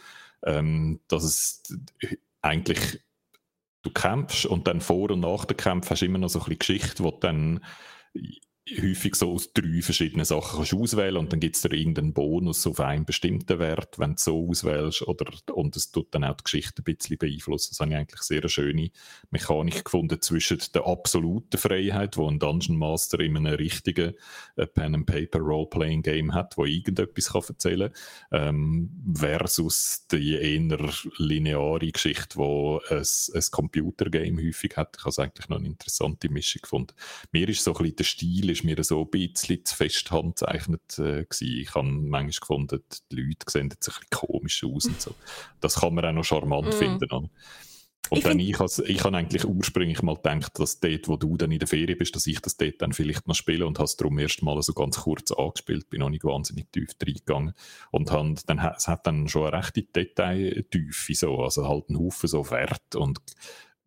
ähm, 0.43 1.01
dass 1.07 1.25
es 1.25 1.63
eigentlich 2.41 3.01
du 3.83 3.91
kämpfst 3.91 4.47
und 4.47 4.67
dann 4.67 4.81
vor 4.81 5.11
und 5.11 5.21
nach 5.21 5.45
dem 5.45 5.59
Kampf 5.59 5.91
hast 5.91 6.01
du 6.01 6.07
immer 6.07 6.19
noch 6.19 6.31
so 6.31 6.39
ein 6.39 6.45
bisschen 6.45 6.59
Geschichte, 6.59 7.05
wo 7.05 7.11
dann 7.11 7.63
häufig 8.81 9.15
so 9.15 9.33
aus 9.33 9.53
drei 9.53 9.83
verschiedenen 9.83 10.25
Sachen 10.25 10.59
kannst 10.59 10.75
auswählen 10.75 11.17
und 11.17 11.33
dann 11.33 11.41
gibt 11.41 11.57
es 11.57 11.63
da 11.63 11.71
irgendeinen 11.71 12.13
Bonus 12.13 12.67
auf 12.67 12.81
einen 12.81 13.05
bestimmten 13.05 13.59
Wert, 13.59 13.99
wenn 13.99 14.13
du 14.13 14.19
so 14.19 14.49
auswählst 14.49 15.03
oder, 15.03 15.33
und 15.53 15.77
es 15.77 15.91
tut 15.91 16.15
dann 16.15 16.25
auch 16.25 16.37
die 16.37 16.45
Geschichte 16.45 16.83
ein 16.83 16.85
bisschen 16.85 17.19
beeinflussen. 17.19 17.71
Das 17.71 17.81
habe 17.81 17.91
ich 17.91 17.97
eigentlich 17.97 18.23
sehr 18.23 18.41
eine 18.41 18.49
schöne 18.49 18.91
Mechanik 19.31 19.85
gefunden 19.85 20.21
zwischen 20.21 20.59
der 20.75 20.87
absoluten 20.87 21.59
Freiheit, 21.59 22.17
wo 22.17 22.29
ein 22.29 22.39
Dungeon 22.39 22.77
Master 22.77 23.21
in 23.21 23.37
einem 23.37 23.55
richtigen 23.55 24.15
äh, 24.57 24.67
Pen-and-Paper-Role-Playing-Game 24.67 26.35
hat, 26.35 26.57
wo 26.57 26.65
irgendetwas 26.65 27.33
kann 27.33 27.43
erzählen 27.49 27.93
kann, 28.31 28.49
ähm, 28.49 28.91
versus 29.15 30.07
die 30.11 30.35
eher 30.35 30.91
lineare 31.19 31.91
Geschichte, 31.91 32.37
wo 32.37 32.81
ein, 32.89 33.05
ein 33.35 33.43
Computer-Game 33.51 34.39
häufig 34.39 34.77
hat. 34.77 34.97
Ich 34.97 35.03
habe 35.03 35.11
es 35.11 35.19
eigentlich 35.19 35.49
noch 35.49 35.59
eine 35.59 35.69
interessante 35.69 36.29
Mischung 36.31 36.63
gefunden. 36.63 36.95
Mir 37.33 37.49
ist 37.49 37.65
so 37.65 37.73
ein 37.73 37.79
bisschen 37.79 37.97
der 37.97 38.05
Stil 38.05 38.51
ist 38.51 38.62
mir 38.65 38.83
so 38.85 39.03
ein 39.03 39.11
bisschen 39.11 39.65
zu 39.65 39.77
fest 39.77 40.11
handzeichnet 40.11 40.99
äh, 40.99 41.25
Ich 41.41 41.75
habe 41.75 41.89
manchmal 41.89 42.31
gefunden, 42.41 42.85
die 43.11 43.17
Leute 43.17 43.47
sehen 43.49 43.69
jetzt 43.71 43.89
ein 43.89 43.95
bisschen 43.95 44.29
komisch 44.29 44.65
aus 44.65 44.87
und 44.87 45.01
so. 45.01 45.15
Das 45.61 45.77
kann 45.77 45.95
man 45.95 46.05
auch 46.05 46.13
noch 46.13 46.25
charmant 46.25 46.69
mm. 46.69 46.73
finden. 46.73 47.05
Oder? 47.13 47.29
Und 48.11 48.19
ich 48.19 48.25
dann 48.25 48.39
ich, 48.41 48.59
has, 48.59 48.79
ich 48.81 49.05
habe 49.05 49.17
eigentlich 49.17 49.45
ursprünglich 49.45 50.03
mal 50.03 50.17
gedacht, 50.17 50.59
dass 50.59 50.81
dort, 50.81 51.09
wo 51.09 51.17
du 51.17 51.37
dann 51.37 51.51
in 51.51 51.59
der 51.59 51.69
Ferien 51.69 51.97
bist, 51.97 52.15
dass 52.15 52.27
ich 52.27 52.41
das 52.41 52.57
dort 52.57 52.83
dann 52.83 52.93
vielleicht 52.93 53.27
noch 53.27 53.35
spiele 53.35 53.67
und 53.67 53.79
habe 53.79 53.87
es 53.87 53.97
darum 53.97 54.19
erst 54.19 54.43
mal 54.43 54.61
so 54.61 54.75
ganz 54.75 54.99
kurz 54.99 55.33
angespielt, 55.33 55.89
bin 55.89 56.01
noch 56.01 56.11
nicht 56.11 56.25
wahnsinnig 56.25 56.67
tief 56.73 56.91
reingegangen 57.03 57.55
und 57.91 58.11
hab, 58.11 58.37
dann, 58.47 58.59
es 58.59 58.89
hat 58.89 59.07
dann 59.07 59.29
schon 59.29 59.47
eine 59.47 59.57
rechte 59.57 59.83
Detailtiefe 59.83 61.15
so, 61.15 61.39
also 61.39 61.67
halt 61.67 61.89
einen 61.89 62.01
Haufen 62.01 62.29
so 62.29 62.51
Wert 62.51 62.97
und 62.97 63.19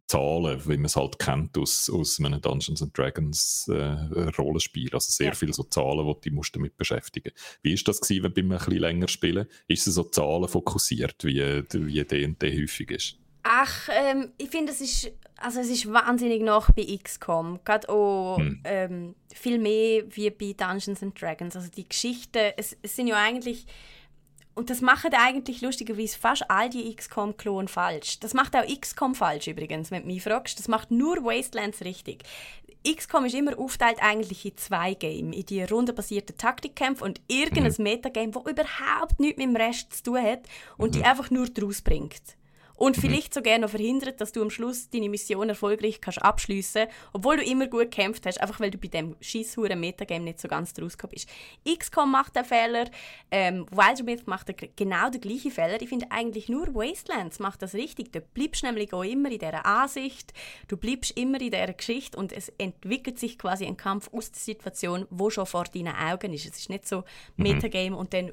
Zahlen, 0.08 0.62
wie 0.66 0.78
man 0.78 0.86
es 0.86 0.96
halt 0.96 1.18
kennt 1.20 1.58
aus, 1.58 1.90
aus 1.90 2.20
einem 2.20 2.42
Dungeons 2.42 2.82
and 2.82 2.96
Dragons 2.98 3.68
äh, 3.70 4.30
Rollenspiel. 4.38 4.90
Also 4.94 5.12
sehr 5.12 5.28
ja. 5.28 5.34
viele 5.34 5.54
so 5.54 5.64
Zahlen, 5.64 6.14
die 6.24 6.30
du 6.30 6.36
musst 6.36 6.56
damit 6.56 6.78
beschäftigen 6.78 7.32
Wie 7.62 7.74
ist 7.74 7.88
das 7.88 8.02
gewesen, 8.02 8.24
wenn 8.24 8.36
wir 8.36 8.44
ein 8.44 8.66
bisschen 8.66 8.80
länger 8.80 9.08
spielen? 9.08 9.48
Ist 9.68 9.88
es 9.88 9.96
so 9.96 10.04
Zahlen 10.04 10.48
fokussiert, 10.48 11.24
wie, 11.24 11.64
wie 11.72 12.04
D&D 12.04 12.62
häufig 12.62 12.92
ist? 12.92 13.18
Ach, 13.48 13.90
ähm, 13.92 14.32
ich 14.40 14.50
finde, 14.50 14.72
es 14.72 14.82
ist, 14.82 15.12
also 15.38 15.60
es 15.60 15.70
ist 15.70 15.92
wahnsinnig 15.92 16.42
nach 16.42 16.72
bei 16.72 16.98
XCOM. 17.04 17.60
Gerade 17.64 17.90
auch 17.90 18.38
hm. 18.38 18.62
ähm, 18.64 19.16
viel 19.32 19.60
mehr 19.60 20.04
wie 20.10 20.32
bei 20.32 20.54
Dungeons 20.54 21.04
and 21.04 21.20
Dragons. 21.22 21.56
Also 21.56 21.70
die 21.70 21.88
Geschichten, 21.88 22.54
es, 22.58 22.76
es 22.82 22.96
sind 22.96 23.06
ja 23.06 23.18
eigentlich 23.18 23.68
und 24.56 24.70
das 24.70 24.82
machen 24.82 25.14
eigentlich 25.14 25.62
lustigerweise 25.62 26.18
fast 26.18 26.50
all 26.50 26.70
die 26.70 26.96
XCOM-Klonen 26.96 27.68
falsch. 27.68 28.20
Das 28.22 28.34
macht 28.34 28.56
auch 28.56 28.66
XCOM 28.66 29.14
falsch 29.14 29.48
übrigens, 29.48 29.92
wenn 29.92 30.04
du 30.04 30.08
mich 30.08 30.24
fragst. 30.24 30.58
Das 30.58 30.70
macht 30.70 30.92
nur 30.92 31.18
Wastelands 31.24 31.82
richtig. 31.82 32.24
XCOM 32.88 33.26
ist 33.26 33.36
immer 33.36 33.58
aufteilt 33.60 33.98
eigentlich 34.02 34.46
in 34.46 34.58
zwei 34.58 34.94
Games. 34.94 35.36
In 35.36 35.46
die 35.46 35.64
rundenbasierten 35.64 36.38
Taktikkämpfe 36.38 37.04
und 37.04 37.20
irgendein 37.28 37.74
mhm. 37.78 37.84
Metagame, 37.84 38.32
das 38.32 38.46
überhaupt 38.46 39.20
nichts 39.20 39.38
mit 39.38 39.48
dem 39.48 39.56
Rest 39.56 39.94
zu 39.94 40.04
tun 40.04 40.24
hat 40.24 40.44
und 40.78 40.90
mhm. 40.90 41.00
die 41.00 41.04
einfach 41.04 41.30
nur 41.30 41.48
draus 41.48 41.82
bringt. 41.82 42.38
Und 42.76 42.98
vielleicht 42.98 43.34
sogar 43.34 43.58
noch 43.58 43.70
verhindert, 43.70 44.20
dass 44.22 44.32
du 44.32 44.42
am 44.42 44.50
Schluss 44.50 44.90
deine 44.90 45.10
Mission 45.10 45.50
erfolgreich 45.50 46.02
kannst 46.02 46.22
abschliessen, 46.22 46.88
obwohl 47.14 47.38
du 47.38 47.44
immer 47.44 47.68
gut 47.68 47.92
gekämpft 47.92 48.26
hast, 48.26 48.42
einfach 48.42 48.60
weil 48.60 48.72
du 48.72 48.78
bei 48.78 48.88
dem 48.88 49.16
scheisshuren 49.22 49.80
Metagame 49.80 50.26
nicht 50.26 50.42
so 50.42 50.48
ganz 50.48 50.74
draus 50.74 50.98
bist. 51.10 51.30
XCOM 51.68 52.12
macht 52.12 52.36
den 52.36 52.46
Fehler, 52.46 52.86
ähm, 53.32 53.66
Wildermyth 53.72 54.28
macht 54.28 54.52
genau 54.76 55.10
den 55.10 55.22
gleichen 55.22 55.52
Fehler. 55.52 55.82
Ich 55.82 55.90
finde 55.90 56.08
eigentlich 56.10 56.50
nur 56.50 56.74
Wastelands 56.74 57.40
macht 57.40 57.62
das 57.62 57.74
richtig. 57.74 58.12
Du 58.12 58.22
bleibst 58.22 58.64
nämlich 58.64 58.94
auch 58.94 59.04
immer 59.04 59.32
in 59.32 59.40
dieser 59.40 59.66
Ansicht, 59.66 60.34
du 60.68 60.78
bleibst 60.78 61.18
immer 61.18 61.40
in 61.40 61.52
dieser 61.52 61.74
Geschichte 61.74 62.18
und 62.18 62.32
es 62.34 62.50
entwickelt 62.58 63.20
sich 63.20 63.38
quasi 63.38 63.66
ein 63.66 63.78
Kampf 63.78 64.10
aus 64.12 64.32
der 64.32 64.42
Situation, 64.42 65.06
wo 65.10 65.30
schon 65.30 65.46
vor 65.46 65.66
deinen 65.66 65.96
Augen 65.96 66.34
ist. 66.34 66.46
Es 66.46 66.60
ist 66.60 66.70
nicht 66.70 66.88
so 66.88 67.04
mhm. 67.38 67.44
Metagame 67.44 67.96
und 67.96 68.14
dann 68.14 68.32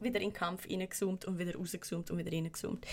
wieder 0.00 0.20
in 0.20 0.30
den 0.30 0.32
Kampf 0.32 0.68
reingezoomt 0.68 1.24
und 1.24 1.38
wieder 1.38 1.56
rausgezoomt 1.56 2.10
und 2.10 2.18
wieder 2.18 2.32
reingezoomt. 2.32 2.86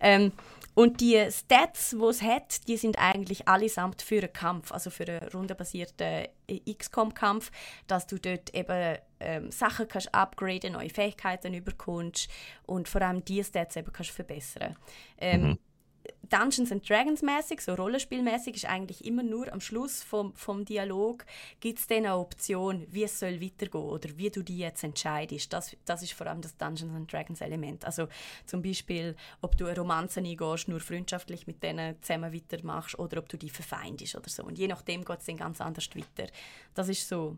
Ähm, 0.00 0.32
und 0.74 1.00
die 1.00 1.26
Stats, 1.30 1.96
die 1.98 2.04
es 2.04 2.20
hat, 2.20 2.68
die 2.68 2.76
sind 2.76 2.98
eigentlich 2.98 3.48
allesamt 3.48 4.02
für 4.02 4.18
einen 4.18 4.32
Kampf, 4.32 4.72
also 4.72 4.90
für 4.90 5.08
einen 5.08 5.26
rundenbasierten 5.30 6.26
XCOM-Kampf, 6.68 7.50
dass 7.86 8.06
du 8.06 8.18
dort 8.18 8.54
eben 8.54 8.98
ähm, 9.18 9.50
Sachen 9.50 9.88
kannst 9.88 10.14
upgraden, 10.14 10.74
neue 10.74 10.90
Fähigkeiten 10.90 11.54
überkommst 11.54 12.28
und 12.66 12.88
vor 12.88 13.00
allem 13.00 13.24
die 13.24 13.42
Stats 13.42 13.76
eben 13.76 13.90
kannst 13.90 14.10
verbessern. 14.10 14.76
Ähm, 15.18 15.42
mhm. 15.42 15.58
Dungeons 16.28 16.72
and 16.72 16.88
Dragons 16.88 17.22
mäßig, 17.22 17.60
so 17.60 17.74
Rollenspielmäßig, 17.74 18.56
ist 18.56 18.66
eigentlich 18.66 19.04
immer 19.04 19.22
nur 19.22 19.52
am 19.52 19.60
Schluss 19.60 20.02
vom, 20.02 20.34
vom 20.34 20.64
Dialog 20.64 21.24
gibt 21.60 21.78
es 21.78 21.86
dann 21.86 21.98
eine 21.98 22.16
Option, 22.16 22.86
wie 22.90 23.04
es 23.04 23.18
soll 23.18 23.40
weitergehen 23.40 23.84
oder 23.84 24.08
wie 24.16 24.30
du 24.30 24.42
die 24.42 24.58
jetzt 24.58 24.82
entscheidest. 24.82 25.52
Das, 25.52 25.76
das 25.84 26.02
ist 26.02 26.12
vor 26.12 26.26
allem 26.26 26.40
das 26.40 26.56
Dungeons 26.56 26.94
and 26.94 27.12
Dragons 27.12 27.40
Element. 27.40 27.84
Also 27.84 28.08
zum 28.46 28.62
Beispiel, 28.62 29.14
ob 29.40 29.56
du 29.56 29.66
eine 29.66 29.76
Romanze 29.76 30.20
eingehst, 30.20 30.68
nur 30.68 30.80
freundschaftlich 30.80 31.46
mit 31.46 31.62
denen 31.62 32.00
zusammen 32.02 32.32
weitermachst 32.32 32.98
oder 32.98 33.18
ob 33.18 33.28
du 33.28 33.36
die 33.36 33.50
verfeindest 33.50 34.16
oder 34.16 34.28
so. 34.28 34.42
Und 34.44 34.58
je 34.58 34.68
nachdem 34.68 35.04
geht 35.04 35.20
es 35.20 35.26
dann 35.26 35.36
ganz 35.36 35.60
anders 35.60 35.88
weiter. 35.94 36.30
Das 36.74 36.88
ist 36.88 37.08
so 37.08 37.36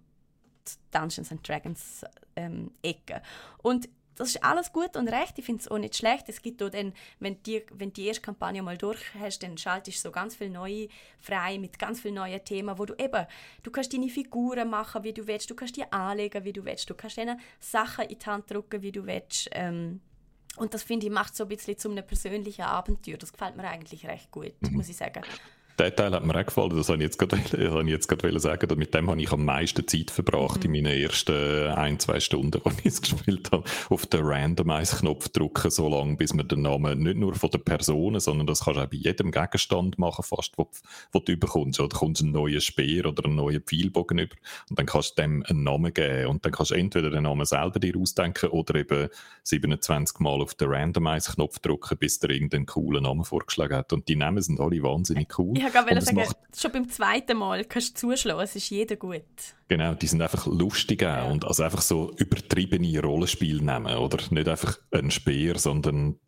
Dungeons 0.90 1.30
and 1.32 1.46
Dragons 1.46 2.04
ähm, 2.36 2.70
Ecke. 2.82 3.22
Und 3.58 3.88
das 4.18 4.30
ist 4.30 4.44
alles 4.44 4.72
gut 4.72 4.96
und 4.96 5.08
recht. 5.08 5.38
Ich 5.38 5.44
finde 5.44 5.60
es 5.60 5.68
auch 5.68 5.78
nicht 5.78 5.96
schlecht. 5.96 6.28
Es 6.28 6.42
gibt 6.42 6.62
auch 6.62 6.70
dann, 6.70 6.92
wenn 7.20 7.42
die, 7.44 7.64
wenn 7.72 7.92
die 7.92 8.06
erste 8.06 8.22
Kampagne 8.22 8.62
mal 8.62 8.76
durch 8.76 9.00
hast, 9.18 9.42
dann 9.42 9.56
schaltest 9.56 9.98
du 9.98 10.08
so 10.08 10.12
ganz 10.12 10.34
viele 10.34 10.50
neue 10.50 10.88
frei 11.20 11.58
mit 11.58 11.78
ganz 11.78 12.00
vielen 12.00 12.14
neuen 12.14 12.44
Themen, 12.44 12.78
wo 12.78 12.84
du 12.84 12.94
eben, 12.98 13.26
du 13.62 13.70
kannst 13.70 13.92
deine 13.92 14.08
Figuren 14.08 14.68
machen, 14.68 15.04
wie 15.04 15.12
du 15.12 15.26
willst, 15.26 15.50
du 15.50 15.54
kannst 15.54 15.76
die 15.76 15.90
anlegen, 15.92 16.44
wie 16.44 16.52
du 16.52 16.64
willst, 16.64 16.90
du 16.90 16.94
kannst 16.94 17.18
ihnen 17.18 17.38
Sachen 17.60 18.06
in 18.06 18.18
die 18.18 18.26
Hand 18.26 18.50
drücken, 18.50 18.82
wie 18.82 18.92
du 18.92 19.06
willst. 19.06 19.48
Ähm, 19.52 20.00
und 20.56 20.74
das 20.74 20.82
finde 20.82 21.06
ich 21.06 21.12
macht 21.12 21.36
so 21.36 21.44
ein 21.44 21.48
bisschen 21.48 21.78
zu 21.78 21.90
einem 21.90 22.04
persönlichen 22.04 22.62
Abenteuer. 22.62 23.16
Das 23.16 23.32
gefällt 23.32 23.56
mir 23.56 23.64
eigentlich 23.64 24.06
recht 24.06 24.30
gut, 24.30 24.54
mhm. 24.60 24.76
muss 24.76 24.88
ich 24.88 24.96
sagen 24.96 25.22
der 25.78 25.94
Teil 25.94 26.12
hat 26.12 26.24
mir 26.24 26.34
auch 26.34 26.44
gefallen, 26.44 26.76
das 26.76 26.88
habe 26.88 26.98
ich 26.98 27.04
jetzt 27.04 27.18
gerade, 27.18 27.36
ich 27.86 27.88
jetzt 27.88 28.08
gerade 28.08 28.40
sagen. 28.40 28.78
Mit 28.78 28.94
dem 28.94 29.08
habe 29.10 29.20
ich 29.20 29.30
am 29.30 29.44
meisten 29.44 29.86
Zeit 29.86 30.10
verbracht 30.10 30.64
mhm. 30.64 30.74
in 30.74 30.84
meinen 30.84 31.00
ersten 31.00 31.68
ein, 31.68 31.98
zwei 31.98 32.20
Stunden, 32.20 32.60
als 32.64 32.78
ich 32.80 32.86
es 32.86 33.02
gespielt 33.02 33.50
habe. 33.52 33.64
Auf 33.88 34.06
den 34.06 34.24
Randomize-Knopf 34.24 35.28
drücken, 35.28 35.70
so 35.70 35.88
lange, 35.88 36.16
bis 36.16 36.34
man 36.34 36.48
den 36.48 36.62
Namen 36.62 36.98
nicht 37.00 37.16
nur 37.16 37.34
von 37.34 37.50
der 37.50 37.58
Person, 37.58 38.18
sondern 38.18 38.46
das 38.46 38.64
kannst 38.64 38.78
du 38.78 38.84
auch 38.84 38.88
bei 38.88 38.96
jedem 38.96 39.30
Gegenstand 39.30 39.98
machen, 39.98 40.24
fast, 40.24 40.58
wo, 40.58 40.68
wo 41.12 41.20
du 41.20 41.32
überkommst. 41.32 41.80
Oder 41.80 41.96
kommst 41.96 42.22
einen 42.22 42.32
neuen 42.32 42.60
Speer 42.60 43.06
oder 43.06 43.24
einen 43.24 43.36
neuen 43.36 43.62
Pfeilbogen 43.62 44.18
über 44.18 44.36
und 44.68 44.78
dann 44.78 44.86
kannst 44.86 45.18
du 45.18 45.22
dem 45.22 45.44
einen 45.48 45.62
Namen 45.62 45.94
geben. 45.94 46.26
Und 46.26 46.44
dann 46.44 46.52
kannst 46.52 46.72
du 46.72 46.74
entweder 46.74 47.10
den 47.10 47.22
Namen 47.22 47.46
selber 47.46 47.78
dir 47.78 47.96
ausdenken 47.96 48.50
oder 48.50 48.74
eben 48.74 49.08
27 49.44 50.18
Mal 50.20 50.40
auf 50.40 50.54
den 50.54 50.68
Randomize-Knopf 50.68 51.60
drücken, 51.60 51.98
bis 51.98 52.18
der 52.18 52.30
irgendeinen 52.30 52.66
coolen 52.66 53.04
Namen 53.04 53.24
vorgeschlagen 53.24 53.76
hat. 53.76 53.92
Und 53.92 54.08
die 54.08 54.16
Namen 54.16 54.42
sind 54.42 54.60
alle 54.60 54.82
wahnsinnig 54.82 55.38
cool. 55.38 55.56
Ja 55.56 55.67
ich 55.68 55.74
wollte 55.74 56.00
sagen, 56.00 56.16
macht... 56.16 56.36
schon 56.56 56.72
beim 56.72 56.88
zweiten 56.88 57.36
Mal 57.36 57.64
kannst 57.64 58.02
du 58.02 58.10
zuschlagen, 58.10 58.40
es 58.40 58.56
ist 58.56 58.70
jeder 58.70 58.96
gut. 58.96 59.24
Genau, 59.68 59.92
die 59.92 60.06
sind 60.06 60.22
einfach 60.22 60.46
lustig 60.46 61.02
ja. 61.02 61.24
und 61.24 61.44
also 61.44 61.62
einfach 61.62 61.82
so 61.82 62.14
übertriebene 62.16 63.02
Rollenspiel 63.02 63.60
nehmen, 63.60 63.94
oder? 63.96 64.16
Nicht 64.30 64.48
einfach 64.48 64.78
ein 64.92 65.10
Speer, 65.10 65.58
sondern 65.58 66.18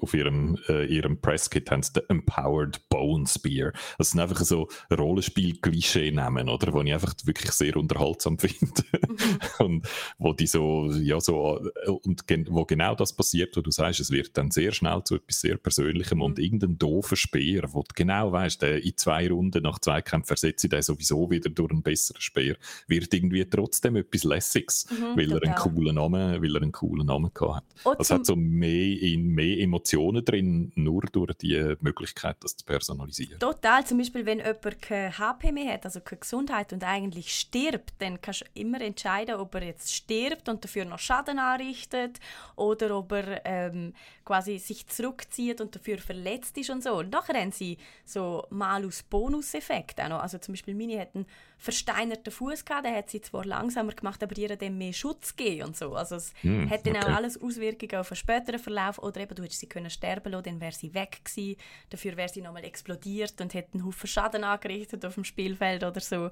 auf 0.00 0.12
ihrem, 0.12 0.58
äh, 0.68 0.84
ihrem 0.84 1.18
Presskit 1.18 1.70
haben 1.70 1.82
sie 1.82 1.94
den 1.94 2.02
Empowered 2.10 2.90
Bone 2.90 3.26
Spear. 3.26 3.72
Das 3.96 4.10
sind 4.10 4.20
einfach 4.20 4.40
so 4.40 4.68
Rollenspiel-Klischee 4.92 6.10
nehmen, 6.10 6.50
oder? 6.50 6.74
Wo 6.74 6.82
ich 6.82 6.92
einfach 6.92 7.14
wirklich 7.24 7.52
sehr 7.52 7.74
unterhaltsam 7.78 8.38
finde. 8.38 8.82
Mhm. 9.08 9.66
und 9.66 9.88
wo 10.18 10.34
die 10.34 10.46
so, 10.46 10.90
ja, 10.92 11.18
so, 11.20 11.58
und 12.02 12.26
gen 12.26 12.46
wo 12.50 12.66
genau 12.66 12.94
das 12.94 13.14
passiert, 13.14 13.56
wo 13.56 13.62
du 13.62 13.70
sagst, 13.70 14.00
es 14.00 14.10
wird 14.10 14.36
dann 14.36 14.50
sehr 14.50 14.72
schnell 14.72 15.02
zu 15.04 15.14
etwas 15.16 15.40
sehr 15.40 15.56
Persönlichem 15.56 16.18
mhm. 16.18 16.24
und 16.24 16.38
irgendein 16.38 16.76
doofer 16.76 17.16
Speer, 17.16 17.72
wo 17.72 17.80
du 17.80 17.94
genau 17.94 18.30
weißt, 18.30 18.60
der 18.60 18.84
in 18.90 18.96
zwei 18.96 19.28
Runden 19.28 19.62
nach 19.62 19.78
zwei 19.78 20.02
Kämpfen 20.02 20.28
versetze 20.28 20.66
ich 20.66 20.70
den 20.70 20.82
sowieso 20.82 21.30
wieder 21.30 21.50
durch 21.50 21.70
einen 21.70 21.82
besseren 21.82 22.20
Speer 22.20 22.56
wird 22.86 23.12
irgendwie 23.12 23.44
trotzdem 23.44 23.96
etwas 23.96 24.24
Lässiges, 24.24 24.86
mhm, 24.90 25.16
weil, 25.16 25.32
er 25.32 25.42
einen 25.42 25.54
coolen 25.54 25.94
Namen, 25.94 26.42
weil 26.42 26.56
er 26.56 26.62
einen 26.62 26.72
coolen 26.72 27.06
Namen 27.06 27.30
gehabt 27.32 27.66
hat. 27.84 28.00
Es 28.00 28.10
hat 28.10 28.26
so 28.26 28.36
mehr, 28.36 29.00
in, 29.00 29.28
mehr 29.28 29.58
Emotionen 29.58 30.24
drin, 30.24 30.72
nur 30.74 31.02
durch 31.12 31.34
die 31.34 31.76
Möglichkeit, 31.80 32.36
das 32.40 32.56
zu 32.56 32.64
personalisieren. 32.64 33.38
Total. 33.38 33.84
Zum 33.86 33.98
Beispiel, 33.98 34.26
wenn 34.26 34.38
jemand 34.38 34.82
keine 34.82 35.16
HP 35.18 35.52
mehr 35.52 35.74
hat, 35.74 35.84
also 35.84 36.00
keine 36.00 36.20
Gesundheit 36.20 36.72
und 36.72 36.84
eigentlich 36.84 37.34
stirbt, 37.34 37.94
dann 37.98 38.20
kannst 38.20 38.42
du 38.42 38.60
immer 38.60 38.80
entscheiden, 38.80 39.36
ob 39.36 39.54
er 39.54 39.64
jetzt 39.64 39.94
stirbt 39.94 40.48
und 40.48 40.64
dafür 40.64 40.84
noch 40.84 40.98
Schaden 40.98 41.38
anrichtet 41.38 42.18
oder 42.56 42.96
ob 42.96 43.12
er 43.12 43.44
ähm, 43.44 43.94
quasi 44.24 44.58
sich 44.58 44.86
zurückzieht 44.86 45.60
und 45.60 45.74
dafür 45.74 45.98
verletzt 45.98 46.56
ist 46.58 46.70
und 46.70 46.82
so. 46.82 46.98
Und 46.98 47.10
nachher 47.10 47.40
haben 47.40 47.52
sie 47.52 47.78
so 48.04 48.46
Malus-Bonus-Effekt 48.70 49.98
Also 50.00 50.38
zum 50.38 50.52
Beispiel 50.52 50.74
Mini 50.74 50.96
hat 50.96 51.14
einen 51.14 51.26
versteinerten 51.58 52.32
Fuß 52.32 52.64
gehabt, 52.64 52.86
der 52.86 52.96
hat 52.96 53.10
sie 53.10 53.20
zwar 53.20 53.44
langsamer 53.44 53.92
gemacht, 53.92 54.22
aber 54.22 54.36
ihr 54.38 54.56
dem 54.56 54.78
mehr 54.78 54.92
Schutz 54.92 55.34
gegeben 55.34 55.68
und 55.68 55.76
so. 55.76 55.94
Also 55.94 56.16
es 56.16 56.32
mm, 56.42 56.70
hat 56.70 56.86
dann 56.86 56.96
okay. 56.96 57.06
auch 57.06 57.16
alles 57.16 57.40
Auswirkungen 57.40 57.96
auf 57.96 58.10
einen 58.10 58.16
späteren 58.16 58.60
Verlauf 58.60 58.98
oder 58.98 59.20
eben 59.20 59.34
du 59.34 59.42
hättest 59.42 59.60
sie 59.60 59.68
können 59.68 59.90
sterben 59.90 60.32
lassen, 60.32 60.44
dann 60.44 60.60
wäre 60.60 60.72
sie 60.72 60.94
weg 60.94 61.20
gewesen. 61.24 61.56
Dafür 61.90 62.16
wäre 62.16 62.28
sie 62.28 62.42
nochmal 62.42 62.64
explodiert 62.64 63.40
und 63.40 63.54
hätte 63.54 63.74
einen 63.74 63.84
Haufen 63.84 64.06
Schaden 64.06 64.44
angerichtet 64.44 65.04
auf 65.04 65.14
dem 65.14 65.24
Spielfeld 65.24 65.82
oder 65.82 66.00
so. 66.00 66.30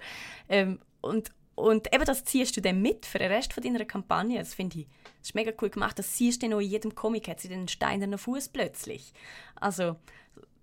Ähm, 0.49 0.79
und, 1.01 1.31
und 1.57 1.93
eben 1.93 2.05
das 2.05 2.25
ziehst 2.25 2.57
du 2.57 2.61
dann 2.61 2.81
mit 2.81 3.05
für 3.05 3.19
den 3.19 3.33
Rest 3.33 3.53
von 3.53 3.63
deiner 3.63 3.85
Kampagne. 3.85 4.39
Das 4.39 4.55
finde 4.55 4.81
ich 4.81 4.87
das 5.21 5.31
ist 5.31 5.35
mega 5.35 5.53
cool 5.61 5.71
gemacht. 5.71 5.99
Das 5.99 6.17
siehst 6.17 6.43
du 6.43 6.47
dann 6.47 6.55
auch 6.57 6.61
in 6.61 6.69
jedem 6.69 6.95
Comic, 6.95 7.29
hat 7.29 7.41
sie 7.41 7.49
den 7.49 7.69
steinernen 7.69 8.19
Fuß 8.19 8.51
plötzlich. 8.51 9.13
Also 9.57 9.97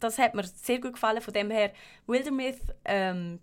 das 0.06 0.18
hat 0.18 0.36
mir 0.36 0.44
sehr 0.44 0.80
gut 0.80 0.94
gefallen. 0.94 1.22
Von 1.22 1.34
dem 1.34 1.52
her, 1.52 1.72
Wildermyth 2.08 2.62
ähm, 2.86 3.40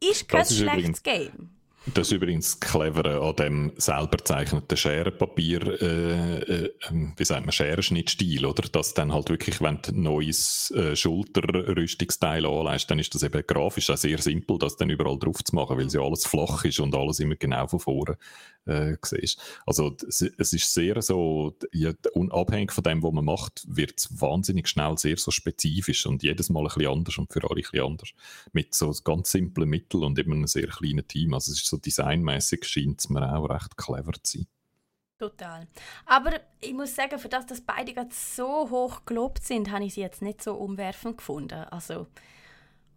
ist 0.00 0.28
kein 0.28 0.44
schlechtes 0.44 0.60
übrigens, 0.60 1.02
Game. 1.02 1.50
Das 1.86 2.08
ist 2.08 2.12
übrigens 2.12 2.60
Clevere 2.60 3.20
an 3.22 3.36
dem 3.36 3.72
selber 3.76 4.18
gezeichneten 4.18 4.76
Scherenpapier, 4.76 5.80
äh, 5.80 6.38
äh, 6.40 6.74
ähm, 6.90 7.14
wie 7.16 7.24
sagt 7.24 7.46
man, 7.46 7.52
Scherenschnittstil, 7.52 8.44
oder? 8.44 8.68
Dass 8.68 8.94
dann 8.94 9.12
halt 9.12 9.30
wirklich, 9.30 9.62
wenn 9.62 9.80
du 9.80 9.92
ein 9.92 10.02
neues 10.02 10.70
äh, 10.72 10.94
Schulterrüstungsteil 10.94 12.44
anlegst, 12.44 12.90
dann 12.90 12.98
ist 12.98 13.14
das 13.14 13.22
eben 13.22 13.42
grafisch 13.46 13.88
auch 13.90 13.96
sehr 13.96 14.18
simpel, 14.18 14.58
das 14.58 14.76
dann 14.76 14.90
überall 14.90 15.18
drauf 15.18 15.42
zu 15.42 15.54
machen, 15.54 15.78
weil 15.78 15.88
ja 15.88 16.00
alles 16.00 16.26
flach 16.26 16.64
ist 16.64 16.80
und 16.80 16.94
alles 16.94 17.20
immer 17.20 17.36
genau 17.36 17.66
von 17.66 17.80
vorne 17.80 18.18
äh, 18.66 18.96
siehst. 19.02 19.40
Also 19.66 19.96
es 20.10 20.52
ist 20.52 20.74
sehr 20.74 21.00
so, 21.00 21.56
ja, 21.72 21.92
unabhängig 22.12 22.72
von 22.72 22.84
dem, 22.84 23.02
was 23.02 23.12
man 23.12 23.24
macht, 23.24 23.64
wird 23.66 23.94
es 23.96 24.20
wahnsinnig 24.20 24.68
schnell 24.68 24.96
sehr 24.98 25.16
so 25.16 25.30
spezifisch 25.30 26.06
und 26.06 26.22
jedes 26.22 26.50
Mal 26.50 26.60
ein 26.60 26.64
bisschen 26.66 26.92
anders 26.92 27.18
und 27.18 27.32
für 27.32 27.42
alle 27.44 27.60
ein 27.60 27.62
bisschen 27.62 27.86
anders. 27.86 28.10
Mit 28.52 28.74
so 28.74 28.92
ganz 29.04 29.30
simplen 29.30 29.68
Mitteln 29.68 30.04
und 30.04 30.18
eben 30.18 30.32
einem 30.32 30.46
sehr 30.46 30.66
kleinen 30.66 31.06
Team. 31.08 31.34
Also 31.34 31.52
es 31.52 31.62
ist 31.62 31.66
so 31.66 31.77
designmäßig 31.80 32.64
scheint 32.64 33.00
es 33.00 33.08
mir 33.08 33.34
auch 33.34 33.48
recht 33.48 33.76
clever 33.76 34.12
zu 34.22 34.38
sein. 34.38 34.46
Total. 35.18 35.66
Aber 36.06 36.40
ich 36.60 36.72
muss 36.72 36.94
sagen, 36.94 37.18
für 37.18 37.28
das, 37.28 37.44
dass 37.46 37.60
beide 37.60 37.92
gerade 37.92 38.10
so 38.12 38.70
hoch 38.70 39.04
gelobt 39.04 39.42
sind, 39.42 39.70
habe 39.70 39.84
ich 39.84 39.94
sie 39.94 40.00
jetzt 40.00 40.22
nicht 40.22 40.42
so 40.42 40.54
umwerfend 40.54 41.18
gefunden. 41.18 41.64
Also 41.70 42.06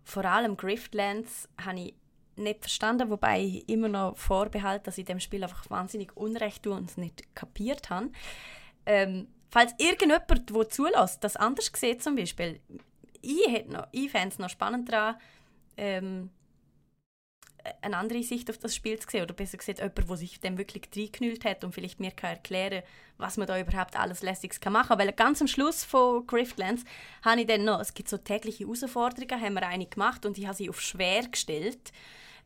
vor 0.03 0.25
allem 0.25 0.55
Griftlands 0.55 1.49
habe 1.63 1.79
ich 1.79 1.95
nicht 2.35 2.61
verstanden, 2.61 3.09
wobei 3.09 3.41
ich 3.41 3.69
immer 3.69 3.87
noch 3.87 4.17
vorbehalte, 4.17 4.85
dass 4.85 4.99
ich 4.99 5.05
dem 5.05 5.19
Spiel 5.19 5.43
einfach 5.43 5.69
wahnsinnig 5.69 6.15
Unrecht 6.15 6.63
tue 6.63 6.75
und 6.75 6.89
es 6.89 6.97
nicht 6.97 7.35
kapiert 7.35 7.89
habe. 7.89 8.11
Ähm, 8.85 9.27
falls 9.49 9.73
irgendjemand, 9.79 10.49
der 10.49 10.69
zulässt, 10.69 11.23
das 11.23 11.35
anders 11.35 11.71
sieht 11.75 12.03
zum 12.03 12.15
Beispiel, 12.15 12.59
ich, 13.21 13.65
ich 13.91 14.11
fände 14.11 14.29
es 14.29 14.39
noch 14.39 14.49
spannend 14.49 14.91
daran, 14.91 15.15
ähm, 15.77 16.29
eine 17.81 17.97
andere 17.97 18.23
Sicht 18.23 18.49
auf 18.49 18.57
das 18.57 18.75
Spiel 18.75 18.99
zu 18.99 19.09
sehen. 19.09 19.23
Oder 19.23 19.33
besser 19.33 19.57
gesagt, 19.57 19.79
jemand, 19.79 20.09
der 20.09 20.17
sich 20.17 20.39
dem 20.39 20.57
wirklich 20.57 20.83
reingeknüllt 20.95 21.45
hat 21.45 21.63
und 21.63 21.73
vielleicht 21.73 21.99
mir 21.99 22.11
kann 22.11 22.31
erklären 22.31 22.83
was 23.21 23.37
man 23.37 23.47
da 23.47 23.57
überhaupt 23.59 23.95
alles 23.95 24.21
Lässiges 24.21 24.59
machen 24.69 24.89
kann. 24.89 24.99
Weil 24.99 25.13
ganz 25.13 25.39
am 25.41 25.47
Schluss 25.47 25.83
von 25.83 26.25
Griftlands 26.27 26.83
habe 27.23 27.41
ich 27.41 27.47
dann 27.47 27.63
noch, 27.63 27.79
es 27.79 27.93
gibt 27.93 28.09
so 28.09 28.17
tägliche 28.17 28.65
Herausforderungen, 28.65 29.41
haben 29.41 29.53
wir 29.53 29.67
eine 29.67 29.85
gemacht 29.85 30.25
und 30.25 30.37
ich 30.37 30.45
habe 30.45 30.57
sie 30.57 30.69
auf 30.69 30.81
schwer 30.81 31.27
gestellt. 31.27 31.91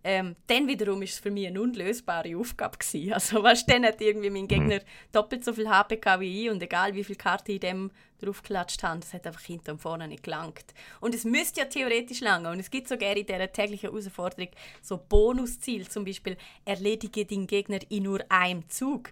Ähm, 0.08 0.36
dann 0.46 0.68
wiederum 0.68 1.02
ist 1.02 1.14
es 1.14 1.20
für 1.20 1.32
mich 1.32 1.48
eine 1.48 1.60
unlösbare 1.60 2.38
Aufgabe 2.38 2.78
gewesen. 2.78 3.12
Also 3.14 3.42
weißt, 3.42 3.68
dann 3.68 3.84
hat 3.84 4.00
irgendwie 4.02 4.30
mein 4.30 4.48
Gegner 4.48 4.82
doppelt 5.12 5.44
so 5.44 5.52
viel 5.52 5.68
HP 5.68 6.00
wie 6.20 6.46
ich 6.46 6.52
und 6.52 6.62
egal 6.62 6.94
wie 6.94 7.04
viele 7.04 7.18
Karten 7.18 7.54
ich 7.54 7.60
dem 7.60 7.90
draufgeklatscht 8.22 8.84
habe, 8.84 9.00
das 9.00 9.16
hat 9.16 9.26
einfach 9.26 9.42
hinter 9.42 9.72
und 9.72 9.82
vorne 9.82 10.08
nicht 10.08 10.22
gelangt. 10.22 10.64
Und 11.02 11.16
es 11.16 11.26
müsste 11.26 11.62
ja 11.62 11.66
theoretisch 11.66 12.22
langen 12.22 12.46
und 12.46 12.60
es 12.60 12.70
gibt 12.70 12.88
sogar 12.88 13.18
in 13.18 13.26
dieser 13.26 13.52
täglichen 13.52 13.90
Herausforderung 13.90 14.50
so 14.84 14.98
Bonusziele, 14.98 15.90
zum 15.90 16.06
Beispiel 16.06 16.38
erledige 16.66 17.26
den 17.26 17.48
Gegner 17.48 17.80
in 17.90 18.04
nur 18.04 18.24
einem 18.30 18.70
Zug. 18.70 19.12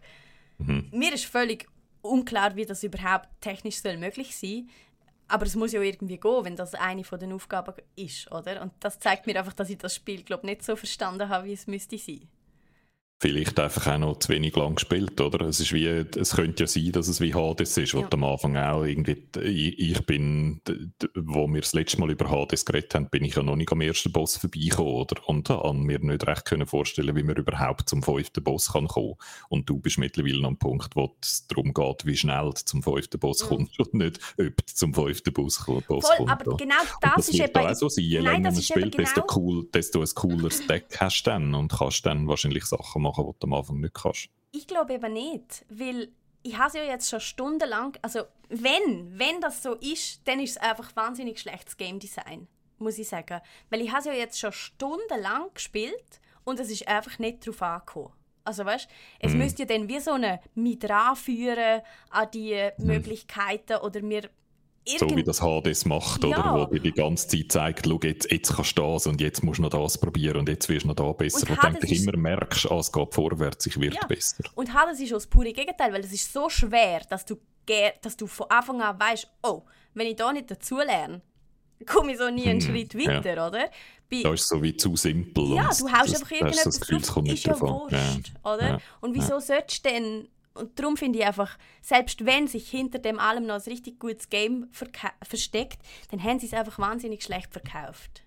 Mhm. 0.59 0.89
Mir 0.91 1.13
ist 1.13 1.25
völlig 1.25 1.67
unklar, 2.03 2.55
wie 2.55 2.67
das 2.67 2.83
überhaupt 2.83 3.29
technisch 3.41 3.77
soll 3.77 3.97
möglich 3.97 4.37
sein 4.37 4.69
aber 5.34 5.47
es 5.47 5.55
muss 5.55 5.71
ja 5.71 5.81
irgendwie 5.81 6.19
gehen, 6.19 6.45
wenn 6.45 6.55
das 6.55 6.75
eine 6.75 7.03
von 7.03 7.19
den 7.19 7.34
Aufgaben 7.34 7.73
ist, 7.95 8.31
oder? 8.31 8.61
Und 8.61 8.71
das 8.79 8.99
zeigt 8.99 9.25
mir 9.25 9.36
einfach, 9.39 9.53
dass 9.53 9.71
ich 9.71 9.79
das 9.79 9.95
Spiel 9.95 10.21
glaub, 10.21 10.43
nicht 10.43 10.61
so 10.61 10.75
verstanden 10.75 11.27
habe, 11.27 11.47
wie 11.47 11.53
es 11.53 11.65
müsste 11.65 11.97
sein 11.97 12.29
vielleicht 13.24 13.57
einfach 13.57 13.88
auch 13.88 13.97
noch 13.97 14.19
zu 14.19 14.28
wenig 14.34 14.53
lang 14.57 14.76
gespielt, 14.76 15.21
oder? 15.21 15.45
Es 15.45 15.61
ist 15.61 15.71
wie, 15.71 15.88
es 15.88 16.36
könnte 16.36 16.63
ja 16.63 16.67
sein, 16.67 16.91
dass 16.91 17.07
es 17.07 17.21
wie 17.21 17.34
Hades 17.34 17.78
ist, 17.78 17.93
ja. 17.93 18.01
wo 18.01 18.05
am 18.11 18.24
Anfang 18.26 18.57
auch 18.57 18.84
irgendwie, 18.84 19.24
ich, 19.41 19.80
ich 19.80 20.05
bin, 20.05 20.59
wo 21.15 21.47
wir 21.47 21.61
das 21.61 21.71
letzte 21.71 22.01
Mal 22.01 22.11
über 22.11 22.30
Hades 22.30 22.65
geredet 22.65 22.93
haben, 22.95 23.09
bin 23.09 23.24
ich 23.24 23.36
ja 23.36 23.41
noch 23.41 23.55
nicht 23.55 23.71
am 23.71 23.80
ersten 23.80 24.11
Boss 24.11 24.36
vorbeigekommen, 24.36 24.93
oder? 24.93 25.30
Und 25.30 25.49
an 25.49 25.84
mir 25.84 25.99
nicht 25.99 26.28
recht 26.28 26.43
können 26.43 26.67
vorstellen, 26.67 27.15
wie 27.15 27.24
man 27.24 27.38
überhaupt 27.38 27.88
zum 27.88 28.03
fünften 28.03 28.43
Boss 28.43 28.74
kann 28.74 28.88
kommen. 28.89 29.15
Und 29.47 29.69
du 29.69 29.80
bist 29.80 29.99
mittlerweile 29.99 30.45
am 30.45 30.57
Punkt, 30.57 30.93
wo 30.97 31.15
es 31.21 31.47
darum 31.47 31.74
geht, 31.74 32.05
wie 32.05 32.17
schnell 32.17 32.49
du 32.49 32.65
zum 32.65 32.84
fünften 32.84 33.19
Boss 33.19 33.45
mhm. 33.45 33.47
kommst 33.47 33.80
und 33.80 33.93
nicht, 33.93 34.19
ob 34.38 34.57
du 34.57 34.74
zum 34.74 34.93
fünften 34.93 35.32
Boss, 35.32 35.63
Boss 35.88 36.09
Voll, 36.17 36.30
aber 36.30 36.45
oder? 36.47 36.57
genau 36.57 36.76
das, 36.99 37.11
das 37.15 37.30
ist 37.30 37.39
eben... 37.39 37.55
auch 37.55 37.74
so 37.74 37.88
sein, 37.88 38.03
je 38.03 38.21
nein, 38.21 38.43
länger 38.43 38.51
man 38.51 38.61
spielt, 38.61 38.97
genau... 38.97 38.97
desto, 38.97 39.24
cool, 39.38 39.65
desto 39.74 40.01
ein 40.01 40.09
cooleres 40.13 40.67
Deck 40.67 40.97
hast 40.99 41.24
du 41.24 41.30
dann 41.30 41.55
und 41.55 41.71
kannst 41.71 42.05
dann 42.05 42.28
wahrscheinlich 42.28 42.65
Sachen 42.65 43.01
machen, 43.01 43.12
machen, 43.18 43.28
was 43.28 43.39
du 43.39 43.47
am 43.47 43.53
Anfang 43.53 43.80
nicht 43.80 43.93
kannst? 43.93 44.30
Ich 44.51 44.68
glaube 44.68 44.93
eben 44.93 45.14
nicht, 45.14 45.66
weil 45.70 46.11
ich 46.43 46.57
habe 46.57 46.68
es 46.68 46.74
ja 46.74 46.84
jetzt 46.84 47.09
schon 47.09 47.22
stundenlang, 47.22 47.97
also 48.01 48.24
wenn, 48.49 49.18
wenn 49.18 49.41
das 49.41 49.64
so 49.64 49.76
ist, 49.76 50.22
dann 50.28 50.39
ist 50.39 50.51
es 50.51 50.57
einfach 50.57 50.95
wahnsinnig 50.95 51.39
schlechtes 51.39 51.78
Game 51.78 51.99
Design, 51.99 52.47
muss 52.78 52.97
ich 52.97 53.07
sagen. 53.07 53.41
Weil 53.70 53.82
ich 53.82 53.89
habe 53.89 53.99
es 53.99 54.05
ja 54.05 54.14
jetzt 54.14 54.39
schon 54.39 54.51
stundenlang 54.51 55.53
gespielt 55.53 56.22
und 56.43 56.59
es 56.59 56.70
ist 56.70 56.88
einfach 56.88 57.18
nicht 57.20 57.47
darauf 57.47 57.61
angekommen. 57.61 58.14
Also 58.45 58.66
weißt, 58.66 58.89
es 59.20 59.34
mm. 59.34 59.38
müsste 59.38 59.64
ja 59.64 59.68
dann 59.68 59.88
wie 59.88 59.99
so 59.99 60.11
eine 60.11 60.41
mit 60.53 60.89
ranführen 60.89 61.82
an 62.09 62.28
die 62.34 62.72
mm. 62.78 62.86
Möglichkeiten 62.86 63.78
oder 63.78 64.01
mir 64.01 64.30
Irgend 64.86 65.09
so 65.11 65.15
wie 65.15 65.23
das 65.23 65.41
Hades 65.41 65.86
macht, 65.86 66.23
ja. 66.23 66.29
oder? 66.29 66.67
Wo 66.67 66.73
dir 66.73 66.81
die 66.81 66.91
ganze 66.91 67.27
Zeit 67.27 67.51
zeigt, 67.51 67.86
schau, 67.88 67.99
jetzt, 68.03 68.29
jetzt 68.29 68.53
kannst 68.53 68.77
du 68.77 68.81
das 68.81 69.07
und 69.07 69.21
jetzt 69.21 69.43
musst 69.43 69.59
du 69.59 69.63
noch 69.63 69.69
das 69.69 69.97
probieren 69.97 70.38
und 70.38 70.49
jetzt 70.49 70.67
wirst 70.67 70.84
du 70.84 70.89
noch 70.89 70.95
da 70.95 71.11
besser. 71.13 71.49
Und 71.49 71.51
wo 71.51 71.55
du 71.55 71.61
eigentlich 71.61 72.03
immer 72.03 72.17
merkst, 72.17 72.69
ah, 72.69 72.79
es 72.79 72.91
geht 72.91 73.13
vorwärts, 73.13 73.65
ich 73.65 73.79
werde 73.79 73.95
ja. 73.95 74.07
besser. 74.07 74.43
Und 74.55 74.73
Hades 74.73 74.99
ist 74.99 75.13
auch 75.13 75.17
das 75.17 75.27
pure 75.27 75.53
Gegenteil, 75.53 75.93
weil 75.93 76.01
es 76.01 76.11
ist 76.11 76.34
so 76.34 76.49
schwer, 76.49 77.01
dass 77.09 77.25
du, 77.25 77.38
dass 78.01 78.17
du 78.17 78.27
von 78.27 78.49
Anfang 78.49 78.81
an 78.81 78.99
weißt, 78.99 79.27
oh, 79.43 79.63
wenn 79.93 80.07
ich 80.07 80.17
da 80.17 80.34
nicht 80.34 80.51
dazulerne, 80.51 81.21
komme 81.86 82.11
ich 82.11 82.17
so 82.17 82.29
nie 82.29 82.47
einen 82.47 82.61
hm, 82.61 82.67
Schritt 82.67 82.95
weiter, 82.95 83.36
ja. 83.36 83.47
oder? 83.47 83.69
Bei, 84.09 84.21
das 84.23 84.41
ist 84.41 84.49
so 84.49 84.61
wie 84.61 84.75
zu 84.75 84.95
simpel. 84.95 85.55
Ja, 85.55 85.69
du 85.69 85.91
haust 85.91 86.15
einfach 86.15 86.31
irgendetwas 86.31 86.63
das 86.63 86.79
Gefühl, 86.81 87.01
drauf, 87.01 87.25
ist 87.25 87.45
ja 87.45 87.59
wurscht, 87.59 88.34
oder? 88.43 88.81
Und 89.01 89.15
wieso 89.15 89.39
sollst 89.39 89.86
du 89.86 89.89
denn 89.89 90.27
und 90.53 90.79
darum 90.79 90.97
finde 90.97 91.19
ich 91.19 91.25
einfach, 91.25 91.57
selbst 91.81 92.25
wenn 92.25 92.47
sich 92.47 92.69
hinter 92.69 92.99
dem 92.99 93.19
allem 93.19 93.45
noch 93.45 93.55
ein 93.55 93.61
richtig 93.61 93.99
gutes 93.99 94.29
Game 94.29 94.69
versteckt, 94.71 95.79
dann 96.11 96.21
haben 96.23 96.39
sie 96.39 96.45
es 96.47 96.53
einfach 96.53 96.77
wahnsinnig 96.79 97.23
schlecht 97.23 97.51
verkauft. 97.51 98.23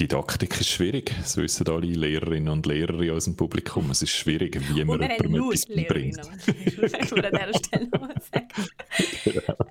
Didaktik 0.00 0.60
ist 0.60 0.70
schwierig. 0.70 1.14
Das 1.20 1.36
wissen 1.36 1.68
alle 1.68 1.86
Lehrerinnen 1.86 2.48
und 2.48 2.66
Lehrer 2.66 3.00
in 3.00 3.12
unserem 3.12 3.36
Publikum. 3.36 3.92
Es 3.92 4.02
ist 4.02 4.10
schwierig, 4.10 4.56
wie 4.56 4.84
man 4.84 5.00
jemandem 5.00 5.10
etwas 5.10 5.66
beibringt. 5.66 6.18
ich 6.48 6.76
würde 7.12 7.28
an 7.28 7.48
dieser 7.48 7.58
Stelle 7.60 7.88
noch 7.90 8.08
sagen. 8.20 8.48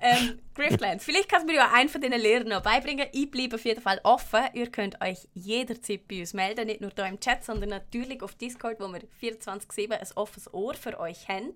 ähm, 0.00 0.38
Griftlands, 0.54 1.04
vielleicht 1.04 1.28
kannst 1.28 1.46
du 1.46 1.52
mir 1.52 1.58
ja 1.58 1.72
einen 1.74 1.90
von 1.90 2.00
diesen 2.00 2.18
Lehrern 2.18 2.48
noch 2.48 2.62
beibringen. 2.62 3.06
Ich 3.12 3.30
bleibe 3.30 3.56
auf 3.56 3.64
jeden 3.66 3.82
Fall 3.82 4.00
offen. 4.02 4.40
Ihr 4.54 4.70
könnt 4.70 4.98
euch 5.02 5.28
jederzeit 5.34 6.08
bei 6.08 6.20
uns 6.20 6.32
melden. 6.32 6.68
Nicht 6.68 6.80
nur 6.80 6.90
hier 6.96 7.06
im 7.06 7.20
Chat, 7.20 7.44
sondern 7.44 7.68
natürlich 7.68 8.22
auf 8.22 8.34
Discord, 8.34 8.80
wo 8.80 8.88
wir 8.90 9.02
24-7 9.22 9.90
ein 9.90 10.06
offenes 10.14 10.54
Ohr 10.54 10.72
für 10.72 10.98
euch 11.00 11.28
haben. 11.28 11.52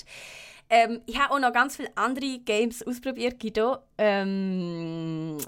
Ähm, 0.69 1.01
ich 1.07 1.19
habe 1.19 1.33
auch 1.33 1.41
noch 1.41 1.55
ganz 1.55 1.77
viele 1.77 1.89
andere 1.97 2.41
Games 2.41 2.87
ausprobiert, 2.87 3.41
Guido. 3.41 3.79
Ähm, 3.97 5.39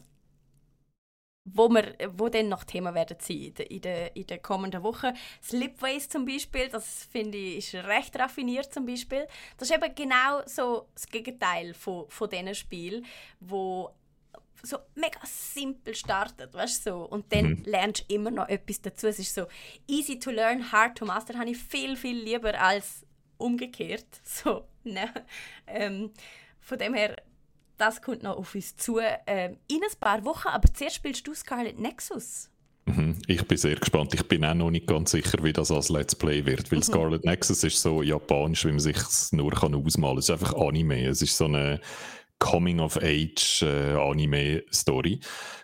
wo, 1.44 1.68
wir, 1.68 1.96
wo 2.16 2.28
dann 2.28 2.48
noch 2.48 2.64
Thema 2.64 2.94
werden 2.94 3.16
sein 3.20 3.54
in 3.68 3.80
den, 3.80 4.08
in 4.14 4.26
den 4.26 4.42
kommenden 4.42 4.82
Wochen. 4.82 5.12
Slipways 5.42 6.08
zum 6.08 6.24
Beispiel, 6.24 6.68
das 6.68 7.04
finde 7.04 7.38
ich 7.38 7.74
ist 7.74 7.74
recht 7.86 8.18
raffiniert 8.18 8.72
zum 8.72 8.86
Beispiel. 8.86 9.26
Das 9.56 9.70
ist 9.70 9.76
eben 9.76 9.94
genau 9.94 10.42
so 10.46 10.88
das 10.94 11.06
Gegenteil 11.06 11.74
von, 11.74 12.08
von 12.08 12.28
diesen 12.28 12.54
Spielen, 12.54 13.06
wo 13.40 13.90
so 14.62 14.78
mega 14.94 15.20
simpel 15.24 15.94
startet, 15.94 16.52
weißt 16.52 16.84
so 16.84 17.04
und 17.04 17.32
dann 17.32 17.50
mhm. 17.50 17.62
lernst 17.64 18.04
du 18.08 18.14
immer 18.14 18.30
noch 18.30 18.48
etwas 18.48 18.82
dazu. 18.82 19.06
Es 19.06 19.18
ist 19.18 19.34
so 19.34 19.46
easy 19.86 20.18
to 20.18 20.30
learn, 20.30 20.70
hard 20.70 20.98
to 20.98 21.06
master, 21.06 21.38
habe 21.38 21.50
ich 21.50 21.58
viel 21.58 21.96
viel 21.96 22.18
lieber 22.18 22.60
als 22.60 23.06
umgekehrt. 23.38 24.06
So, 24.24 24.66
ne? 24.84 25.12
Ähm, 25.66 26.12
von 26.60 26.78
dem 26.78 26.94
her 26.94 27.16
das 27.80 28.02
kommt 28.02 28.22
noch 28.22 28.36
auf 28.36 28.54
uns 28.54 28.76
zu 28.76 28.98
äh, 28.98 29.56
in 29.68 29.80
ein 29.82 29.98
paar 29.98 30.22
Wochen. 30.24 30.48
Aber 30.48 30.72
zuerst 30.72 30.96
spielst 30.96 31.26
du 31.26 31.34
Scarlet 31.34 31.78
Nexus. 31.78 32.50
Mhm. 32.86 33.18
Ich 33.26 33.46
bin 33.46 33.58
sehr 33.58 33.76
gespannt. 33.76 34.14
Ich 34.14 34.26
bin 34.28 34.44
auch 34.44 34.54
noch 34.54 34.70
nicht 34.70 34.86
ganz 34.86 35.10
sicher, 35.12 35.42
wie 35.42 35.52
das 35.52 35.70
als 35.70 35.88
Let's 35.88 36.14
Play 36.14 36.44
wird. 36.44 36.70
Weil 36.70 36.78
mhm. 36.78 36.84
Scarlet 36.84 37.24
Nexus 37.24 37.64
ist 37.64 37.80
so 37.80 38.02
japanisch, 38.02 38.64
wie 38.64 38.72
man 38.72 38.80
sich 38.80 38.98
nur 39.32 39.52
kann 39.52 39.74
ausmalen 39.74 40.16
kann. 40.16 40.18
Es 40.18 40.28
ist 40.28 40.30
einfach 40.30 40.54
Anime. 40.54 41.06
Es 41.06 41.22
ist 41.22 41.36
so 41.36 41.46
eine 41.46 41.80
Coming-of-Age-Anime-Story. 42.38 45.14
Äh, 45.14 45.20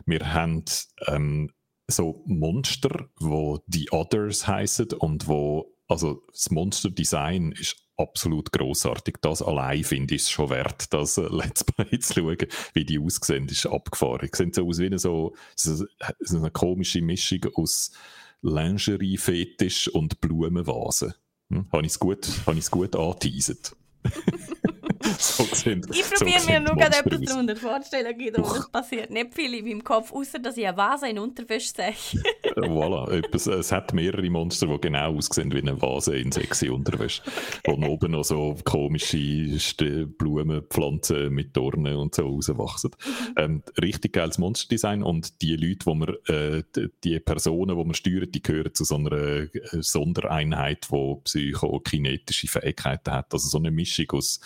Wir 0.07 0.33
haben 0.33 0.65
ähm, 1.09 1.51
so 1.89 2.23
Monster, 2.27 3.11
wo 3.21 3.61
die 3.67 3.93
Others 3.93 4.47
heißen 4.47 4.93
und 4.95 5.29
wo 5.29 5.77
also 5.89 6.25
das 6.33 6.51
Monster-Design 6.51 7.53
ist 7.53 7.77
absolut 7.97 8.53
großartig. 8.53 9.17
Das 9.21 9.43
allein 9.43 9.85
finde 9.85 10.15
ich 10.15 10.23
es 10.23 10.31
schon 10.31 10.51
wert, 10.51 10.93
das 10.93 11.19
äh, 11.19 11.29
Let's 11.31 11.65
Play 11.65 11.99
zu 11.99 12.15
schauen, 12.15 12.47
wie 12.75 12.85
die 12.85 12.99
aussehen. 12.99 13.49
Ist 13.49 13.67
abgefahren. 13.67 14.29
Die 14.33 14.37
sehen 14.37 14.53
so 14.53 14.69
aus 14.69 14.79
wie 14.79 14.87
eine, 14.87 14.99
so, 14.99 15.35
so 15.55 16.37
eine 16.37 16.51
komische 16.51 17.03
Mischung 17.03 17.41
aus 17.55 17.93
Lingerie-Fetisch 18.43 19.89
und 19.89 20.21
Blumenvasen. 20.21 21.15
Hm? 21.51 21.67
Habe 21.73 21.87
ich 21.87 21.93
es 21.93 21.99
gut, 21.99 22.29
gut 22.71 22.97
angeteasert. 22.97 23.77
so 25.19 25.45
sind, 25.53 25.87
ich 25.95 26.03
probiere 26.11 26.41
so 26.41 26.51
mir 26.51 26.61
nur 26.61 26.77
gerade 26.77 26.99
etwas 26.99 27.21
darunter 27.21 27.57
vorzustellen, 27.57 28.15
es 28.21 28.69
passiert 28.71 29.11
nicht 29.11 29.35
viel 29.35 29.55
in 29.55 29.65
meinem 29.65 29.85
Kopf, 29.85 30.13
außer 30.13 30.39
dass 30.39 30.57
ich 30.57 30.67
eine 30.67 30.77
Vase 30.77 31.09
in 31.09 31.19
Unterwäsche 31.19 31.73
sehe. 31.75 31.95
voilà, 32.57 33.11
etwas, 33.11 33.47
es 33.47 33.73
hat 33.73 33.93
mehrere 33.93 34.29
Monster, 34.31 34.67
die 34.67 34.81
genau 34.81 35.17
aussehen 35.17 35.53
wie 35.53 35.59
eine 35.59 35.81
Vase 35.81 36.17
in 36.17 36.33
sexy 36.33 36.69
Unterwäsche. 36.69 37.23
Okay. 37.65 37.81
Wo 37.83 37.87
oben 37.87 38.13
noch 38.13 38.25
so 38.25 38.57
komische 38.65 40.07
Blumenpflanzen 40.19 41.33
mit 41.33 41.57
Dornen 41.57 41.97
und 41.97 42.15
so 42.15 42.27
rauswachsen. 42.27 42.91
Mhm. 42.91 43.35
Ähm, 43.37 43.63
richtig 43.81 44.13
geiles 44.15 44.39
Monsterdesign 44.39 45.03
und 45.03 45.41
die 45.43 45.57
Leute, 45.57 45.87
wo 45.87 45.95
man, 45.95 46.15
äh, 46.27 46.63
die 47.05 47.21
Personen, 47.21 47.77
die 47.77 47.85
man 47.85 47.95
steuert, 47.95 48.35
die 48.35 48.43
gehören 48.43 48.75
zu 48.75 48.85
so 48.85 48.97
einer 48.97 49.13
äh, 49.13 49.49
Sondereinheit, 49.81 50.89
die 50.91 51.15
psychokinetische 51.25 52.49
Fähigkeiten 52.49 53.13
hat. 53.13 53.33
Also 53.33 53.49
so 53.49 53.59
eine 53.59 53.71
Mischung 53.71 54.11
aus 54.13 54.41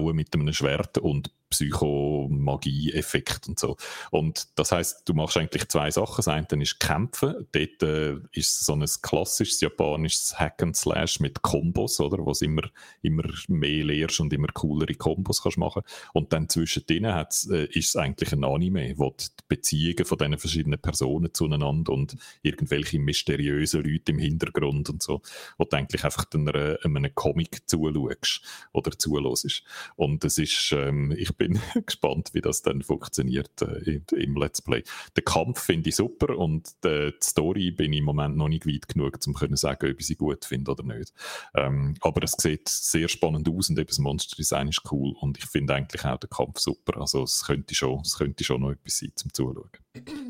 Hauen 0.00 0.16
mit 0.16 0.34
einem 0.34 0.52
Schwert 0.52 0.98
und 0.98 1.30
Psychomagie-Effekt 1.50 3.48
und 3.48 3.58
so. 3.58 3.76
Und 4.10 4.48
das 4.56 4.72
heißt, 4.72 5.02
du 5.04 5.14
machst 5.14 5.36
eigentlich 5.36 5.68
zwei 5.68 5.90
Sachen. 5.90 6.16
Das 6.16 6.28
eine 6.28 6.46
ist 6.62 6.78
Kämpfen. 6.80 7.46
Dort 7.52 7.82
äh, 7.82 8.16
ist 8.32 8.64
so 8.64 8.74
ein 8.74 8.84
klassisches 9.02 9.60
japanisches 9.60 10.38
Hack 10.38 10.62
and 10.62 10.76
Slash 10.76 11.20
mit 11.20 11.42
Kombos, 11.42 12.00
oder? 12.00 12.18
Wo 12.18 12.32
immer, 12.40 12.62
immer 13.02 13.24
mehr 13.48 13.84
lehrst 13.84 14.20
und 14.20 14.32
immer 14.32 14.48
coolere 14.48 14.94
Kombos 14.94 15.42
kannst 15.42 15.58
machen. 15.58 15.82
Und 16.12 16.32
dann 16.32 16.48
zwischen 16.48 16.86
denen 16.86 17.12
äh, 17.12 17.64
ist 17.66 17.88
es 17.88 17.96
eigentlich 17.96 18.32
ein 18.32 18.44
Anime, 18.44 18.94
wo 18.96 19.10
die 19.10 19.26
Beziehungen 19.48 20.04
von 20.04 20.18
diesen 20.18 20.38
verschiedenen 20.38 20.80
Personen 20.80 21.34
zueinander 21.34 21.92
und 21.92 22.16
irgendwelche 22.42 22.98
mysteriösen 22.98 23.82
Leute 23.82 24.12
im 24.12 24.18
Hintergrund 24.18 24.88
und 24.88 25.02
so, 25.02 25.22
wo 25.58 25.64
du 25.64 25.76
eigentlich 25.76 26.04
einfach 26.04 26.26
einer, 26.32 26.78
einem 26.84 27.14
Comic 27.14 27.68
zuschaust 27.68 28.42
oder 28.72 28.92
zuhörst. 28.92 29.62
Und 29.96 30.24
es 30.24 30.38
ist, 30.38 30.72
ähm, 30.72 31.12
ich 31.16 31.36
bin 31.40 31.58
gespannt, 31.86 32.30
wie 32.34 32.42
das 32.42 32.60
dann 32.60 32.82
funktioniert 32.82 33.62
äh, 33.62 34.00
im 34.14 34.36
Let's 34.36 34.60
Play. 34.60 34.84
Den 35.16 35.24
Kampf 35.24 35.60
finde 35.62 35.88
ich 35.88 35.96
super 35.96 36.36
und 36.36 36.68
die, 36.84 37.12
die 37.12 37.26
Story 37.26 37.70
bin 37.70 37.92
ich 37.94 38.00
im 38.00 38.04
Moment 38.04 38.36
noch 38.36 38.48
nicht 38.48 38.66
weit 38.66 38.88
genug, 38.88 39.18
um 39.26 39.34
zu 39.34 39.56
sagen, 39.56 39.90
ob 39.90 39.98
ich 39.98 40.06
sie 40.06 40.16
gut 40.16 40.44
finde 40.44 40.70
oder 40.70 40.84
nicht. 40.84 41.12
Ähm, 41.54 41.94
aber 42.02 42.22
es 42.22 42.32
sieht 42.32 42.68
sehr 42.68 43.08
spannend 43.08 43.48
aus 43.48 43.70
und 43.70 43.78
eben 43.78 43.88
das 43.88 43.98
Monster-Design 43.98 44.68
ist 44.68 44.82
cool 44.92 45.14
und 45.20 45.38
ich 45.38 45.46
finde 45.46 45.74
eigentlich 45.74 46.04
auch 46.04 46.18
den 46.18 46.28
Kampf 46.28 46.58
super. 46.58 47.00
Also 47.00 47.22
es 47.22 47.42
könnte 47.44 47.74
schon, 47.74 48.00
es 48.00 48.18
könnte 48.18 48.44
schon 48.44 48.60
noch 48.60 48.72
etwas 48.72 48.98
sein 48.98 49.12
zum 49.16 49.32
Zuschauen. 49.32 49.70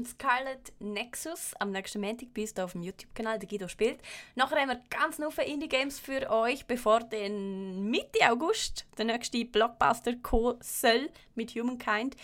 Scarlet 0.06 0.72
Nexus 0.78 1.52
am 1.58 1.70
nächsten 1.70 2.00
Montag 2.00 2.28
uns 2.36 2.54
hier 2.54 2.64
auf 2.64 2.72
dem 2.72 2.82
YouTube-Kanal, 2.82 3.38
der 3.38 3.48
Guido 3.48 3.68
spielt. 3.68 4.00
Nachher 4.34 4.60
haben 4.60 4.70
wir 4.70 4.80
ganz 4.88 5.16
viele 5.16 5.46
Indie-Games 5.46 5.98
für 5.98 6.30
euch, 6.30 6.66
bevor 6.66 7.00
dann 7.00 7.82
Mitte 7.90 8.20
August 8.30 8.86
der 8.96 9.04
nächste 9.04 9.44
Blockbuster 9.44 10.16
kommen 10.16 10.58
soll 10.62 11.10
mit 11.34 11.50
Humankind. 11.50 12.16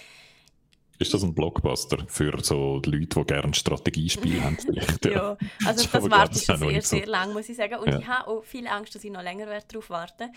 Ist 0.98 1.12
das 1.12 1.22
ein 1.22 1.34
Blockbuster 1.34 1.98
für 2.08 2.42
so 2.42 2.80
die 2.80 2.90
Leute, 2.90 3.20
die 3.20 3.26
gerne 3.26 3.54
Strategiespiele 3.54 4.42
haben? 4.42 4.56
Ja. 5.04 5.10
ja, 5.10 5.36
also 5.64 5.88
das 5.90 6.10
wartet 6.10 6.42
schon 6.42 6.58
sehr, 6.58 6.82
sehr 6.82 7.04
so. 7.04 7.10
lang, 7.10 7.32
muss 7.32 7.48
ich 7.48 7.56
sagen. 7.56 7.76
Und 7.76 7.88
ja. 7.88 7.98
ich 7.98 8.06
habe 8.06 8.28
auch 8.28 8.44
viel 8.44 8.66
Angst, 8.66 8.94
dass 8.94 9.04
ich 9.04 9.10
noch 9.10 9.22
länger 9.22 9.46
darauf 9.46 9.90
warten 9.90 10.30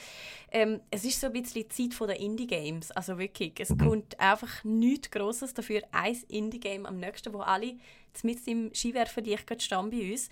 ähm, 0.51 0.81
Es 0.91 1.03
ist 1.03 1.19
so 1.19 1.27
ein 1.27 1.33
bisschen 1.33 1.65
die 1.69 1.89
Zeit 1.89 2.07
der 2.07 2.19
Indie-Games. 2.19 2.91
Also 2.91 3.17
wirklich, 3.17 3.53
es 3.59 3.69
mhm. 3.69 3.77
kommt 3.77 4.19
einfach 4.19 4.63
nichts 4.63 5.11
Grosses 5.11 5.53
dafür. 5.53 5.81
Ein 5.91 6.17
Indie-Game 6.27 6.85
am 6.85 6.97
nächsten, 6.97 7.33
wo 7.33 7.39
alle 7.39 7.75
mit 8.23 8.47
im 8.47 8.73
Skiwerferlicht 8.73 9.61
stehen 9.61 9.89
bei 9.89 10.11
uns. 10.11 10.29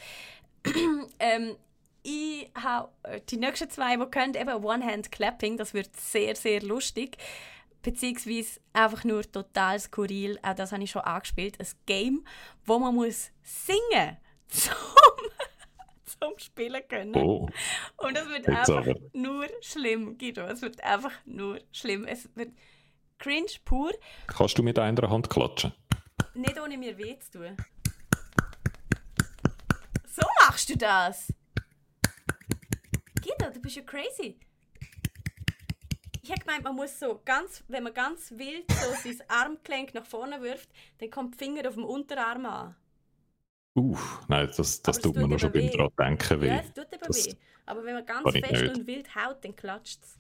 ähm, 1.20 1.56
ich 2.04 2.50
habe 2.56 2.90
äh, 3.04 3.22
die 3.30 3.38
nächsten 3.38 3.70
zwei, 3.70 3.98
die 3.98 4.06
können, 4.06 4.36
eben 4.36 4.64
One-Hand-Clapping, 4.64 5.58
das 5.58 5.74
wird 5.74 5.96
sehr, 5.96 6.36
sehr 6.36 6.62
lustig 6.62 7.18
beziehungsweise 7.88 8.60
einfach 8.74 9.06
nur 9.06 9.24
total 9.32 9.80
skurril. 9.80 10.38
Auch 10.44 10.56
das 10.56 10.74
habe 10.74 10.84
ich 10.84 10.92
schon 10.92 11.04
angespielt. 11.04 11.58
Ein 11.58 11.68
Game, 11.86 12.26
wo 12.66 12.80
man 12.80 12.94
muss 12.94 13.32
singen 13.44 14.18
zum, 14.50 14.74
zum 16.04 16.38
Spielen 16.38 16.86
können. 16.90 17.16
Oh. 17.16 17.48
Und 17.96 18.18
es 18.18 18.28
wird 18.28 18.46
Jetzt 18.46 18.70
einfach 18.70 18.88
aber. 18.88 18.96
nur 19.14 19.48
schlimm, 19.62 20.18
Guido. 20.18 20.42
Es 20.48 20.62
wird 20.62 20.84
einfach 20.84 21.14
nur 21.24 21.62
schlimm. 21.72 22.04
Es 22.04 22.30
wird 22.36 22.52
cringe 23.20 23.48
pur. 23.64 23.94
Kannst 24.28 24.58
du 24.58 24.64
mit 24.64 24.78
einer 24.78 25.10
Hand 25.10 25.30
klatschen? 25.30 25.72
Nicht 26.34 26.60
ohne 26.60 26.78
mir 26.78 26.98
weh 26.98 27.18
zu 27.20 27.40
tun. 27.40 27.56
So 30.10 30.24
machst 30.42 30.68
du 30.68 30.76
das. 30.76 31.34
Guido, 33.22 33.50
du 33.54 33.62
bist 33.62 33.78
ja 33.78 33.82
crazy 33.84 34.38
ich 36.28 36.32
habe 36.32 36.42
gemeint, 36.42 36.64
man 36.64 36.76
muss 36.76 37.00
so 37.00 37.22
ganz, 37.24 37.64
wenn 37.70 37.84
man 37.84 37.94
ganz 37.94 38.32
wild 38.32 38.70
so 38.70 38.92
sein 39.04 39.24
Armgelenk 39.30 39.94
nach 39.94 40.06
vorne 40.06 40.42
wirft, 40.42 40.70
dann 40.98 41.10
kommt 41.10 41.40
der 41.40 41.48
Finger 41.48 41.68
auf 41.68 41.76
dem 41.76 41.86
Unterarm 41.86 42.46
an. 42.46 42.76
Uff, 43.76 44.22
nein, 44.28 44.52
das, 44.58 44.82
das 44.82 45.00
tut 45.00 45.16
mir 45.16 45.28
noch 45.28 45.40
schon 45.40 45.52
beim 45.52 45.70
dran 45.70 45.90
denken 45.98 46.42
weh. 46.42 46.48
Ja, 46.48 46.60
es 46.60 46.74
tut 46.74 46.92
eben 46.92 47.04
das 47.08 47.26
weh. 47.26 47.34
Aber 47.66 47.86
wenn 47.86 47.94
man 47.94 48.06
ganz 48.06 48.30
fest 48.32 48.78
und 48.78 48.88
wild 48.88 49.16
haut, 49.16 49.44
dann 49.44 49.56
klatscht 49.56 50.04
es. 50.04 50.20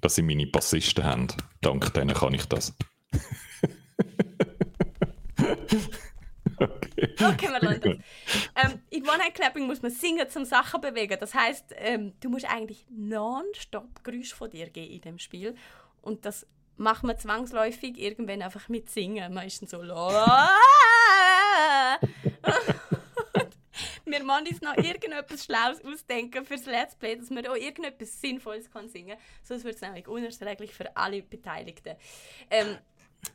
Dass 0.00 0.14
sie 0.14 0.22
meine 0.22 0.46
Bassisten 0.46 1.02
haben. 1.02 1.26
Dank 1.60 1.92
denen 1.94 2.14
kann 2.14 2.34
ich 2.34 2.46
das. 2.46 2.74
Okay, 6.58 6.85
okay 6.96 7.48
wir 7.48 7.60
lassen 7.60 7.80
das. 7.80 8.64
Ähm, 8.64 8.80
in 8.90 9.02
One-Hand-Clapping 9.02 9.66
muss 9.66 9.82
man 9.82 9.90
singen 9.90 10.28
zum 10.28 10.44
Sachen 10.44 10.80
bewegen. 10.80 11.16
Das 11.20 11.34
heißt, 11.34 11.74
ähm, 11.76 12.14
du 12.20 12.30
musst 12.30 12.46
eigentlich 12.46 12.86
non-stop 12.90 14.04
Geräusche 14.04 14.34
von 14.34 14.50
dir 14.50 14.70
geben 14.70 14.94
in 14.94 15.00
dem 15.02 15.18
Spiel. 15.18 15.54
Und 16.02 16.24
das 16.24 16.46
macht 16.76 17.04
man 17.04 17.18
zwangsläufig 17.18 17.98
irgendwann 17.98 18.42
einfach 18.42 18.68
mit 18.68 18.90
Singen. 18.90 19.32
Meistens 19.32 19.70
so. 19.70 19.78
wir 19.78 19.88
müssen 24.22 24.48
uns 24.48 24.60
noch 24.60 24.76
irgendetwas 24.76 25.44
Schlaues 25.44 25.84
ausdenken 25.84 26.44
fürs 26.44 26.66
Let's 26.66 26.94
Play, 26.94 27.16
dass 27.16 27.30
man 27.30 27.46
auch 27.46 27.56
irgendetwas 27.56 28.20
Sinnvolles 28.20 28.70
kann 28.70 28.88
singen 28.88 29.16
kann. 29.16 29.26
Sonst 29.42 29.64
wird 29.64 29.76
es 29.76 29.80
nämlich 29.80 30.06
unerträglich 30.06 30.72
für 30.72 30.96
alle 30.96 31.22
Beteiligten. 31.22 31.96
Ähm, 32.50 32.78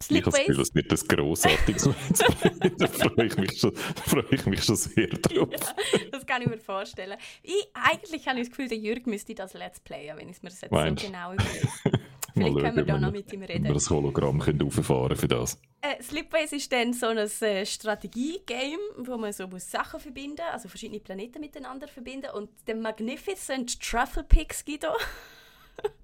Slipways. 0.02 0.36
Ich 0.36 0.50
habe 0.50 0.58
das 0.58 0.76
wird 0.76 0.92
das 0.92 1.08
grossartiges 1.08 1.84
Da 2.78 2.88
freue 2.88 3.26
ich, 3.26 3.38
mich 3.38 3.60
schon, 3.60 3.76
freue 3.76 4.26
ich 4.32 4.46
mich 4.46 4.64
schon 4.64 4.76
sehr 4.76 5.08
drauf. 5.08 5.50
Ja, 5.52 6.00
das 6.12 6.26
kann 6.26 6.42
ich 6.42 6.50
mir 6.50 6.58
vorstellen. 6.58 7.18
Ich, 7.44 7.68
eigentlich 7.74 8.28
habe 8.28 8.40
ich 8.40 8.48
das 8.48 8.58
Gefühl, 8.58 8.68
der 8.68 8.78
Jürg 8.78 9.08
müsste 9.08 9.34
das 9.36 9.54
Let's 9.54 9.80
Playen, 9.80 10.18
wenn 10.18 10.30
ich 10.30 10.38
es 10.38 10.44
mir 10.44 10.50
jetzt 10.50 10.72
Meinst? 10.72 11.04
so 11.04 11.10
genau 11.10 11.34
überlege. 11.34 11.70
Vielleicht 12.34 12.58
können 12.60 12.76
wir 12.78 12.86
da 12.86 12.98
noch 12.98 13.12
mit 13.12 13.32
ihm 13.34 13.42
reden. 13.42 13.64
Wenn 13.64 13.64
wir 13.66 13.74
das 13.74 13.90
Hologramm 13.90 14.40
können 14.40 14.62
auffahren 14.64 15.18
für 15.18 15.28
das. 15.28 15.60
Äh, 15.82 16.02
Slipways 16.02 16.54
ist 16.54 16.72
dann 16.72 16.94
so 16.94 17.08
ein 17.08 17.18
äh, 17.18 17.66
Strategie-Game, 17.66 18.80
wo 19.00 19.18
man 19.18 19.34
so 19.34 19.48
muss 19.48 19.70
Sachen 19.70 20.00
verbinden 20.00 20.42
also 20.52 20.70
verschiedene 20.70 21.00
Planeten 21.00 21.42
miteinander 21.42 21.88
verbinden. 21.88 22.32
Und 22.34 22.50
der 22.68 22.76
Magnificent 22.76 23.82
Truffle 23.82 24.24
Pix 24.24 24.64
Guido. 24.64 24.94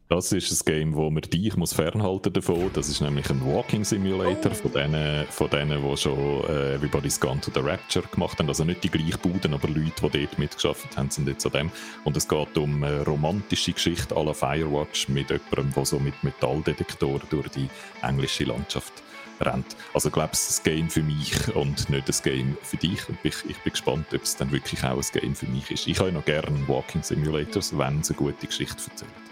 Das 0.10 0.32
ist 0.32 0.50
ein 0.50 0.74
Game, 0.74 0.96
wo 0.96 1.10
man 1.10 1.22
dich 1.22 1.58
muss 1.58 1.74
fernhalten 1.74 2.32
davon. 2.32 2.72
Das 2.74 2.88
ist 2.88 3.02
nämlich 3.02 3.30
ein 3.30 3.46
Walking 3.46 3.84
Simulator 3.84 4.54
oh. 4.54 4.56
von 4.56 4.72
denen, 4.72 5.26
von 5.28 5.50
denen, 5.50 5.84
die 5.84 5.98
schon 5.98 6.46
äh, 6.46 6.76
Everybody's 6.76 7.20
Gone 7.20 7.42
to 7.42 7.52
the 7.54 7.60
Rapture 7.60 8.08
gemacht 8.08 8.40
haben. 8.40 8.48
Also 8.48 8.64
nicht 8.64 8.86
die 8.86 8.90
gleichen 8.90 9.20
Buden, 9.20 9.54
aber 9.54 9.68
Leute, 9.68 10.10
die 10.10 10.20
dort 10.20 10.40
mitgeschafft 10.40 10.96
haben, 10.96 11.10
sind 11.10 11.28
jetzt 11.28 11.46
an 11.46 11.52
dem. 11.52 11.72
Und 12.06 12.16
es 12.16 12.26
geht 12.26 12.58
um 12.58 12.82
eine 12.84 13.04
romantische 13.04 13.74
Geschichte 13.74 14.16
à 14.16 14.24
la 14.24 14.34
Firewatch 14.34 15.10
mit 15.10 15.30
jemandem, 15.30 15.74
der 15.76 15.86
so 15.86 16.00
mit 16.00 16.24
Metalldetektoren 16.24 17.28
durch 17.30 17.50
die 17.50 17.68
englische 18.02 18.46
Landschaft 18.46 18.94
rennt. 19.42 19.76
Also 19.94 20.10
glaube, 20.10 20.32
es 20.32 20.50
ist 20.50 20.66
ein 20.66 20.74
Game 20.74 20.90
für 20.90 21.04
mich 21.04 21.54
und 21.54 21.90
nicht 21.90 22.08
ein 22.08 22.24
Game 22.24 22.58
für 22.62 22.78
dich. 22.78 23.10
Und 23.10 23.18
ich, 23.24 23.36
ich 23.50 23.58
bin 23.58 23.74
gespannt, 23.74 24.08
ob 24.14 24.24
es 24.24 24.38
dann 24.38 24.54
wirklich 24.54 24.82
auch 24.86 24.96
ein 24.96 25.22
Game 25.22 25.36
für 25.36 25.48
mich 25.48 25.70
ist. 25.70 25.86
Ich 25.86 26.00
habe 26.00 26.14
noch 26.14 26.24
gerne 26.24 26.66
Walking 26.68 27.04
Simulators, 27.04 27.78
wenn 27.78 28.00
es 28.00 28.10
eine 28.10 28.18
gute 28.18 28.48
Geschichte 28.48 28.90
erzählt. 28.90 29.27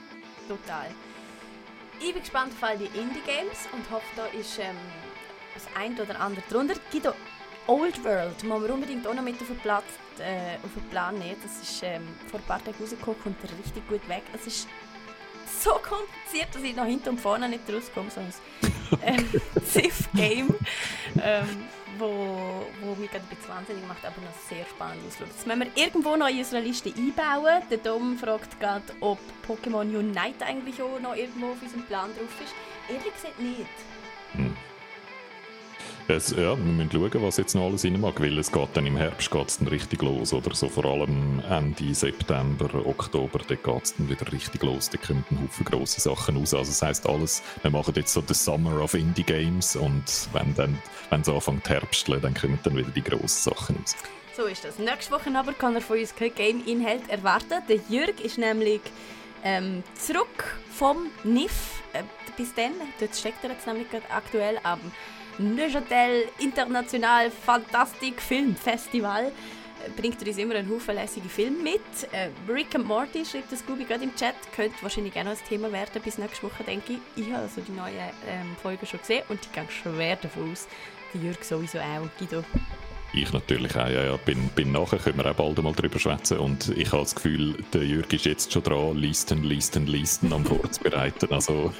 Total. 0.47 0.87
Ich 1.99 2.13
bin 2.13 2.21
gespannt 2.21 2.53
auf 2.53 2.63
all 2.63 2.77
die 2.77 2.85
Indie-Games 2.85 3.67
und 3.71 3.89
hoffe, 3.89 4.05
da 4.15 4.25
ist 4.27 4.59
ähm, 4.59 4.75
das 5.53 5.65
ein 5.75 5.99
oder 5.99 6.19
andere 6.19 6.43
drunter. 6.49 6.75
Guido, 6.91 7.13
Old 7.67 8.03
World 8.03 8.43
muss 8.43 8.59
man 8.59 8.71
unbedingt 8.71 9.07
auch 9.07 9.13
noch 9.13 9.23
mit 9.23 9.41
auf 9.41 9.47
den, 9.47 9.57
Platz, 9.59 9.85
äh, 10.19 10.57
auf 10.63 10.73
den 10.75 10.83
Plan 10.89 11.17
nehmen. 11.17 11.37
Das 11.41 11.61
ist 11.61 11.81
ähm, 11.83 12.07
vor 12.29 12.39
ein 12.39 12.45
paar 12.45 12.63
Tagen 12.63 12.77
rausgekommen 12.79 13.17
und 13.25 13.35
richtig 13.59 13.87
gut 13.87 14.07
weg. 14.07 14.23
Es 14.33 14.45
ist 14.45 14.67
so 15.61 15.71
kompliziert, 15.71 16.53
dass 16.53 16.61
ich 16.61 16.75
noch 16.75 16.85
hinten 16.85 17.09
und 17.09 17.21
vorne 17.21 17.49
nicht 17.49 17.61
rauskomme. 17.71 18.11
So 18.11 18.19
ein 18.19 18.33
ähm, 19.01 19.41
Ziff-Game. 19.63 20.53
Ähm, 21.23 21.67
wo, 21.97 22.65
wo 22.81 22.95
mich 22.95 23.11
gerade 23.11 23.25
ein 23.25 23.35
bisschen 23.35 23.49
wahnsinnig 23.49 23.87
macht, 23.87 24.05
aber 24.05 24.21
noch 24.21 24.33
sehr 24.49 24.65
spannend 24.65 25.01
ausschaut. 25.07 25.29
Das 25.35 25.45
müssen 25.45 25.59
wir 25.61 25.83
irgendwo 25.83 26.15
noch 26.15 26.27
in 26.27 26.39
unserer 26.39 26.61
Liste 26.61 26.89
einbauen. 26.89 27.61
Der 27.69 27.77
Dom 27.77 28.17
fragt 28.17 28.59
gerade, 28.59 28.83
ob 28.99 29.19
Pokémon 29.47 29.81
Unite 29.81 30.45
eigentlich 30.45 30.81
auch 30.81 30.99
noch 30.99 31.15
irgendwo 31.15 31.51
auf 31.51 31.61
unserem 31.61 31.83
Plan 31.85 32.09
drauf 32.17 32.29
ist. 32.43 32.53
Ehrlich 32.89 33.13
gesagt 33.13 33.39
nicht. 33.39 33.65
Hm. 34.33 34.55
Es, 36.07 36.29
ja, 36.29 36.55
wir 36.55 36.57
müssen 36.57 36.91
schauen, 36.91 37.23
was 37.23 37.37
jetzt 37.37 37.55
noch 37.55 37.63
alles 37.63 37.83
rein 37.83 37.99
mag, 37.99 38.21
weil 38.21 38.37
es 38.37 38.51
geht 38.51 38.69
dann 38.73 38.85
im 38.85 38.95
Herbst 38.95 39.31
geht's 39.31 39.57
dann 39.57 39.67
richtig 39.69 40.03
los, 40.03 40.33
oder? 40.33 40.53
So 40.53 40.69
vor 40.69 40.85
allem 40.85 41.41
Ende 41.49 41.95
September, 41.95 42.69
Oktober, 42.85 43.39
da 43.39 43.55
geht 43.55 43.83
es 43.83 43.95
dann 43.95 44.07
wieder 44.07 44.31
richtig 44.31 44.61
los. 44.61 44.87
Da 44.91 44.99
kommen 44.99 45.25
ein 45.31 45.41
Haufen 45.41 45.65
grosse 45.65 45.99
Sachen 45.99 46.37
raus. 46.37 46.53
Also 46.53 46.69
das 46.69 46.81
heisst 46.83 47.09
alles, 47.09 47.41
wir 47.63 47.71
machen 47.71 47.95
jetzt 47.95 48.13
so 48.13 48.21
den 48.21 48.35
Summer 48.35 48.83
of 48.83 48.93
Indie 48.93 49.23
Games 49.23 49.75
und 49.75 50.03
wenn 50.31 50.53
dann, 50.53 50.77
wenn 51.09 51.21
es 51.21 51.29
anfängt 51.29 51.67
Herbsteln, 51.67 52.21
dann 52.21 52.35
kommen 52.35 52.59
dann 52.61 52.77
wieder 52.77 52.91
die 52.91 53.03
grossen 53.03 53.51
Sachen 53.51 53.77
raus. 53.77 53.95
So 54.37 54.43
ist 54.43 54.63
das. 54.63 54.77
Nächste 54.77 55.11
Woche 55.11 55.35
aber 55.35 55.53
kann 55.53 55.73
er 55.73 55.81
von 55.81 55.97
uns 55.97 56.13
kein 56.13 56.35
Game-Inhalt 56.35 57.09
erwarten. 57.09 57.63
Der 57.67 57.79
Jürg 57.89 58.23
ist 58.23 58.37
nämlich 58.37 58.81
ähm, 59.43 59.81
zurück 59.97 60.55
vom 60.71 61.07
NIF. 61.23 61.81
Äh, 61.93 62.03
bis 62.37 62.53
dann, 62.53 62.73
dort 62.99 63.15
steckt 63.15 63.43
er 63.43 63.49
jetzt 63.49 63.65
nämlich 63.65 63.87
aktuell 64.09 64.59
am 64.61 64.79
Neuchâtel 65.37 66.25
International 66.39 67.29
Fantastic 67.29 68.21
Film 68.21 68.55
Festival 68.55 69.31
bringt 69.95 70.21
er 70.21 70.27
uns 70.27 70.37
immer 70.37 70.55
einen 70.55 70.69
Haufen 70.69 70.95
lässige 70.95 71.29
Filme 71.29 71.61
mit. 71.61 71.81
Äh, 72.11 72.29
Rick 72.51 72.75
and 72.75 72.85
Morty 72.85 73.25
schreibt 73.25 73.51
das 73.51 73.59
Scooby 73.59 73.83
gerade 73.83 74.03
im 74.03 74.15
Chat, 74.15 74.35
könnte 74.55 74.75
wahrscheinlich 74.81 75.15
auch 75.17 75.23
noch 75.23 75.31
ein 75.31 75.37
Thema 75.47 75.71
werden 75.71 76.01
bis 76.01 76.17
nächste 76.17 76.43
Woche, 76.43 76.63
denke 76.63 76.93
ich. 76.93 77.23
Ich 77.23 77.31
habe 77.31 77.43
also 77.43 77.61
die 77.61 77.71
neuen 77.71 77.93
ähm, 78.27 78.55
Folgen 78.61 78.85
schon 78.85 78.99
gesehen 78.99 79.23
und 79.29 79.39
ich 79.41 79.51
gehe 79.51 79.65
schwer 79.69 80.15
davon 80.15 80.51
aus, 80.51 80.67
die 81.13 81.19
Jürg 81.19 81.43
sowieso 81.43 81.79
auch 81.79 82.01
und 82.01 82.17
Guido 82.17 82.43
ich 83.17 83.33
natürlich 83.33 83.75
auch, 83.75 83.89
ja, 83.89 84.03
ja. 84.03 84.17
Bin, 84.17 84.49
bin 84.49 84.71
nachher, 84.71 84.99
können 84.99 85.17
wir 85.17 85.29
auch 85.29 85.35
bald 85.35 85.61
mal 85.61 85.73
drüber 85.73 85.99
schwätzen. 85.99 86.37
Und 86.37 86.69
ich 86.77 86.91
habe 86.91 87.03
das 87.03 87.15
Gefühl, 87.15 87.55
der 87.73 87.83
Jürg 87.83 88.11
ist 88.13 88.25
jetzt 88.25 88.51
schon 88.51 88.63
dran, 88.63 88.97
listen, 88.97 89.43
listen, 89.43 89.87
listen 89.87 90.31
am 90.33 90.45
vorzubereiten. 90.45 91.31
Also, 91.31 91.73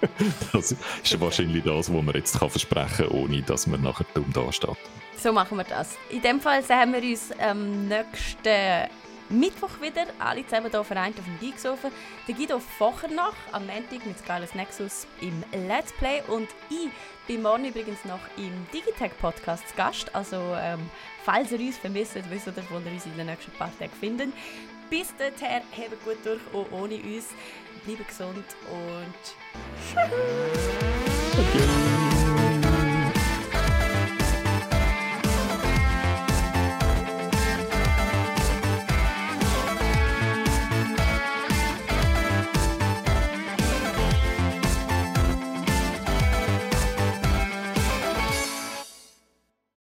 das 0.52 0.72
ist 0.72 1.20
wahrscheinlich 1.20 1.64
das, 1.64 1.92
was 1.92 2.02
man 2.02 2.14
jetzt 2.14 2.38
kann 2.38 2.50
versprechen 2.50 3.08
kann, 3.08 3.08
ohne 3.08 3.42
dass 3.42 3.66
man 3.66 3.82
nachher 3.82 4.06
dumm 4.14 4.32
dasteht. 4.32 4.76
So 5.16 5.32
machen 5.32 5.58
wir 5.58 5.64
das. 5.64 5.96
In 6.10 6.20
dem 6.20 6.40
Fall 6.40 6.62
sehen 6.62 6.92
wir 6.92 7.02
uns 7.02 7.30
am 7.38 7.88
nächsten 7.88 8.90
Mittwoch 9.32 9.80
wieder, 9.80 10.06
alle 10.18 10.44
zusammen 10.44 10.70
hier 10.70 10.84
vereint 10.84 11.18
auf 11.18 11.24
dem 11.24 11.40
Geeksofen. 11.40 11.90
Der 12.28 12.34
Guido 12.34 12.58
Focher 12.58 13.08
noch 13.08 13.34
am 13.50 13.66
Montag 13.66 14.04
mit 14.04 14.18
Scarlet 14.18 14.54
Nexus 14.54 15.06
im 15.20 15.42
Let's 15.66 15.92
Play 15.92 16.22
und 16.28 16.48
ich 16.68 16.90
bin 17.26 17.42
morgen 17.42 17.64
übrigens 17.64 18.04
noch 18.04 18.20
im 18.36 18.52
Digitech 18.72 19.12
Podcast 19.20 19.66
zu 19.68 19.74
Gast. 19.74 20.14
Also 20.14 20.36
ähm, 20.60 20.80
falls 21.24 21.50
ihr 21.50 21.60
uns 21.60 21.78
vermisst, 21.78 22.14
wisst 22.28 22.46
ihr, 22.46 22.54
wo 22.68 22.78
ihr 22.78 22.92
uns 22.92 23.06
in 23.06 23.16
den 23.16 23.26
nächsten 23.26 23.52
paar 23.52 23.70
Tagen 23.78 23.92
finden. 23.98 24.32
Bis 24.90 25.14
dahin, 25.16 25.62
habt 25.76 26.04
gut 26.04 26.18
durch, 26.24 26.40
auch 26.52 26.70
ohne 26.70 26.96
uns. 26.96 27.28
Bleibt 27.86 28.08
gesund 28.08 28.44
und 28.70 29.14
tschüss. 31.52 32.01